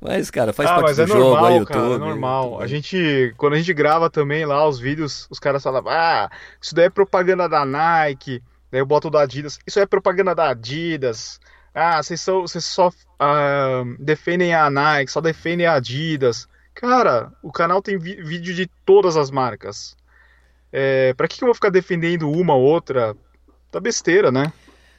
Mas, 0.00 0.30
cara, 0.30 0.52
faz 0.52 0.70
ah, 0.70 0.74
parte 0.74 0.88
mas 0.88 0.96
do 0.96 1.02
é 1.02 1.06
jogo, 1.06 1.20
normal, 1.20 1.50
é 1.50 1.56
YouTube. 1.56 1.74
cara, 1.74 1.94
é 1.94 1.98
normal. 1.98 2.60
A 2.60 2.66
gente, 2.66 3.34
quando 3.36 3.54
a 3.54 3.56
gente 3.56 3.72
grava 3.72 4.10
também 4.10 4.44
lá 4.44 4.68
os 4.68 4.78
vídeos, 4.78 5.26
os 5.30 5.38
caras 5.38 5.62
falam, 5.62 5.82
ah, 5.88 6.30
isso 6.60 6.74
daí 6.74 6.84
é 6.84 6.90
propaganda 6.90 7.48
da 7.48 7.64
Nike, 7.64 8.42
daí 8.70 8.80
eu 8.80 8.86
boto 8.86 9.08
do 9.08 9.18
Adidas, 9.18 9.58
isso 9.66 9.80
é 9.80 9.86
propaganda 9.86 10.34
da 10.34 10.50
Adidas. 10.50 11.40
Ah, 11.78 12.02
vocês 12.02 12.22
só, 12.22 12.40
vocês 12.40 12.64
só 12.64 12.90
ah, 13.20 13.82
defendem 13.98 14.54
a 14.54 14.70
Nike, 14.70 15.12
só 15.12 15.20
defendem 15.20 15.66
a 15.66 15.74
Adidas. 15.74 16.48
Cara, 16.74 17.30
o 17.42 17.52
canal 17.52 17.82
tem 17.82 17.98
vídeo 17.98 18.54
de 18.54 18.66
todas 18.86 19.14
as 19.14 19.30
marcas. 19.30 19.94
É, 20.72 21.12
pra 21.12 21.28
que 21.28 21.36
que 21.36 21.44
eu 21.44 21.48
vou 21.48 21.54
ficar 21.54 21.68
defendendo 21.68 22.30
uma 22.30 22.54
ou 22.54 22.62
outra? 22.62 23.14
Tá 23.70 23.78
besteira, 23.78 24.32
né? 24.32 24.50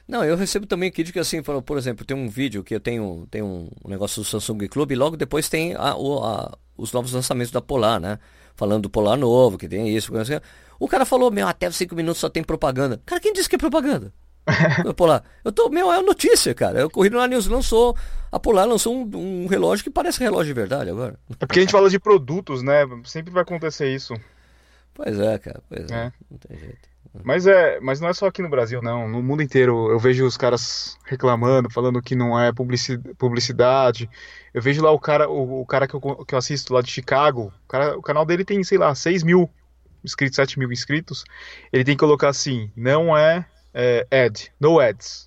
Não, 0.06 0.24
eu 0.24 0.36
recebo 0.36 0.66
também 0.66 0.90
crítica 0.90 1.20
assim, 1.20 1.42
por, 1.42 1.76
exemplo, 1.76 2.04
tem 2.04 2.16
um 2.16 2.28
vídeo 2.28 2.62
que 2.62 2.76
eu 2.76 2.80
tenho, 2.80 3.26
tem 3.28 3.42
um 3.42 3.68
negócio 3.84 4.22
do 4.22 4.28
Samsung 4.28 4.68
Club 4.68 4.92
e 4.92 4.94
logo 4.94 5.16
depois 5.16 5.48
tem 5.48 5.74
a- 5.74 5.90
a- 5.90 6.58
os 6.76 6.92
novos 6.92 7.12
lançamentos 7.12 7.50
da 7.50 7.60
Polar, 7.60 7.98
né? 8.00 8.20
Falando 8.54 8.84
do 8.84 8.90
Polar 8.90 9.16
novo, 9.16 9.58
que 9.58 9.68
tem 9.68 9.94
isso. 9.94 10.12
O 10.78 10.86
cara 10.86 11.04
falou, 11.04 11.30
meu, 11.30 11.46
até 11.48 11.68
5 11.72 11.96
minutos 11.96 12.20
só 12.20 12.28
tem 12.28 12.44
propaganda. 12.44 13.02
Cara, 13.04 13.20
quem 13.20 13.32
disse 13.32 13.48
que 13.48 13.56
é 13.56 13.58
propaganda? 13.58 14.12
Polar. 14.96 15.22
Eu 15.44 15.52
tô, 15.52 15.68
meu, 15.68 15.92
é 15.92 16.00
notícia, 16.02 16.54
cara. 16.54 16.80
Eu 16.80 16.90
corri 16.90 17.10
na 17.10 17.26
News 17.26 17.46
lançou, 17.46 17.96
a 18.30 18.38
Polar 18.38 18.66
lançou 18.66 18.94
um, 18.94 19.44
um 19.44 19.46
relógio 19.46 19.84
que 19.84 19.90
parece 19.90 20.20
relógio 20.20 20.52
de 20.54 20.60
verdade 20.60 20.90
agora. 20.90 21.18
É 21.40 21.46
porque 21.46 21.58
a 21.58 21.62
gente 21.62 21.72
fala 21.72 21.90
de 21.90 21.98
produtos, 21.98 22.62
né? 22.62 22.86
Sempre 23.04 23.32
vai 23.32 23.42
acontecer 23.42 23.92
isso. 23.94 24.14
Pois 24.94 25.18
é, 25.18 25.38
cara, 25.38 25.62
pois 25.68 25.90
é. 25.90 25.94
É. 25.94 26.12
Não 26.30 26.38
tem 26.38 26.58
jeito. 26.58 26.88
Mas 27.24 27.46
é, 27.46 27.80
mas 27.80 28.00
não 28.00 28.08
é 28.08 28.12
só 28.12 28.26
aqui 28.26 28.42
no 28.42 28.50
Brasil, 28.50 28.82
não. 28.82 29.08
No 29.08 29.22
mundo 29.22 29.42
inteiro 29.42 29.90
eu 29.90 29.98
vejo 29.98 30.26
os 30.26 30.36
caras 30.36 30.96
reclamando, 31.06 31.70
falando 31.70 32.02
que 32.02 32.14
não 32.14 32.38
é 32.38 32.52
publici- 32.52 32.98
publicidade. 33.16 34.08
Eu 34.52 34.60
vejo 34.60 34.82
lá 34.82 34.90
o 34.90 34.98
cara, 34.98 35.28
o, 35.28 35.62
o 35.62 35.66
cara 35.66 35.88
que 35.88 35.94
eu, 35.94 36.00
que 36.00 36.34
eu 36.34 36.38
assisto 36.38 36.72
lá 36.74 36.82
de 36.82 36.90
Chicago, 36.90 37.52
o, 37.64 37.68
cara- 37.68 37.96
o 37.98 38.02
canal 38.02 38.26
dele 38.26 38.44
tem, 38.44 38.62
sei 38.62 38.76
lá, 38.76 38.94
6 38.94 39.22
mil 39.22 39.48
inscritos, 40.04 40.36
7 40.36 40.58
mil 40.58 40.70
inscritos. 40.70 41.24
Ele 41.72 41.82
tem 41.82 41.94
que 41.96 42.00
colocar 42.00 42.28
assim, 42.28 42.70
não 42.76 43.16
é, 43.16 43.46
é 43.72 44.06
ad, 44.26 44.52
no 44.60 44.78
ads. 44.80 45.26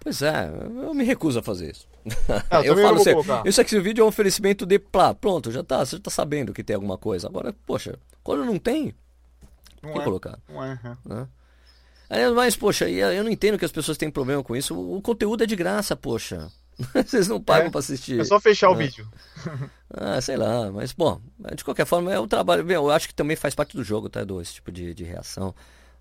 Pois 0.00 0.22
é, 0.22 0.50
eu 0.82 0.94
me 0.94 1.04
recuso 1.04 1.38
a 1.38 1.42
fazer 1.42 1.70
isso. 1.72 1.86
Ah, 2.50 2.62
eu 2.64 2.76
falo 2.76 3.02
vou 3.02 3.20
assim, 3.20 3.48
isso 3.48 3.60
aqui, 3.60 3.74
esse 3.74 3.80
vídeo 3.80 4.02
é 4.02 4.04
um 4.04 4.08
oferecimento 4.08 4.64
de 4.64 4.78
plá, 4.78 5.12
pronto, 5.12 5.50
já 5.50 5.64
tá, 5.64 5.84
você 5.84 5.96
já 5.96 6.02
tá 6.02 6.10
sabendo 6.10 6.52
que 6.52 6.62
tem 6.62 6.76
alguma 6.76 6.96
coisa. 6.96 7.26
Agora, 7.26 7.52
poxa, 7.66 7.98
quando 8.22 8.44
não 8.44 8.58
tem, 8.58 8.94
Não 9.82 9.92
que 9.92 9.98
é, 9.98 10.04
colocar? 10.04 10.38
não 10.48 10.62
é, 10.64 10.78
é. 10.84 10.96
Né? 11.08 11.28
Aliás, 12.08 12.32
Mas, 12.32 12.54
poxa, 12.56 12.88
eu 12.88 13.24
não 13.24 13.30
entendo 13.30 13.58
que 13.58 13.64
as 13.64 13.72
pessoas 13.72 13.98
têm 13.98 14.08
problema 14.08 14.40
com 14.44 14.54
isso. 14.54 14.72
O, 14.76 14.98
o 14.98 15.02
conteúdo 15.02 15.42
é 15.42 15.46
de 15.46 15.56
graça, 15.56 15.96
poxa. 15.96 16.48
Vocês 16.94 17.26
não 17.26 17.42
pagam 17.42 17.66
É, 17.66 17.70
pra 17.70 17.80
assistir. 17.80 18.20
É 18.20 18.24
só 18.24 18.38
fechar 18.38 18.70
o 18.70 18.74
É. 18.74 18.78
vídeo. 18.86 19.08
Ah, 19.98 20.20
sei 20.20 20.36
lá, 20.36 20.70
mas 20.72 20.92
bom, 20.92 21.20
de 21.54 21.64
qualquer 21.64 21.86
forma 21.86 22.12
é 22.12 22.18
o 22.18 22.26
trabalho. 22.26 22.68
Eu 22.70 22.90
acho 22.90 23.06
que 23.08 23.14
também 23.14 23.36
faz 23.36 23.54
parte 23.54 23.76
do 23.76 23.84
jogo, 23.84 24.08
tá, 24.08 24.20
Edu? 24.22 24.40
Esse 24.40 24.54
tipo 24.54 24.70
de, 24.72 24.92
de 24.92 25.04
reação, 25.04 25.54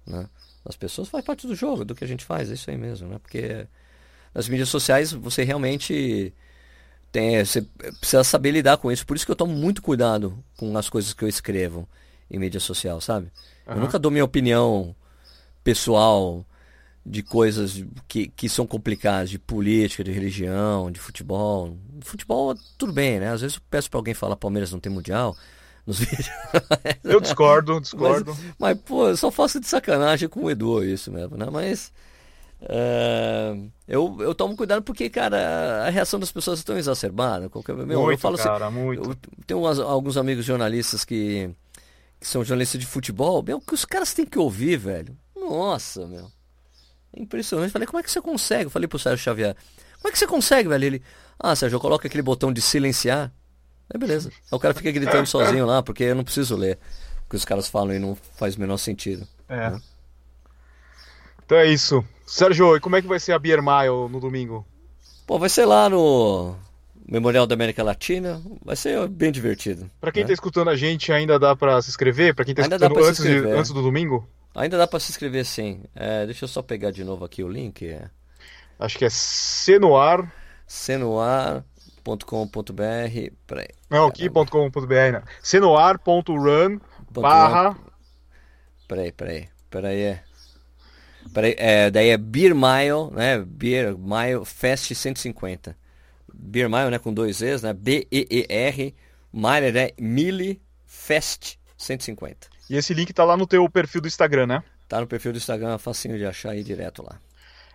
né? 0.06 0.28
Das 0.66 0.76
pessoas 0.76 1.08
faz 1.10 1.24
parte 1.24 1.46
do 1.46 1.56
jogo, 1.56 1.86
do 1.86 1.94
que 1.94 2.04
a 2.04 2.08
gente 2.08 2.26
faz, 2.26 2.50
é 2.50 2.56
isso 2.56 2.70
aí 2.72 2.78
mesmo, 2.78 3.08
né? 3.08 3.20
Porque 3.20 3.68
nas 4.34 4.50
mídias 4.50 4.70
sociais 4.70 5.14
você 5.14 5.44
realmente 5.44 6.34
tem, 7.12 7.46
você 7.46 7.62
precisa 8.00 8.24
saber 8.24 8.52
lidar 8.52 8.78
com 8.78 8.92
isso. 8.92 9.06
Por 9.06 9.16
isso 9.16 9.26
que 9.26 9.32
eu 9.32 9.36
tomo 9.36 9.54
muito 9.54 9.82
cuidado 9.82 10.44
com 10.58 10.76
as 10.78 10.90
coisas 10.90 11.14
que 11.14 11.24
eu 11.24 11.30
escrevo 11.30 11.88
em 12.30 12.40
mídia 12.40 12.60
social, 12.60 13.00
sabe? 13.00 13.32
Eu 13.68 13.74
Aham. 13.74 13.82
nunca 13.82 14.00
dou 14.00 14.12
minha 14.12 14.26
opinião 14.26 14.96
pessoal 15.64 16.46
de 17.06 17.22
coisas 17.22 17.86
que, 18.08 18.28
que 18.28 18.50
são 18.50 18.66
complicadas, 18.66 19.30
de 19.30 19.38
política, 19.38 20.04
de 20.04 20.12
religião, 20.12 20.90
de 20.92 21.00
futebol. 21.00 21.78
Futebol, 22.02 22.56
tudo 22.78 22.92
bem, 22.92 23.20
né? 23.20 23.30
Às 23.30 23.42
vezes 23.42 23.58
eu 23.58 23.64
peço 23.70 23.90
pra 23.90 24.00
alguém 24.00 24.16
falar 24.16 24.36
Palmeiras 24.36 24.72
não 24.72 24.80
tem 24.80 24.92
mundial 24.92 25.38
nos 25.86 26.00
vídeos. 26.00 26.30
Eu 27.04 27.20
discordo, 27.22 27.80
discordo. 27.80 28.36
Mas, 28.58 28.78
pô, 28.80 29.08
eu 29.10 29.16
só 29.18 29.30
faço 29.32 29.60
de 29.60 29.68
sacanagem 29.68 30.28
com 30.28 30.42
o 30.46 30.50
Edu 30.52 30.84
isso 30.84 31.12
mesmo, 31.12 31.38
né? 31.38 31.48
Mas. 31.52 31.92
é, 32.62 33.56
eu, 33.88 34.18
eu 34.20 34.34
tomo 34.34 34.56
cuidado 34.56 34.82
porque, 34.82 35.10
cara, 35.10 35.86
a 35.86 35.90
reação 35.90 36.20
das 36.20 36.32
pessoas 36.32 36.62
é 36.62 36.64
tão 36.64 36.78
exacerbada. 36.78 37.50
Qualquer, 37.50 37.76
meu, 37.76 37.88
eu 37.92 38.02
muito, 38.02 38.20
falo 38.20 38.36
assim, 38.36 38.46
cara, 38.46 38.72
muito. 38.72 39.12
eu 39.12 39.16
tenho 39.46 39.60
umas- 39.60 39.80
alguns 39.80 40.18
amigos 40.18 40.44
jornalistas 40.46 41.06
que, 41.06 41.50
que 42.20 42.28
são 42.28 42.44
jornalistas 42.44 42.80
de 42.80 42.88
futebol, 42.88 43.44
meu, 43.44 43.60
que 43.62 43.74
os 43.74 43.86
caras 43.86 44.14
têm 44.14 44.26
que 44.26 44.40
ouvir, 44.40 44.78
velho. 44.78 45.16
Nossa, 45.36 46.08
meu. 46.08 46.32
É 47.16 47.22
impressionante. 47.22 47.72
Falei, 47.72 47.86
como 47.88 48.00
é 48.00 48.04
que 48.04 48.12
você 48.12 48.22
consegue? 48.22 48.66
Eu 48.66 48.70
falei 48.72 48.88
pro 48.88 48.98
Sérgio 48.98 49.24
Xavier, 49.24 49.56
como 49.98 50.10
é 50.10 50.12
que 50.12 50.18
você 50.18 50.26
consegue, 50.28 50.68
velho? 50.68 50.84
Ele, 50.84 51.02
ah, 51.40 51.56
Sérgio, 51.56 51.76
eu 51.76 51.80
coloco 51.82 52.08
aquele 52.08 52.24
botão 52.24 52.52
de 52.52 52.62
silenciar. 52.62 53.32
Aí 53.94 54.00
beleza. 54.00 54.30
Aí 54.30 54.56
o 54.56 54.60
cara 54.60 54.74
fica 54.74 54.92
gritando 54.92 55.26
sozinho 55.28 55.66
lá, 55.66 55.82
porque 55.84 56.04
eu 56.04 56.16
não 56.16 56.24
preciso 56.24 56.56
ler 56.56 56.78
o 57.26 57.30
que 57.30 57.36
os 57.36 57.46
caras 57.46 57.68
falam 57.68 57.94
e 57.96 58.00
não 58.00 58.16
faz 58.36 58.56
o 58.56 58.60
menor 58.60 58.78
sentido. 58.78 59.28
É. 59.48 59.72
Né? 59.72 59.82
Então 61.46 61.58
é 61.58 61.68
isso. 61.68 62.04
Sérgio, 62.26 62.76
e 62.76 62.80
como 62.80 62.96
é 62.96 63.02
que 63.02 63.08
vai 63.08 63.20
ser 63.20 63.34
a 63.34 63.40
Beer 63.40 63.62
Mile 63.62 64.10
no 64.10 64.20
domingo? 64.20 64.66
Pô, 65.28 65.38
vai 65.38 65.50
ser 65.50 65.66
lá 65.66 65.88
no 65.88 66.56
Memorial 67.08 67.46
da 67.46 67.54
América 67.54 67.84
Latina. 67.84 68.42
Vai 68.64 68.76
ser 68.76 69.08
bem 69.08 69.32
divertido. 69.32 69.90
Pra 70.02 70.12
quem 70.12 70.24
né? 70.24 70.28
tá 70.28 70.34
escutando 70.34 70.70
a 70.70 70.76
gente, 70.76 71.12
ainda 71.12 71.38
dá 71.38 71.56
pra 71.56 71.80
se 71.82 71.90
inscrever? 71.90 72.34
Pra 72.34 72.44
quem 72.44 72.56
tá 72.56 72.64
Ainda 72.64 72.76
escutando 72.78 73.06
antes, 73.06 73.24
de- 73.24 73.50
antes 73.50 73.72
do 73.72 73.82
domingo? 73.82 74.28
Ainda 74.56 74.78
dá 74.78 74.88
pra 74.88 75.00
se 75.00 75.12
inscrever 75.12 75.46
sim. 75.46 75.84
É, 75.94 76.26
deixa 76.26 76.46
eu 76.46 76.50
só 76.50 76.62
pegar 76.62 76.90
de 76.90 77.04
novo 77.04 77.26
aqui 77.26 77.44
o 77.44 77.50
link. 77.50 77.86
É 77.88 78.10
Acho 78.80 78.98
que 78.98 79.06
é 79.06 79.10
Senoar. 79.10 80.32
cenoar.com.br. 82.06 83.34
Peraí. 83.48 83.68
Não, 83.90 84.06
aqui.com.br, 84.06 84.94
né? 84.94 85.24
Senoar.run 85.42 86.80
barra. 87.10 87.76
Peraí, 88.88 89.12
peraí. 89.12 89.50
Peraí. 89.70 90.02
é. 90.02 90.24
Peraí, 91.34 91.56
é, 91.58 91.90
daí 91.90 92.10
é 92.10 92.18
Beer 92.18 92.54
Mile, 92.54 93.12
né? 93.12 93.40
Beer 93.40 93.98
Mile 93.98 94.46
Fest 94.46 94.94
150. 94.94 95.76
Beer 96.32 96.70
Mile, 96.70 96.92
né? 96.92 97.00
Com 97.00 97.12
dois 97.12 97.42
E's, 97.42 97.64
né? 97.64 97.74
B-E-E-R. 97.74 98.96
Mile 99.34 99.78
é 99.78 99.94
Mille 100.00 100.62
Fest 100.86 101.58
150. 101.78 102.48
E 102.70 102.78
esse 102.78 102.94
link 102.94 103.12
tá 103.12 103.24
lá 103.24 103.36
no 103.36 103.48
teu 103.48 103.68
perfil 103.70 104.02
do 104.02 104.08
Instagram, 104.08 104.48
né? 104.48 104.64
Tá 104.88 105.02
no 105.02 105.08
perfil 105.08 105.32
do 105.34 105.38
Instagram, 105.38 105.74
é 105.74 105.78
facinho 105.80 106.18
de 106.18 106.26
achar 106.26 106.52
aí 106.52 106.64
direto 106.64 107.04
lá. 107.04 107.20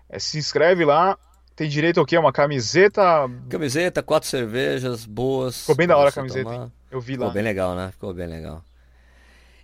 É, 0.08 0.18
se 0.18 0.38
inscreve 0.38 0.84
lá. 0.84 1.18
Tem 1.60 1.68
direito 1.68 2.00
ao 2.00 2.06
quê? 2.06 2.16
Uma 2.16 2.32
camiseta. 2.32 3.02
Camiseta, 3.50 4.02
quatro 4.02 4.26
cervejas 4.26 5.04
boas. 5.04 5.60
Ficou 5.60 5.76
bem 5.76 5.86
da 5.86 5.94
hora 5.94 6.08
a 6.08 6.12
camiseta. 6.12 6.72
Eu 6.90 7.02
vi 7.02 7.18
lá. 7.18 7.26
Ficou 7.26 7.34
bem 7.34 7.42
legal, 7.42 7.74
né? 7.74 7.90
Ficou 7.92 8.14
bem 8.14 8.26
legal. 8.26 8.64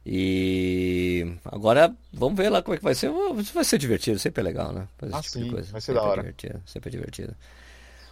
E 0.05 1.27
agora 1.47 1.91
vamos 2.13 2.37
ver 2.37 2.51
lá 2.51 2.61
como 2.61 2.75
é 2.75 2.77
que 2.77 2.85
vai 2.85 2.95
ser. 2.95 3.11
Vai 3.55 3.65
ser 3.65 3.79
divertido, 3.79 4.19
sempre 4.19 4.43
é 4.43 4.45
legal, 4.45 4.75
né? 4.75 4.87
Fazer 4.99 5.15
ah, 5.15 5.23
tipo 5.23 5.39
sim, 5.39 5.51
vai 5.51 5.63
ser 5.63 5.81
sempre 5.81 5.95
da 5.95 6.03
hora. 6.03 6.21
É 6.21 6.25
divertido, 6.25 6.63
sempre 6.67 6.89
é 6.89 6.93
divertido. 6.93 7.35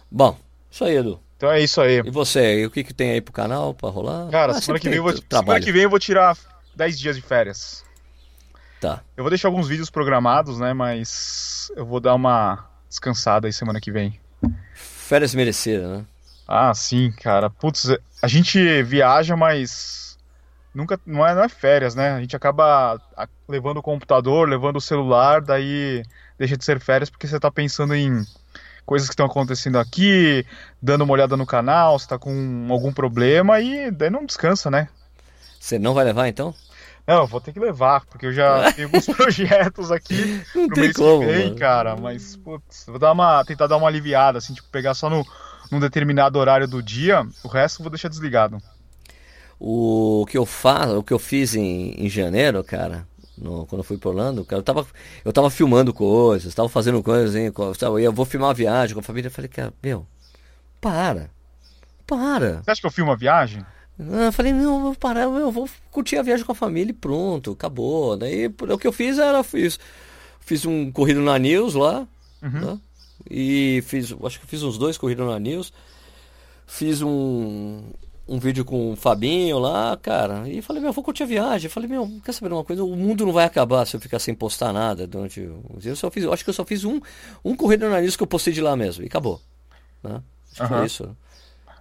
Bom, 0.09 0.35
isso 0.71 0.83
aí, 0.83 0.95
Edu. 0.95 1.19
Então 1.37 1.51
é 1.51 1.61
isso 1.61 1.79
aí. 1.79 1.99
E 2.03 2.09
você, 2.09 2.61
e 2.61 2.65
o 2.65 2.71
que, 2.71 2.83
que 2.83 2.93
tem 2.93 3.11
aí 3.11 3.21
pro 3.21 3.31
canal 3.31 3.71
pra 3.75 3.89
rolar? 3.89 4.31
Cara, 4.31 4.53
ah, 4.53 4.61
semana, 4.61 4.79
que 4.79 4.89
vem 4.89 4.97
eu 4.97 5.03
vou, 5.03 5.13
semana 5.15 5.59
que 5.61 5.71
vem 5.71 5.83
eu 5.83 5.89
vou 5.91 5.99
tirar 5.99 6.35
10 6.75 6.97
dias 6.97 7.15
de 7.15 7.21
férias. 7.21 7.85
Tá. 8.81 9.03
Eu 9.15 9.23
vou 9.23 9.29
deixar 9.29 9.47
alguns 9.47 9.67
vídeos 9.67 9.91
programados, 9.91 10.57
né? 10.57 10.73
Mas 10.73 11.71
eu 11.75 11.85
vou 11.85 11.99
dar 11.99 12.15
uma 12.15 12.73
descansada 12.95 13.47
aí 13.47 13.53
semana 13.53 13.79
que 13.79 13.91
vem. 13.91 14.19
Férias 14.73 15.35
merecidas, 15.35 15.89
né? 15.89 16.05
Ah, 16.47 16.73
sim, 16.73 17.11
cara. 17.11 17.49
Putz, 17.49 17.87
a 18.21 18.27
gente 18.27 18.83
viaja, 18.83 19.35
mas 19.35 20.17
nunca 20.73 20.99
não 21.05 21.25
é, 21.25 21.33
não 21.33 21.43
é 21.43 21.49
férias, 21.49 21.95
né? 21.95 22.11
A 22.11 22.21
gente 22.21 22.35
acaba 22.35 22.99
levando 23.47 23.77
o 23.77 23.83
computador, 23.83 24.47
levando 24.47 24.77
o 24.77 24.81
celular, 24.81 25.41
daí 25.41 26.03
deixa 26.37 26.57
de 26.57 26.65
ser 26.65 26.79
férias 26.79 27.09
porque 27.09 27.27
você 27.27 27.39
tá 27.39 27.49
pensando 27.49 27.95
em 27.95 28.23
coisas 28.85 29.07
que 29.07 29.13
estão 29.13 29.25
acontecendo 29.25 29.79
aqui, 29.79 30.45
dando 30.81 31.03
uma 31.03 31.13
olhada 31.13 31.35
no 31.35 31.45
canal, 31.45 31.97
se 31.97 32.07
tá 32.07 32.19
com 32.19 32.67
algum 32.69 32.93
problema 32.93 33.59
e 33.59 33.89
daí 33.89 34.09
não 34.09 34.25
descansa, 34.25 34.69
né? 34.69 34.87
Você 35.59 35.79
não 35.79 35.95
vai 35.95 36.05
levar 36.05 36.27
então? 36.27 36.53
Não, 37.07 37.21
eu 37.21 37.27
vou 37.27 37.39
ter 37.39 37.53
que 37.53 37.59
levar, 37.59 38.05
porque 38.05 38.25
eu 38.25 38.33
já 38.33 38.71
tenho 38.73 38.87
alguns 38.87 39.05
projetos 39.05 39.91
aqui 39.91 40.41
não 40.55 40.67
pro 40.67 40.79
mês 40.79 40.95
como, 40.95 41.19
que 41.19 41.25
vem, 41.25 41.45
mano. 41.45 41.55
cara. 41.55 41.95
Mas, 41.95 42.35
putz, 42.35 42.85
vou 42.87 42.97
dar 42.97 43.11
uma, 43.11 43.43
tentar 43.45 43.67
dar 43.67 43.77
uma 43.77 43.87
aliviada, 43.87 44.39
assim, 44.39 44.53
tipo, 44.53 44.67
pegar 44.69 44.93
só 44.93 45.09
no, 45.09 45.25
num 45.71 45.79
determinado 45.79 46.39
horário 46.39 46.67
do 46.67 46.81
dia, 46.81 47.25
o 47.43 47.47
resto 47.47 47.79
eu 47.79 47.83
vou 47.83 47.91
deixar 47.91 48.09
desligado. 48.09 48.57
O 49.59 50.25
que 50.29 50.37
eu 50.37 50.45
faço, 50.45 50.97
o 50.97 51.03
que 51.03 51.13
eu 51.13 51.19
fiz 51.19 51.55
em, 51.55 51.91
em 51.97 52.09
janeiro, 52.09 52.63
cara, 52.63 53.07
no, 53.37 53.65
quando 53.65 53.79
eu 53.79 53.83
fui 53.83 53.97
para 53.97 54.09
Orlando, 54.09 54.43
cara, 54.43 54.59
eu 54.59 54.63
tava, 54.63 54.85
eu 55.23 55.31
tava 55.31 55.49
filmando 55.49 55.93
coisas, 55.93 56.53
tava 56.53 56.67
fazendo 56.67 57.01
coisas, 57.01 57.35
hein, 57.35 57.51
eu, 57.81 57.99
eu 57.99 58.11
vou 58.11 58.25
filmar 58.25 58.49
uma 58.49 58.53
viagem 58.53 58.93
com 58.93 58.99
a 58.99 59.03
família, 59.03 59.27
eu 59.27 59.31
falei, 59.31 59.47
cara, 59.47 59.73
meu, 59.81 60.05
para, 60.81 61.29
para. 62.05 62.61
Você 62.63 62.71
acha 62.71 62.81
que 62.81 62.87
eu 62.87 62.91
filmo 62.91 63.11
a 63.11 63.15
viagem? 63.15 63.65
Eu 63.97 64.31
falei, 64.31 64.51
não, 64.51 64.75
eu 64.75 64.81
vou 64.81 64.95
parar, 64.95 65.21
eu 65.21 65.51
vou 65.51 65.69
curtir 65.89 66.17
a 66.17 66.21
viagem 66.21 66.45
com 66.45 66.51
a 66.51 66.55
família 66.55 66.91
e 66.91 66.93
pronto, 66.93 67.51
acabou. 67.51 68.17
Daí 68.17 68.47
o 68.47 68.77
que 68.77 68.87
eu 68.87 68.91
fiz 68.91 69.17
era, 69.17 69.41
fiz, 69.41 69.79
fiz 70.41 70.65
um 70.65 70.91
corrido 70.91 71.21
na 71.21 71.39
News 71.39 71.75
lá, 71.75 72.05
uhum. 72.43 72.59
né? 72.73 72.79
e 73.29 73.81
fiz, 73.87 74.13
acho 74.23 74.39
que 74.39 74.45
fiz 74.45 74.63
uns 74.63 74.77
dois 74.77 74.97
corridos 74.97 75.25
na 75.25 75.39
News, 75.39 75.71
fiz 76.67 77.01
um, 77.01 77.83
um 78.27 78.37
vídeo 78.37 78.65
com 78.65 78.91
o 78.91 78.95
Fabinho 78.97 79.59
lá, 79.59 79.95
cara, 79.95 80.47
e 80.49 80.61
falei, 80.61 80.81
meu, 80.81 80.91
vou 80.91 81.03
curtir 81.03 81.23
a 81.23 81.27
viagem. 81.27 81.67
Eu 81.67 81.71
falei, 81.71 81.87
meu, 81.87 82.19
quer 82.23 82.33
saber 82.33 82.53
uma 82.53 82.65
coisa? 82.65 82.83
O 82.83 82.97
mundo 82.97 83.25
não 83.25 83.31
vai 83.31 83.45
acabar 83.45 83.85
se 83.85 83.95
eu 83.95 84.01
ficar 84.01 84.19
sem 84.19 84.35
postar 84.35 84.73
nada 84.73 85.07
durante 85.07 85.39
o 85.39 85.77
dia. 85.79 85.91
Eu 85.91 85.95
só 85.95 86.11
fiz, 86.11 86.25
eu 86.25 86.33
acho 86.33 86.43
que 86.43 86.49
eu 86.49 86.53
só 86.53 86.65
fiz 86.65 86.83
um, 86.83 86.99
um 87.45 87.55
corrido 87.55 87.89
na 87.89 88.01
News 88.01 88.17
que 88.17 88.23
eu 88.23 88.27
postei 88.27 88.51
de 88.51 88.61
lá 88.61 88.75
mesmo, 88.75 89.05
e 89.05 89.07
acabou. 89.07 89.39
Né? 90.03 90.21
Acho 90.51 90.63
uhum. 90.63 90.67
que 90.67 90.75
foi 90.75 90.85
isso. 90.85 91.17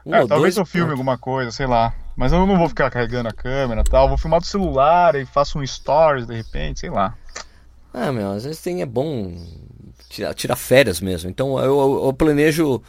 Um 0.07 0.15
é, 0.15 0.27
talvez 0.27 0.57
eu 0.57 0.65
filme 0.65 0.87
pronto. 0.87 0.99
alguma 0.99 1.19
coisa, 1.19 1.51
sei 1.51 1.67
lá. 1.67 1.93
Mas 2.17 2.33
eu 2.33 2.47
não 2.47 2.57
vou 2.57 2.69
ficar 2.69 2.91
carregando 2.91 3.29
a 3.29 3.33
câmera 3.33 3.81
e 3.81 3.91
tal. 3.91 4.09
Vou 4.09 4.19
filmar 4.19 4.41
do 4.41 4.47
celular 4.47 5.15
e 5.15 5.27
faço 5.27 5.59
um 5.59 5.67
stories 5.67 6.27
de 6.27 6.35
repente, 6.35 6.81
sei 6.81 6.91
lá. 6.91 7.15
Ah, 7.93 8.13
meu, 8.13 8.33
às 8.33 8.45
vezes 8.45 8.61
tem, 8.61 8.83
é 8.83 8.87
bom 8.87 9.37
tirar, 10.09 10.35
tirar 10.35 10.57
férias 10.57 11.01
mesmo. 11.01 11.29
Então 11.31 11.59
eu, 11.59 11.79
eu, 11.79 12.05
eu, 12.07 12.13
planejo 12.13 12.83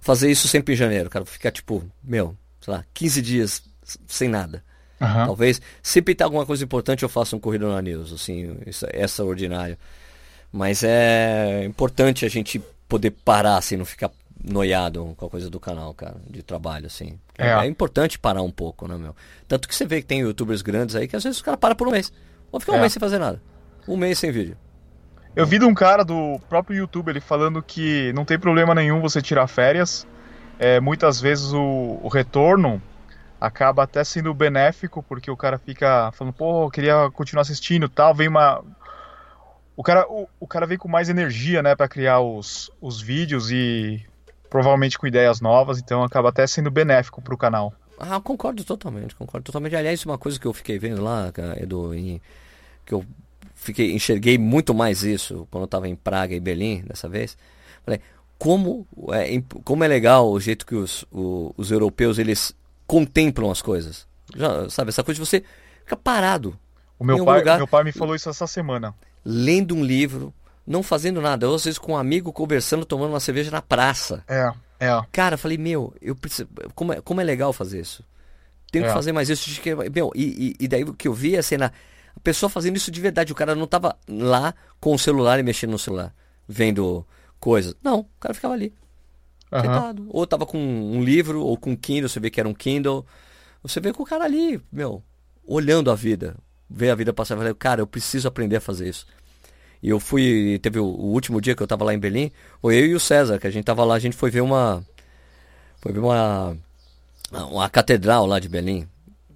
fazer 0.00 0.30
isso 0.30 0.48
sempre 0.48 0.74
em 0.74 0.76
janeiro, 0.76 1.08
cara. 1.08 1.24
Ficar 1.24 1.50
tipo, 1.50 1.84
meu, 2.02 2.36
sei 2.60 2.74
lá, 2.74 2.84
15 2.92 3.22
dias 3.22 3.62
sem 4.06 4.28
nada. 4.28 4.64
Uhum. 5.00 5.26
Talvez, 5.26 5.60
se 5.82 6.00
pintar 6.00 6.26
alguma 6.26 6.46
coisa 6.46 6.62
importante, 6.62 7.02
eu 7.02 7.08
faça 7.08 7.34
um 7.34 7.40
corrido 7.40 7.68
na 7.68 7.82
news, 7.82 8.12
assim, 8.12 8.56
isso 8.66 8.86
é 8.86 9.02
extraordinário. 9.02 9.76
Mas 10.52 10.84
é 10.84 11.64
importante 11.64 12.24
a 12.24 12.28
gente 12.28 12.62
poder 12.88 13.10
parar, 13.10 13.56
assim, 13.56 13.76
não 13.76 13.84
ficar 13.84 14.10
noiado 14.44 15.14
com 15.16 15.26
a 15.26 15.30
coisa 15.30 15.48
do 15.48 15.60
canal, 15.60 15.94
cara, 15.94 16.16
de 16.28 16.42
trabalho, 16.42 16.86
assim. 16.86 17.18
É. 17.38 17.50
é. 17.50 17.66
importante 17.66 18.18
parar 18.18 18.42
um 18.42 18.50
pouco, 18.50 18.88
né, 18.88 18.96
meu? 18.96 19.14
Tanto 19.46 19.68
que 19.68 19.74
você 19.74 19.86
vê 19.86 20.00
que 20.00 20.06
tem 20.06 20.20
youtubers 20.20 20.62
grandes 20.62 20.96
aí 20.96 21.06
que 21.06 21.16
às 21.16 21.22
vezes 21.22 21.38
os 21.38 21.42
caras 21.42 21.60
param 21.60 21.76
por 21.76 21.88
um 21.88 21.92
mês. 21.92 22.12
Vou 22.50 22.60
ficar 22.60 22.72
um 22.72 22.76
é. 22.76 22.80
mês 22.80 22.92
sem 22.92 23.00
fazer 23.00 23.18
nada. 23.18 23.40
Um 23.86 23.96
mês 23.96 24.18
sem 24.18 24.30
vídeo. 24.30 24.56
Eu 25.34 25.46
vi 25.46 25.58
de 25.58 25.64
um 25.64 25.72
cara 25.72 26.04
do 26.04 26.38
próprio 26.48 26.76
YouTube 26.76 27.08
ele 27.08 27.20
falando 27.20 27.62
que 27.62 28.12
não 28.12 28.24
tem 28.24 28.38
problema 28.38 28.74
nenhum 28.74 29.00
você 29.00 29.22
tirar 29.22 29.46
férias. 29.46 30.06
É, 30.58 30.78
muitas 30.78 31.20
vezes 31.20 31.52
o, 31.52 31.98
o 32.02 32.08
retorno 32.08 32.82
acaba 33.40 33.82
até 33.82 34.04
sendo 34.04 34.32
benéfico, 34.34 35.02
porque 35.02 35.30
o 35.30 35.36
cara 35.36 35.58
fica 35.58 36.12
falando, 36.12 36.34
pô, 36.34 36.66
eu 36.66 36.70
queria 36.70 37.10
continuar 37.12 37.42
assistindo 37.42 37.88
tal, 37.88 38.14
vem 38.14 38.28
uma. 38.28 38.62
O 39.74 39.82
cara, 39.82 40.06
o, 40.08 40.28
o 40.38 40.46
cara 40.46 40.66
vem 40.66 40.76
com 40.76 40.86
mais 40.86 41.08
energia, 41.08 41.62
né, 41.62 41.74
para 41.74 41.88
criar 41.88 42.20
os, 42.20 42.70
os 42.80 43.00
vídeos 43.00 43.50
e 43.50 44.04
provavelmente 44.52 44.98
com 44.98 45.06
ideias 45.06 45.40
novas, 45.40 45.78
então 45.78 46.04
acaba 46.04 46.28
até 46.28 46.46
sendo 46.46 46.70
benéfico 46.70 47.22
para 47.22 47.32
o 47.32 47.38
canal. 47.38 47.72
Ah, 47.98 48.20
concordo 48.20 48.62
totalmente, 48.62 49.14
concordo 49.14 49.46
totalmente. 49.46 49.74
Aliás, 49.74 50.04
uma 50.04 50.18
coisa 50.18 50.38
que 50.38 50.46
eu 50.46 50.52
fiquei 50.52 50.78
vendo 50.78 51.02
lá, 51.02 51.32
Edu, 51.56 51.94
em, 51.94 52.20
que 52.84 52.92
eu 52.92 53.02
fiquei, 53.54 53.94
enxerguei 53.94 54.36
muito 54.36 54.74
mais 54.74 55.02
isso 55.04 55.48
quando 55.50 55.62
eu 55.62 55.64
estava 55.64 55.88
em 55.88 55.96
Praga 55.96 56.34
e 56.34 56.40
Berlim 56.40 56.82
dessa 56.82 57.08
vez. 57.08 57.34
Falei, 57.82 58.02
como 58.36 58.86
é, 59.10 59.42
como 59.64 59.84
é 59.84 59.88
legal 59.88 60.30
o 60.30 60.38
jeito 60.38 60.66
que 60.66 60.74
os, 60.74 61.06
o, 61.10 61.54
os 61.56 61.70
europeus 61.70 62.18
eles 62.18 62.54
contemplam 62.86 63.50
as 63.50 63.62
coisas. 63.62 64.06
Já, 64.36 64.68
sabe, 64.68 64.90
essa 64.90 65.02
coisa 65.02 65.18
de 65.18 65.26
você 65.26 65.42
ficar 65.78 65.96
parado. 65.96 66.58
O 66.98 67.04
meu 67.04 67.24
pai, 67.24 67.38
lugar, 67.38 67.56
meu 67.56 67.66
pai 67.66 67.84
me 67.84 67.92
falou 67.92 68.14
isso 68.14 68.28
essa 68.28 68.46
semana. 68.46 68.94
Lendo 69.24 69.74
um 69.74 69.82
livro, 69.82 70.34
não 70.66 70.82
fazendo 70.82 71.20
nada. 71.20 71.46
Eu, 71.46 71.54
às 71.54 71.64
vezes, 71.64 71.78
com 71.78 71.92
um 71.92 71.96
amigo 71.96 72.32
conversando, 72.32 72.84
tomando 72.84 73.10
uma 73.10 73.20
cerveja 73.20 73.50
na 73.50 73.62
praça. 73.62 74.24
É, 74.28 74.52
é. 74.80 75.02
Cara, 75.10 75.36
falei, 75.36 75.58
meu, 75.58 75.94
eu 76.00 76.14
preciso. 76.14 76.48
Como 76.74 76.92
é, 76.92 77.00
como 77.00 77.20
é 77.20 77.24
legal 77.24 77.52
fazer 77.52 77.80
isso? 77.80 78.04
Tenho 78.70 78.84
é. 78.84 78.88
que 78.88 78.94
fazer 78.94 79.12
mais 79.12 79.28
isso. 79.28 79.48
Meu, 79.94 80.10
e, 80.14 80.56
e, 80.58 80.64
e 80.64 80.68
daí 80.68 80.84
o 80.84 80.94
que 80.94 81.08
eu 81.08 81.14
vi 81.14 81.36
é 81.36 81.42
cena. 81.42 81.72
A 82.14 82.20
pessoa 82.20 82.50
fazendo 82.50 82.76
isso 82.76 82.90
de 82.90 83.00
verdade. 83.00 83.32
O 83.32 83.36
cara 83.36 83.54
não 83.54 83.66
tava 83.66 83.96
lá 84.08 84.54
com 84.80 84.94
o 84.94 84.98
celular 84.98 85.38
e 85.38 85.42
mexendo 85.42 85.70
no 85.70 85.78
celular, 85.78 86.14
vendo 86.48 87.06
coisas. 87.40 87.74
Não, 87.82 88.00
o 88.00 88.20
cara 88.20 88.34
ficava 88.34 88.54
ali. 88.54 88.74
Uhum. 89.50 89.60
Sentado. 89.60 90.06
Ou 90.08 90.26
tava 90.26 90.46
com 90.46 90.58
um 90.58 91.02
livro, 91.02 91.42
ou 91.42 91.56
com 91.56 91.70
um 91.70 91.76
Kindle, 91.76 92.08
você 92.08 92.20
vê 92.20 92.30
que 92.30 92.40
era 92.40 92.48
um 92.48 92.54
Kindle. 92.54 93.04
Você 93.62 93.80
vê 93.80 93.92
com 93.92 94.02
o 94.02 94.06
cara 94.06 94.24
ali, 94.24 94.60
meu, 94.72 95.02
olhando 95.44 95.90
a 95.90 95.94
vida. 95.94 96.36
Ver 96.68 96.90
a 96.90 96.94
vida 96.94 97.12
passar. 97.12 97.36
Falei, 97.36 97.54
cara, 97.54 97.82
eu 97.82 97.86
preciso 97.86 98.26
aprender 98.26 98.56
a 98.56 98.60
fazer 98.60 98.88
isso. 98.88 99.06
E 99.82 99.88
eu 99.88 99.98
fui, 99.98 100.60
teve 100.62 100.78
o, 100.78 100.84
o, 100.84 101.12
último 101.12 101.40
dia 101.40 101.56
que 101.56 101.62
eu 101.62 101.66
tava 101.66 101.84
lá 101.84 101.92
em 101.92 101.98
Berlim, 101.98 102.30
foi 102.60 102.76
eu 102.76 102.86
e 102.86 102.94
o 102.94 103.00
César, 103.00 103.38
que 103.38 103.46
a 103.46 103.50
gente 103.50 103.64
tava 103.64 103.84
lá, 103.84 103.94
a 103.94 103.98
gente 103.98 104.16
foi 104.16 104.30
ver 104.30 104.40
uma. 104.40 104.84
Foi 105.80 105.92
ver 105.92 105.98
uma. 105.98 106.56
Uma 107.32 107.68
catedral 107.68 108.26
lá 108.26 108.38
de 108.38 108.48
Berlim. 108.48 108.86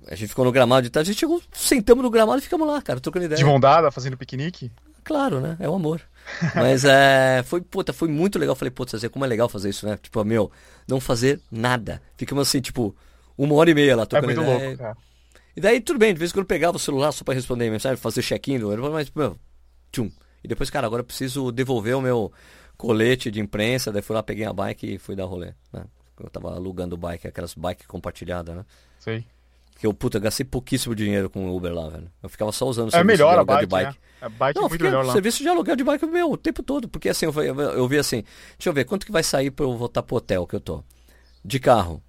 A 0.07 0.15
gente 0.15 0.29
ficou 0.29 0.45
no 0.45 0.53
gramado 0.53 0.83
de 0.83 0.91
tarde, 0.91 1.11
a 1.11 1.13
gente 1.13 1.21
chegou, 1.21 1.43
sentamos 1.53 2.05
no 2.05 2.11
gramado 2.11 2.39
e 2.39 2.43
ficamos 2.43 2.69
lá, 2.69 2.81
cara, 2.81 3.01
trocando 3.01 3.25
ideia. 3.25 3.39
De 3.39 3.45
mão 3.45 3.59
dada, 3.59 3.91
fazendo 3.91 4.17
piquenique? 4.17 4.71
Claro, 5.03 5.41
né? 5.41 5.57
É 5.59 5.69
o 5.69 5.75
amor. 5.75 6.01
Mas 6.55 6.85
é. 6.85 7.43
Foi, 7.45 7.61
puta, 7.61 7.93
foi 7.93 8.09
muito 8.09 8.39
legal. 8.39 8.55
Falei, 8.55 8.71
putz, 8.71 9.03
como 9.09 9.25
é 9.25 9.29
legal 9.29 9.49
fazer 9.49 9.71
isso, 9.71 9.87
né? 9.87 9.99
Tipo, 10.01 10.25
meu, 10.25 10.51
não 10.87 11.01
fazer 11.01 11.41
nada. 11.51 12.01
Ficamos 12.17 12.49
assim, 12.49 12.61
tipo, 12.61 12.95
uma 13.37 13.55
hora 13.55 13.71
e 13.71 13.75
meia 13.75 13.97
lá 13.97 14.07
trocando 14.07 14.33
é 14.33 14.35
muito 14.35 14.49
ideia. 14.49 14.69
Louco, 14.69 14.83
cara. 14.83 14.97
E 15.57 15.61
daí, 15.61 15.81
tudo 15.81 15.99
bem, 15.99 16.13
de 16.13 16.19
vez 16.19 16.31
em 16.31 16.35
quando 16.35 16.45
eu 16.45 16.49
pegava 16.49 16.77
o 16.77 16.81
celular 16.81 17.13
só 17.13 17.25
pra 17.25 17.35
responder 17.35 17.71
mensagem, 17.71 17.97
fazer 17.97 18.23
check-in, 18.23 18.59
mas, 18.93 19.11
meu, 19.15 19.39
tchum, 19.91 20.11
e 20.43 20.49
depois, 20.49 20.71
cara, 20.71 20.87
agora 20.87 21.01
eu 21.01 21.05
preciso 21.05 21.51
devolver 21.51 21.97
o 21.97 22.01
meu 22.01 22.33
colete 22.77 23.31
de 23.31 23.41
imprensa. 23.41 23.93
Daí 23.93 24.03
fui 24.03 24.15
lá, 24.15 24.23
peguei 24.23 24.45
a 24.45 24.53
bike 24.53 24.95
e 24.95 24.99
fui 24.99 25.17
dar 25.17 25.25
rolê. 25.25 25.53
Né? 25.73 25.85
Eu 26.19 26.31
tava 26.31 26.55
alugando 26.55 26.97
bike, 26.97 27.27
aquelas 27.27 27.55
bike 27.55 27.87
compartilhadas, 27.87 28.57
né? 28.57 28.65
Sei. 28.99 29.25
Porque 29.73 29.87
eu, 29.87 29.93
puta, 29.93 30.19
gastei 30.19 30.45
pouquíssimo 30.45 30.95
dinheiro 30.95 31.29
com 31.29 31.51
o 31.51 31.55
Uber 31.55 31.73
lá, 31.73 31.89
velho. 31.91 32.11
Eu 32.23 32.31
ficava 32.31 32.51
só 32.51 32.67
usando 32.67 32.87
o 32.87 32.89
é 32.89 32.93
serviço 32.93 33.07
melhor 33.07 33.33
de 33.33 33.39
aluguel 33.39 33.55
a 33.55 33.59
bike, 33.59 33.67
de 33.67 33.71
bike. 33.71 33.99
É. 34.23 34.25
A 34.25 34.29
bike 34.31 34.59
Não, 34.59 34.67
é 34.67 34.69
muito 34.71 34.85
melhor 34.85 35.05
lá. 35.05 35.13
serviço 35.13 35.43
de 35.43 35.49
aluguel 35.49 35.77
de 35.77 35.85
bike, 35.85 36.07
meu, 36.07 36.33
o 36.33 36.37
tempo 36.39 36.63
todo. 36.63 36.89
Porque 36.89 37.11
assim, 37.11 37.27
eu, 37.27 37.33
eu, 37.43 37.61
eu 37.61 37.87
vi 37.87 37.99
assim, 37.99 38.25
deixa 38.57 38.71
eu 38.71 38.73
ver, 38.73 38.87
quanto 38.87 39.05
que 39.05 39.13
vai 39.13 39.23
sair 39.23 39.51
pra 39.51 39.67
eu 39.67 39.77
voltar 39.77 40.03
pro 40.03 40.17
hotel 40.17 40.47
que 40.47 40.57
eu 40.57 40.61
tô? 40.61 40.83
De 41.45 41.61
carro. 41.61 42.03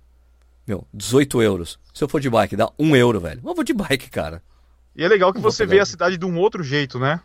Meu, 0.65 0.88
18 0.93 1.41
euros. 1.41 1.78
Se 1.93 2.03
eu 2.03 2.07
for 2.07 2.21
de 2.21 2.30
bike, 2.30 2.55
dá 2.55 2.71
1 2.80 2.95
euro, 2.95 3.19
velho. 3.19 3.41
Eu 3.43 3.53
vou 3.53 3.63
de 3.63 3.73
bike, 3.73 4.09
cara. 4.09 4.41
E 4.95 5.03
é 5.03 5.07
legal 5.07 5.34
que 5.34 5.39
você 5.39 5.65
vê 5.65 5.80
a 5.80 5.86
cidade 5.86 6.17
de 6.17 6.25
um 6.25 6.38
outro 6.38 6.63
jeito, 6.63 6.97
né? 6.97 7.19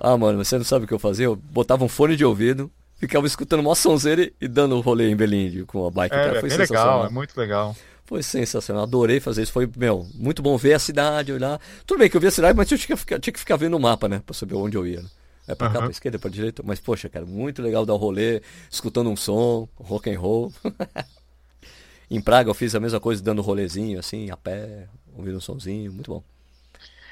Ah, 0.00 0.16
mano, 0.16 0.42
você 0.42 0.56
não 0.56 0.64
sabe 0.64 0.84
o 0.84 0.88
que 0.88 0.94
eu 0.94 0.98
fazia? 0.98 1.26
Eu 1.26 1.36
botava 1.36 1.84
um 1.84 1.88
fone 1.88 2.16
de 2.16 2.24
ouvido, 2.24 2.70
ficava 2.96 3.26
escutando 3.26 3.60
uma 3.60 3.74
sonzeira 3.74 4.30
e 4.40 4.48
dando 4.48 4.76
um 4.76 4.80
rolê 4.80 5.10
em 5.10 5.16
Berlim 5.16 5.64
com 5.64 5.86
a 5.86 5.90
bike. 5.90 6.14
É, 6.14 6.24
cara. 6.24 6.40
Foi 6.40 6.50
é 6.50 6.56
legal, 6.56 7.06
é 7.06 7.08
muito 7.08 7.36
legal. 7.36 7.76
Foi 8.04 8.22
sensacional, 8.22 8.84
adorei 8.84 9.20
fazer 9.20 9.42
isso. 9.42 9.52
Foi, 9.52 9.68
meu, 9.76 10.06
muito 10.14 10.40
bom 10.40 10.56
ver 10.56 10.72
a 10.72 10.78
cidade, 10.78 11.30
olhar. 11.30 11.60
Tudo 11.84 11.98
bem 11.98 12.08
que 12.08 12.16
eu 12.16 12.20
vi 12.20 12.28
a 12.28 12.30
cidade, 12.30 12.56
mas 12.56 12.70
eu 12.70 12.78
tinha 12.78 12.96
que 12.96 13.00
ficar, 13.00 13.18
tinha 13.18 13.32
que 13.32 13.38
ficar 13.38 13.56
vendo 13.56 13.76
o 13.76 13.80
mapa, 13.80 14.08
né? 14.08 14.22
Pra 14.24 14.34
saber 14.34 14.54
onde 14.54 14.76
eu 14.76 14.86
ia. 14.86 15.02
Né? 15.02 15.08
É 15.46 15.54
pra 15.54 15.68
cá, 15.68 15.78
Aham. 15.78 15.84
pra 15.84 15.90
esquerda, 15.90 16.18
pra 16.18 16.30
direita. 16.30 16.62
Mas, 16.64 16.80
poxa, 16.80 17.08
cara, 17.08 17.26
muito 17.26 17.60
legal 17.60 17.84
dar 17.84 17.94
o 17.94 17.96
rolê, 17.98 18.40
escutando 18.70 19.10
um 19.10 19.16
som, 19.16 19.68
rock 19.76 20.10
and 20.10 20.18
roll. 20.18 20.52
em 22.10 22.20
Praga 22.20 22.48
eu 22.48 22.54
fiz 22.54 22.74
a 22.74 22.80
mesma 22.80 22.98
coisa, 22.98 23.22
dando 23.22 23.42
rolezinho, 23.42 23.98
assim, 23.98 24.30
a 24.30 24.36
pé, 24.36 24.86
ouvindo 25.14 25.36
um 25.36 25.40
sonzinho, 25.40 25.92
muito 25.92 26.10
bom. 26.10 26.22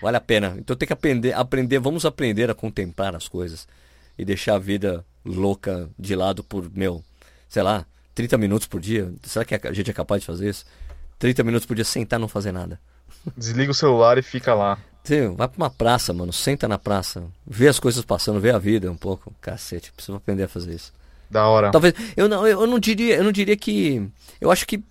Vale 0.01 0.17
a 0.17 0.21
pena. 0.21 0.55
Então 0.59 0.77
tem 0.77 0.87
que 0.87 0.93
aprender, 0.93 1.33
aprender, 1.33 1.79
vamos 1.79 2.05
aprender 2.05 2.51
a 2.51 2.55
contemplar 2.55 3.15
as 3.15 3.29
coisas. 3.29 3.67
E 4.19 4.25
deixar 4.25 4.55
a 4.55 4.59
vida 4.59 5.05
louca 5.25 5.91
de 5.99 6.15
lado 6.15 6.43
por, 6.43 6.71
meu, 6.73 7.05
sei 7.49 7.63
lá, 7.63 7.85
30 8.15 8.39
minutos 8.39 8.67
por 8.67 8.81
dia. 8.81 9.13
Será 9.23 9.45
que 9.45 9.55
a 9.55 9.73
gente 9.73 9.91
é 9.91 9.95
capaz 9.95 10.23
de 10.23 10.27
fazer 10.27 10.49
isso? 10.49 10.65
30 11.19 11.45
minutos 11.45 11.67
por 11.67 11.75
dia 11.75 11.85
sentar 11.85 12.19
e 12.19 12.23
não 12.23 12.29
fazer 12.29 12.53
nada. 12.53 12.81
Desliga 13.37 13.71
o 13.71 13.75
celular 13.75 14.17
e 14.19 14.23
fica 14.23 14.55
lá. 14.55 14.79
Sim, 15.05 15.35
vai 15.37 15.47
pra 15.47 15.57
uma 15.57 15.71
praça, 15.71 16.13
mano. 16.13 16.33
Senta 16.33 16.67
na 16.67 16.79
praça. 16.79 17.25
Vê 17.47 17.69
as 17.69 17.79
coisas 17.79 18.05
passando, 18.05 18.41
vê 18.41 18.51
a 18.51 18.59
vida 18.59 18.91
um 18.91 18.97
pouco. 18.97 19.33
Cacete, 19.41 19.93
preciso 19.93 20.17
aprender 20.17 20.45
a 20.45 20.49
fazer 20.49 20.75
isso. 20.75 20.93
Da 21.31 21.47
hora. 21.47 21.71
Talvez. 21.71 21.95
Eu 22.17 22.29
não, 22.29 22.47
eu 22.47 22.67
não 22.67 22.79
diria, 22.79 23.17
eu 23.17 23.25
não 23.25 23.33
diria 23.33 23.57
que. 23.57 24.09
Eu 24.41 24.51
acho 24.51 24.67
que. 24.67 24.83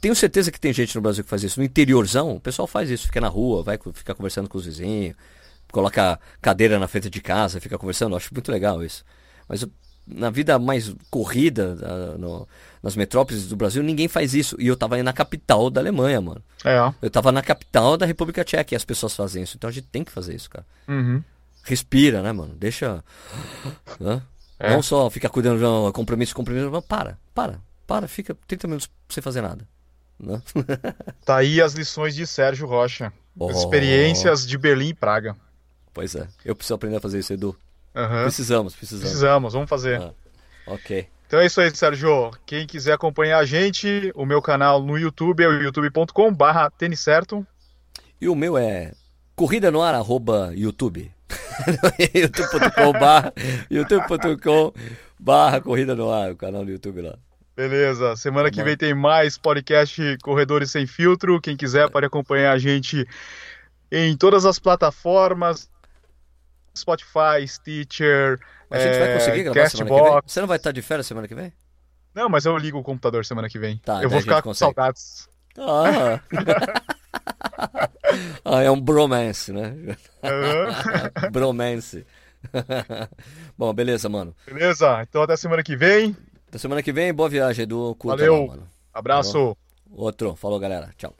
Tenho 0.00 0.14
certeza 0.16 0.50
que 0.50 0.58
tem 0.60 0.72
gente 0.72 0.94
no 0.94 1.00
Brasil 1.02 1.22
que 1.22 1.30
faz 1.30 1.42
isso. 1.42 1.60
No 1.60 1.66
interiorzão, 1.66 2.36
o 2.36 2.40
pessoal 2.40 2.66
faz 2.66 2.88
isso, 2.90 3.06
fica 3.06 3.20
na 3.20 3.28
rua, 3.28 3.62
vai 3.62 3.78
ficar 3.92 4.14
conversando 4.14 4.48
com 4.48 4.56
os 4.56 4.64
vizinhos, 4.64 5.14
coloca 5.70 6.18
cadeira 6.40 6.78
na 6.78 6.88
frente 6.88 7.10
de 7.10 7.20
casa, 7.20 7.60
fica 7.60 7.76
conversando. 7.78 8.12
Eu 8.12 8.16
acho 8.16 8.32
muito 8.32 8.50
legal 8.50 8.82
isso. 8.82 9.04
Mas 9.48 9.66
na 10.06 10.30
vida 10.30 10.58
mais 10.58 10.94
corrida, 11.10 11.74
no- 12.18 12.48
nas 12.82 12.96
metrópoles 12.96 13.46
do 13.46 13.54
Brasil, 13.56 13.82
ninguém 13.82 14.08
faz 14.08 14.32
isso. 14.34 14.56
E 14.58 14.66
eu 14.66 14.76
tava 14.76 14.96
aí 14.96 15.02
na 15.02 15.12
capital 15.12 15.68
da 15.68 15.80
Alemanha, 15.80 16.20
mano. 16.20 16.42
É. 16.64 16.78
Eu 17.02 17.10
tava 17.10 17.30
na 17.30 17.42
capital 17.42 17.96
da 17.98 18.06
República 18.06 18.42
Tcheca 18.44 18.74
e 18.74 18.76
as 18.76 18.84
pessoas 18.84 19.14
fazem 19.14 19.42
isso. 19.42 19.56
Então 19.56 19.68
a 19.68 19.72
gente 19.72 19.86
tem 19.88 20.02
que 20.02 20.10
fazer 20.10 20.34
isso, 20.34 20.48
cara. 20.48 20.64
Uhum. 20.88 21.22
Respira, 21.62 22.22
né, 22.22 22.32
mano? 22.32 22.54
Deixa. 22.56 23.04
Hã? 24.00 24.22
É. 24.58 24.70
Não 24.70 24.82
só 24.82 25.08
ficar 25.10 25.28
cuidando 25.28 25.58
de 25.58 25.92
compromisso, 25.92 26.34
compromisso, 26.34 26.70
mas 26.70 26.84
para, 26.84 27.18
para, 27.34 27.60
para, 27.86 28.08
fica 28.08 28.36
30 28.46 28.66
minutos 28.66 28.90
sem 29.08 29.22
fazer 29.22 29.42
nada. 29.42 29.66
Né? 30.20 30.42
Tá 31.24 31.36
aí 31.36 31.60
as 31.60 31.74
lições 31.74 32.14
de 32.14 32.26
Sérgio 32.26 32.66
Rocha. 32.66 33.12
Oh. 33.38 33.50
experiências 33.50 34.46
de 34.46 34.58
Berlim 34.58 34.88
e 34.88 34.94
Praga. 34.94 35.36
Pois 35.94 36.14
é, 36.14 36.28
eu 36.44 36.54
preciso 36.54 36.74
aprender 36.74 36.96
a 36.96 37.00
fazer 37.00 37.18
isso, 37.18 37.32
Edu. 37.32 37.56
Aham. 37.94 38.24
Precisamos, 38.24 38.74
precisamos. 38.74 39.04
Precisamos, 39.04 39.52
vamos 39.52 39.68
fazer. 39.68 40.00
Ah, 40.00 40.12
ok. 40.66 41.08
Então 41.26 41.40
é 41.40 41.46
isso 41.46 41.60
aí, 41.60 41.74
Sérgio. 41.74 42.32
Quem 42.44 42.66
quiser 42.66 42.92
acompanhar 42.92 43.38
a 43.38 43.44
gente, 43.44 44.12
o 44.14 44.26
meu 44.26 44.42
canal 44.42 44.82
no 44.82 44.98
YouTube 44.98 45.42
é 45.42 45.48
o 45.48 45.62
youtube.com 45.62 46.34
barra 46.34 46.70
tênis 46.70 47.00
certo. 47.00 47.46
E 48.20 48.28
o 48.28 48.34
meu 48.34 48.58
é 48.58 48.92
corrida 49.34 49.70
no 49.70 49.80
ar, 49.80 49.94
arroba 49.94 50.52
YouTube. 50.54 51.10
youtube.com 52.14 52.92
barra 52.92 53.32
youtube.com 53.70 54.72
barra 55.18 55.60
corrida 55.60 55.94
no 55.94 56.10
ar, 56.10 56.32
o 56.32 56.36
canal 56.36 56.64
do 56.64 56.70
YouTube 56.70 57.02
lá. 57.02 57.16
Beleza, 57.60 58.16
semana 58.16 58.48
Tá 58.48 58.54
que 58.54 58.62
vem 58.62 58.74
tem 58.74 58.94
mais 58.94 59.36
podcast 59.36 60.16
Corredores 60.22 60.70
Sem 60.70 60.86
Filtro. 60.86 61.38
Quem 61.42 61.58
quiser 61.58 61.90
pode 61.90 62.06
acompanhar 62.06 62.52
a 62.52 62.58
gente 62.58 63.06
em 63.92 64.16
todas 64.16 64.46
as 64.46 64.58
plataformas, 64.58 65.68
Spotify, 66.74 67.46
Stitcher, 67.46 68.40
A 68.70 68.78
gente 68.78 68.98
vai 68.98 69.10
é, 69.10 69.12
conseguir 69.12 69.42
gravar 69.42 69.68
semana 69.68 69.90
que 69.90 69.94
vem? 69.94 70.04
Castbox. 70.04 70.32
Você 70.32 70.40
não 70.40 70.48
vai 70.48 70.56
estar 70.56 70.72
de 70.72 70.80
férias 70.80 71.06
semana 71.06 71.28
que 71.28 71.34
vem? 71.34 71.52
Não, 72.14 72.30
mas 72.30 72.46
eu 72.46 72.56
ligo 72.56 72.78
o 72.78 72.82
computador 72.82 73.26
semana 73.26 73.46
que 73.46 73.58
vem. 73.58 73.76
Tá, 73.84 74.02
eu 74.02 74.08
vou 74.08 74.22
ficar 74.22 74.40
com 74.40 74.54
saudades. 74.54 75.28
Ah. 75.58 76.18
ah, 78.42 78.62
é 78.62 78.70
um 78.70 78.80
bromance, 78.80 79.52
né? 79.52 79.98
Bromance. 81.30 82.06
Bom, 83.58 83.74
beleza, 83.74 84.08
mano. 84.08 84.34
Beleza? 84.46 85.02
Então 85.02 85.22
até 85.22 85.36
semana 85.36 85.62
que 85.62 85.76
vem. 85.76 86.16
Até 86.50 86.58
semana 86.58 86.82
que 86.82 86.92
vem, 86.92 87.14
boa 87.14 87.28
viagem, 87.28 87.62
Edu. 87.62 87.94
Curta 87.96 88.16
Valeu. 88.16 88.40
lá, 88.40 88.46
mano. 88.48 88.68
Abraço. 88.92 89.56
Outro. 89.88 90.34
Falou, 90.34 90.58
galera. 90.58 90.92
Tchau. 90.96 91.14